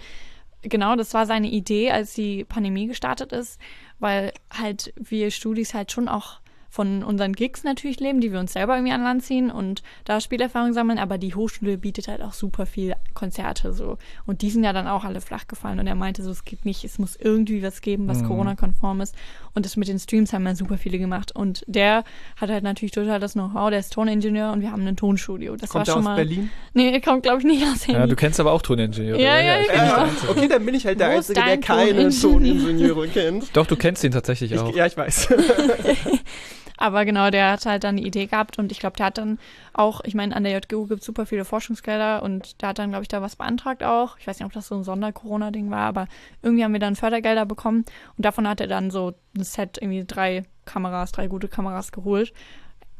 Genau, 0.62 0.96
das 0.96 1.14
war 1.14 1.26
seine 1.26 1.48
Idee, 1.48 1.92
als 1.92 2.14
die 2.14 2.44
Pandemie 2.44 2.86
gestartet 2.86 3.32
ist, 3.32 3.60
weil 4.00 4.32
halt 4.50 4.92
wir 4.96 5.30
Studis 5.30 5.72
halt 5.72 5.92
schon 5.92 6.08
auch 6.08 6.40
von 6.70 7.02
unseren 7.02 7.32
Gigs 7.32 7.64
natürlich 7.64 7.98
leben, 7.98 8.20
die 8.20 8.30
wir 8.32 8.40
uns 8.40 8.52
selber 8.52 8.74
irgendwie 8.76 8.92
an 8.92 9.02
Land 9.02 9.22
ziehen 9.24 9.50
und 9.50 9.82
da 10.04 10.20
Spielerfahrung 10.20 10.72
sammeln, 10.72 10.98
aber 10.98 11.16
die 11.18 11.34
Hochschule 11.34 11.78
bietet 11.78 12.08
halt 12.08 12.22
auch 12.22 12.32
super 12.34 12.66
viel 12.66 12.94
Konzerte 13.14 13.72
so 13.72 13.96
und 14.26 14.42
die 14.42 14.50
sind 14.50 14.64
ja 14.64 14.72
dann 14.72 14.86
auch 14.86 15.04
alle 15.04 15.20
flach 15.20 15.46
gefallen 15.48 15.80
und 15.80 15.86
er 15.86 15.94
meinte 15.94 16.22
so, 16.22 16.30
es 16.30 16.44
geht 16.44 16.64
nicht, 16.64 16.84
es 16.84 16.98
muss 16.98 17.16
irgendwie 17.16 17.62
was 17.62 17.80
geben, 17.80 18.06
was 18.06 18.22
Corona-konform 18.22 19.00
ist 19.00 19.14
und 19.54 19.64
das 19.64 19.76
mit 19.76 19.88
den 19.88 19.98
Streams 19.98 20.32
haben 20.32 20.46
ja 20.46 20.54
super 20.54 20.76
viele 20.78 20.98
gemacht 20.98 21.34
und 21.34 21.64
der 21.66 22.04
hat 22.36 22.50
halt 22.50 22.64
natürlich 22.64 22.92
total 22.92 23.18
das 23.18 23.32
Know-how, 23.32 23.70
der 23.70 23.78
ist 23.80 23.92
Toningenieur 23.92 24.52
und 24.52 24.60
wir 24.60 24.70
haben 24.70 24.86
ein 24.86 24.96
Tonstudio. 24.96 25.56
Das 25.56 25.70
Kommt 25.70 25.88
war 25.88 25.94
er 25.94 25.96
schon 25.96 25.98
aus 26.00 26.04
mal. 26.04 26.16
Berlin? 26.16 26.50
Nee, 26.74 26.90
er 26.90 27.00
kommt 27.00 27.22
glaube 27.22 27.38
ich 27.38 27.44
nicht 27.44 27.62
aus 27.66 27.86
Ja, 27.86 27.94
Berlin. 27.94 28.10
du 28.10 28.16
kennst 28.16 28.38
aber 28.40 28.52
auch 28.52 28.62
Toningenieure. 28.62 29.20
Ja, 29.20 29.40
ja, 29.40 29.60
ja, 29.60 29.64
kenn 29.64 29.80
genau. 29.88 30.30
Okay, 30.30 30.48
dann 30.48 30.64
bin 30.66 30.74
ich 30.74 30.84
halt 30.86 31.00
der 31.00 31.10
Wo 31.10 31.16
Einzige, 31.16 31.40
der 31.40 31.58
keine 31.58 32.10
Toningenieur? 32.10 32.20
Toningenieure 32.20 33.08
kennt. 33.08 33.56
Doch, 33.56 33.66
du 33.66 33.76
kennst 33.76 34.04
ihn 34.04 34.12
tatsächlich 34.12 34.58
auch. 34.58 34.68
Ich, 34.70 34.76
ja, 34.76 34.86
ich 34.86 34.96
weiß. 34.96 35.28
Aber 36.78 37.04
genau, 37.04 37.30
der 37.30 37.50
hat 37.50 37.66
halt 37.66 37.82
dann 37.82 37.96
eine 37.96 38.06
Idee 38.06 38.26
gehabt 38.26 38.58
und 38.58 38.70
ich 38.70 38.78
glaube, 38.78 38.96
der 38.96 39.06
hat 39.06 39.18
dann 39.18 39.38
auch, 39.72 40.00
ich 40.04 40.14
meine, 40.14 40.34
an 40.34 40.44
der 40.44 40.52
JGU 40.52 40.86
gibt 40.86 41.00
es 41.00 41.06
super 41.06 41.26
viele 41.26 41.44
Forschungsgelder 41.44 42.22
und 42.22 42.62
der 42.62 42.70
hat 42.70 42.78
dann, 42.78 42.90
glaube 42.90 43.02
ich, 43.02 43.08
da 43.08 43.20
was 43.20 43.34
beantragt 43.34 43.82
auch. 43.82 44.16
Ich 44.18 44.28
weiß 44.28 44.38
nicht, 44.38 44.46
ob 44.46 44.52
das 44.52 44.68
so 44.68 44.76
ein 44.76 44.84
Sonder-Corona-Ding 44.84 45.70
war, 45.70 45.88
aber 45.88 46.06
irgendwie 46.40 46.62
haben 46.62 46.72
wir 46.72 46.80
dann 46.80 46.94
Fördergelder 46.94 47.46
bekommen 47.46 47.84
und 48.16 48.24
davon 48.24 48.48
hat 48.48 48.60
er 48.60 48.68
dann 48.68 48.92
so 48.92 49.14
ein 49.36 49.42
Set, 49.42 49.78
irgendwie 49.82 50.04
drei 50.06 50.44
Kameras, 50.66 51.10
drei 51.10 51.26
gute 51.26 51.48
Kameras 51.48 51.90
geholt. 51.90 52.32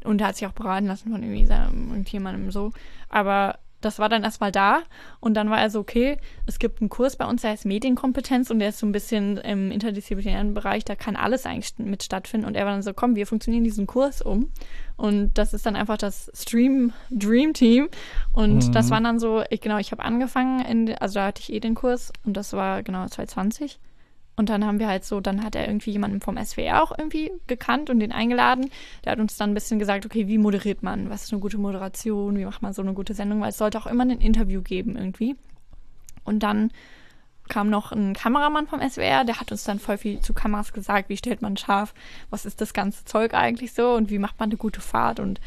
Und 0.03 0.21
er 0.21 0.27
hat 0.27 0.35
sich 0.35 0.47
auch 0.47 0.53
beraten 0.53 0.87
lassen 0.87 1.11
von 1.11 1.23
irgendwie 1.23 1.45
seinem, 1.45 1.89
irgendjemandem 1.89 2.51
so. 2.51 2.71
Aber 3.09 3.59
das 3.81 3.99
war 3.99 4.09
dann 4.09 4.23
erstmal 4.23 4.51
da. 4.51 4.81
Und 5.19 5.35
dann 5.35 5.49
war 5.49 5.59
er 5.59 5.69
so, 5.69 5.79
okay, 5.79 6.17
es 6.45 6.59
gibt 6.59 6.81
einen 6.81 6.89
Kurs 6.89 7.15
bei 7.15 7.25
uns, 7.25 7.41
der 7.41 7.51
heißt 7.51 7.65
Medienkompetenz 7.65 8.49
und 8.49 8.59
der 8.59 8.69
ist 8.69 8.79
so 8.79 8.85
ein 8.85 8.91
bisschen 8.91 9.37
im 9.37 9.71
interdisziplinären 9.71 10.53
Bereich, 10.53 10.83
da 10.85 10.95
kann 10.95 11.15
alles 11.15 11.45
eigentlich 11.45 11.73
mit 11.77 12.03
stattfinden. 12.03 12.45
Und 12.47 12.55
er 12.55 12.65
war 12.65 12.73
dann 12.73 12.81
so, 12.81 12.93
komm, 12.93 13.15
wir 13.15 13.27
funktionieren 13.27 13.63
diesen 13.63 13.87
Kurs 13.87 14.21
um. 14.21 14.51
Und 14.97 15.37
das 15.37 15.53
ist 15.53 15.65
dann 15.65 15.75
einfach 15.75 15.97
das 15.97 16.31
Stream 16.35 16.91
Dream 17.09 17.53
Team. 17.53 17.89
Und 18.33 18.67
Mhm. 18.67 18.71
das 18.71 18.89
war 18.91 18.99
dann 19.01 19.19
so, 19.19 19.43
ich, 19.49 19.61
genau, 19.61 19.77
ich 19.77 19.91
habe 19.91 20.03
angefangen, 20.03 20.59
in, 20.65 20.95
also 20.95 21.15
da 21.15 21.27
hatte 21.27 21.41
ich 21.41 21.53
eh 21.53 21.59
den 21.59 21.75
Kurs 21.75 22.11
und 22.25 22.35
das 22.35 22.53
war 22.53 22.83
genau 22.83 23.05
2020 23.07 23.79
und 24.39 24.47
dann 24.47 24.65
haben 24.65 24.79
wir 24.79 24.87
halt 24.87 25.03
so, 25.03 25.19
dann 25.19 25.43
hat 25.43 25.55
er 25.55 25.67
irgendwie 25.67 25.91
jemanden 25.91 26.21
vom 26.21 26.37
SWR 26.37 26.81
auch 26.81 26.97
irgendwie 26.97 27.29
gekannt 27.47 27.89
und 27.89 27.99
den 27.99 28.13
eingeladen. 28.13 28.71
Der 29.03 29.11
hat 29.11 29.19
uns 29.19 29.35
dann 29.35 29.51
ein 29.51 29.53
bisschen 29.53 29.79
gesagt, 29.79 30.05
okay, 30.05 30.29
wie 30.29 30.37
moderiert 30.37 30.81
man? 30.81 31.09
Was 31.09 31.25
ist 31.25 31.33
eine 31.33 31.41
gute 31.41 31.57
Moderation? 31.57 32.37
Wie 32.37 32.45
macht 32.45 32.61
man 32.61 32.71
so 32.71 32.81
eine 32.81 32.93
gute 32.93 33.13
Sendung? 33.13 33.41
Weil 33.41 33.49
es 33.49 33.57
sollte 33.57 33.77
auch 33.77 33.85
immer 33.85 34.05
ein 34.05 34.21
Interview 34.21 34.61
geben 34.61 34.95
irgendwie. 34.95 35.35
Und 36.23 36.41
dann 36.41 36.71
kam 37.49 37.69
noch 37.69 37.91
ein 37.91 38.13
Kameramann 38.13 38.67
vom 38.67 38.79
SWR, 38.79 39.25
der 39.25 39.41
hat 39.41 39.51
uns 39.51 39.65
dann 39.65 39.77
voll 39.77 39.97
viel 39.97 40.21
zu 40.21 40.33
Kameras 40.33 40.71
gesagt, 40.71 41.09
wie 41.09 41.17
stellt 41.17 41.41
man 41.41 41.57
scharf, 41.57 41.93
was 42.29 42.45
ist 42.45 42.61
das 42.61 42.73
ganze 42.73 43.03
Zeug 43.03 43.33
eigentlich 43.33 43.73
so 43.73 43.91
und 43.93 44.09
wie 44.09 44.19
macht 44.19 44.39
man 44.39 44.49
eine 44.49 44.57
gute 44.57 44.79
Fahrt 44.79 45.19
und 45.19 45.41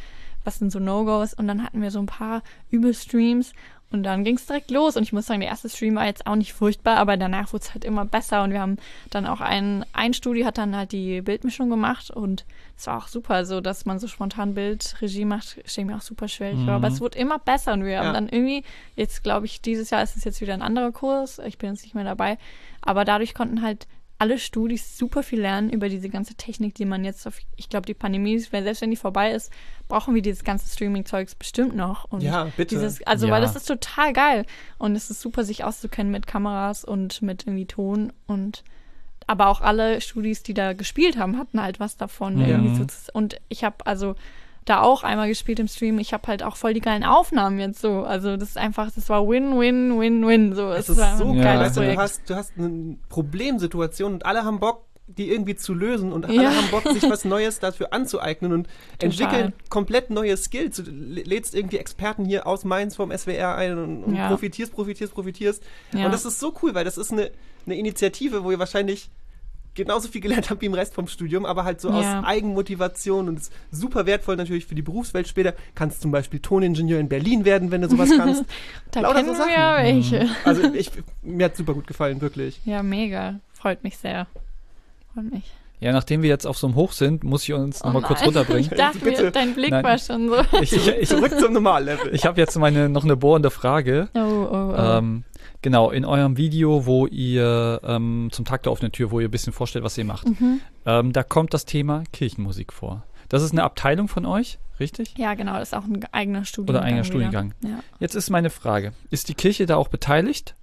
was 0.44 0.58
sind 0.58 0.70
so 0.70 0.80
No-Gos. 0.80 1.32
Und 1.32 1.48
dann 1.48 1.64
hatten 1.64 1.80
wir 1.80 1.90
so 1.90 1.98
ein 1.98 2.06
paar 2.06 2.42
Übelstreams 2.70 3.54
und 3.92 4.02
dann 4.02 4.24
ging 4.24 4.36
es 4.36 4.46
direkt 4.46 4.70
los. 4.70 4.96
Und 4.96 5.02
ich 5.02 5.12
muss 5.12 5.26
sagen, 5.26 5.40
der 5.40 5.48
erste 5.50 5.68
Stream 5.68 5.94
war 5.94 6.06
jetzt 6.06 6.26
auch 6.26 6.36
nicht 6.36 6.52
furchtbar, 6.52 6.96
aber 6.96 7.16
danach 7.16 7.52
wurde 7.52 7.62
es 7.64 7.74
halt 7.74 7.84
immer 7.84 8.04
besser. 8.04 8.42
Und 8.42 8.50
wir 8.52 8.60
haben 8.60 8.76
dann 9.10 9.26
auch 9.26 9.40
ein, 9.40 9.84
ein 9.92 10.14
Studio 10.14 10.46
hat 10.46 10.58
dann 10.58 10.76
halt 10.76 10.92
die 10.92 11.20
Bildmischung 11.22 11.70
gemacht 11.70 12.10
und 12.10 12.44
es 12.76 12.86
war 12.86 12.98
auch 12.98 13.08
super, 13.08 13.44
so 13.44 13.60
dass 13.60 13.84
man 13.84 13.98
so 13.98 14.08
spontan 14.08 14.54
Bildregie 14.54 15.24
macht, 15.24 15.60
stelle 15.66 15.86
mir 15.86 15.96
auch 15.96 16.00
super 16.02 16.26
schwierig 16.28 16.58
vor. 16.64 16.74
Aber 16.74 16.88
es 16.88 17.00
wurde 17.00 17.18
immer 17.18 17.38
besser 17.38 17.72
und 17.74 17.84
wir 17.84 17.92
Ja. 17.92 18.04
haben 18.04 18.14
dann 18.14 18.28
irgendwie, 18.28 18.64
jetzt 18.96 19.22
glaube 19.22 19.46
ich, 19.46 19.60
dieses 19.60 19.90
Jahr 19.90 20.02
ist 20.02 20.16
es 20.16 20.24
jetzt 20.24 20.40
wieder 20.40 20.54
ein 20.54 20.62
anderer 20.62 20.90
Kurs, 20.92 21.38
ich 21.38 21.58
bin 21.58 21.70
jetzt 21.70 21.82
nicht 21.82 21.94
mehr 21.94 22.04
dabei, 22.04 22.38
aber 22.80 23.04
dadurch 23.04 23.34
konnten 23.34 23.62
halt 23.62 23.86
alle 24.22 24.38
Studis 24.38 24.96
super 24.96 25.24
viel 25.24 25.40
lernen 25.40 25.68
über 25.68 25.88
diese 25.88 26.08
ganze 26.08 26.36
Technik, 26.36 26.76
die 26.76 26.84
man 26.84 27.04
jetzt 27.04 27.26
auf, 27.26 27.40
ich 27.56 27.68
glaube, 27.68 27.86
die 27.86 27.94
Pandemie, 27.94 28.40
weil 28.52 28.62
selbst 28.62 28.80
wenn 28.80 28.90
die 28.90 28.96
vorbei 28.96 29.32
ist, 29.32 29.50
brauchen 29.88 30.14
wir 30.14 30.22
dieses 30.22 30.44
ganze 30.44 30.72
Streaming-Zeugs 30.72 31.34
bestimmt 31.34 31.74
noch. 31.74 32.04
Und 32.04 32.22
Ja, 32.22 32.44
bitte. 32.56 32.76
Dieses, 32.76 33.04
also, 33.04 33.26
Ja. 33.26 33.32
weil 33.32 33.40
das 33.40 33.56
ist 33.56 33.66
total 33.66 34.12
geil. 34.12 34.46
Und 34.78 34.94
es 34.94 35.10
ist 35.10 35.20
super, 35.20 35.42
sich 35.42 35.64
auszukennen 35.64 36.12
mit 36.12 36.28
Kameras 36.28 36.84
und 36.84 37.20
mit 37.20 37.48
irgendwie 37.48 37.66
Ton 37.66 38.12
und 38.28 38.62
aber 39.26 39.48
auch 39.48 39.60
alle 39.60 40.00
Studis, 40.00 40.44
die 40.44 40.54
da 40.54 40.72
gespielt 40.72 41.18
haben, 41.18 41.36
hatten 41.36 41.60
halt 41.60 41.80
was 41.80 41.96
davon. 41.96 42.38
Ja. 42.40 42.46
Irgendwie 42.46 42.76
so, 42.76 42.86
und 43.12 43.40
ich 43.48 43.64
habe 43.64 43.84
also 43.86 44.14
da 44.64 44.80
auch 44.82 45.02
einmal 45.02 45.28
gespielt 45.28 45.58
im 45.58 45.66
Stream. 45.68 45.98
Ich 45.98 46.12
habe 46.12 46.26
halt 46.28 46.42
auch 46.42 46.56
voll 46.56 46.72
die 46.74 46.80
geilen 46.80 47.04
Aufnahmen 47.04 47.58
jetzt 47.58 47.80
so. 47.80 48.02
Also 48.04 48.36
das 48.36 48.50
ist 48.50 48.58
einfach, 48.58 48.90
das 48.94 49.08
war 49.08 49.26
Win, 49.28 49.58
Win, 49.58 49.98
Win, 49.98 50.26
Win. 50.26 50.54
So, 50.54 50.70
Es 50.70 50.88
es 50.88 50.98
ist 50.98 51.18
so 51.18 51.24
ein 51.24 51.34
Ja. 51.34 51.42
geil. 51.44 51.58
geiles 51.58 51.76
Weißt 51.76 51.76
du, 51.76 51.82
du 51.94 51.96
hast, 51.96 52.30
du 52.30 52.34
hast 52.36 52.52
eine 52.58 52.96
Problemsituation 53.08 54.12
und 54.14 54.26
alle 54.26 54.44
haben 54.44 54.60
Bock, 54.60 54.84
die 55.08 55.30
irgendwie 55.30 55.56
zu 55.56 55.74
lösen 55.74 56.12
und 56.12 56.28
Ja. 56.30 56.40
alle 56.42 56.56
haben 56.56 56.68
Bock, 56.70 56.84
sich 56.88 57.02
was 57.10 57.24
Neues 57.24 57.58
dafür 57.58 57.92
anzueignen 57.92 58.52
und 58.52 58.68
entwickeln 59.00 59.52
komplett 59.68 60.10
neue 60.10 60.36
Skills. 60.36 60.76
Du 60.76 60.82
lä- 60.90 61.26
lädst 61.28 61.54
irgendwie 61.54 61.78
Experten 61.78 62.24
hier 62.24 62.46
aus 62.46 62.64
Mainz 62.64 62.94
vom 62.96 63.10
SWR 63.10 63.56
ein 63.56 63.76
und, 63.78 64.04
und 64.04 64.14
Ja. 64.14 64.28
profitierst, 64.28 64.72
profitierst, 64.72 65.12
profitierst. 65.12 65.62
Ja. 65.92 66.06
Und 66.06 66.12
das 66.12 66.24
ist 66.24 66.38
so 66.40 66.54
cool, 66.62 66.74
weil 66.74 66.84
das 66.84 66.96
ist 66.98 67.12
eine, 67.12 67.30
eine 67.66 67.74
Initiative, 67.76 68.44
wo 68.44 68.50
ihr 68.52 68.58
wahrscheinlich 68.58 69.10
genauso 69.74 70.08
viel 70.08 70.20
gelernt 70.20 70.50
habt 70.50 70.60
wie 70.62 70.66
im 70.66 70.74
Rest 70.74 70.94
vom 70.94 71.06
Studium, 71.08 71.46
aber 71.46 71.64
halt 71.64 71.80
so 71.80 71.88
Ja. 71.90 72.20
aus 72.20 72.24
Eigenmotivation 72.26 73.28
und 73.28 73.38
ist 73.38 73.52
super 73.70 74.06
wertvoll 74.06 74.36
natürlich 74.36 74.66
für 74.66 74.74
die 74.74 74.82
Berufswelt 74.82 75.28
später. 75.28 75.54
Kannst 75.74 76.02
zum 76.02 76.10
Beispiel 76.10 76.40
Toningenieur 76.40 77.00
in 77.00 77.08
Berlin 77.08 77.44
werden, 77.44 77.70
wenn 77.70 77.82
du 77.82 77.88
sowas 77.88 78.10
kannst. 78.16 78.44
Da 78.90 79.00
Lauter 79.00 79.14
kennen 79.16 79.28
so 79.28 79.34
wir 79.34 79.38
Sachen. 79.38 79.52
ja 79.52 79.76
welche. 79.82 80.28
Also 80.44 80.74
ich, 80.74 80.90
mir 81.22 81.46
hat 81.46 81.56
super 81.56 81.74
gut 81.74 81.86
gefallen, 81.86 82.20
wirklich. 82.20 82.60
Ja, 82.64 82.82
mega. 82.82 83.40
Freut 83.52 83.82
mich 83.84 83.96
sehr. 83.98 84.26
Freut 85.14 85.32
mich. 85.32 85.44
Ja, 85.80 85.90
nachdem 85.92 86.22
wir 86.22 86.28
jetzt 86.28 86.46
auf 86.46 86.56
so 86.58 86.68
einem 86.68 86.76
Hoch 86.76 86.92
sind, 86.92 87.24
muss 87.24 87.42
ich 87.42 87.52
uns 87.52 87.82
nochmal 87.82 88.02
kurz 88.02 88.20
Oh 88.22 88.26
runterbringen. 88.26 88.62
Ich 88.70 88.76
dachte, 88.78 88.98
Bitte. 89.00 89.32
dein 89.32 89.52
Blick 89.54 89.70
Nein. 89.72 89.82
war 89.82 89.98
schon 89.98 90.28
so. 90.28 90.36
Ich, 90.60 90.72
ich, 90.72 90.86
ich, 90.86 91.08
Zurück 91.08 91.36
zum 91.40 91.52
Normallevel. 91.52 92.14
ich 92.14 92.24
habe 92.24 92.40
jetzt 92.40 92.56
meine, 92.56 92.88
noch 92.88 93.02
eine 93.02 93.16
bohrende 93.16 93.50
Frage. 93.50 94.08
Oh, 94.14 94.20
oh, 94.20 94.48
oh. 94.52 94.74
Ähm, 94.76 95.24
genau, 95.62 95.90
in 95.90 96.04
eurem 96.04 96.36
Video, 96.36 96.86
wo 96.86 97.06
ihr 97.06 97.80
ähm, 97.84 98.28
zum 98.32 98.44
Tag 98.44 98.62
der 98.64 98.72
offenen 98.72 98.92
Tür, 98.92 99.10
wo 99.10 99.20
ihr 99.20 99.28
ein 99.28 99.30
bisschen 99.30 99.52
vorstellt, 99.52 99.84
was 99.84 99.96
ihr 99.96 100.04
macht, 100.04 100.28
Mhm. 100.28 100.60
ähm, 100.86 101.12
da 101.12 101.22
kommt 101.22 101.54
das 101.54 101.64
Thema 101.64 102.04
Kirchenmusik 102.12 102.72
vor. 102.72 103.04
Das 103.28 103.42
ist 103.42 103.52
eine 103.52 103.62
Abteilung 103.62 104.08
von 104.08 104.26
euch, 104.26 104.58
richtig? 104.78 105.14
Ja, 105.16 105.34
genau, 105.34 105.54
das 105.54 105.68
ist 105.70 105.74
auch 105.74 105.84
ein 105.84 106.04
eigener 106.12 106.44
Studiengang. 106.44 106.76
Oder 106.76 106.84
eigener 106.84 106.98
wieder. 106.98 107.04
Studiengang. 107.06 107.54
Ja. 107.64 107.78
Jetzt 107.98 108.14
ist 108.14 108.28
meine 108.30 108.50
Frage: 108.50 108.92
Ist 109.10 109.28
die 109.28 109.34
Kirche 109.34 109.64
da 109.66 109.76
auch 109.76 109.88
beteiligt? 109.88 110.54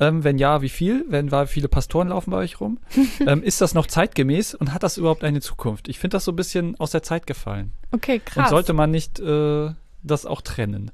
Ähm, 0.00 0.22
wenn 0.22 0.38
ja, 0.38 0.62
wie 0.62 0.68
viel? 0.68 1.04
Wenn 1.08 1.32
war, 1.32 1.46
viele 1.48 1.66
Pastoren 1.68 2.08
laufen 2.08 2.30
bei 2.30 2.36
euch 2.36 2.60
rum? 2.60 2.78
ähm, 3.26 3.42
ist 3.42 3.60
das 3.60 3.74
noch 3.74 3.86
zeitgemäß 3.86 4.54
und 4.54 4.72
hat 4.72 4.82
das 4.84 4.96
überhaupt 4.96 5.24
eine 5.24 5.40
Zukunft? 5.40 5.88
Ich 5.88 5.98
finde 5.98 6.16
das 6.16 6.24
so 6.24 6.30
ein 6.32 6.36
bisschen 6.36 6.78
aus 6.78 6.90
der 6.92 7.02
Zeit 7.02 7.26
gefallen. 7.26 7.72
Okay, 7.90 8.20
krass. 8.24 8.44
Und 8.44 8.48
sollte 8.50 8.74
man 8.74 8.90
nicht 8.92 9.18
äh, 9.18 9.70
das 10.04 10.24
auch 10.26 10.40
trennen? 10.42 10.90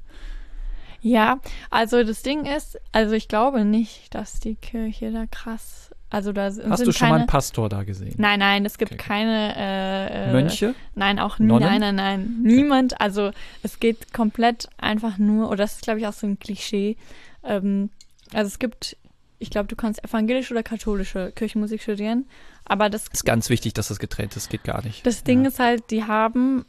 Ja, 1.05 1.39
also 1.69 2.03
das 2.03 2.23
Ding 2.23 2.47
ist, 2.47 2.81
also 2.91 3.13
ich 3.15 3.29
glaube 3.29 3.67
nicht, 3.67 4.15
dass 4.15 4.41
die 4.41 4.55
Kirche 4.55 5.13
da 5.13 5.27
krass, 5.27 5.91
also 6.09 6.33
da 6.33 6.51
sind 6.51 6.71
Hast 6.71 6.87
du 6.87 6.93
schon 6.93 7.09
mal 7.09 7.13
keine, 7.13 7.21
einen 7.21 7.27
Pastor 7.27 7.69
da 7.69 7.83
gesehen? 7.83 8.15
Nein, 8.17 8.39
nein, 8.39 8.65
es 8.65 8.79
gibt 8.79 8.93
Okay. 8.93 9.03
keine 9.07 9.55
äh, 9.55 10.31
äh, 10.31 10.33
Mönche? 10.33 10.75
Nein, 10.95 11.19
auch 11.19 11.39
nie, 11.39 11.45
Nonnen? 11.45 11.69
nein, 11.69 11.81
nein, 11.81 11.95
nein, 11.97 12.37
niemand. 12.43 13.03
Also 13.03 13.33
es 13.63 13.81
geht 13.81 14.15
komplett 14.15 14.71
einfach 14.79 15.19
nur, 15.19 15.49
oder 15.49 15.59
das 15.59 15.75
ist 15.75 15.83
glaube 15.83 16.01
ich 16.01 16.07
auch 16.07 16.15
so 16.15 16.27
ein 16.27 16.39
Klischee. 16.39 16.97
Ähm, 17.43 17.91
also 18.33 18.49
es 18.49 18.59
gibt, 18.59 18.97
ich 19.39 19.51
glaube, 19.51 19.69
du 19.69 19.77
kannst 19.77 20.03
evangelische 20.03 20.55
oder 20.55 20.63
katholische 20.63 21.33
Kirchenmusik 21.33 21.83
studieren, 21.83 22.25
aber 22.65 22.89
das 22.89 23.09
Ist 23.09 23.27
ganz 23.27 23.51
wichtig, 23.51 23.75
dass 23.75 23.89
das 23.89 23.99
getrennt 23.99 24.37
ist, 24.37 24.49
geht 24.49 24.65
gar 24.65 24.83
nicht. 24.83 25.07
Das 25.07 25.23
Ding 25.23 25.43
ja. 25.43 25.49
ist 25.49 25.59
halt, 25.59 25.91
die 25.91 26.05
haben 26.05 26.65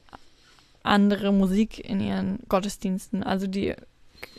andere 0.83 1.31
Musik 1.31 1.79
in 1.79 2.01
ihren 2.01 2.39
Gottesdiensten. 2.49 3.23
Also 3.23 3.47
die, 3.47 3.75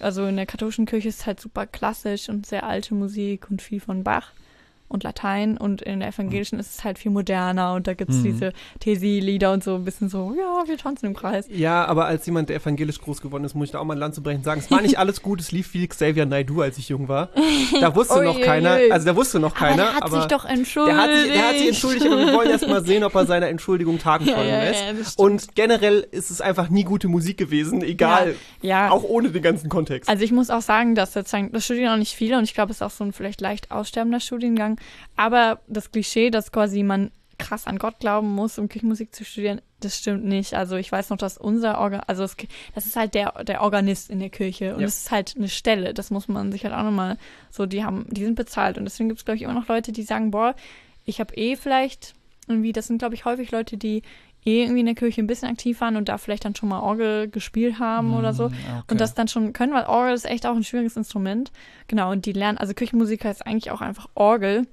also 0.01 0.26
in 0.26 0.37
der 0.37 0.47
katholischen 0.47 0.87
Kirche 0.87 1.09
ist 1.09 1.26
halt 1.26 1.41
super 1.41 1.66
klassisch 1.66 2.28
und 2.28 2.47
sehr 2.47 2.64
alte 2.64 2.95
Musik 2.95 3.51
und 3.51 3.62
viel 3.62 3.80
von 3.80 4.05
Bach 4.05 4.32
und 4.89 5.03
Latein 5.05 5.57
und 5.57 5.82
in 5.82 6.01
der 6.01 6.09
evangelischen 6.11 6.59
ist 6.59 6.78
es 6.78 6.84
halt 6.84 6.99
viel 6.99 7.11
moderner 7.11 7.74
und 7.74 7.87
da 7.87 7.95
gibt 7.95 8.11
es 8.11 8.18
Mhm. 8.18 8.22
diese 8.24 8.53
Tesi-Lieder 8.80 9.53
und 9.53 9.64
so 9.64 9.74
ein 9.74 9.84
bisschen 9.84 10.09
so, 10.09 10.34
ja, 10.39 10.68
wir 10.68 10.78
tanzen 10.78 11.07
im 11.07 11.14
Kreis. 11.14 11.47
Ja, 11.51 11.84
aber 11.87 12.07
als 12.07 12.24
jemand, 12.26 12.49
der 12.49 12.57
evangelisch 12.57 13.01
groß 13.01 13.20
geworden 13.20 13.45
ist, 13.45 13.55
muss 13.55 13.66
ich 13.66 13.72
da 13.72 13.78
auch 13.80 13.84
mal 13.84 13.95
ein 13.95 13.99
Land 13.99 14.14
zu 14.14 14.22
brechen 14.22 14.43
sagen, 14.43 14.61
es 14.61 14.70
war 14.70 14.80
nicht 14.80 14.99
alles 14.99 15.22
gut, 15.22 15.41
es 15.41 15.51
lief 15.53 15.74
wie 15.74 15.87
Xavier 15.87 16.26
Naidoo, 16.26 16.61
als 16.61 16.78
ich 16.78 16.89
jung 16.89 17.09
war. 17.09 17.30
Da 17.80 17.95
wusste 17.95 18.22
noch 18.22 18.41
keiner, 18.41 18.78
also 18.91 19.07
da 19.07 19.16
wusste 19.16 19.39
noch 19.41 19.51
aber 19.57 19.66
keiner, 19.66 19.76
der 19.84 19.95
hat 19.95 20.03
aber 20.05 20.16
sich 20.22 20.26
doch 20.26 20.45
entschuldigt. 20.45 20.97
der 20.97 21.03
hat 21.03 21.12
sich, 21.14 21.32
der 21.32 21.49
hat 21.49 21.57
sich 21.57 21.68
entschuldigt, 21.68 22.07
aber 22.07 22.18
wir 22.18 22.32
wollen 22.32 22.51
erst 22.51 22.68
mal 22.68 22.84
sehen, 22.84 23.03
ob 23.05 23.14
er 23.14 23.26
seine 23.26 23.49
Entschuldigung 23.49 23.99
Taten 23.99 24.26
ja, 24.26 24.34
folgen 24.34 24.51
ja, 24.51 24.62
lässt. 24.62 24.82
ja. 25.18 25.24
Und 25.24 25.55
generell 25.55 26.07
ist 26.11 26.30
es 26.30 26.41
einfach 26.41 26.68
nie 26.68 26.84
gute 26.84 27.09
Musik 27.09 27.37
gewesen, 27.39 27.82
egal, 27.82 28.34
ja, 28.62 28.91
auch 28.91 29.03
ohne 29.03 29.30
den 29.30 29.43
ganzen 29.43 29.68
Kontext. 29.68 30.09
Also 30.09 30.22
ich 30.24 30.32
muss 30.32 30.51
auch 30.51 30.62
sagen, 30.62 30.95
dass 30.95 31.12
sozusagen, 31.12 31.51
das 31.53 31.64
studieren 31.64 31.93
auch 31.93 31.99
nicht 31.99 32.14
viele 32.14 32.39
und 32.39 32.45
ich 32.45 32.55
glaube, 32.55 32.70
es 32.70 32.78
ist 32.78 32.82
auch 32.82 32.91
so 32.91 33.05
ein 33.05 33.12
vielleicht 33.12 33.41
leicht 33.41 33.70
aussterbender 33.70 34.20
Studiengang. 34.20 34.76
Aber 35.16 35.61
das 35.66 35.91
Klischee, 35.91 36.31
dass 36.31 36.53
quasi 36.53 36.83
man 36.83 37.11
krass 37.39 37.66
an 37.66 37.79
Gott 37.79 37.99
glauben 38.01 38.35
muss, 38.35 38.59
um 38.59 38.68
Kirchenmusik 38.68 39.14
zu 39.14 39.24
studieren, 39.24 39.61
das 39.81 39.99
stimmt 39.99 40.24
nicht. 40.24 40.55
Also 40.55 40.77
ich 40.77 40.91
weiß 40.91 41.11
noch, 41.11 41.18
dass 41.18 41.37
unser 41.37 41.79
Organ, 41.79 42.01
also 42.07 42.24
es, 42.24 42.35
das 42.74 42.87
ist 42.87 42.97
halt 42.97 43.12
der, 43.14 43.45
der 43.45 43.61
Organist 43.61 44.09
in 44.09 44.20
der 44.20 44.31
Kirche 44.31 44.72
und 44.74 44.81
Ja. 44.81 44.87
das 44.87 44.97
ist 45.01 45.11
halt 45.11 45.35
eine 45.37 45.49
Stelle. 45.51 45.93
Das 45.93 46.11
muss 46.11 46.29
man 46.29 46.51
sich 46.51 46.64
halt 46.64 46.72
auch 46.74 46.83
nochmal 46.83 47.18
so, 47.51 47.66
die 47.66 47.85
haben, 47.85 48.07
die 48.09 48.24
sind 48.24 48.37
bezahlt 48.37 48.79
und 48.79 48.85
deswegen 48.85 49.11
gibt 49.11 49.20
es, 49.20 49.24
glaube 49.27 49.37
ich, 49.37 49.43
immer 49.43 49.53
noch 49.53 49.68
Leute, 49.68 49.93
die 49.93 50.03
sagen, 50.03 50.31
boah, 50.31 50.55
ich 51.05 51.20
habe 51.20 51.35
eh 51.35 51.57
vielleicht 51.57 52.14
irgendwie, 52.49 52.72
das 52.72 52.87
sind, 52.87 52.99
glaube 52.99 53.14
ich, 53.14 53.24
häufig 53.27 53.51
Leute, 53.51 53.77
die 53.77 54.03
eh 54.47 54.62
irgendwie 54.62 54.80
in 54.80 54.86
der 54.86 54.94
Kirche 54.94 55.20
ein 55.20 55.26
bisschen 55.26 55.49
aktiv 55.51 55.80
waren 55.80 55.97
und 55.97 56.09
da 56.09 56.16
vielleicht 56.18 56.44
dann 56.44 56.55
schon 56.55 56.68
mal 56.68 56.80
Orgel 56.80 57.28
gespielt 57.28 57.78
haben 57.80 58.14
oder 58.14 58.32
so. 58.32 58.44
Mm, 58.49 58.53
okay. 58.53 58.82
Und 58.92 59.01
das 59.01 59.14
dann 59.14 59.28
schon 59.28 59.53
können, 59.53 59.74
weil 59.74 59.84
Orgel 59.86 60.14
ist 60.14 60.24
echt 60.24 60.47
auch 60.47 60.55
ein 60.57 60.64
schwieriges 60.64 60.97
Instrument. 60.97 61.51
Genau, 61.88 62.12
und 62.12 62.24
die 62.26 62.32
lernen, 62.32 62.57
also 62.57 62.72
Kirchenmusik 62.72 63.24
heißt 63.24 63.47
eigentlich 63.47 63.70
auch 63.72 63.80
einfach 63.80 64.09
Orgel. 64.14 64.66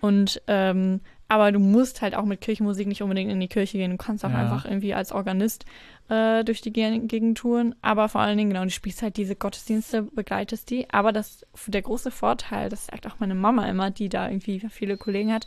Und, 0.00 0.40
ähm, 0.46 1.00
aber 1.28 1.52
du 1.52 1.58
musst 1.60 2.02
halt 2.02 2.14
auch 2.16 2.24
mit 2.24 2.40
Kirchenmusik 2.40 2.88
nicht 2.88 3.02
unbedingt 3.02 3.30
in 3.30 3.38
die 3.38 3.46
Kirche 3.48 3.78
gehen. 3.78 3.92
Du 3.92 3.96
kannst 3.98 4.24
auch 4.24 4.30
Ja. 4.30 4.38
einfach 4.38 4.64
irgendwie 4.64 4.94
als 4.94 5.12
Organist 5.12 5.64
äh, 6.08 6.42
durch 6.42 6.60
die 6.60 6.72
Ge- 6.72 6.98
Gegend 7.00 7.38
touren. 7.38 7.74
Aber 7.82 8.08
vor 8.08 8.20
allen 8.20 8.36
Dingen, 8.36 8.50
genau, 8.50 8.64
du 8.64 8.70
spielst 8.70 9.02
halt 9.02 9.16
diese 9.16 9.36
Gottesdienste, 9.36 10.02
begleitest 10.02 10.70
die. 10.70 10.90
Aber 10.90 11.12
das, 11.12 11.46
der 11.68 11.82
große 11.82 12.10
Vorteil, 12.10 12.68
das 12.68 12.86
sagt 12.86 13.06
auch 13.06 13.20
meine 13.20 13.36
Mama 13.36 13.68
immer, 13.68 13.90
die 13.90 14.08
da 14.08 14.28
irgendwie 14.28 14.60
viele 14.70 14.96
Kollegen 14.96 15.32
hat, 15.32 15.46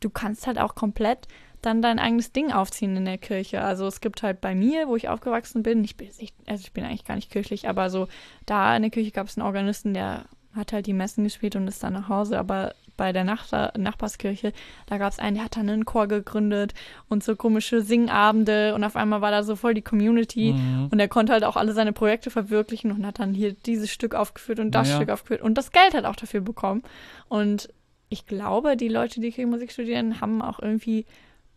du 0.00 0.10
kannst 0.10 0.46
halt 0.46 0.58
auch 0.58 0.74
komplett 0.74 1.26
dann 1.64 1.82
dein 1.82 1.98
eigenes 1.98 2.32
Ding 2.32 2.52
aufziehen 2.52 2.96
in 2.96 3.04
der 3.04 3.18
Kirche. 3.18 3.62
Also 3.62 3.86
es 3.86 4.00
gibt 4.00 4.22
halt 4.22 4.40
bei 4.40 4.54
mir, 4.54 4.88
wo 4.88 4.96
ich 4.96 5.08
aufgewachsen 5.08 5.62
bin, 5.62 5.82
ich 5.84 5.96
bin, 5.96 6.08
nicht, 6.20 6.34
also 6.46 6.60
ich 6.62 6.72
bin 6.72 6.84
eigentlich 6.84 7.04
gar 7.04 7.14
nicht 7.16 7.30
kirchlich, 7.30 7.68
aber 7.68 7.90
so 7.90 8.08
da 8.46 8.74
in 8.76 8.82
der 8.82 8.90
Kirche 8.90 9.10
gab 9.12 9.26
es 9.28 9.36
einen 9.38 9.46
Organisten, 9.46 9.94
der 9.94 10.24
hat 10.54 10.72
halt 10.72 10.86
die 10.86 10.92
Messen 10.92 11.24
gespielt 11.24 11.56
und 11.56 11.66
ist 11.66 11.82
dann 11.82 11.94
nach 11.94 12.08
Hause. 12.08 12.38
Aber 12.38 12.74
bei 12.96 13.12
der 13.12 13.24
Nachbar 13.24 13.72
Nachbarskirche, 13.76 14.52
da 14.86 14.98
gab 14.98 15.10
es 15.12 15.18
einen, 15.18 15.34
der 15.34 15.44
hat 15.46 15.56
dann 15.56 15.68
einen 15.68 15.84
Chor 15.84 16.06
gegründet 16.06 16.74
und 17.08 17.24
so 17.24 17.34
komische 17.34 17.82
Singabende 17.82 18.72
und 18.74 18.84
auf 18.84 18.94
einmal 18.94 19.20
war 19.20 19.32
da 19.32 19.42
so 19.42 19.56
voll 19.56 19.74
die 19.74 19.82
Community 19.82 20.52
Mhm. 20.52 20.88
und 20.92 21.00
er 21.00 21.08
konnte 21.08 21.32
halt 21.32 21.42
auch 21.42 21.56
alle 21.56 21.72
seine 21.72 21.92
Projekte 21.92 22.30
verwirklichen 22.30 22.92
und 22.92 23.04
hat 23.04 23.18
dann 23.18 23.34
hier 23.34 23.52
dieses 23.52 23.90
Stück 23.90 24.14
aufgeführt 24.14 24.60
und 24.60 24.70
das 24.76 24.86
Naja. 24.86 24.96
Stück 24.98 25.10
aufgeführt 25.10 25.42
und 25.42 25.58
das 25.58 25.72
Geld 25.72 25.92
hat 25.94 26.04
auch 26.04 26.14
dafür 26.14 26.40
bekommen. 26.40 26.84
Und 27.28 27.68
ich 28.08 28.26
glaube, 28.26 28.76
die 28.76 28.86
Leute, 28.88 29.20
die 29.20 29.32
Kirchenmusik 29.32 29.72
studieren, 29.72 30.20
haben 30.20 30.40
auch 30.40 30.60
irgendwie 30.60 31.04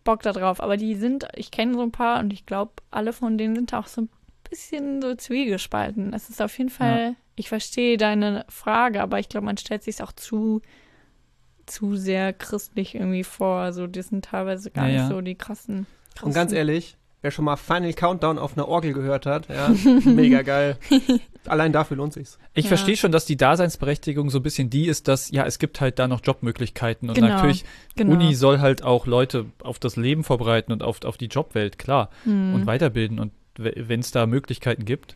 Bock 0.07 0.23
da 0.23 0.31
drauf. 0.31 0.61
Aber 0.61 0.77
die 0.77 0.95
sind, 0.95 1.27
ich 1.35 1.51
kenne 1.51 1.73
so 1.73 1.81
ein 1.81 1.91
paar 1.91 2.19
und 2.19 2.31
ich 2.31 2.45
glaube, 2.45 2.71
alle 2.91 3.11
von 3.13 3.37
denen 3.37 3.55
sind 3.55 3.73
auch 3.73 3.87
so 3.87 4.01
ein 4.03 4.09
bisschen 4.49 5.01
so 5.01 5.13
zwiegespalten. 5.15 6.13
Es 6.13 6.29
ist 6.29 6.41
auf 6.41 6.57
jeden 6.57 6.69
Fall, 6.69 7.15
ich 7.35 7.49
verstehe 7.49 7.97
deine 7.97 8.45
Frage, 8.47 9.01
aber 9.01 9.19
ich 9.19 9.27
glaube, 9.27 9.45
man 9.45 9.57
stellt 9.57 9.83
sich 9.83 10.01
auch 10.01 10.13
zu, 10.13 10.61
zu 11.65 11.97
sehr 11.97 12.31
christlich 12.31 12.95
irgendwie 12.95 13.25
vor. 13.25 13.57
Also 13.59 13.85
die 13.87 14.01
sind 14.01 14.23
teilweise 14.25 14.71
gar 14.71 14.85
Ja, 14.87 14.91
nicht 14.93 15.01
ja. 15.01 15.07
so 15.09 15.19
die 15.21 15.35
krassen. 15.35 15.85
Und 16.21 16.33
ganz 16.33 16.53
ehrlich, 16.53 16.97
wer 17.21 17.31
schon 17.31 17.45
mal 17.45 17.55
Final 17.55 17.93
Countdown 17.93 18.37
auf 18.37 18.53
einer 18.57 18.67
Orgel 18.67 18.93
gehört 18.93 19.25
hat, 19.25 19.47
ja, 19.49 19.73
mega 20.05 20.41
geil. 20.43 20.77
Allein 21.45 21.71
dafür 21.71 21.97
lohnt 21.97 22.13
sich's. 22.13 22.37
Ich 22.53 22.65
Ja. 22.65 22.69
verstehe 22.69 22.97
schon, 22.97 23.11
dass 23.11 23.25
die 23.25 23.37
Daseinsberechtigung 23.37 24.29
so 24.29 24.39
ein 24.39 24.43
bisschen 24.43 24.69
die 24.69 24.87
ist, 24.87 25.07
dass, 25.07 25.31
ja, 25.31 25.45
es 25.45 25.59
gibt 25.59 25.79
halt 25.81 25.97
da 25.97 26.07
noch 26.07 26.19
Jobmöglichkeiten 26.23 27.09
und 27.09 27.15
Genau, 27.15 27.29
natürlich, 27.29 27.63
Genau. 27.95 28.13
Uni 28.13 28.35
soll 28.35 28.59
halt 28.59 28.83
auch 28.83 29.07
Leute 29.07 29.45
auf 29.63 29.79
das 29.79 29.95
Leben 29.95 30.23
vorbereiten 30.23 30.71
und 30.71 30.83
auf, 30.83 31.03
auf 31.05 31.17
die 31.17 31.27
Jobwelt, 31.27 31.79
klar, 31.79 32.09
Mhm. 32.25 32.53
und 32.53 32.65
weiterbilden 32.65 33.19
und 33.19 33.31
wenn 33.57 34.01
es 34.01 34.11
da 34.11 34.27
Möglichkeiten 34.27 34.85
gibt. 34.85 35.15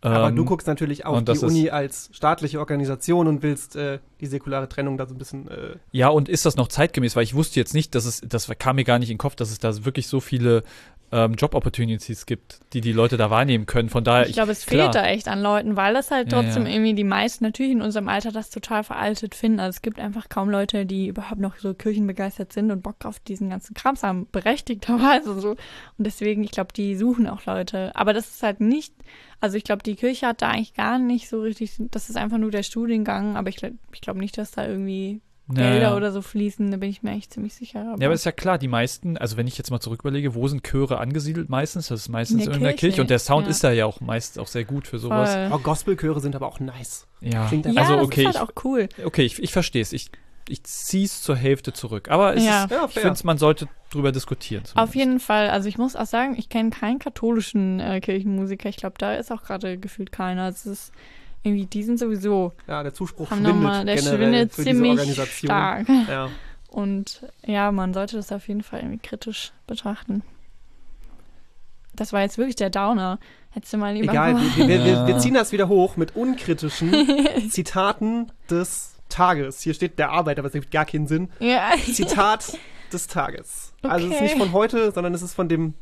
Aber 0.00 0.28
ähm, 0.28 0.36
du 0.36 0.44
guckst 0.44 0.66
natürlich 0.68 1.06
auf 1.06 1.16
und 1.16 1.28
die 1.28 1.38
Uni 1.38 1.70
als 1.70 2.08
staatliche 2.12 2.60
Organisation 2.60 3.26
und 3.26 3.42
willst 3.42 3.74
äh, 3.76 3.98
die 4.20 4.26
säkulare 4.26 4.68
Trennung 4.68 4.96
da 4.96 5.06
so 5.06 5.14
ein 5.14 5.18
bisschen. 5.18 5.48
Äh, 5.48 5.76
Ja, 5.90 6.08
und 6.08 6.28
ist 6.28 6.46
das 6.46 6.54
noch 6.56 6.68
zeitgemäß? 6.68 7.16
Weil 7.16 7.24
ich 7.24 7.34
wusste 7.34 7.58
jetzt 7.58 7.74
nicht, 7.74 7.94
dass 7.96 8.04
es, 8.04 8.20
das 8.24 8.48
kam 8.60 8.76
mir 8.76 8.84
gar 8.84 8.98
nicht 9.00 9.10
in 9.10 9.14
den 9.14 9.18
Kopf, 9.18 9.34
dass 9.34 9.50
es 9.50 9.58
da 9.58 9.84
wirklich 9.84 10.06
so 10.06 10.20
viele 10.20 10.62
ähm, 11.10 11.34
Job-Opportunities 11.34 12.26
gibt, 12.26 12.60
die 12.72 12.80
die 12.80 12.92
Leute 12.92 13.16
da 13.16 13.30
wahrnehmen 13.30 13.66
können. 13.66 13.88
Von 13.88 14.04
daher, 14.04 14.26
Ich 14.26 14.34
glaube, 14.34 14.52
es 14.52 14.66
klar. 14.66 14.84
fehlt 14.84 14.94
da 14.94 15.06
echt 15.06 15.26
an 15.28 15.40
Leuten, 15.40 15.76
weil 15.76 15.94
das 15.94 16.10
halt 16.10 16.30
Ja, 16.32 16.42
trotzdem 16.42 16.66
ja. 16.66 16.72
irgendwie 16.72 16.94
die 16.94 17.04
meisten 17.04 17.44
natürlich 17.44 17.72
in 17.72 17.80
unserem 17.82 18.08
Alter 18.08 18.30
das 18.30 18.50
total 18.50 18.84
veraltet 18.84 19.34
finden. 19.34 19.60
Also 19.60 19.76
es 19.76 19.82
gibt 19.82 19.98
einfach 19.98 20.28
kaum 20.28 20.50
Leute, 20.50 20.84
die 20.86 21.08
überhaupt 21.08 21.40
noch 21.40 21.56
so 21.56 21.72
kirchenbegeistert 21.74 22.52
sind 22.52 22.70
und 22.70 22.82
Bock 22.82 22.96
auf 23.04 23.20
diesen 23.20 23.48
ganzen 23.50 23.74
Krams 23.74 24.02
haben, 24.02 24.26
berechtigterweise 24.30 25.40
so. 25.40 25.50
Und 25.50 25.58
deswegen, 25.98 26.44
ich 26.44 26.50
glaube, 26.50 26.72
die 26.74 26.96
suchen 26.96 27.26
auch 27.28 27.46
Leute. 27.46 27.90
Aber 27.94 28.12
das 28.12 28.28
ist 28.28 28.42
halt 28.42 28.60
nicht, 28.60 28.92
also 29.40 29.56
ich 29.56 29.64
glaube, 29.64 29.82
die 29.82 29.96
Kirche 29.96 30.26
hat 30.26 30.42
da 30.42 30.50
eigentlich 30.50 30.74
gar 30.74 30.98
nicht 30.98 31.28
so 31.28 31.40
richtig, 31.40 31.72
das 31.90 32.10
ist 32.10 32.16
einfach 32.16 32.38
nur 32.38 32.50
der 32.50 32.62
Studiengang, 32.62 33.36
aber 33.36 33.48
ich, 33.48 33.62
ich 33.92 34.00
glaube 34.00 34.18
nicht, 34.18 34.36
dass 34.36 34.50
da 34.50 34.66
irgendwie 34.66 35.20
Gelder 35.54 35.80
ja. 35.80 35.96
oder 35.96 36.12
so 36.12 36.20
fließen, 36.22 36.70
da 36.70 36.76
bin 36.76 36.90
ich 36.90 37.02
mir 37.02 37.10
eigentlich 37.10 37.30
ziemlich 37.30 37.54
sicher. 37.54 37.94
Ja, 37.98 38.06
aber 38.06 38.12
ist 38.14 38.24
ja 38.24 38.32
klar, 38.32 38.58
die 38.58 38.68
meisten, 38.68 39.16
also 39.16 39.36
wenn 39.36 39.46
ich 39.46 39.56
jetzt 39.56 39.70
mal 39.70 39.80
zurück 39.80 40.00
überlege, 40.00 40.34
wo 40.34 40.46
sind 40.48 40.62
Chöre 40.62 40.98
angesiedelt 40.98 41.48
meistens? 41.48 41.88
Das 41.88 42.00
ist 42.00 42.08
meistens 42.08 42.44
In 42.44 42.46
der 42.50 42.54
in 42.56 42.62
der 42.62 42.72
Kirche, 42.72 42.86
Kirche 42.88 43.00
und 43.00 43.10
der 43.10 43.18
Sound 43.18 43.46
ja. 43.46 43.50
ist 43.50 43.64
da 43.64 43.72
ja 43.72 43.86
auch 43.86 44.00
meist 44.00 44.38
auch 44.38 44.46
sehr 44.46 44.64
gut 44.64 44.86
für 44.86 44.98
sowas. 44.98 45.32
Voll. 45.32 45.50
oh, 45.52 45.58
Gospelchöre 45.58 46.20
sind 46.20 46.36
aber 46.36 46.46
auch 46.46 46.60
nice. 46.60 47.06
Ja, 47.20 47.46
Klingt 47.46 47.66
Ja, 47.66 47.80
also 47.82 47.96
das 47.96 48.04
okay, 48.04 48.20
ist 48.22 48.26
halt 48.26 48.36
ich, 48.36 48.42
auch 48.42 48.64
cool. 48.64 48.88
okay, 49.04 49.22
ich, 49.22 49.42
ich 49.42 49.52
verstehe 49.52 49.82
es. 49.82 49.92
Ich, 49.92 50.10
ich 50.48 50.62
ziehe 50.64 51.04
es 51.04 51.22
zur 51.22 51.36
Hälfte 51.36 51.72
zurück. 51.72 52.10
Aber 52.10 52.34
es 52.36 52.44
Ja. 52.44 52.64
ist, 52.64 52.70
Ja, 52.70 52.84
ich 52.86 52.92
finde, 52.92 53.20
man 53.24 53.38
sollte 53.38 53.68
drüber 53.90 54.12
diskutieren. 54.12 54.62
Auf 54.62 54.68
zumindest. 54.70 54.94
jeden 54.96 55.20
Fall. 55.20 55.50
Also 55.50 55.68
ich 55.68 55.78
muss 55.78 55.96
auch 55.96 56.06
sagen, 56.06 56.34
ich 56.38 56.48
kenne 56.48 56.70
keinen 56.70 56.98
katholischen 56.98 57.80
äh, 57.80 58.00
Kirchenmusiker. 58.00 58.68
Ich 58.68 58.76
glaube, 58.76 58.96
da 58.98 59.14
ist 59.14 59.32
auch 59.32 59.42
gerade 59.42 59.78
gefühlt 59.78 60.12
keiner. 60.12 60.48
Es 60.48 60.66
ist 60.66 60.92
irgendwie, 61.42 61.66
die 61.66 61.82
sind 61.82 61.98
sowieso, 61.98 62.52
Ja, 62.66 62.82
der 62.82 62.92
Zuspruch 62.94 63.28
schwindet 63.28 63.54
nochmal, 63.54 63.84
der 63.84 63.96
generell 63.96 64.18
schwindet 64.18 64.52
für 64.54 64.62
diese 64.64 64.74
ziemlich 64.74 64.90
Organisation. 64.98 65.48
stark. 65.48 65.88
Ja. 66.08 66.28
Und 66.68 67.26
ja, 67.46 67.72
man 67.72 67.94
sollte 67.94 68.16
das 68.16 68.30
auf 68.32 68.46
jeden 68.48 68.62
Fall 68.62 68.80
irgendwie 68.80 68.98
kritisch 68.98 69.52
betrachten. 69.66 70.22
Das 71.94 72.12
war 72.12 72.20
jetzt 72.20 72.38
wirklich 72.38 72.56
der 72.56 72.70
Downer. 72.70 73.18
Hättest 73.50 73.72
du 73.72 73.78
mal 73.78 73.94
lieber 73.94 74.12
Egal, 74.12 74.36
wir, 74.36 74.68
wir, 74.68 74.84
wir, 74.84 75.06
wir 75.06 75.18
ziehen 75.18 75.34
das 75.34 75.52
wieder 75.52 75.68
hoch 75.68 75.96
mit 75.96 76.14
unkritischen 76.14 76.92
Zitaten 77.50 78.30
des 78.50 78.94
Tages. 79.08 79.62
Hier 79.62 79.74
steht 79.74 79.98
der 79.98 80.10
Arbeit, 80.10 80.38
aber 80.38 80.48
es 80.48 80.54
ergibt 80.54 80.72
gar 80.72 80.84
keinen 80.84 81.06
Sinn. 81.06 81.30
ja. 81.40 81.70
Zitat 81.92 82.56
des 82.92 83.06
Tages. 83.06 83.72
Also 83.82 84.06
es 84.06 84.12
ist 84.12 84.16
Okay. 84.18 84.24
nicht 84.24 84.38
von 84.38 84.52
heute, 84.52 84.92
sondern 84.92 85.14
es 85.14 85.22
ist 85.22 85.34
von 85.34 85.48
dem 85.48 85.74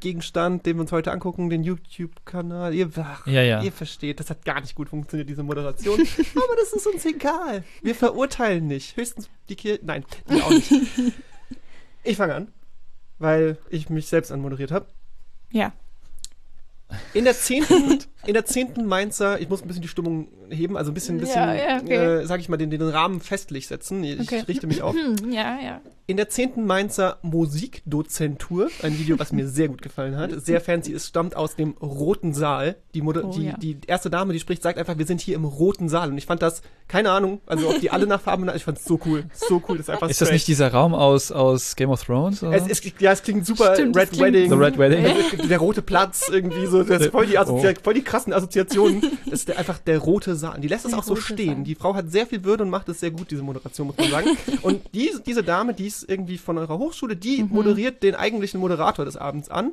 Gegenstand, 0.00 0.66
den 0.66 0.76
wir 0.76 0.80
uns 0.82 0.92
heute 0.92 1.12
angucken, 1.12 1.50
den 1.50 1.62
YouTube-Kanal. 1.62 2.74
Ihr, 2.74 2.90
ach, 2.96 3.26
Ja, 3.26 3.42
ja. 3.42 3.62
ihr 3.62 3.72
versteht, 3.72 4.18
das 4.20 4.30
hat 4.30 4.44
gar 4.44 4.60
nicht 4.60 4.74
gut 4.74 4.88
funktioniert, 4.88 5.28
diese 5.28 5.42
Moderation. 5.42 5.94
Aber 6.34 6.56
das 6.58 6.72
ist 6.72 6.86
uns 6.86 7.04
egal. 7.04 7.64
Wir 7.82 7.94
verurteilen 7.94 8.66
nicht. 8.66 8.96
Höchstens 8.96 9.28
die 9.48 9.56
Kirche. 9.56 9.80
Nein, 9.84 10.04
die 10.28 10.42
auch 10.42 10.50
nicht. 10.50 10.70
Ich 12.02 12.16
fange 12.16 12.34
an, 12.34 12.48
weil 13.18 13.58
ich 13.68 13.90
mich 13.90 14.06
selbst 14.06 14.32
anmoderiert 14.32 14.70
habe. 14.70 14.86
ja. 15.50 15.72
In 17.14 17.24
der 17.24 17.34
zehnten, 17.34 17.98
in 18.26 18.34
der 18.34 18.44
zehnten 18.44 18.86
Mainzer, 18.86 19.40
ich 19.40 19.48
muss 19.48 19.62
ein 19.62 19.68
bisschen 19.68 19.82
die 19.82 19.88
Stimmung 19.88 20.28
heben, 20.50 20.76
also 20.76 20.90
ein 20.90 20.94
bisschen, 20.94 21.16
ein 21.16 21.20
bisschen, 21.20 21.40
Ja, 21.42 21.54
ja, 21.54 21.76
okay. 21.80 21.94
äh, 22.22 22.26
sag 22.26 22.40
ich 22.40 22.48
mal, 22.48 22.56
den, 22.56 22.70
den 22.70 22.82
Rahmen 22.82 23.20
festlich 23.20 23.66
setzen. 23.68 24.02
Ich 24.04 24.20
Okay. 24.20 24.40
richte 24.48 24.66
mich 24.66 24.82
auf. 24.82 24.94
Hm, 24.94 25.32
ja, 25.32 25.58
ja. 25.62 25.80
In 26.06 26.16
der 26.16 26.28
zehnten 26.28 26.66
Mainzer 26.66 27.18
Musikdozentur, 27.22 28.68
ein 28.82 28.98
Video, 28.98 29.16
was 29.18 29.32
mir 29.32 29.46
sehr 29.46 29.68
gut 29.68 29.80
gefallen 29.80 30.16
hat, 30.16 30.32
sehr 30.44 30.60
fancy, 30.60 30.92
es 30.92 31.06
stammt 31.06 31.36
aus 31.36 31.54
dem 31.56 31.72
Roten 31.80 32.34
Saal. 32.34 32.76
Die, 32.94 33.00
Moder 33.02 33.24
Oh, 33.24 33.30
die, 33.30 33.46
ja. 33.46 33.56
die 33.56 33.78
erste 33.86 34.10
Dame, 34.10 34.32
die 34.32 34.40
spricht, 34.40 34.62
sagt 34.62 34.76
einfach, 34.78 34.98
wir 34.98 35.06
sind 35.06 35.20
hier 35.20 35.36
im 35.36 35.44
Roten 35.44 35.88
Saal. 35.88 36.08
Und 36.10 36.18
ich 36.18 36.26
fand 36.26 36.42
das, 36.42 36.62
keine 36.88 37.10
Ahnung, 37.12 37.40
also 37.46 37.68
ob 37.70 37.80
die 37.80 37.90
alle 37.90 38.06
nach 38.08 38.20
Farben 38.20 38.50
ich 38.56 38.64
fand 38.64 38.78
es 38.78 38.84
so 38.84 38.98
cool, 39.06 39.24
so 39.32 39.62
cool, 39.68 39.76
das 39.78 39.86
ist 39.86 39.90
einfach 39.90 40.08
Ist 40.10 40.20
das 40.20 40.32
nicht 40.32 40.48
dieser 40.48 40.72
Raum 40.72 40.94
aus, 40.94 41.30
aus 41.30 41.76
Game 41.76 41.90
of 41.90 42.02
Thrones? 42.04 42.42
Es, 42.42 42.66
es, 42.68 42.82
ja, 42.98 43.12
es 43.12 43.22
klingt 43.22 43.46
super 43.46 43.74
Stimmt, 43.74 43.96
Red 43.96 44.10
klingt 44.10 44.26
Wedding. 44.34 44.50
The 44.50 44.56
Red 44.56 44.78
Wedding. 44.78 45.48
Der 45.48 45.58
rote 45.58 45.82
Platz 45.82 46.28
irgendwie 46.28 46.66
so, 46.66 46.82
das 46.82 47.02
ist 47.02 47.10
voll 47.12 47.26
die, 47.26 47.38
Assozi 47.38 47.68
Oh. 47.68 47.80
voll 47.84 47.94
die 47.94 48.02
krassen 48.10 48.32
Assoziationen. 48.32 49.02
Das 49.30 49.40
ist 49.40 49.56
einfach 49.56 49.78
der 49.78 49.98
rote 49.98 50.34
Saal. 50.34 50.56
Und 50.56 50.62
Die 50.62 50.68
lässt 50.68 50.84
es 50.84 50.92
auch 50.94 51.04
so 51.04 51.14
stehen. 51.14 51.54
Saal. 51.56 51.64
Die 51.64 51.74
Frau 51.76 51.94
hat 51.94 52.10
sehr 52.10 52.26
viel 52.26 52.42
Würde 52.42 52.64
und 52.64 52.70
macht 52.70 52.88
es 52.88 52.98
sehr 53.00 53.12
gut, 53.12 53.30
diese 53.30 53.42
Moderation, 53.42 53.86
muss 53.86 53.96
man 53.96 54.10
sagen. 54.10 54.28
und 54.62 54.82
die, 54.92 55.10
diese 55.24 55.44
Dame, 55.44 55.72
die 55.74 55.86
ist 55.86 56.08
irgendwie 56.08 56.36
von 56.38 56.58
eurer 56.58 56.78
Hochschule, 56.78 57.16
die 57.16 57.42
Mhm. 57.42 57.50
moderiert 57.50 58.02
den 58.02 58.14
eigentlichen 58.16 58.58
Moderator 58.60 59.04
des 59.04 59.16
Abends 59.16 59.48
an. 59.48 59.72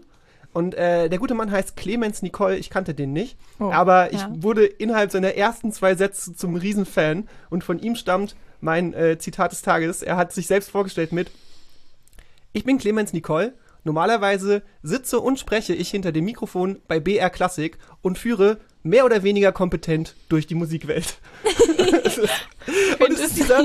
Und 0.53 0.75
äh, 0.75 1.09
der 1.09 1.19
gute 1.19 1.33
Mann 1.33 1.51
heißt 1.51 1.75
Clemens 1.75 2.21
Nicole, 2.21 2.57
ich 2.57 2.69
kannte 2.69 2.93
den 2.93 3.13
nicht. 3.13 3.37
Oh, 3.59 3.71
aber 3.71 4.13
ich 4.13 4.21
ja. 4.21 4.31
wurde 4.37 4.65
innerhalb 4.65 5.11
seiner 5.11 5.33
ersten 5.35 5.71
zwei 5.71 5.95
Sätze 5.95 6.35
zum 6.35 6.55
Riesenfan. 6.55 7.27
Und 7.49 7.63
von 7.63 7.79
ihm 7.79 7.95
stammt 7.95 8.35
mein 8.61 8.93
äh, 8.93 9.17
Zitat 9.17 9.51
des 9.51 9.61
Tages. 9.61 10.01
Er 10.03 10.17
hat 10.17 10.31
sich 10.33 10.47
selbst 10.47 10.69
vorgestellt 10.71 11.11
mit 11.11 11.31
Ich 12.53 12.63
bin 12.63 12.77
Clemens 12.77 13.13
Nicole. 13.13 13.53
Normalerweise 13.87 14.63
sitze 14.83 15.21
und 15.21 15.39
spreche 15.39 15.73
ich 15.73 15.89
hinter 15.89 16.11
dem 16.11 16.25
Mikrofon 16.25 16.81
bei 16.89 16.99
BR 16.99 17.29
Classic 17.29 17.77
und 18.01 18.17
führe 18.17 18.57
mehr 18.83 19.05
oder 19.05 19.23
weniger 19.23 19.53
kompetent 19.53 20.13
durch 20.27 20.45
die 20.45 20.55
Musikwelt. 20.55 21.19
und 22.99 23.11
es 23.13 23.19
ist 23.19 23.37
dieser, 23.37 23.63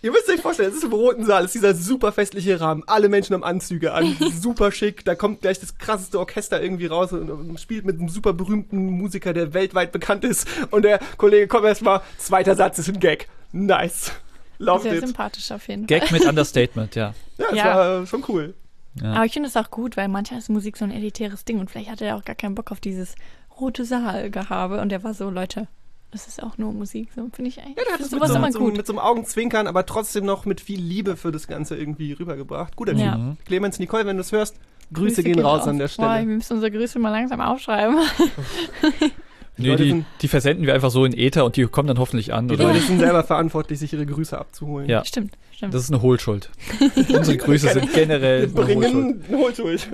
ihr 0.00 0.12
müsst 0.12 0.28
euch 0.30 0.40
vorstellen, 0.40 0.70
es 0.70 0.76
ist 0.76 0.84
im 0.84 0.92
roten 0.92 1.24
Saal, 1.26 1.40
es 1.44 1.46
ist 1.46 1.54
dieser 1.54 1.74
super 1.74 2.12
festliche 2.12 2.60
Rahmen, 2.60 2.84
alle 2.86 3.08
Menschen 3.08 3.34
haben 3.34 3.42
Anzüge 3.42 3.92
an, 3.92 4.16
super 4.40 4.70
schick, 4.70 5.04
da 5.04 5.16
kommt 5.16 5.40
gleich 5.42 5.58
das 5.58 5.76
krasseste 5.76 6.20
Orchester 6.20 6.62
irgendwie 6.62 6.86
raus 6.86 7.12
und, 7.12 7.28
und 7.28 7.60
spielt 7.60 7.84
mit 7.84 7.98
einem 7.98 8.08
super 8.08 8.32
berühmten 8.32 8.86
Musiker, 8.86 9.32
der 9.32 9.54
weltweit 9.54 9.90
bekannt 9.90 10.22
ist 10.24 10.46
und 10.70 10.82
der 10.84 11.00
Kollege 11.16 11.48
kommt 11.48 11.64
erstmal, 11.64 12.00
zweiter 12.18 12.54
Satz 12.54 12.78
ist 12.78 12.88
ein 12.88 13.00
Gag. 13.00 13.28
Nice. 13.50 14.12
Loved 14.58 14.82
Sehr 14.84 14.94
it. 14.94 15.00
sympathisch 15.00 15.50
auf 15.50 15.66
jeden 15.66 15.88
Fall. 15.88 15.98
Gag 15.98 16.12
mit 16.12 16.24
Understatement, 16.24 16.94
ja. 16.94 17.12
Ja, 17.38 17.46
das 17.50 17.58
Ja. 17.58 17.76
war 17.76 18.06
schon 18.06 18.24
cool. 18.28 18.54
Ja. 19.00 19.12
Aber 19.12 19.24
ich 19.24 19.32
finde 19.32 19.48
es 19.48 19.56
auch 19.56 19.70
gut, 19.70 19.96
weil 19.96 20.08
manchmal 20.08 20.38
ist 20.38 20.50
Musik 20.50 20.76
so 20.76 20.84
ein 20.84 20.90
elitäres 20.90 21.44
Ding 21.44 21.58
und 21.58 21.70
vielleicht 21.70 21.90
hatte 21.90 22.04
er 22.04 22.16
auch 22.16 22.24
gar 22.24 22.36
keinen 22.36 22.54
Bock 22.54 22.70
auf 22.72 22.80
dieses 22.80 23.14
rote 23.60 23.84
Saalgehabe 23.84 24.80
und 24.80 24.90
der 24.90 25.02
war 25.04 25.14
so, 25.14 25.30
Leute, 25.30 25.68
das 26.10 26.28
ist 26.28 26.42
auch 26.42 26.58
nur 26.58 26.72
Musik. 26.72 27.10
So 27.14 27.28
finde 27.32 27.48
ich 27.48 27.60
eigentlich. 27.60 27.76
Ja, 27.76 27.82
der 27.84 27.94
hat 27.94 28.00
es 28.00 28.10
mit 28.12 28.20
so, 28.20 28.34
immer 28.34 28.46
mit, 28.46 28.52
so, 28.52 28.58
gut. 28.60 28.76
mit 28.76 28.86
so 28.86 28.92
einem 28.92 29.00
Augenzwinkern, 29.00 29.66
aber 29.66 29.84
trotzdem 29.84 30.24
noch 30.24 30.44
mit 30.44 30.60
viel 30.60 30.80
Liebe 30.80 31.16
für 31.16 31.32
das 31.32 31.48
Ganze 31.48 31.76
irgendwie 31.76 32.12
rübergebracht. 32.12 32.76
Guter. 32.76 32.94
Ja. 32.94 33.36
Clemens 33.44 33.78
Nicole, 33.80 34.06
wenn 34.06 34.16
du 34.16 34.20
es 34.20 34.30
hörst, 34.30 34.56
Grüße, 34.92 35.24
gehen 35.24 35.40
raus 35.40 35.66
an 35.66 35.78
der 35.78 35.88
Boah, 35.88 36.02
wir 36.02 36.14
Stelle. 36.14 36.26
müssen 36.26 36.52
unsere 36.54 36.70
Grüße 36.70 36.98
mal 37.00 37.10
langsam 37.10 37.40
aufschreiben. 37.40 37.98
Nee, 39.56 39.68
Leute 39.68 39.82
die, 39.84 39.90
sind- 39.90 40.06
die 40.20 40.28
versenden 40.28 40.66
wir 40.66 40.74
einfach 40.74 40.90
so 40.90 41.04
in 41.04 41.12
Äther 41.16 41.44
und 41.44 41.56
die 41.56 41.64
kommen 41.66 41.86
dann 41.88 41.98
hoffentlich 41.98 42.32
an. 42.34 42.48
Die 42.48 42.54
Oder? 42.54 42.64
Leute 42.64 42.80
sind 42.80 42.98
selber 42.98 43.22
verantwortlich, 43.22 43.78
sich 43.78 43.92
ihre 43.92 44.04
Grüße 44.06 44.36
abzuholen. 44.38 44.88
Ja. 44.88 45.04
Stimmt, 45.04 45.34
stimmt. 45.54 45.72
Das 45.74 45.82
ist 45.82 45.90
eine 45.92 46.02
Hohlschuld. 46.02 46.50
Unsere 47.12 47.36
Grüße 47.36 47.68
sind 47.72 47.92
generell 47.92 48.52
Wir 48.54 48.64
eine 48.64 48.74
Hohlschuld. 48.74 49.26
bringen 49.28 49.38
Hohlschuld. 49.40 49.88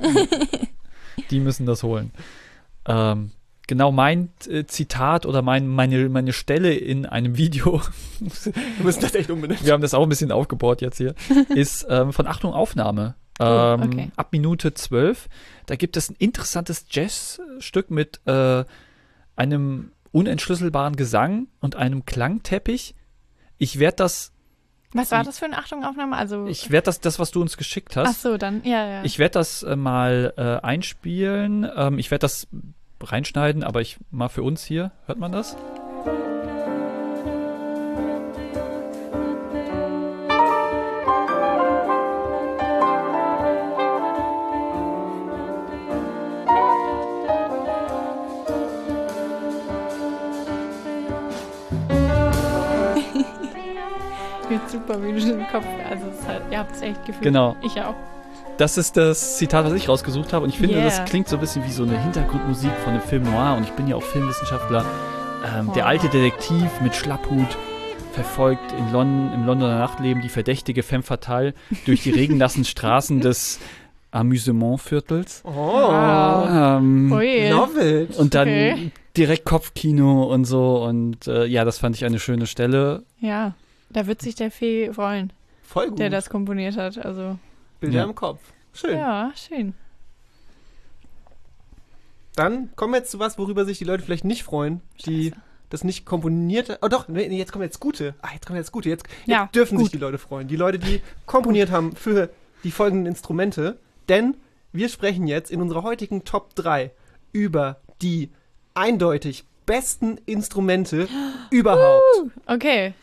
Die 1.31 1.41
müssen 1.41 1.67
das 1.67 1.83
holen. 1.83 2.11
Ähm, 2.87 3.31
genau 3.67 3.93
mein 3.93 4.31
äh, 4.49 4.65
Zitat 4.65 5.27
oder 5.27 5.43
mein, 5.43 5.69
meine, 5.69 6.09
meine 6.09 6.33
Stelle 6.33 6.73
in 6.75 7.05
einem 7.07 7.37
Video, 7.37 7.83
Wir 8.21 8.85
müssen 8.85 9.03
das 9.03 9.15
echt 9.15 9.31
unbedingt. 9.31 9.65
wir 9.65 9.73
haben 9.75 9.83
das 9.83 9.93
auch 9.95 10.03
ein 10.03 10.09
bisschen 10.09 10.33
aufgebaut 10.33 10.81
jetzt 10.81 10.97
hier, 10.97 11.15
ist 11.55 11.87
ähm, 11.91 12.13
von 12.13 12.27
Achtung 12.27 12.53
Aufnahme. 12.55 13.15
Oh, 13.39 13.45
Ähm, 13.45 13.83
okay. 13.83 14.11
Ab 14.17 14.29
Minute 14.33 14.75
12. 14.75 15.29
Da 15.67 15.77
gibt 15.77 15.97
es 15.97 16.11
ein 16.11 16.17
interessantes 16.19 16.87
Jazzstück 16.91 17.91
mit 17.91 18.21
äh, 18.27 18.65
einem 19.37 19.93
unentschlüsselbaren 20.13 20.97
Gesang 20.97 21.49
und 21.61 21.77
einem 21.77 22.05
Klangteppich. 22.05 22.95
Ich 23.59 23.79
werde 23.79 23.97
das, 23.97 24.33
Was 24.93 25.11
war 25.11 25.23
das 25.23 25.39
für 25.39 25.45
eine 25.45 25.59
Achtungaufnahme? 25.59 26.17
Also, 26.17 26.47
ich 26.47 26.71
werde 26.71 26.87
das, 26.87 27.01
das, 27.01 27.19
was 27.19 27.31
du 27.31 27.41
uns 27.41 27.57
geschickt 27.57 27.97
ach 27.97 28.07
hast, 28.07 28.23
so, 28.23 28.37
dann, 28.37 28.63
ja, 28.65 28.87
ja. 28.87 29.05
Ich 29.05 29.19
werde 29.19 29.35
das 29.35 29.63
äh, 29.63 29.77
mal 29.77 30.33
äh, 30.37 30.67
einspielen. 30.67 31.69
Ähm, 31.77 31.99
ich 31.99 32.11
werde 32.11 32.23
das 32.23 32.49
reinschneiden, 33.03 33.63
aber 33.63 33.81
ich 33.81 33.99
mal 34.11 34.29
für 34.29 34.43
uns 34.43 34.65
hier. 34.65 34.93
Hört 35.07 35.19
man 35.19 35.33
das? 35.33 35.57
Super, 54.71 55.03
wie 55.03 55.13
du 55.13 55.21
den 55.21 55.47
Kopf. 55.49 55.65
Also, 55.89 56.07
es 56.09 56.21
ist 56.21 56.27
halt, 56.29 56.43
ihr 56.51 56.59
habt 56.59 56.75
es 56.75 56.83
echt 56.83 57.05
gefühlt. 57.07 57.23
Genau. 57.23 57.57
Ich 57.63 57.81
auch. 57.81 57.95
Das 58.57 58.77
ist 58.77 58.97
das 58.97 59.39
Zitat, 59.39 59.65
was 59.65 59.73
ich 59.73 59.89
rausgesucht 59.89 60.33
habe. 60.33 60.45
Und 60.45 60.51
ich 60.51 60.59
finde, 60.59 60.75
Yeah. 60.77 60.85
das 60.85 61.05
klingt 61.07 61.29
so 61.29 61.37
ein 61.37 61.41
bisschen 61.41 61.65
wie 61.65 61.71
so 61.71 61.83
eine 61.83 61.99
Hintergrundmusik 62.03 62.71
von 62.85 62.93
einem 62.93 63.03
Film 63.03 63.23
Noir. 63.25 63.55
Und 63.57 63.65
ich 63.65 63.71
bin 63.73 63.89
ja 63.89 63.97
auch 63.97 64.03
Filmwissenschaftler. 64.03 64.85
Ähm, 65.59 65.71
Der 65.75 65.85
Oh. 65.85 65.89
alte 65.89 66.09
Detektiv 66.09 66.81
mit 66.83 66.95
Schlapphut 66.95 67.57
verfolgt 68.13 68.73
in 68.73 68.93
London, 68.93 69.33
im 69.33 69.47
Londoner 69.47 69.79
Nachtleben 69.79 70.21
die 70.21 70.29
verdächtige 70.29 70.83
Femme 70.83 71.03
fatale 71.03 71.55
durch 71.87 72.03
die 72.03 72.11
regennassen 72.11 72.65
Straßen 72.67 73.21
des 73.23 73.59
Amusementviertels. 74.11 75.43
Oh, 75.45 75.51
Wow. 75.51 76.49
Ähm, 76.79 77.13
Ui. 77.13 77.49
love 77.49 77.81
it. 78.03 78.17
Und 78.19 78.35
dann 78.35 78.49
Okay. 78.49 78.91
direkt 79.17 79.45
Kopfkino 79.45 80.25
und 80.25 80.45
so. 80.45 80.83
Und 80.85 81.27
äh, 81.27 81.47
ja, 81.47 81.65
das 81.65 81.79
fand 81.79 81.97
ich 81.97 82.05
eine 82.05 82.19
schöne 82.19 82.47
Stelle. 82.47 83.03
Ja, 83.21 83.55
da 83.91 84.07
wird 84.07 84.23
sich 84.23 84.35
der 84.35 84.51
Fee 84.51 84.93
freuen, 84.93 85.33
Voll 85.63 85.91
gut. 85.91 85.99
der 85.99 86.11
das 86.11 86.31
komponiert 86.31 86.77
hat. 86.77 86.99
Also, 87.05 87.39
Bilder 87.81 87.99
Ja. 87.99 88.05
im 88.05 88.15
Kopf. 88.15 88.41
Schön. 88.73 88.97
ja, 88.97 89.33
schön. 89.35 89.75
Dann 92.37 92.75
kommen 92.77 92.93
wir 92.95 92.99
jetzt 92.99 93.11
zu 93.11 93.19
was, 93.19 93.39
worüber 93.39 93.65
sich 93.65 93.79
die 93.79 93.85
Leute 93.85 94.03
vielleicht 94.05 94.25
nicht 94.25 94.45
freuen, 94.45 94.81
die 95.05 95.31
Scheiße. 95.31 95.43
das 95.69 95.85
nicht 95.85 96.07
komponiert 96.07 96.79
Oh 96.83 96.89
doch, 96.89 97.09
nee, 97.09 97.27
jetzt 97.37 97.53
kommen 97.53 97.65
jetzt 97.65 97.81
gute. 97.81 98.15
Ah, 98.23 98.29
jetzt 98.33 98.47
kommen 98.47 98.57
jetzt 98.57 98.73
gute. 98.73 98.89
Jetzt, 98.89 99.07
jetzt 99.09 99.29
Ja, 99.29 99.49
dürfen 99.55 99.79
sich 99.79 99.87
gut. 99.87 99.93
die 99.95 99.99
Leute 99.99 100.19
freuen. 100.19 100.49
Die 100.49 100.57
Leute, 100.57 100.79
die 100.79 101.01
komponiert 101.27 101.71
haben 101.71 101.95
für 101.97 102.31
die 102.65 102.71
folgenden 102.71 103.07
Instrumente. 103.07 103.79
Denn 104.09 104.37
wir 104.73 104.89
sprechen 104.89 105.27
jetzt 105.27 105.51
in 105.51 105.61
unserer 105.61 105.83
heutigen 105.83 106.25
Top 106.25 106.55
3 106.55 106.93
über 107.33 107.81
die 108.03 108.31
eindeutig 108.75 109.45
besten 109.67 110.19
Instrumente 110.27 111.09
überhaupt. 111.51 112.03
Okay, 112.47 112.95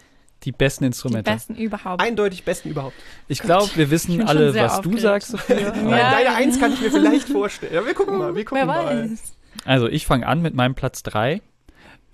Die 0.47 0.51
besten 0.53 0.85
die 0.85 0.87
Instrumente. 0.87 1.29
besten 1.29 1.55
überhaupt. 1.55 2.01
Eindeutig 2.01 2.43
besten 2.45 2.69
überhaupt. 2.69 2.95
Ich 3.27 3.41
glaube, 3.41 3.69
wir 3.75 3.91
wissen 3.91 4.21
alle, 4.25 4.55
was 4.55 4.71
du 4.75 4.77
aufgeregt. 4.77 5.01
sagst, 5.01 5.27
Sophia. 5.31 5.59
Ja. 5.59 5.71
Nein, 5.75 5.89
Deine 6.13 6.35
Eins 6.35 6.57
kann 6.59 6.71
ich 6.71 6.79
mir 6.81 6.89
vielleicht 6.89 7.27
vorstellen. 7.27 7.73
Ja, 7.73 7.85
wir 7.85 7.93
gucken 7.93 8.17
mal, 8.17 8.33
wir 8.33 8.45
gucken 8.45 8.57
Wer 8.59 8.65
mal. 8.65 9.09
weiß. 9.09 9.35
Also, 9.65 9.87
ich 9.89 10.05
fange 10.05 10.25
an 10.25 10.41
mit 10.41 10.53
meinem 10.55 10.73
Platz 10.73 11.03
3. 11.03 11.41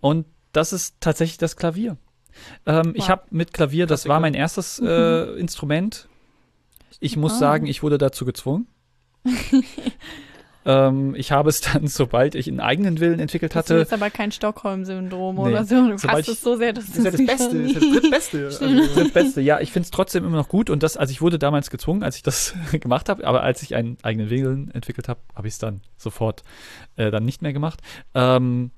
Und 0.01 0.25
das 0.51 0.73
ist 0.73 0.95
tatsächlich 0.99 1.37
das 1.37 1.55
Klavier. 1.57 1.97
Ähm, 2.65 2.93
Ich 2.95 3.09
habe 3.09 3.21
mit 3.29 3.53
Klavier, 3.53 3.85
das 3.85 4.07
war 4.07 4.19
mein 4.19 4.33
erstes 4.33 4.79
äh, 4.83 5.39
Instrument. 5.39 6.07
Ich 6.99 7.15
muss 7.15 7.33
Ah. 7.33 7.37
sagen, 7.37 7.67
ich 7.67 7.83
wurde 7.83 7.99
dazu 7.99 8.25
gezwungen. 8.25 8.65
ähm, 10.65 11.13
ich 11.15 11.31
habe 11.31 11.49
es 11.49 11.61
dann, 11.73 11.87
sobald 11.87 12.35
ich 12.35 12.47
einen 12.47 12.59
eigenen 12.59 12.99
Willen 12.99 13.19
entwickelt 13.19 13.53
Das 13.55 13.65
hatte, 13.65 13.75
ist 13.75 13.93
aber 13.93 14.09
kein 14.09 14.31
Stockholm-Syndrom 14.31 15.35
Nee. 15.35 15.41
oder 15.41 15.65
so. 15.65 15.75
Du 15.89 15.95
ich- 15.95 16.27
es 16.27 16.41
so 16.41 16.55
sehr, 16.55 16.73
dass 16.73 16.85
Das 16.87 16.97
ist 16.97 17.03
ja 17.05 17.11
das 17.11 17.25
Beste, 17.25 17.63
das 17.63 17.71
ist 17.71 17.73
ja 17.75 17.79
das 17.81 18.01
Drittbeste. 18.01 18.43
Also, 18.63 18.99
das 19.03 19.11
Beste. 19.11 19.41
Ja, 19.41 19.59
ich 19.59 19.71
finde 19.71 19.85
es 19.85 19.91
trotzdem 19.91 20.23
immer 20.25 20.37
noch 20.37 20.49
gut 20.49 20.69
und 20.69 20.83
das, 20.83 20.97
also 20.97 21.11
ich 21.11 21.21
wurde 21.21 21.37
damals 21.39 21.69
gezwungen, 21.69 22.03
als 22.03 22.15
ich 22.15 22.23
das 22.23 22.53
gemacht 22.71 23.09
habe, 23.09 23.25
aber 23.27 23.43
als 23.43 23.61
ich 23.63 23.75
einen 23.75 23.97
eigenen 24.03 24.29
Willen 24.29 24.71
entwickelt 24.71 25.07
habe, 25.09 25.19
habe 25.35 25.47
ich 25.47 25.53
es 25.55 25.59
dann 25.59 25.81
sofort 25.97 26.43
äh, 26.95 27.11
dann 27.11 27.25
nicht 27.25 27.41
mehr 27.41 27.53
gemacht. 27.53 27.79
Ähm, 28.13 28.71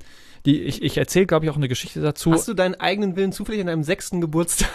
die, 0.46 0.62
ich 0.62 0.84
ich 0.84 0.98
erzähle, 0.98 1.26
glaube 1.26 1.46
ich, 1.46 1.52
auch 1.52 1.56
eine 1.56 1.68
Geschichte 1.68 2.02
dazu. 2.02 2.32
Hast 2.32 2.48
du 2.48 2.54
deinen 2.54 2.76
eigenen 2.76 3.16
Willen 3.16 3.32
zufällig 3.32 3.62
an 3.62 3.68
deinem 3.68 3.84
sechsten 3.84 4.22
Geburtstag 4.22 4.70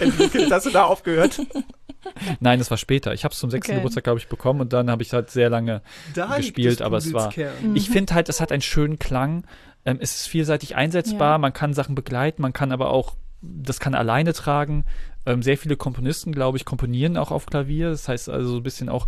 entwickelt? 0.00 0.50
Hast 0.52 0.66
du 0.66 0.70
da 0.70 0.84
aufgehört? 0.84 1.40
Nein, 2.40 2.58
das 2.58 2.70
war 2.70 2.78
später. 2.78 3.12
Ich 3.12 3.24
habe 3.24 3.32
es 3.32 3.38
zum 3.38 3.50
sechsten 3.50 3.72
Okay. 3.72 3.78
Geburtstag, 3.80 4.04
glaube 4.04 4.18
ich, 4.18 4.28
bekommen 4.28 4.60
und 4.60 4.72
dann 4.72 4.90
habe 4.90 5.02
ich 5.02 5.12
halt 5.12 5.30
sehr 5.30 5.50
lange. 5.50 5.82
Da 6.14 6.36
Gespielt, 6.36 6.80
aber 6.82 6.96
es 6.96 7.12
war- 7.12 7.28
Kern. 7.30 7.52
Mhm. 7.62 7.76
Ich 7.76 7.90
finde 7.90 8.14
halt, 8.14 8.28
es 8.28 8.40
hat 8.40 8.52
einen 8.52 8.62
schönen 8.62 8.98
Klang. 8.98 9.44
Ähm, 9.84 9.98
es 10.00 10.16
ist 10.16 10.26
vielseitig 10.28 10.76
einsetzbar. 10.76 11.32
Ja. 11.32 11.38
Man 11.38 11.52
kann 11.52 11.74
Sachen 11.74 11.94
begleiten, 11.94 12.42
man 12.42 12.52
kann 12.52 12.72
aber 12.72 12.90
auch, 12.90 13.16
das 13.42 13.80
kann 13.80 13.94
alleine 13.94 14.32
tragen. 14.32 14.84
Ähm, 15.26 15.42
sehr 15.42 15.58
viele 15.58 15.76
Komponisten, 15.76 16.32
glaube 16.32 16.56
ich, 16.58 16.64
komponieren 16.64 17.16
auch 17.16 17.30
auf 17.30 17.46
Klavier. 17.46 17.90
Das 17.90 18.08
heißt 18.08 18.28
also 18.30 18.48
so 18.50 18.56
ein 18.58 18.62
bisschen 18.62 18.88
auch, 18.88 19.06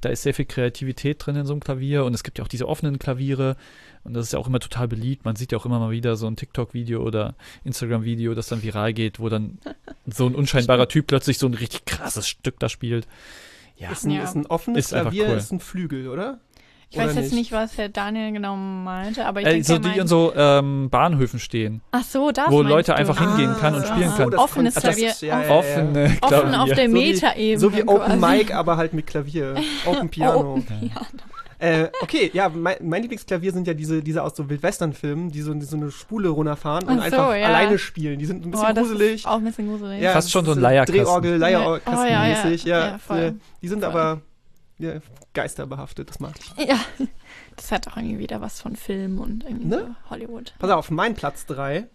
da 0.00 0.10
ist 0.10 0.22
sehr 0.22 0.34
viel 0.34 0.44
Kreativität 0.44 1.24
drin 1.24 1.36
in 1.36 1.46
so 1.46 1.52
einem 1.54 1.60
Klavier 1.60 2.04
und 2.04 2.14
es 2.14 2.22
gibt 2.22 2.38
ja 2.38 2.44
auch 2.44 2.48
diese 2.48 2.68
offenen 2.68 2.98
Klaviere 2.98 3.56
und 4.08 4.14
das 4.14 4.26
ist 4.26 4.32
ja 4.32 4.38
auch 4.40 4.48
immer 4.48 4.58
total 4.58 4.88
beliebt. 4.88 5.24
Man 5.24 5.36
sieht 5.36 5.52
ja 5.52 5.58
auch 5.58 5.64
immer 5.66 5.78
mal 5.78 5.92
wieder 5.92 6.16
so 6.16 6.26
ein 6.26 6.34
TikTok-Video 6.34 7.00
oder 7.02 7.34
Instagram-Video, 7.64 8.34
das 8.34 8.48
dann 8.48 8.62
viral 8.62 8.92
geht, 8.92 9.20
wo 9.20 9.28
dann 9.28 9.58
so 10.06 10.26
ein 10.26 10.34
unscheinbarer 10.34 10.88
Typ 10.88 11.06
plötzlich 11.06 11.38
so 11.38 11.46
ein 11.46 11.54
richtig 11.54 11.84
krasses 11.84 12.26
Stück 12.28 12.58
da 12.58 12.68
spielt. 12.68 13.06
Ja, 13.76 13.92
Ist 13.92 14.04
ein, 14.04 14.10
Ja. 14.10 14.24
ist 14.24 14.34
ein 14.34 14.46
offenes 14.46 14.86
Ist 14.86 15.00
Klavier, 15.00 15.28
cool. 15.28 15.36
ist 15.36 15.52
ein 15.52 15.60
Flügel, 15.60 16.08
oder? 16.08 16.40
Ich 16.90 16.96
weiß 16.96 17.12
Oder 17.12 17.20
jetzt 17.20 17.34
nicht, 17.34 17.52
was 17.52 17.76
der 17.76 17.90
Daniel 17.90 18.32
genau 18.32 18.56
meinte, 18.56 19.26
aber 19.26 19.42
ich 19.42 19.46
äh, 19.46 19.50
denke, 19.50 19.66
so 19.66 19.76
die 19.78 19.98
in 19.98 20.06
so 20.08 20.32
ähm, 20.34 20.88
Bahnhöfen 20.88 21.38
stehen. 21.38 21.82
Ach 21.90 22.02
so, 22.02 22.30
das 22.30 22.50
wo 22.50 22.62
Leute 22.62 22.92
du. 22.92 22.96
einfach 22.96 23.18
hingehen 23.20 23.54
kann 23.60 23.74
und 23.74 23.82
Ah, 23.84 23.86
spielen 23.94 24.10
so, 24.10 24.16
kann. 24.16 24.30
das 24.30 24.40
Offenes 24.40 24.72
das 24.74 24.82
Klavier. 24.84 25.08
ist- 25.10 25.20
ja, 25.20 25.42
ja, 25.42 25.48
ja. 25.48 25.54
Offene 25.54 26.16
Offen 26.22 26.54
auf 26.54 26.68
Klavier. 26.70 26.74
der 26.74 26.88
So 26.88 26.94
wie- 26.96 27.12
Metaebene. 27.12 27.58
So 27.58 27.72
wie 27.76 27.82
Open 27.82 28.20
quasi. 28.20 28.36
Mic, 28.38 28.54
aber 28.54 28.76
halt 28.78 28.94
mit 28.94 29.06
Klavier. 29.06 29.54
Open 29.84 30.08
Piano. 30.08 30.64
Äh, 31.60 31.88
okay, 32.02 32.30
ja, 32.32 32.48
mein, 32.48 32.76
mein 32.82 33.02
Lieblingsklavier 33.02 33.52
sind 33.52 33.66
ja 33.66 33.74
diese, 33.74 34.00
diese 34.02 34.22
aus 34.22 34.36
so 34.36 34.48
Wildwestern-Filmen, 34.48 35.30
die 35.30 35.40
so, 35.42 35.52
die 35.54 35.64
so 35.66 35.76
eine 35.76 35.90
Spule 35.90 36.28
runterfahren 36.28 36.86
und 36.88 36.98
so, 36.98 37.02
einfach 37.02 37.34
ja. 37.34 37.46
alleine 37.46 37.78
spielen. 37.78 38.18
Die 38.20 38.26
sind 38.26 38.46
ein 38.46 38.50
bisschen 38.52 38.66
Boah, 38.66 38.72
das 38.72 38.88
gruselig. 38.88 39.14
Ist 39.16 39.26
auch 39.26 39.36
ein 39.38 39.44
bisschen 39.44 39.68
gruselig. 39.68 40.00
Ja, 40.00 40.12
Fast 40.12 40.30
schon 40.30 40.44
so 40.44 40.52
ein 40.52 40.60
Leierkasten. 40.60 40.94
Drehorgel, 41.04 41.32
Ja. 41.32 41.36
Leierkasten 41.38 41.94
Oh, 41.94 42.04
ja, 42.06 42.26
ja. 42.28 42.48
Ja, 42.48 42.88
Ja, 42.92 42.98
voll. 42.98 43.34
die 43.60 43.68
sind 43.68 43.82
Voll. 43.84 43.90
aber 43.90 44.20
ja, 44.78 44.92
geisterbehaftet, 45.34 46.08
das 46.10 46.20
mag 46.20 46.34
ich. 46.38 46.66
Ja. 46.68 46.78
Das 47.56 47.72
hat 47.72 47.88
auch 47.88 47.96
irgendwie 47.96 48.20
wieder 48.20 48.40
was 48.40 48.60
von 48.60 48.76
Film 48.76 49.18
und 49.18 49.42
irgendwie 49.42 49.66
Ne? 49.66 49.96
so 50.04 50.10
Hollywood. 50.10 50.54
Pass 50.60 50.70
auf, 50.70 50.90
mein 50.92 51.14
Platz 51.14 51.46
3, 51.46 51.88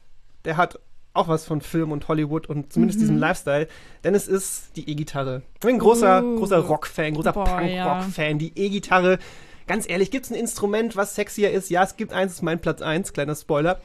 der 0.43 0.57
hat 0.57 0.77
auch 1.13 1.29
was 1.29 1.45
von 1.45 1.61
Film 1.61 1.91
und 1.93 2.07
Hollywood 2.09 2.47
und 2.47 2.73
zumindest 2.73 2.99
diesem 2.99 3.17
Lifestyle, 3.17 3.67
denn 4.03 4.15
es 4.15 4.27
ist 4.27 4.75
die 4.75 4.89
E-Gitarre. 4.89 5.43
Ich 5.53 5.59
bin 5.61 5.75
ein 5.75 5.79
großer, 5.79 6.21
Uh. 6.23 6.39
großer 6.39 6.57
Rock-Fan, 6.57 7.13
großer 7.13 7.31
Punk-Rock-Fan. 7.31 8.39
Die 8.39 8.51
E-Gitarre, 8.57 9.19
ganz 9.67 9.87
ehrlich, 9.89 10.11
gibt 10.11 10.25
es 10.25 10.31
ein 10.31 10.35
Instrument, 10.37 10.95
was 10.95 11.15
sexier 11.15 11.51
ist? 11.51 11.69
Ja, 11.69 11.83
es 11.83 11.95
gibt 11.97 12.13
eins, 12.13 12.31
das 12.31 12.37
ist 12.39 12.41
mein 12.43 12.59
Platz 12.59 12.81
1, 12.81 13.13
kleiner 13.13 13.35
Spoiler. 13.35 13.79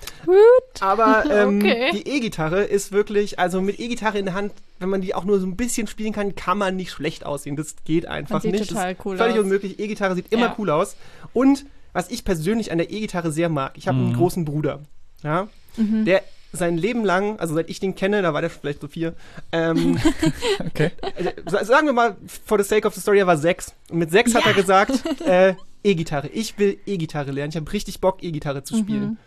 Aber 0.80 1.24
ähm, 1.30 1.58
Okay. 1.58 1.90
die 1.92 2.08
E-Gitarre 2.08 2.62
ist 2.64 2.92
wirklich, 2.92 3.38
also 3.38 3.60
mit 3.60 3.78
E-Gitarre 3.80 4.18
in 4.18 4.26
der 4.26 4.34
Hand, 4.34 4.52
wenn 4.78 4.88
man 4.88 5.00
die 5.00 5.14
auch 5.14 5.24
nur 5.24 5.40
so 5.40 5.46
ein 5.46 5.56
bisschen 5.56 5.86
spielen 5.86 6.12
kann, 6.12 6.34
kann 6.34 6.58
man 6.58 6.76
nicht 6.76 6.90
schlecht 6.92 7.24
aussehen. 7.26 7.56
Das 7.56 7.76
geht 7.84 8.06
einfach 8.06 8.40
sieht 8.42 8.52
nicht. 8.52 8.68
total 8.68 8.94
das 8.94 8.98
ist 8.98 9.06
cool 9.06 9.16
völlig 9.16 9.34
aus. 9.36 9.40
unmöglich. 9.42 9.78
E-Gitarre 9.80 10.14
sieht 10.14 10.32
immer 10.32 10.46
Ja. 10.46 10.54
cool 10.58 10.70
aus. 10.70 10.96
Und 11.32 11.66
was 11.92 12.10
ich 12.10 12.24
persönlich 12.24 12.70
an 12.70 12.78
der 12.78 12.90
E-Gitarre 12.90 13.32
sehr 13.32 13.48
mag, 13.48 13.72
ich 13.76 13.88
habe 13.88 13.98
einen 13.98 14.14
großen 14.14 14.44
Bruder. 14.44 14.80
Ja, 15.22 15.48
Mhm. 15.76 16.04
der 16.04 16.22
sein 16.52 16.76
Leben 16.78 17.04
lang, 17.04 17.38
also 17.38 17.54
seit 17.54 17.68
ich 17.68 17.78
den 17.80 17.94
kenne, 17.94 18.22
da 18.22 18.32
war 18.34 18.40
der 18.40 18.50
vielleicht 18.50 18.80
so 18.80 18.88
vier, 18.88 19.14
ähm, 19.52 19.98
Okay. 20.66 20.90
äh, 21.16 21.32
sa- 21.46 21.64
sagen 21.64 21.86
wir 21.86 21.92
mal, 21.92 22.16
for 22.44 22.58
the 22.62 22.64
sake 22.68 22.86
of 22.86 22.94
the 22.94 23.00
story, 23.00 23.18
er 23.18 23.26
war 23.26 23.36
sechs. 23.36 23.74
Und 23.90 23.98
mit 23.98 24.10
sechs 24.10 24.34
hat 24.34 24.46
er 24.46 24.54
gesagt, 24.54 24.92
äh, 25.26 25.54
E-Gitarre. 25.84 26.28
Ich 26.28 26.58
will 26.58 26.78
E-Gitarre 26.86 27.30
lernen. 27.30 27.50
Ich 27.50 27.56
habe 27.56 27.72
richtig 27.72 28.00
Bock, 28.00 28.22
E-Gitarre 28.22 28.64
zu 28.64 28.76
spielen. 28.76 29.18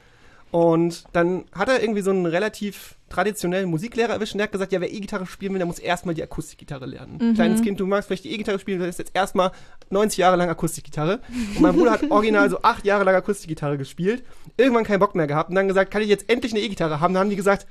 Und 0.51 1.05
dann 1.13 1.45
hat 1.53 1.69
er 1.69 1.81
irgendwie 1.81 2.01
so 2.01 2.11
einen 2.11 2.25
relativ 2.25 2.95
traditionellen 3.09 3.69
Musiklehrer 3.69 4.13
erwischt 4.13 4.33
und 4.33 4.39
der 4.39 4.45
hat 4.45 4.51
gesagt, 4.51 4.71
ja, 4.71 4.81
wer 4.81 4.91
E-Gitarre 4.91 5.25
spielen 5.25 5.53
will, 5.53 5.59
der 5.59 5.65
muss 5.65 5.79
erstmal 5.79 6.15
die 6.15 6.23
Akustikgitarre 6.23 6.85
lernen. 6.85 7.33
Kleines 7.35 7.61
Kind, 7.61 7.79
du 7.79 7.85
magst 7.85 8.07
vielleicht 8.07 8.23
die 8.25 8.33
E-Gitarre 8.33 8.59
spielen, 8.59 8.79
du 8.79 8.87
hast 8.87 8.99
jetzt 8.99 9.11
erstmal 9.13 9.51
90 9.89 10.17
Jahre 10.17 10.37
lang 10.37 10.49
Akustikgitarre. 10.49 11.19
Und 11.55 11.61
mein 11.61 11.73
Bruder 11.73 11.91
hat 11.91 12.09
original 12.09 12.49
so 12.49 12.61
acht 12.61 12.85
Jahre 12.85 13.03
lang 13.03 13.15
Akustikgitarre 13.15 13.77
gespielt, 13.77 14.23
irgendwann 14.57 14.83
keinen 14.83 14.99
Bock 14.99 15.15
mehr 15.15 15.27
gehabt 15.27 15.49
und 15.49 15.55
dann 15.55 15.67
gesagt, 15.67 15.91
kann 15.91 16.01
ich 16.01 16.09
jetzt 16.09 16.29
endlich 16.29 16.53
eine 16.53 16.61
E-Gitarre 16.61 16.99
haben? 16.99 17.13
Dann 17.13 17.21
haben 17.21 17.29
die 17.29 17.35
gesagt, 17.35 17.65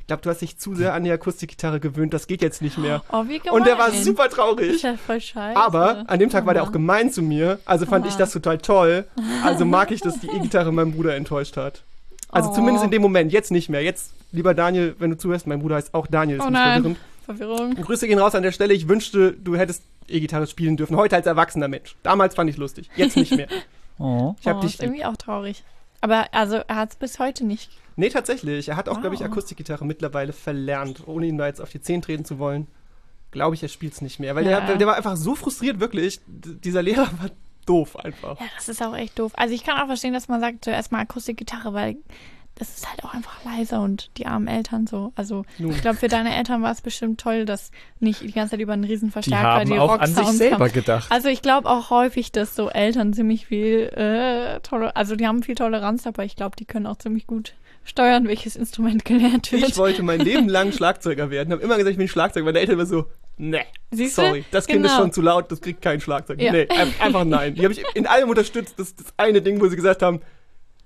ich 0.00 0.06
glaube, 0.06 0.22
du 0.22 0.30
hast 0.30 0.40
dich 0.40 0.58
zu 0.58 0.74
sehr 0.74 0.92
an 0.92 1.04
die 1.04 1.12
Akustikgitarre 1.12 1.78
gewöhnt, 1.78 2.12
das 2.12 2.26
geht 2.26 2.42
jetzt 2.42 2.62
nicht 2.62 2.78
mehr. 2.78 3.04
Oh, 3.12 3.24
wie 3.28 3.38
gemein. 3.38 3.60
Und 3.60 3.66
der 3.66 3.78
war 3.78 3.92
super 3.92 4.28
traurig. 4.28 4.74
ist 4.74 4.82
ja 4.82 4.96
voll 4.96 5.20
scheiße. 5.20 5.56
Aber 5.56 6.04
an 6.08 6.18
dem 6.18 6.30
Tag 6.30 6.46
war 6.46 6.54
der 6.54 6.64
auch 6.64 6.72
gemein 6.72 7.12
zu 7.12 7.22
mir, 7.22 7.60
also 7.64 7.86
fand 7.86 8.06
ich 8.06 8.12
Aua. 8.14 8.18
das 8.18 8.32
total 8.32 8.58
toll. 8.58 9.04
Also 9.44 9.64
mag 9.64 9.92
ich, 9.92 10.00
dass 10.00 10.18
die 10.18 10.28
E-Gitarre 10.28 10.72
meinen 10.72 10.92
Bruder 10.92 11.14
enttäuscht 11.14 11.56
hat. 11.56 11.84
Also 12.32 12.50
Oh. 12.50 12.54
zumindest 12.54 12.84
in 12.84 12.90
dem 12.90 13.02
Moment, 13.02 13.32
jetzt 13.32 13.50
nicht 13.50 13.68
mehr. 13.68 13.82
Jetzt, 13.82 14.12
lieber 14.32 14.54
Daniel, 14.54 14.94
wenn 14.98 15.10
du 15.10 15.16
zuhörst, 15.16 15.46
mein 15.46 15.60
Bruder 15.60 15.76
heißt 15.76 15.94
auch 15.94 16.06
Daniel, 16.06 16.38
ist 16.38 16.44
Oh 16.44 16.50
nicht 16.50 16.52
nein. 16.54 16.82
verwirrend. 16.82 16.98
Verwirrung. 17.24 17.74
Grüße 17.76 18.08
gehen 18.08 18.18
raus 18.18 18.34
an 18.34 18.42
der 18.42 18.52
Stelle. 18.52 18.74
Ich 18.74 18.88
wünschte, 18.88 19.32
du 19.32 19.56
hättest 19.56 19.82
E-Gitarre 20.08 20.46
spielen 20.48 20.76
dürfen. 20.76 20.96
Heute 20.96 21.14
als 21.16 21.26
erwachsener 21.26 21.68
Mensch. 21.68 21.94
Damals 22.02 22.34
fand 22.34 22.50
ich 22.50 22.56
lustig. 22.56 22.88
Jetzt 22.96 23.16
nicht 23.16 23.34
mehr. 23.36 23.48
Oh. 24.02 24.34
Ich 24.40 24.46
hab 24.46 24.56
oh, 24.56 24.60
dich 24.62 24.74
ist 24.74 24.82
irgendwie 24.82 25.04
auch 25.04 25.16
traurig. 25.18 25.62
Aber 26.00 26.24
also 26.32 26.56
er 26.66 26.76
hat 26.76 26.88
es 26.92 26.96
bis 26.96 27.18
heute 27.18 27.44
nicht. 27.44 27.70
Nee, 27.96 28.08
tatsächlich. 28.08 28.66
Er 28.70 28.76
hat 28.76 28.88
auch, 28.88 29.02
glaube 29.02 29.14
ich, 29.14 29.20
Wow. 29.20 29.26
Akustikgitarre 29.28 29.84
mittlerweile 29.84 30.32
verlernt, 30.32 31.06
ohne 31.06 31.26
ihm 31.26 31.36
da 31.36 31.46
jetzt 31.46 31.60
auf 31.60 31.68
die 31.68 31.82
Zehen 31.82 32.00
treten 32.00 32.24
zu 32.24 32.38
wollen. 32.38 32.66
Glaube 33.30 33.54
ich, 33.56 33.62
er 33.62 33.68
spielt 33.68 33.92
es 33.92 34.00
nicht 34.00 34.18
mehr. 34.18 34.34
Weil 34.34 34.46
Ja. 34.46 34.62
der, 34.62 34.76
der 34.76 34.86
war 34.86 34.96
einfach 34.96 35.16
so 35.18 35.34
frustriert, 35.34 35.80
wirklich. 35.80 36.20
D 36.26 36.54
dieser 36.64 36.80
Lehrer 36.82 37.08
war 37.20 37.30
doof 37.66 37.96
einfach. 37.96 38.38
Ja, 38.40 38.46
das 38.56 38.68
ist 38.68 38.82
auch 38.82 38.96
echt 38.96 39.18
doof. 39.18 39.32
Also 39.36 39.54
ich 39.54 39.64
kann 39.64 39.78
auch 39.80 39.86
verstehen, 39.86 40.12
dass 40.12 40.28
man 40.28 40.40
sagt, 40.40 40.64
zuerst 40.64 40.92
mal 40.92 41.00
Akustikgitarre, 41.00 41.72
weil 41.72 41.96
das 42.56 42.76
ist 42.76 42.90
halt 42.90 43.02
auch 43.04 43.14
einfach 43.14 43.42
leiser 43.44 43.80
und 43.80 44.10
die 44.18 44.26
armen 44.26 44.46
Eltern 44.46 44.86
so. 44.86 45.12
Also 45.16 45.44
Nun. 45.58 45.70
ich 45.70 45.80
glaube, 45.80 45.96
für 45.96 46.08
deine 46.08 46.36
Eltern 46.36 46.62
war 46.62 46.70
es 46.72 46.82
bestimmt 46.82 47.18
toll, 47.18 47.46
dass 47.46 47.70
nicht 48.00 48.20
die 48.20 48.32
ganze 48.32 48.50
Zeit 48.52 48.60
über 48.60 48.74
einen 48.74 48.84
riesen 48.84 49.08
Die 49.08 49.12
Verstärker 49.12 49.60
haben 49.60 49.78
auch 49.78 49.98
an 49.98 50.12
sich 50.14 50.26
selber 50.26 50.56
kamen. 50.58 50.72
gedacht. 50.72 51.10
Also 51.10 51.28
ich 51.28 51.40
glaube 51.40 51.70
auch 51.70 51.88
häufig, 51.88 52.32
dass 52.32 52.54
so 52.54 52.68
Eltern 52.68 53.14
ziemlich 53.14 53.46
viel 53.46 53.88
äh, 53.96 54.60
tolle, 54.60 54.94
also 54.94 55.16
die 55.16 55.26
haben 55.26 55.42
viel 55.42 55.54
Toleranz, 55.54 56.06
aber 56.06 56.24
ich 56.24 56.36
glaube, 56.36 56.54
die 56.56 56.66
können 56.66 56.86
auch 56.86 56.96
ziemlich 56.96 57.26
gut 57.26 57.54
steuern, 57.82 58.28
welches 58.28 58.56
Instrument 58.56 59.04
gelernt 59.06 59.50
wird. 59.52 59.66
Ich 59.66 59.78
wollte 59.78 60.02
mein 60.02 60.20
Leben 60.20 60.48
lang 60.48 60.72
Schlagzeuger 60.72 61.30
werden. 61.30 61.52
Habe 61.52 61.62
immer 61.62 61.76
gesagt, 61.76 61.92
ich 61.92 61.98
bin 61.98 62.08
Schlagzeuger. 62.08 62.44
Meine 62.44 62.58
Eltern 62.60 62.76
waren 62.76 62.86
so, 62.86 63.06
ne, 63.40 63.60
Siehst 63.90 64.18
du? 64.18 64.22
sorry, 64.22 64.44
das 64.50 64.66
Kind 64.66 64.84
ist 64.84 64.90
Genau. 64.92 65.02
schon 65.02 65.12
zu 65.12 65.22
laut, 65.22 65.50
das 65.50 65.60
kriegt 65.60 65.82
kein 65.82 66.00
Schlagzeug. 66.00 66.40
Ja. 66.40 66.52
Nee, 66.52 66.68
ein- 66.68 66.92
einfach 67.00 67.24
nein. 67.24 67.54
Die 67.54 67.62
habe 67.64 67.72
ich 67.72 67.82
in 67.94 68.06
allem 68.06 68.28
unterstützt. 68.28 68.74
Das 68.78 68.88
ist 68.88 69.00
das 69.00 69.14
eine 69.16 69.42
Ding, 69.42 69.60
wo 69.60 69.66
sie 69.68 69.76
gesagt 69.76 70.02
haben, 70.02 70.20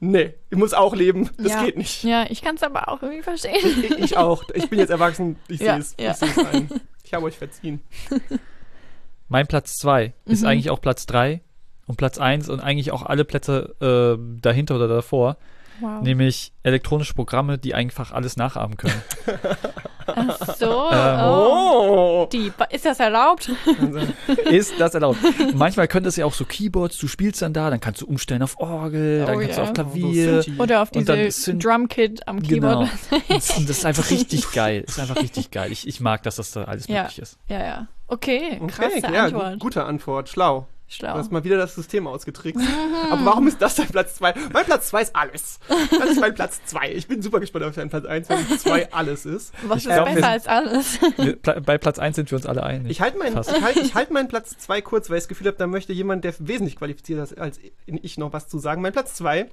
nee, 0.00 0.34
ich 0.50 0.57
muss 0.59 0.72
auch 0.74 0.94
leben, 0.94 1.30
das 1.38 1.52
ja. 1.52 1.64
geht 1.64 1.76
nicht. 1.76 2.02
Ja, 2.05 2.24
ich 2.28 2.40
kann 2.42 2.57
es 2.57 2.62
aber 2.62 2.88
auch 2.88 3.02
irgendwie 3.02 3.22
verstehen. 3.22 3.55
Ich, 3.57 3.90
ich 3.98 4.16
auch. 4.16 4.42
Ich 4.55 4.68
bin 4.70 4.78
jetzt 4.78 4.90
erwachsen, 4.90 5.36
ich 5.48 5.61
Ja, 5.61 5.80
sehe 5.80 5.80
es. 5.80 5.94
ja. 5.98 6.11
Ich 6.12 6.16
sehe 6.16 6.28
es 6.44 6.55
ein. 6.55 6.68
Ich 7.05 7.12
habe 7.14 7.26
euch 7.26 7.36
verziehen. 7.36 7.80
Mein 9.28 9.46
Platz 9.46 9.76
2 9.78 10.12
ist 10.26 10.42
Mhm. 10.42 10.48
eigentlich 10.48 10.70
auch 10.70 10.80
Platz 10.80 11.07
3 11.07 11.40
und 11.86 11.96
Platz 11.96 12.18
1 12.18 12.48
und 12.48 12.61
eigentlich 12.61 12.92
auch 12.92 13.02
alle 13.02 13.24
Plätze 13.24 13.74
äh, 14.18 14.40
dahinter 14.40 14.76
oder 14.76 14.88
davor, 14.88 15.36
Wow. 15.80 16.02
nämlich 16.02 16.52
elektronische 16.62 17.14
Programme, 17.14 17.59
die 17.59 17.74
einfach 17.74 18.12
alles 18.12 18.36
nachahmen 18.36 18.76
können. 18.76 19.02
Ach 20.07 20.57
so. 20.57 20.90
Ähm, 20.92 21.20
oh. 21.24 22.28
Die, 22.32 22.52
ist 22.70 22.84
das 22.84 23.00
erlaubt? 23.00 23.50
ist 24.50 24.72
das 24.78 24.94
erlaubt? 24.94 25.18
Manchmal 25.55 25.88
können 25.88 26.05
das 26.05 26.16
ja 26.16 26.24
auch 26.26 26.34
so 26.34 26.44
Keyboards, 26.44 26.98
du 26.98 27.09
spielst 27.09 27.42
dann 27.42 27.52
da, 27.52 27.70
dann 27.70 27.80
kannst 27.80 28.00
du 28.02 28.07
umstellen 28.07 28.42
auf 28.42 28.59
Orgel, 28.59 29.24
dann 29.26 29.36
Oh 29.36 29.38
kannst 29.40 29.57
ja. 29.57 29.57
du 29.57 29.62
auf 29.62 29.70
Oh, 29.70 29.72
Klavier. 29.72 30.44
Oder 30.59 30.82
auf 30.82 30.92
Und 30.94 31.09
dann 31.09 31.18
diese 31.18 31.55
Drumkit 31.55 32.26
am 32.28 32.42
Genau. 32.42 32.84
Keyboard. 32.84 32.90
Das 33.28 33.48
das 33.48 33.70
ist 33.70 33.86
einfach 33.86 34.11
richtig 34.11 34.52
geil. 34.52 34.84
Ist 34.86 34.98
einfach 35.00 35.16
richtig 35.16 35.50
geil. 35.50 35.72
Ich, 35.72 35.86
ich 35.86 36.00
mag, 36.00 36.22
dass 36.22 36.36
das 36.36 36.52
da 36.52 36.64
alles 36.64 36.86
Ja. 36.88 37.02
möglich 37.02 37.18
ist. 37.20 37.38
Ja, 37.48 37.59
ja. 37.64 37.86
Okay, 38.07 38.59
Okay, 38.61 38.66
krasse 38.66 38.98
ja, 39.14 39.24
Antwort. 39.24 39.52
gu 39.55 39.59
gute 39.59 39.84
Antwort. 39.84 40.28
Schlau. 40.28 40.66
Schlau. 40.95 41.12
Du 41.12 41.18
hast 41.18 41.32
mal 41.32 41.42
wieder 41.42 41.57
das 41.57 41.74
System 41.74 42.07
ausgetrickst. 42.07 42.64
Aber 43.11 43.24
warum 43.24 43.49
ist 43.49 43.61
das 43.61 43.74
dein 43.74 43.88
Platz 43.88 44.14
2? 44.16 44.34
Mein 44.53 44.64
Platz 44.64 44.88
2 44.88 45.03
ist 45.03 45.16
alles. 45.16 45.59
Das 45.90 46.11
ist 46.11 46.20
mein 46.20 46.34
Platz 46.34 46.61
2. 46.66 46.92
Ich 46.92 47.09
bin 47.09 47.20
super 47.20 47.40
gespannt 47.40 47.64
auf 47.64 47.74
deinen 47.74 47.90
Platz 47.90 48.05
1, 48.05 48.28
weil 48.28 48.59
2 48.59 48.92
alles 48.92 49.26
ist. 49.26 49.53
Was 49.66 49.78
ich 49.78 49.86
ist 49.86 49.95
glaub, 49.95 50.07
besser 50.07 50.28
als 50.28 50.47
alles? 50.47 50.99
Wir, 51.16 51.36
bei 51.36 51.78
Platz 51.78 51.99
1 51.99 52.16
sind 52.16 52.30
wir 52.30 52.36
uns 52.36 52.47
alle 52.47 52.62
einig. 52.62 52.90
Ich 52.90 53.01
halte 53.01 53.18
ich 53.18 53.62
halt, 53.62 53.76
ich 53.76 53.95
halt 53.95 54.11
meinen 54.11 54.28
Platz 54.28 54.57
2 54.59 54.82
kurz, 54.82 55.11
weil 55.11 55.16
ich 55.16 55.24
das 55.24 55.28
Gefühl 55.28 55.49
habe, 55.49 55.57
da 55.57 55.66
möchte 55.66 55.92
jemand, 55.92 56.24
der 56.24 56.34
wesentlich 56.38 56.76
qualifizierter 56.76 57.24
ist 57.24 57.38
als 57.38 57.59
ich, 57.86 58.18
noch 58.18 58.32
was 58.32 58.49
zu 58.49 58.59
sagen. 58.59 58.80
Mein 58.80 58.92
Platz 58.92 59.14
2 59.14 59.49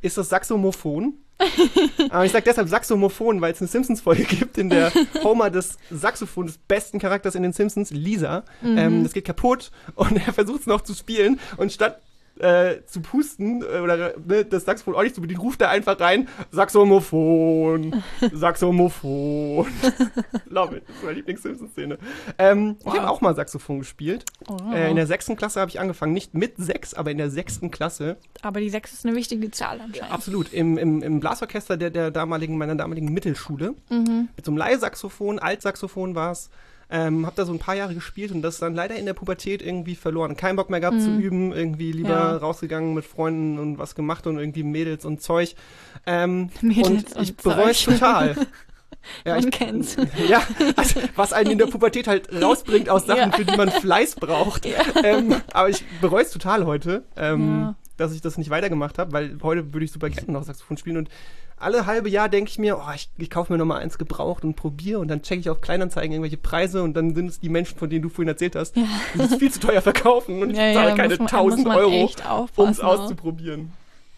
ist 0.00 0.16
das 0.16 0.28
Saxomophon. 0.28 1.14
Aber 2.10 2.24
ich 2.24 2.32
sage 2.32 2.44
deshalb 2.44 2.68
Saxomophon, 2.68 3.40
weil 3.40 3.52
es 3.52 3.60
eine 3.60 3.68
Simpsons-Folge 3.68 4.24
gibt, 4.24 4.58
in 4.58 4.70
der 4.70 4.92
Homer 5.22 5.50
das 5.50 5.78
Saxophon 5.90 6.46
des 6.46 6.58
besten 6.58 6.98
Charakters 6.98 7.34
in 7.34 7.42
den 7.42 7.52
Simpsons, 7.52 7.90
Lisa, 7.90 8.44
ähm, 8.62 9.02
das 9.02 9.12
geht 9.12 9.24
kaputt 9.24 9.70
und 9.94 10.16
er 10.26 10.32
versucht 10.32 10.60
es 10.60 10.66
noch 10.66 10.82
zu 10.82 10.94
spielen 10.94 11.40
und 11.56 11.72
statt 11.72 12.00
äh, 12.38 12.82
zu 12.86 13.00
pusten 13.00 13.62
äh, 13.62 13.78
oder 13.80 14.14
ne, 14.24 14.44
das 14.44 14.64
Saxophon 14.64 14.94
ordentlich 14.94 15.14
zu 15.14 15.20
bedienen, 15.20 15.40
ruft 15.40 15.60
er 15.60 15.70
einfach 15.70 15.98
rein, 16.00 16.28
Saxomophon, 16.50 18.02
Saxomophon. 18.32 19.66
Love 20.46 20.76
it, 20.76 20.84
das 20.88 20.96
ist 20.96 21.02
meine 21.02 21.14
Lieblings-Simpsons-Szene. 21.16 21.98
Ähm, 22.38 22.76
Ich 22.80 22.86
habe 22.86 22.98
Wow. 23.02 23.08
auch 23.10 23.20
mal 23.20 23.34
Saxophon 23.34 23.78
gespielt. 23.80 24.24
Oh. 24.48 24.56
Äh, 24.72 24.90
in 24.90 24.96
der 24.96 25.06
sechsten 25.06 25.36
Klasse 25.36 25.60
habe 25.60 25.70
ich 25.70 25.80
angefangen, 25.80 26.12
nicht 26.12 26.34
mit 26.34 26.54
sechs, 26.56 26.94
aber 26.94 27.10
in 27.10 27.18
der 27.18 27.30
sechsten 27.30 27.70
Klasse. 27.70 28.16
Aber 28.42 28.60
die 28.60 28.70
6 28.70 28.92
ist 28.92 29.06
eine 29.06 29.14
wichtige 29.16 29.50
Zahl 29.50 29.80
anscheinend. 29.80 30.12
Absolut, 30.12 30.52
im, 30.52 30.76
im, 30.78 31.02
im 31.02 31.20
Blasorchester 31.20 31.76
der, 31.76 31.90
der 31.90 32.10
damaligen, 32.10 32.58
meiner 32.58 32.74
damaligen 32.74 33.12
Mittelschule. 33.12 33.74
Mhm. 33.90 34.28
Mit 34.36 34.44
so 34.44 34.50
einem 34.50 34.58
Leihsaxophon, 34.58 35.38
Altsaxophon 35.38 36.14
war 36.14 36.32
es. 36.32 36.50
Ähm, 36.96 37.26
hab 37.26 37.34
da 37.34 37.44
so 37.44 37.52
ein 37.52 37.58
paar 37.58 37.74
Jahre 37.74 37.92
gespielt 37.92 38.30
und 38.30 38.40
das 38.42 38.58
dann 38.58 38.72
leider 38.72 38.94
in 38.94 39.04
der 39.04 39.14
Pubertät 39.14 39.60
irgendwie 39.62 39.96
verloren. 39.96 40.36
Kein 40.36 40.54
Bock 40.54 40.70
mehr 40.70 40.78
gehabt 40.78 41.00
zu 41.00 41.10
üben, 41.10 41.52
irgendwie 41.52 41.90
lieber 41.90 42.08
Mhm. 42.10 42.14
Ja. 42.14 42.36
rausgegangen 42.36 42.94
mit 42.94 43.04
Freunden 43.04 43.58
und 43.58 43.78
was 43.78 43.96
gemacht 43.96 44.28
und 44.28 44.38
irgendwie 44.38 44.62
Mädels 44.62 45.04
und 45.04 45.20
Zeug. 45.20 45.56
Ähm, 46.06 46.50
Mädels 46.60 47.14
und 47.14 47.22
ich 47.22 47.36
bereue 47.36 47.70
es 47.70 47.82
total. 47.82 48.36
Ja, 49.26 49.34
Man 49.34 49.44
ich, 49.48 49.50
kennt's. 49.50 49.96
ja, 50.28 50.40
also, 50.76 50.98
was 51.14 51.34
einen 51.34 51.50
in 51.50 51.58
der 51.58 51.66
Pubertät 51.66 52.06
halt 52.06 52.30
rausbringt 52.40 52.88
aus 52.88 53.04
Sachen, 53.04 53.32
Ja. 53.32 53.36
für 53.36 53.44
die 53.44 53.54
man 53.54 53.68
Fleiß 53.70 54.14
braucht. 54.14 54.66
Ähm, 55.02 55.34
aber 55.52 55.68
ich 55.68 55.84
bereue 56.00 56.22
es 56.22 56.30
total 56.30 56.64
heute, 56.64 57.02
ähm, 57.16 57.48
Ja. 57.60 57.74
dass 57.98 58.14
ich 58.14 58.22
das 58.22 58.38
nicht 58.38 58.48
weitergemacht 58.48 58.98
habe, 58.98 59.12
weil 59.12 59.36
heute 59.42 59.74
würde 59.74 59.84
ich 59.84 59.92
super 59.92 60.08
gerne 60.08 60.32
noch 60.32 60.44
Saxophon 60.44 60.78
spielen 60.78 60.96
und 60.96 61.10
alle 61.64 61.86
halbe 61.86 62.08
Jahr 62.08 62.28
denke 62.28 62.50
ich 62.50 62.58
mir, 62.58 62.78
oh, 62.78 62.92
ich, 62.94 63.08
ich 63.18 63.30
kaufe 63.30 63.52
mir 63.52 63.58
noch 63.58 63.64
mal 63.64 63.78
eins 63.78 63.98
gebraucht 63.98 64.44
und 64.44 64.54
probiere 64.54 65.00
und 65.00 65.08
dann 65.08 65.22
checke 65.22 65.40
ich 65.40 65.50
auf 65.50 65.60
Kleinanzeigen 65.60 66.12
irgendwelche 66.12 66.36
Preise 66.36 66.82
und 66.82 66.94
dann 66.94 67.14
sind 67.14 67.26
es 67.28 67.40
die 67.40 67.48
Menschen, 67.48 67.78
von 67.78 67.90
denen 67.90 68.02
du 68.02 68.08
vorhin 68.08 68.28
erzählt 68.28 68.54
hast, 68.56 68.76
die 68.76 68.86
das 69.18 69.34
viel 69.34 69.50
zu 69.50 69.60
teuer 69.60 69.82
verkaufen 69.82 70.42
und 70.42 70.50
ich 70.50 70.56
Ja, 70.64 70.66
ja, 70.68 70.74
zahle 70.74 70.90
da 70.90 70.96
keine 70.96 71.16
man- 71.16 71.26
1000 71.26 71.58
muss 71.64 71.66
man 71.68 71.76
Euro, 71.76 72.10
um 72.56 72.68
es 72.68 72.80
auch. 72.80 72.86
auszuprobieren. 73.00 73.72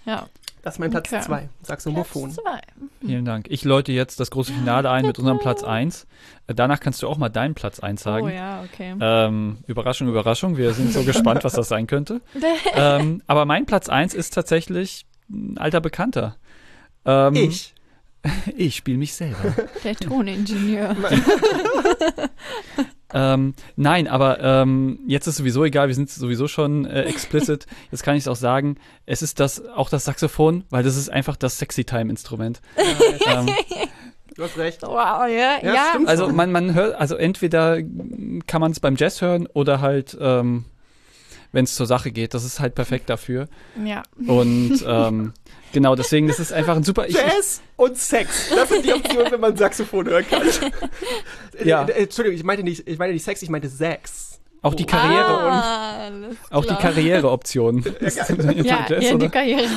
Ja. 0.05 0.27
Das 0.63 0.75
ist 0.75 0.79
mein 0.81 0.91
Platz 0.91 1.13
Okay. 1.13 1.23
2, 1.23 1.49
Saxophon. 1.63 2.33
Platz 2.33 2.43
zwei. 2.45 2.61
Vielen 3.07 3.25
Dank. 3.25 3.47
Ich 3.51 3.65
läute 3.65 3.93
jetzt 3.93 4.19
das 4.19 4.33
große 4.33 4.53
Finale 4.53 4.91
ein 4.91 5.07
mit 5.07 5.17
unserem 5.17 5.39
Platz 5.39 5.63
1. 5.63 6.09
Äh, 6.49 6.55
Danach 6.57 6.81
kannst 6.81 7.01
du 7.05 7.09
auch 7.09 7.19
mal 7.19 7.29
deinen 7.29 7.55
Platz 7.55 7.79
1 7.79 8.03
sagen. 8.03 8.27
Oh 8.27 8.29
ja, 8.29 8.65
okay. 8.65 8.97
Ähm, 9.01 9.59
Überraschung, 9.69 10.09
Überraschung. 10.09 10.57
Wir 10.57 10.73
sind 10.73 10.93
so 10.93 11.03
gespannt, 11.05 11.45
was 11.45 11.53
das 11.53 11.69
sein 11.69 11.87
könnte. 11.87 12.21
ähm, 12.75 13.23
aber 13.29 13.45
mein 13.45 13.65
Platz 13.67 13.89
1 13.89 14.13
ist 14.13 14.35
tatsächlich 14.35 15.07
ein 15.31 15.57
alter 15.57 15.81
Bekannter. 15.81 16.35
Ähm, 17.07 17.35
Ich. 17.35 17.73
Ich 18.57 18.75
spiele 18.77 18.99
mich 18.99 19.15
selber. 19.15 19.55
Der 19.85 19.95
Toningenieur. 19.95 20.97
Ähm, 23.15 23.55
nein, 23.77 24.09
aber 24.09 24.41
ähm, 24.41 24.99
jetzt 25.07 25.27
ist 25.29 25.37
sowieso 25.37 25.65
egal, 25.65 25.87
wir 25.87 25.95
sind 25.95 26.11
sowieso 26.11 26.49
schon 26.49 26.85
äh, 26.85 27.03
explicit. 27.05 27.67
Jetzt 27.93 28.03
kann 28.03 28.17
ich 28.17 28.25
es 28.25 28.29
auch 28.29 28.37
sagen. 28.37 28.77
Es 29.07 29.23
ist 29.23 29.39
das 29.39 29.65
auch 29.69 29.89
das 29.89 30.05
Saxophon, 30.05 30.65
weil 30.71 30.83
das 30.83 30.97
ist 30.97 31.09
einfach 31.09 31.37
das 31.37 31.59
Sexy-Time-Instrument. 31.59 32.61
ähm, 33.27 33.49
Du 34.35 34.43
hast 34.43 34.59
recht. 34.59 34.83
Wow, 34.83 34.93
ja, 35.29 35.29
Ja, 35.63 35.75
ja. 35.75 35.99
also 36.05 36.29
man, 36.29 36.53
man 36.53 36.75
hört, 36.75 36.97
also 36.97 37.15
entweder 37.15 37.79
kann 38.47 38.61
man 38.61 38.73
es 38.73 38.81
beim 38.81 38.97
Jazz 38.97 39.23
hören 39.23 39.47
oder 39.55 39.81
halt, 39.81 40.15
ähm, 40.21 40.67
wenn 41.53 41.65
es 41.65 41.75
zur 41.75 41.87
Sache 41.87 42.11
geht. 42.13 42.35
Das 42.35 42.45
ist 42.45 42.61
halt 42.61 42.75
perfekt 42.75 43.09
dafür. 43.11 43.49
ja. 43.85 44.03
Und 44.27 44.85
ähm, 44.87 45.33
genau, 45.73 45.95
deswegen, 45.97 46.29
das 46.29 46.39
ist 46.41 46.53
einfach 46.53 46.77
ein 46.77 46.83
super. 46.85 47.07
Ich, 47.09 47.15
Jazz 47.17 47.61
und 47.77 47.97
Sex. 47.97 48.51
Das 48.55 48.69
sind 48.69 48.85
die 48.85 48.93
Optionen, 48.93 49.33
wenn 49.33 49.41
man 49.41 49.57
Saxophon 49.57 50.07
hören 50.07 50.25
kann. 50.29 50.43
Ja. 51.65 51.85
Äh, 51.85 51.91
äh, 51.93 52.03
Entschuldigung, 52.05 52.37
ich 52.37 52.45
meinte 52.45 52.63
nicht, 52.63 52.87
ich 52.87 52.99
meinte 52.99 53.15
nicht 53.15 53.25
Sex, 53.25 53.41
ich 53.43 53.49
meinte 53.49 53.69
Sex. 53.71 54.41
auch 54.63 54.75
die 54.75 54.85
Karriere 54.85 55.25
ah, 55.25 56.05
alles 56.07 56.37
und 56.51 56.53
auch 56.53 56.63
die 56.63 56.69
klar. 56.69 56.81
Karriereoption. 56.81 57.83
Ja, 58.01 58.87
ja, 59.01 59.15
die 59.17 59.29
Karriere. 59.29 59.69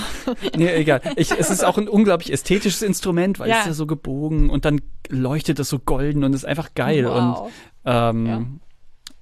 Nee, 0.58 0.74
egal. 0.76 1.02
Ich, 1.16 1.32
es 1.32 1.50
ist 1.50 1.64
auch 1.64 1.78
ein 1.78 1.88
unglaublich 1.88 2.34
ästhetisches 2.34 2.82
Instrument, 2.82 3.40
weil 3.40 3.48
Ja. 3.50 3.56
es 3.56 3.62
ist 3.62 3.68
ja 3.68 3.74
so 3.74 3.86
gebogen 3.88 4.50
und 4.50 4.66
dann 4.66 4.82
leuchtet 5.10 5.60
es 5.60 5.70
so 5.70 5.80
golden 5.80 6.24
und 6.26 6.34
ist 6.34 6.46
einfach 6.46 6.74
geil. 6.76 7.06
Und 7.06 7.32
Wow, 7.36 7.52
ähm, 7.86 8.26
Ja. 8.26 8.42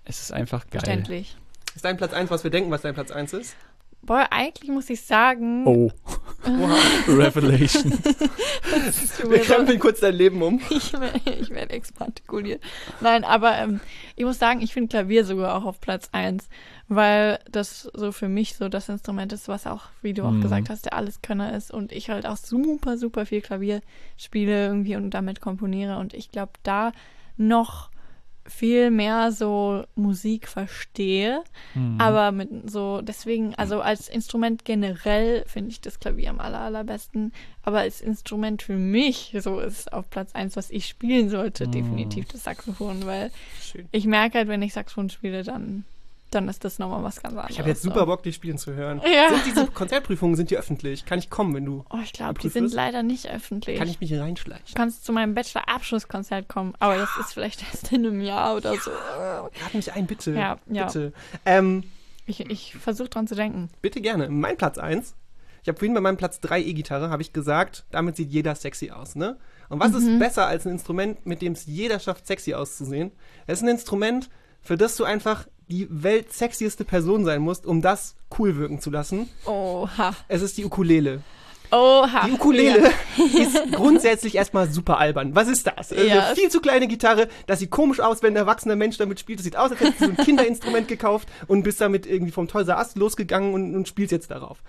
es 0.05 0.21
ist 0.21 0.31
einfach 0.33 0.61
geil. 0.61 0.81
verständlich. 0.81 1.37
Ist 1.77 1.85
dein 1.85 1.95
Platz 1.95 2.11
1, 2.11 2.31
was 2.31 2.43
wir 2.43 2.49
denken, 2.49 2.71
was 2.71 2.81
dein 2.81 2.95
Platz 2.95 3.11
1 3.11 3.33
ist? 3.33 3.55
Boah, 4.01 4.25
eigentlich 4.31 4.71
muss 4.71 4.89
ich 4.89 4.99
sagen, 5.01 5.63
Oh, 5.67 5.91
Revelation. 7.07 7.91
Wir 9.29 9.41
krempeln 9.41 9.77
kurz 9.77 9.99
dein 9.99 10.15
Leben 10.15 10.41
um. 10.41 10.59
ich, 10.71 10.91
werde- 10.93 11.19
ich 11.39 11.51
werde 11.51 11.73
expartikuliert. 11.75 12.63
Nein, 12.99 13.23
aber 13.23 13.59
ähm, 13.59 13.79
ich 14.15 14.25
muss 14.25 14.39
sagen, 14.39 14.59
ich 14.63 14.73
finde 14.73 14.89
Klavier 14.89 15.23
sogar 15.23 15.55
auch 15.55 15.65
auf 15.65 15.79
Platz 15.79 16.09
1, 16.13 16.49
weil 16.87 17.37
das 17.51 17.83
so 17.93 18.11
für 18.11 18.27
mich 18.27 18.55
so 18.55 18.69
das 18.69 18.89
Instrument 18.89 19.31
ist, 19.31 19.47
was 19.47 19.67
auch, 19.67 19.83
wie 20.01 20.15
du 20.15 20.23
auch 20.23 20.31
Mhm. 20.31 20.41
gesagt 20.41 20.71
hast, 20.71 20.85
der 20.85 20.93
Alleskönner 20.93 21.55
ist 21.55 21.69
und 21.71 21.91
ich 21.91 22.09
halt 22.09 22.25
auch 22.25 22.37
super, 22.37 22.97
super 22.97 23.27
viel 23.27 23.41
Klavier 23.41 23.81
spiele 24.17 24.65
irgendwie 24.65 24.95
und 24.95 25.11
damit 25.11 25.41
komponiere 25.41 25.99
und 25.99 26.15
ich 26.15 26.31
glaube, 26.31 26.53
da 26.63 26.91
noch 27.37 27.91
viel 28.47 28.91
mehr 28.91 29.31
so 29.31 29.83
Musik 29.95 30.47
verstehe, 30.47 31.43
Mhm. 31.75 31.99
aber 31.99 32.31
mit 32.31 32.49
so, 32.69 33.01
deswegen, 33.01 33.53
also 33.55 33.81
als 33.81 34.07
Instrument 34.07 34.63
generell 34.65 35.43
finde 35.47 35.71
ich 35.71 35.81
das 35.81 35.99
Klavier 35.99 36.29
am 36.29 36.39
aller, 36.39 36.61
allerbesten. 36.61 37.33
Aber 37.63 37.79
als 37.79 37.99
Instrument 38.01 38.61
für 38.61 38.77
mich, 38.77 39.35
so 39.39 39.59
ist 39.59 39.91
auf 39.91 40.09
Platz 40.09 40.33
eins, 40.33 40.55
was 40.55 40.69
ich 40.69 40.87
spielen 40.87 41.29
sollte, 41.29 41.67
Mm. 41.67 41.71
definitiv 41.71 42.25
das 42.29 42.43
Saxophon, 42.45 43.05
weil 43.05 43.31
Schön. 43.61 43.87
ich 43.91 44.05
merke 44.05 44.37
halt, 44.37 44.47
wenn 44.47 44.61
ich 44.61 44.73
Saxophon 44.73 45.09
spiele, 45.09 45.43
dann, 45.43 45.83
dann 46.31 46.49
ist 46.49 46.63
das 46.65 46.77
nochmal 46.79 47.03
was 47.03 47.21
ganz 47.21 47.33
anderes. 47.35 47.51
Ich 47.51 47.59
habe 47.59 47.69
jetzt 47.69 47.81
super 47.81 48.05
Bock, 48.05 48.21
die 48.23 48.33
spielen 48.33 48.57
zu 48.57 48.73
hören. 48.73 49.01
Ja. 49.05 49.29
Sind 49.29 49.45
diese 49.45 49.67
Konzertprüfungen, 49.67 50.35
sind 50.35 50.49
die 50.51 50.57
öffentlich? 50.57 51.05
Kann 51.05 51.19
ich 51.19 51.29
kommen, 51.29 51.53
wenn 51.55 51.65
du, 51.65 51.85
Oh, 51.89 51.97
ich 52.03 52.11
glaube, 52.13 52.39
die 52.41 52.49
sind 52.49 52.73
leider 52.73 53.01
nicht 53.03 53.29
öffentlich. 53.29 53.77
kann 53.79 53.87
ich 53.87 53.99
mich 53.99 54.13
reinschleichen? 54.13 54.65
du 54.67 54.73
kannst 54.73 55.05
zu 55.05 55.13
meinem 55.13 55.33
Bachelor-Abschlusskonzert 55.33 56.47
kommen, 56.49 56.73
aber 56.79 56.97
das 56.97 57.09
ist 57.19 57.33
vielleicht 57.33 57.61
erst 57.63 57.91
in 57.91 58.05
einem 58.05 58.21
Jahr 58.21 58.55
oder 58.55 58.75
so. 58.77 58.91
Lad 58.91 59.73
mich 59.73 59.93
ein, 59.93 60.05
bitte. 60.07 60.31
Ja, 60.33 60.57
ja. 60.67 60.85
Bitte. 60.87 61.13
Ähm, 61.45 61.83
Ich, 62.25 62.41
ich 62.41 62.75
versuche 62.75 63.07
dran 63.09 63.27
zu 63.27 63.35
denken. 63.35 63.69
bitte 63.81 64.01
gerne. 64.01 64.29
Mein 64.29 64.57
Platz 64.57 64.77
1. 64.77 65.15
Ich 65.63 65.69
habe 65.69 65.79
vorhin 65.79 65.93
bei 65.93 66.01
meinem 66.01 66.17
Platz 66.17 66.39
3 66.41 66.61
E-Gitarre, 66.61 67.09
habe 67.09 67.21
ich 67.21 67.33
gesagt, 67.33 67.85
damit 67.91 68.15
sieht 68.15 68.31
jeder 68.31 68.55
sexy 68.55 68.91
aus, 68.91 69.15
ne? 69.15 69.37
Und 69.69 69.81
was 69.81 69.93
ist 69.93 70.17
besser 70.19 70.45
als 70.47 70.65
ein 70.65 70.71
Instrument, 70.71 71.25
mit 71.25 71.41
dem 71.41 71.51
es 71.53 71.65
jeder 71.65 71.99
schafft, 71.99 72.25
sexy 72.25 72.53
auszusehen? 72.53 73.11
Es 73.47 73.59
ist 73.59 73.63
ein 73.63 73.69
Instrument, 73.69 74.29
für 74.61 74.77
das 74.77 74.95
du 74.95 75.03
einfach 75.03 75.45
die 75.69 75.87
weltsexieste 75.89 76.85
Person 76.85 77.25
sein 77.25 77.41
musst, 77.41 77.65
um 77.65 77.81
das 77.81 78.15
cool 78.37 78.55
wirken 78.57 78.79
zu 78.79 78.89
lassen. 78.89 79.29
Oha. 79.45 80.15
Es 80.27 80.41
ist 80.41 80.57
die 80.57 80.65
Ukulele. 80.65 81.21
Oha. 81.71 82.25
Die 82.25 82.31
Ukulele 82.31 82.91
ist 83.37 83.73
grundsätzlich 83.73 84.35
erstmal 84.35 84.71
super 84.71 84.99
albern. 84.99 85.35
Was 85.35 85.47
ist 85.49 85.67
das? 85.67 85.89
Ja. 85.89 86.27
Eine 86.27 86.35
viel 86.35 86.49
zu 86.49 86.61
kleine 86.61 86.87
Gitarre, 86.87 87.27
das 87.45 87.59
sieht 87.59 87.71
komisch 87.71 87.99
aus, 87.99 88.23
wenn 88.23 88.33
ein 88.33 88.37
erwachsener 88.37 88.75
Mensch 88.75 88.97
damit 88.97 89.19
spielt. 89.19 89.39
Das 89.39 89.43
sieht 89.43 89.57
aus, 89.57 89.71
als 89.71 89.81
hättest 89.81 90.01
du 90.01 90.05
so 90.05 90.11
ein 90.11 90.17
Kinderinstrument 90.17 90.87
gekauft 90.87 91.27
und 91.47 91.63
bist 91.63 91.81
damit 91.81 92.05
irgendwie 92.05 92.31
vom 92.31 92.47
Toys 92.47 92.67
R 92.67 92.77
Us 92.77 92.95
losgegangen 92.95 93.53
und, 93.53 93.75
und 93.75 93.87
spielst 93.87 94.13
jetzt 94.13 94.31
darauf. 94.31 94.63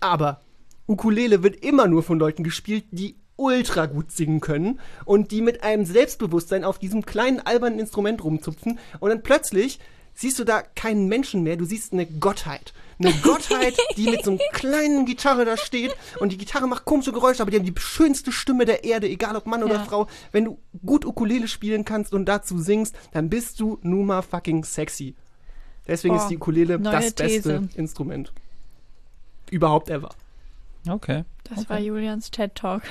Aber 0.00 0.40
Ukulele 0.88 1.44
wird 1.44 1.64
immer 1.64 1.86
nur 1.86 2.02
von 2.02 2.18
Leuten 2.18 2.42
gespielt, 2.42 2.84
die 2.90 3.14
ultra 3.36 3.86
gut 3.86 4.12
singen 4.12 4.40
können 4.40 4.80
und 5.04 5.30
die 5.30 5.40
mit 5.40 5.62
einem 5.62 5.84
Selbstbewusstsein 5.84 6.64
auf 6.64 6.78
diesem 6.78 7.06
kleinen 7.06 7.40
albernen 7.40 7.78
Instrument 7.78 8.22
rumzupfen 8.22 8.78
und 8.98 9.08
dann 9.08 9.22
plötzlich 9.22 9.78
siehst 10.14 10.38
du 10.38 10.44
da 10.44 10.62
keinen 10.62 11.08
Menschen 11.08 11.42
mehr, 11.42 11.56
du 11.56 11.64
siehst 11.64 11.92
eine 11.92 12.06
Gottheit. 12.06 12.72
Eine 13.02 13.14
Gottheit, 13.22 13.74
die 13.96 14.10
mit 14.10 14.22
so 14.24 14.32
einer 14.32 14.40
kleinen 14.52 15.06
Gitarre 15.06 15.46
da 15.46 15.56
steht 15.56 15.96
und 16.18 16.32
die 16.32 16.36
Gitarre 16.36 16.66
macht 16.68 16.84
komische 16.84 17.12
Geräusche, 17.12 17.40
aber 17.40 17.50
die 17.50 17.56
haben 17.56 17.64
die 17.64 17.80
schönste 17.80 18.30
Stimme 18.30 18.66
der 18.66 18.84
Erde, 18.84 19.08
egal 19.08 19.36
ob 19.36 19.46
Mann 19.46 19.62
oder 19.62 19.76
Ja. 19.76 19.84
Frau. 19.84 20.06
Wenn 20.32 20.44
du 20.44 20.58
gut 20.84 21.06
Ukulele 21.06 21.48
spielen 21.48 21.86
kannst 21.86 22.12
und 22.12 22.26
dazu 22.26 22.58
singst, 22.58 22.94
dann 23.12 23.30
bist 23.30 23.58
du 23.58 23.78
nun 23.80 24.04
mal 24.04 24.20
fucking 24.20 24.64
sexy. 24.64 25.14
Deswegen 25.86 26.14
Boah, 26.16 26.22
ist 26.22 26.28
die 26.28 26.36
Ukulele 26.36 26.78
das 26.78 27.14
beste 27.14 27.26
These. 27.26 27.68
Instrument. 27.74 28.32
Überhaupt 29.50 29.88
ever. 29.88 30.10
Okay. 30.88 31.24
Das 31.44 31.68
war 31.68 31.78
Julians 31.78 32.30
TED 32.30 32.54
Talk. 32.54 32.82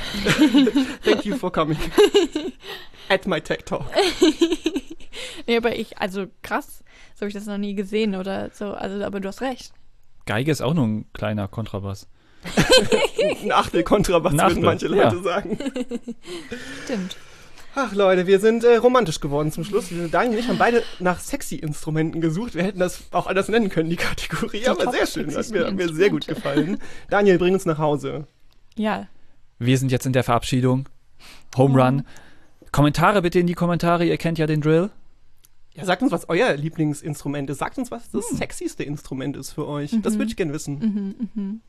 Thank 1.03 1.25
you 1.25 1.35
for 1.35 1.51
coming. 1.51 1.77
At 3.09 3.25
my 3.25 3.41
tech 3.41 3.65
talk. 3.65 3.85
Nee, 5.47 5.57
aber 5.57 5.75
ich, 5.75 5.97
also 5.97 6.27
krass, 6.43 6.83
so 7.15 7.21
habe 7.21 7.29
ich 7.29 7.33
das 7.33 7.47
noch 7.47 7.57
nie 7.57 7.73
gesehen 7.73 8.15
oder 8.15 8.51
so. 8.53 8.73
Also, 8.73 9.03
aber 9.03 9.19
du 9.19 9.27
hast 9.27 9.41
recht. 9.41 9.73
Geige 10.25 10.51
ist 10.51 10.61
auch 10.61 10.75
nur 10.75 10.85
ein 10.85 11.11
kleiner 11.13 11.47
Kontrabass. 11.47 12.07
Ein 13.41 13.51
Achtel 13.51 13.83
Kontrabass, 13.83 14.33
Achtel, 14.33 14.57
würden 14.57 14.63
manche 14.63 14.87
ja. 14.87 15.09
Leute 15.09 15.23
sagen. 15.23 15.57
Stimmt. 16.85 17.17
Ach 17.81 17.95
Leute, 17.95 18.27
wir 18.27 18.39
sind 18.39 18.65
äh, 18.65 18.75
romantisch 18.75 19.21
geworden 19.21 19.53
zum 19.53 19.63
Schluss. 19.63 19.89
Wir, 19.89 20.09
Daniel 20.09 20.33
und 20.33 20.39
ich 20.39 20.49
haben 20.49 20.57
beide 20.57 20.83
nach 20.99 21.17
sexy 21.21 21.55
Instrumenten 21.55 22.19
gesucht. 22.19 22.53
Wir 22.53 22.63
hätten 22.63 22.79
das 22.79 23.03
auch 23.11 23.25
anders 23.25 23.47
nennen 23.47 23.69
können, 23.69 23.89
die 23.89 23.95
Kategorie. 23.95 24.67
Aber 24.67 24.83
top 24.83 24.93
sehr 24.95 25.07
schön, 25.07 25.33
hat 25.33 25.49
mir, 25.49 25.65
hat 25.65 25.73
mir 25.75 25.93
sehr 25.93 26.09
gut 26.09 26.27
gefallen. 26.27 26.77
Daniel, 27.09 27.37
bring 27.37 27.53
uns 27.53 27.65
nach 27.65 27.77
Hause. 27.77 28.27
Ja. 28.75 29.07
Wir 29.59 29.77
sind 29.77 29.93
jetzt 29.93 30.05
in 30.05 30.11
der 30.11 30.25
Verabschiedung. 30.25 30.89
Home 31.55 31.81
Run. 31.81 32.03
Kommentare 32.73 33.21
bitte 33.21 33.39
in 33.39 33.47
die 33.47 33.53
Kommentare, 33.53 34.03
ihr 34.03 34.17
kennt 34.17 34.37
ja 34.37 34.45
den 34.45 34.59
Drill. 34.59 34.89
Ja, 35.73 35.85
sagt 35.85 36.01
uns, 36.01 36.11
was 36.11 36.27
euer 36.27 36.57
Lieblingsinstrument 36.57 37.49
ist. 37.49 37.59
Sagt 37.59 37.77
uns, 37.77 37.91
was 37.91 38.11
das 38.11 38.27
sexyste 38.27 38.83
Instrument 38.83 39.37
ist 39.37 39.53
für 39.53 39.65
euch. 39.65 39.95
Das 40.01 40.17
würde 40.17 40.29
ich 40.29 40.35
gerne 40.35 40.51
wissen. 40.51 41.61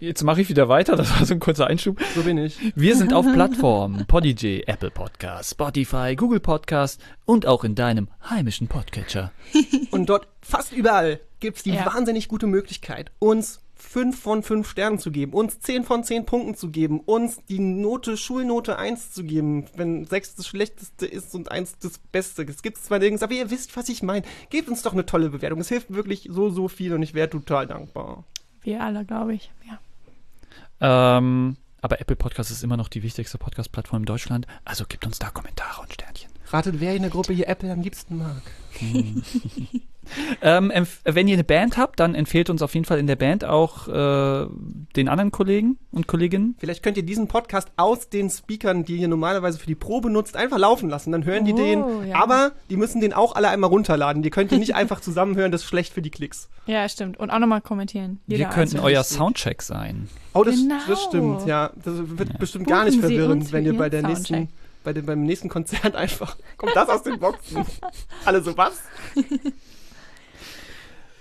Jetzt 0.00 0.24
mache 0.24 0.40
ich 0.40 0.48
wieder 0.48 0.68
weiter, 0.68 0.96
das 0.96 1.10
war 1.18 1.24
so 1.24 1.34
ein 1.34 1.40
kurzer 1.40 1.68
Einschub. 1.68 2.00
So 2.14 2.22
bin 2.22 2.36
ich. 2.36 2.58
Wir 2.74 2.96
sind 2.96 3.14
auf 3.14 3.24
Plattformen 3.32 4.04
Podigy, 4.06 4.64
Apple 4.66 4.90
Podcast, 4.90 5.52
Spotify, 5.52 6.14
Google 6.16 6.40
Podcast 6.40 7.00
und 7.24 7.46
auch 7.46 7.62
in 7.64 7.74
deinem 7.74 8.08
heimischen 8.28 8.66
Podcatcher. 8.68 9.32
Und 9.92 10.06
dort 10.08 10.26
fast 10.42 10.72
überall 10.72 11.20
gibt 11.40 11.58
es 11.58 11.62
die 11.62 11.70
Ja. 11.74 11.86
wahnsinnig 11.86 12.28
gute 12.28 12.46
Möglichkeit, 12.48 13.12
uns 13.20 13.60
5 13.76 14.18
von 14.18 14.42
5 14.42 14.68
Sternen 14.68 14.98
zu 14.98 15.10
geben, 15.12 15.32
uns 15.32 15.60
10 15.60 15.84
von 15.84 16.02
10 16.02 16.26
Punkten 16.26 16.54
zu 16.56 16.70
geben, 16.70 17.00
uns 17.00 17.38
die 17.48 17.58
Note, 17.60 18.16
Schulnote 18.16 18.78
1 18.78 19.12
zu 19.12 19.22
geben, 19.24 19.66
wenn 19.76 20.04
6 20.06 20.34
das 20.36 20.46
Schlechteste 20.48 21.06
ist 21.06 21.34
und 21.34 21.50
1 21.52 21.78
das 21.80 21.98
Beste. 21.98 22.42
Es 22.42 22.62
gibt 22.62 22.78
zwar 22.78 22.98
nirgends, 22.98 23.22
aber 23.22 23.34
ihr 23.34 23.50
wisst, 23.50 23.76
was 23.76 23.88
ich 23.88 24.02
meine. 24.02 24.24
Gebt 24.50 24.68
uns 24.68 24.82
doch 24.82 24.92
eine 24.92 25.06
tolle 25.06 25.30
Bewertung. 25.30 25.60
Es 25.60 25.68
hilft 25.68 25.94
wirklich 25.94 26.28
so, 26.30 26.50
so 26.50 26.66
viel 26.68 26.92
und 26.94 27.02
ich 27.02 27.14
wäre 27.14 27.30
total 27.30 27.66
dankbar. 27.66 28.24
Wir 28.64 28.82
alle, 28.82 29.04
glaube 29.04 29.34
ich. 29.34 29.50
Ja. 29.68 31.18
Ähm, 31.18 31.56
aber 31.80 32.00
Apple 32.00 32.16
Podcast 32.16 32.50
ist 32.50 32.64
immer 32.64 32.76
noch 32.76 32.88
die 32.88 33.02
wichtigste 33.02 33.38
Podcast-Plattform 33.38 34.02
in 34.02 34.06
Deutschland, 34.06 34.46
also 34.64 34.84
gibt 34.86 35.06
uns 35.06 35.18
da 35.18 35.30
Kommentare 35.30 35.82
und 35.82 35.92
Sternchen. 35.92 36.30
Ratet, 36.48 36.80
wer 36.80 36.96
in 36.96 37.02
der 37.02 37.10
Gruppe 37.10 37.32
hier 37.32 37.48
Apple 37.48 37.70
am 37.70 37.82
liebsten 37.82 38.18
mag. 38.18 38.42
Ähm, 40.42 40.72
wenn 41.04 41.28
ihr 41.28 41.34
eine 41.34 41.44
Band 41.44 41.76
habt, 41.76 42.00
dann 42.00 42.14
empfehlt 42.14 42.50
uns 42.50 42.62
auf 42.62 42.74
jeden 42.74 42.84
Fall 42.86 42.98
in 42.98 43.06
der 43.06 43.16
Band 43.16 43.44
auch 43.44 43.88
äh, 43.88 44.46
den 44.96 45.08
anderen 45.08 45.30
Kollegen 45.30 45.78
und 45.90 46.06
Kolleginnen. 46.06 46.56
Vielleicht 46.58 46.82
könnt 46.82 46.96
ihr 46.96 47.02
diesen 47.02 47.28
Podcast 47.28 47.68
aus 47.76 48.08
den 48.08 48.30
Speakern, 48.30 48.84
die 48.84 48.96
ihr 48.96 49.08
normalerweise 49.08 49.58
für 49.58 49.66
die 49.66 49.74
Probe 49.74 50.10
nutzt, 50.10 50.36
einfach 50.36 50.58
laufen 50.58 50.88
lassen. 50.88 51.12
Dann 51.12 51.24
hören 51.24 51.44
die 51.44 51.52
Oh, 51.52 51.56
den. 51.56 52.08
ja. 52.08 52.16
Aber 52.22 52.52
die 52.70 52.76
müssen 52.76 53.00
den 53.00 53.12
auch 53.12 53.34
alle 53.34 53.48
einmal 53.48 53.70
runterladen. 53.70 54.22
Die 54.22 54.30
könnt 54.30 54.52
ihr 54.52 54.58
nicht 54.58 54.74
einfach 54.76 55.00
zusammenhören, 55.00 55.52
das 55.52 55.62
ist 55.62 55.68
schlecht 55.68 55.92
für 55.92 56.02
die 56.02 56.10
Klicks. 56.10 56.48
ja, 56.66 56.88
stimmt. 56.88 57.18
Und 57.18 57.30
auch 57.30 57.38
nochmal 57.38 57.60
kommentieren. 57.60 58.20
Wir 58.26 58.38
Jeder 58.38 58.50
könnten 58.50 58.60
einzelne. 58.76 58.82
euer 58.82 59.00
richtig. 59.00 59.16
Soundcheck 59.18 59.62
sein. 59.62 60.08
Oh, 60.34 60.42
das, 60.44 60.56
Genau. 60.56 60.74
das 60.88 61.02
stimmt, 61.04 61.46
ja. 61.46 61.70
Das 61.84 61.94
wird 62.18 62.28
Ja. 62.30 62.38
bestimmt 62.38 62.66
gar 62.66 62.84
nicht 62.84 62.98
verwirrend, 63.00 63.52
wenn 63.52 63.64
ihr 63.64 63.76
bei 63.76 63.88
der 63.88 64.02
nächsten, 64.02 64.24
Soundcheck. 64.26 64.54
bei 64.82 64.92
dem, 64.92 65.06
beim 65.06 65.22
nächsten 65.22 65.48
Konzert 65.48 65.94
einfach 65.96 66.36
kommt 66.56 66.74
das 66.74 66.88
aus 66.88 67.02
den 67.04 67.18
Boxen. 67.18 67.64
Alle 68.24 68.42
so 68.42 68.56
was? 68.56 68.80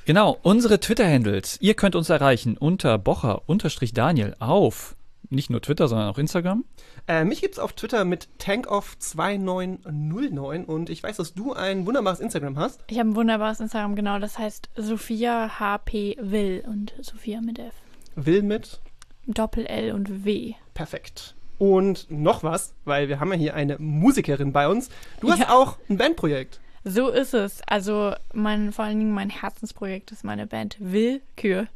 Genau, 0.06 0.38
unsere 0.44 0.80
Twitter-Handles. 0.80 1.58
Ihr 1.62 1.74
könnt 1.76 1.96
uns 1.96 2.10
erreichen 2.10 2.58
unter 2.58 2.98
Bocher-Daniel 2.98 4.36
auf 4.40 4.96
nicht 5.30 5.50
nur 5.50 5.62
Twitter, 5.62 5.88
sondern 5.88 6.10
auch 6.10 6.18
Instagram. 6.20 6.64
Äh, 7.08 7.24
mich 7.26 7.42
gibt's 7.42 7.58
auf 7.58 7.74
Twitter 7.74 8.06
mit 8.06 8.28
tankoff2909 8.40 10.66
und 10.66 10.90
ich 10.90 11.02
weiß, 11.02 11.18
dass 11.18 11.34
du 11.34 11.54
ein 11.54 11.86
wunderbares 11.86 12.20
Instagram 12.20 12.58
hast. 12.58 12.82
Ich 12.88 13.00
habe 13.00 13.10
ein 13.10 13.16
wunderbares 13.16 13.60
Instagram, 13.60 13.96
genau. 13.96 14.20
Das 14.20 14.38
heißt 14.38 14.70
Sophia 14.76 15.60
HP 15.60 16.18
Will 16.22 16.64
und 16.68 16.94
Sophia 17.02 17.42
mit 17.42 17.58
F. 17.60 17.74
Will 18.16 18.44
mit 18.44 18.80
Doppel 19.26 19.66
L 19.66 19.94
und 19.94 20.26
W. 20.26 20.54
perfekt. 20.74 21.36
Und 21.58 22.08
noch 22.12 22.44
was, 22.44 22.74
weil 22.84 23.08
wir 23.08 23.20
haben 23.20 23.32
ja 23.32 23.38
hier 23.38 23.54
eine 23.56 23.78
Musikerin 23.80 24.52
bei 24.52 24.68
uns. 24.68 24.90
Du 25.22 25.32
hast 25.32 25.40
Ja. 25.40 25.52
auch 25.54 25.78
ein 25.90 25.98
Bandprojekt. 25.98 26.60
So 26.84 27.10
ist 27.10 27.34
es. 27.34 27.62
Also 27.68 28.14
mein, 28.34 28.74
vor 28.74 28.86
allen 28.86 29.00
Dingen 29.00 29.14
mein 29.14 29.30
Herzensprojekt 29.30 30.12
ist 30.12 30.24
meine 30.24 30.48
Band 30.48 30.76
Willkür. 30.80 31.68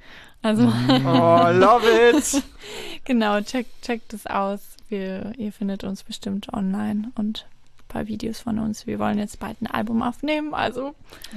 Also 0.41 0.63
Oh, 0.63 1.47
love 1.51 1.85
it. 1.87 2.43
genau, 3.05 3.41
checkt 3.41 3.81
checkt 3.81 4.13
es 4.13 4.27
aus. 4.27 4.59
Wir, 4.89 5.33
ihr 5.37 5.51
findet 5.51 5.83
uns 5.83 6.03
bestimmt 6.03 6.53
online 6.53 7.11
und 7.15 7.45
paar 7.87 8.07
Videos 8.07 8.39
von 8.39 8.59
uns. 8.59 8.85
Wir 8.87 8.99
wollen 8.99 9.17
jetzt 9.17 9.39
bald 9.39 9.61
ein 9.61 9.67
Album 9.67 10.01
aufnehmen, 10.01 10.53
also 10.53 10.93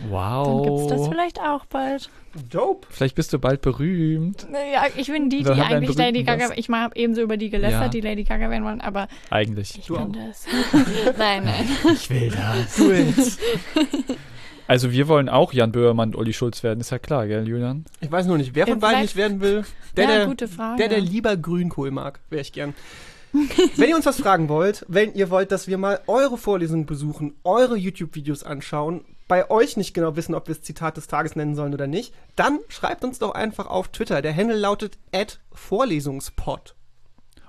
Wow. 0.08 0.46
dann 0.46 0.62
gibt's 0.62 0.86
das 0.88 1.08
vielleicht 1.08 1.40
auch 1.40 1.64
bald. 1.66 2.10
Dope. 2.48 2.86
Vielleicht 2.90 3.16
bist 3.16 3.32
du 3.32 3.38
bald 3.40 3.60
berühmt. 3.60 4.46
Ja, 4.52 4.84
ich 4.96 5.08
bin 5.10 5.30
die, 5.30 5.42
die 5.42 5.50
eigentlich 5.50 5.96
Lady 5.96 6.22
Gaga, 6.22 6.48
Gast. 6.48 6.58
ich 6.58 6.68
habe 6.68 6.94
ebenso 6.96 7.22
über 7.22 7.36
die 7.36 7.50
gelästert, 7.50 7.82
Ja. 7.82 7.88
die 7.88 8.00
Lady 8.00 8.22
Gaga 8.24 8.50
werden 8.50 8.64
wollen, 8.64 8.80
aber 8.80 9.08
Eigentlich. 9.30 9.78
ich 9.78 9.86
Du 9.86 9.94
bin 9.94 10.02
auch. 10.02 10.12
das. 10.28 10.46
nein, 11.18 11.44
nein. 11.44 11.68
Ich 11.92 12.08
will 12.08 12.30
das. 12.30 12.76
Do 12.76 12.92
it. 12.92 13.38
Also 14.68 14.92
wir 14.92 15.08
wollen 15.08 15.28
auch 15.28 15.52
Jan 15.52 15.72
Böhmermann 15.72 16.10
und 16.10 16.16
Olli 16.16 16.32
Schulz 16.32 16.62
werden, 16.62 16.78
ist 16.78 16.90
ja 16.90 17.00
klar, 17.00 17.26
gell, 17.26 17.48
Julian? 17.48 17.84
Ich 18.00 18.12
weiß 18.12 18.26
nur 18.26 18.38
nicht, 18.38 18.54
wer 18.54 18.66
von 18.68 18.74
Ja, 18.74 18.78
beiden 18.88 19.04
ich 19.04 19.16
werden 19.16 19.40
will. 19.40 19.64
Der, 19.96 20.04
ja, 20.04 20.10
der, 20.18 20.26
gute 20.26 20.46
Frage. 20.46 20.76
der, 20.78 20.88
der 20.88 21.00
lieber 21.00 21.36
Grünkohl 21.36 21.90
mag, 21.90 22.20
wäre 22.30 22.42
ich 22.42 22.52
gern. 22.52 22.74
wenn 23.76 23.88
ihr 23.88 23.96
uns 23.96 24.06
was 24.06 24.20
fragen 24.20 24.48
wollt, 24.48 24.84
wenn 24.88 25.14
ihr 25.14 25.30
wollt, 25.30 25.52
dass 25.52 25.66
wir 25.66 25.78
mal 25.78 26.00
eure 26.06 26.38
Vorlesungen 26.38 26.86
besuchen, 26.86 27.34
eure 27.44 27.76
YouTube-Videos 27.76 28.42
anschauen, 28.42 29.04
bei 29.28 29.48
euch 29.48 29.76
nicht 29.76 29.94
genau 29.94 30.16
wissen, 30.16 30.34
ob 30.34 30.48
wir 30.48 30.56
das 30.56 30.64
Zitat 30.64 30.96
des 30.96 31.06
Tages 31.06 31.36
nennen 31.36 31.54
sollen 31.54 31.72
oder 31.72 31.86
nicht, 31.86 32.12
dann 32.34 32.58
schreibt 32.68 33.04
uns 33.04 33.20
doch 33.20 33.32
einfach 33.32 33.66
auf 33.66 33.88
Twitter. 33.88 34.22
Der 34.22 34.34
Handle 34.34 34.56
lautet 34.56 34.98
@vorlesungspod. 35.52 36.74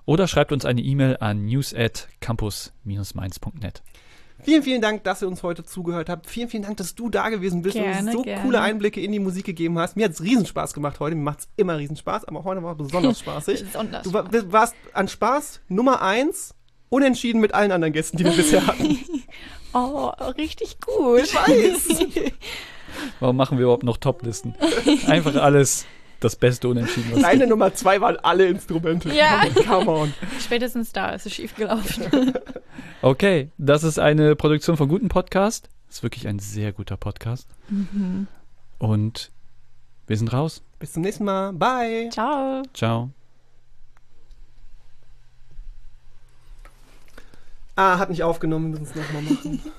Oder 0.06 0.28
schreibt 0.28 0.52
uns 0.52 0.66
eine 0.66 0.82
E-Mail 0.82 1.18
an 1.20 1.46
news 1.46 1.74
at 1.74 2.08
campus-mainz.net. 2.20 3.82
Vielen, 4.44 4.64
vielen 4.64 4.82
Dank, 4.82 5.04
dass 5.04 5.22
ihr 5.22 5.28
uns 5.28 5.44
heute 5.44 5.64
zugehört 5.64 6.10
habt. 6.10 6.28
Vielen, 6.30 6.50
vielen 6.50 6.64
Dank, 6.64 6.78
dass 6.78 6.96
du 6.96 7.10
da 7.10 7.30
gewesen 7.30 7.62
bist 7.62 7.76
und 7.76 7.84
Gerne, 7.84 8.02
uns 8.02 8.12
so 8.14 8.22
gerne. 8.24 8.42
coole 8.44 8.62
Einblicke 8.62 9.02
in 9.02 9.12
die 9.12 9.20
Musik 9.20 9.46
gegeben 9.46 9.78
hast. 9.80 9.96
Mir 9.96 10.06
hat 10.06 10.12
es 10.14 10.22
Riesenspaß 10.24 10.74
gemacht 10.74 11.00
heute. 11.00 11.16
Mir 11.16 11.24
macht 11.24 11.40
es 11.42 11.50
immer 11.58 11.78
Riesenspaß, 11.78 12.26
aber 12.26 12.44
heute 12.44 12.64
war 12.64 12.72
es 12.74 12.78
besonders 12.78 13.20
spaßig. 13.22 13.64
Besonders 13.64 14.04
Du 14.04 14.14
war, 14.14 14.28
warst 14.52 14.76
an 14.94 15.08
Spaß 15.08 15.62
Nummer 15.68 16.02
eins, 16.02 16.54
unentschieden 16.90 17.40
mit 17.42 17.54
allen 17.54 17.72
anderen 17.72 17.94
Gästen, 17.94 18.18
die 18.18 18.26
wir 18.26 18.32
bisher 18.34 18.66
hatten. 18.66 18.98
Oh, 19.74 20.12
richtig 20.38 20.82
gut. 20.82 21.22
Ich 21.24 21.34
weiß. 21.34 22.00
Warum 23.22 23.38
machen 23.38 23.58
wir 23.58 23.64
überhaupt 23.64 23.84
noch 23.84 23.96
Toplisten? 23.96 24.54
Einfach 25.08 25.34
alles 25.36 25.86
das 26.22 26.36
Beste 26.36 26.70
unentschieden. 26.70 27.12
Was 27.14 27.22
Deine 27.22 27.48
Nummer 27.48 27.74
zwei 27.74 28.00
waren 28.00 28.16
alle 28.18 28.46
Instrumente. 28.48 29.14
Ja. 29.14 29.44
Come 29.68 29.92
on. 29.92 30.14
Spätestens 30.40 30.94
da 30.94 31.10
ist 31.10 31.26
es 31.26 31.34
schief 31.34 31.56
gelaufen. 31.56 32.34
Okay, 33.04 33.50
das 33.58 33.84
ist 33.84 33.98
eine 33.98 34.36
Produktion 34.36 34.78
von 34.78 34.88
Guten 34.88 35.10
Podcast. 35.10 35.70
Ist 35.90 36.04
wirklich 36.04 36.28
ein 36.28 36.38
sehr 36.38 36.72
guter 36.72 36.98
Podcast. 36.98 37.48
Und 38.78 39.32
wir 40.06 40.18
sind 40.18 40.32
raus. 40.32 40.62
Bis 40.78 40.94
zum 40.94 41.02
nächsten 41.02 41.26
Mal. 41.26 41.52
Bye. 41.52 42.10
Ciao. 42.12 42.62
Ciao. 42.76 43.10
Ah, 47.76 47.98
hat 47.98 48.12
nicht 48.12 48.22
aufgenommen. 48.22 48.72
Wir 48.74 48.82
müssen 48.82 49.00
es 49.00 49.08
nochmal 49.08 49.24
machen. 49.24 49.62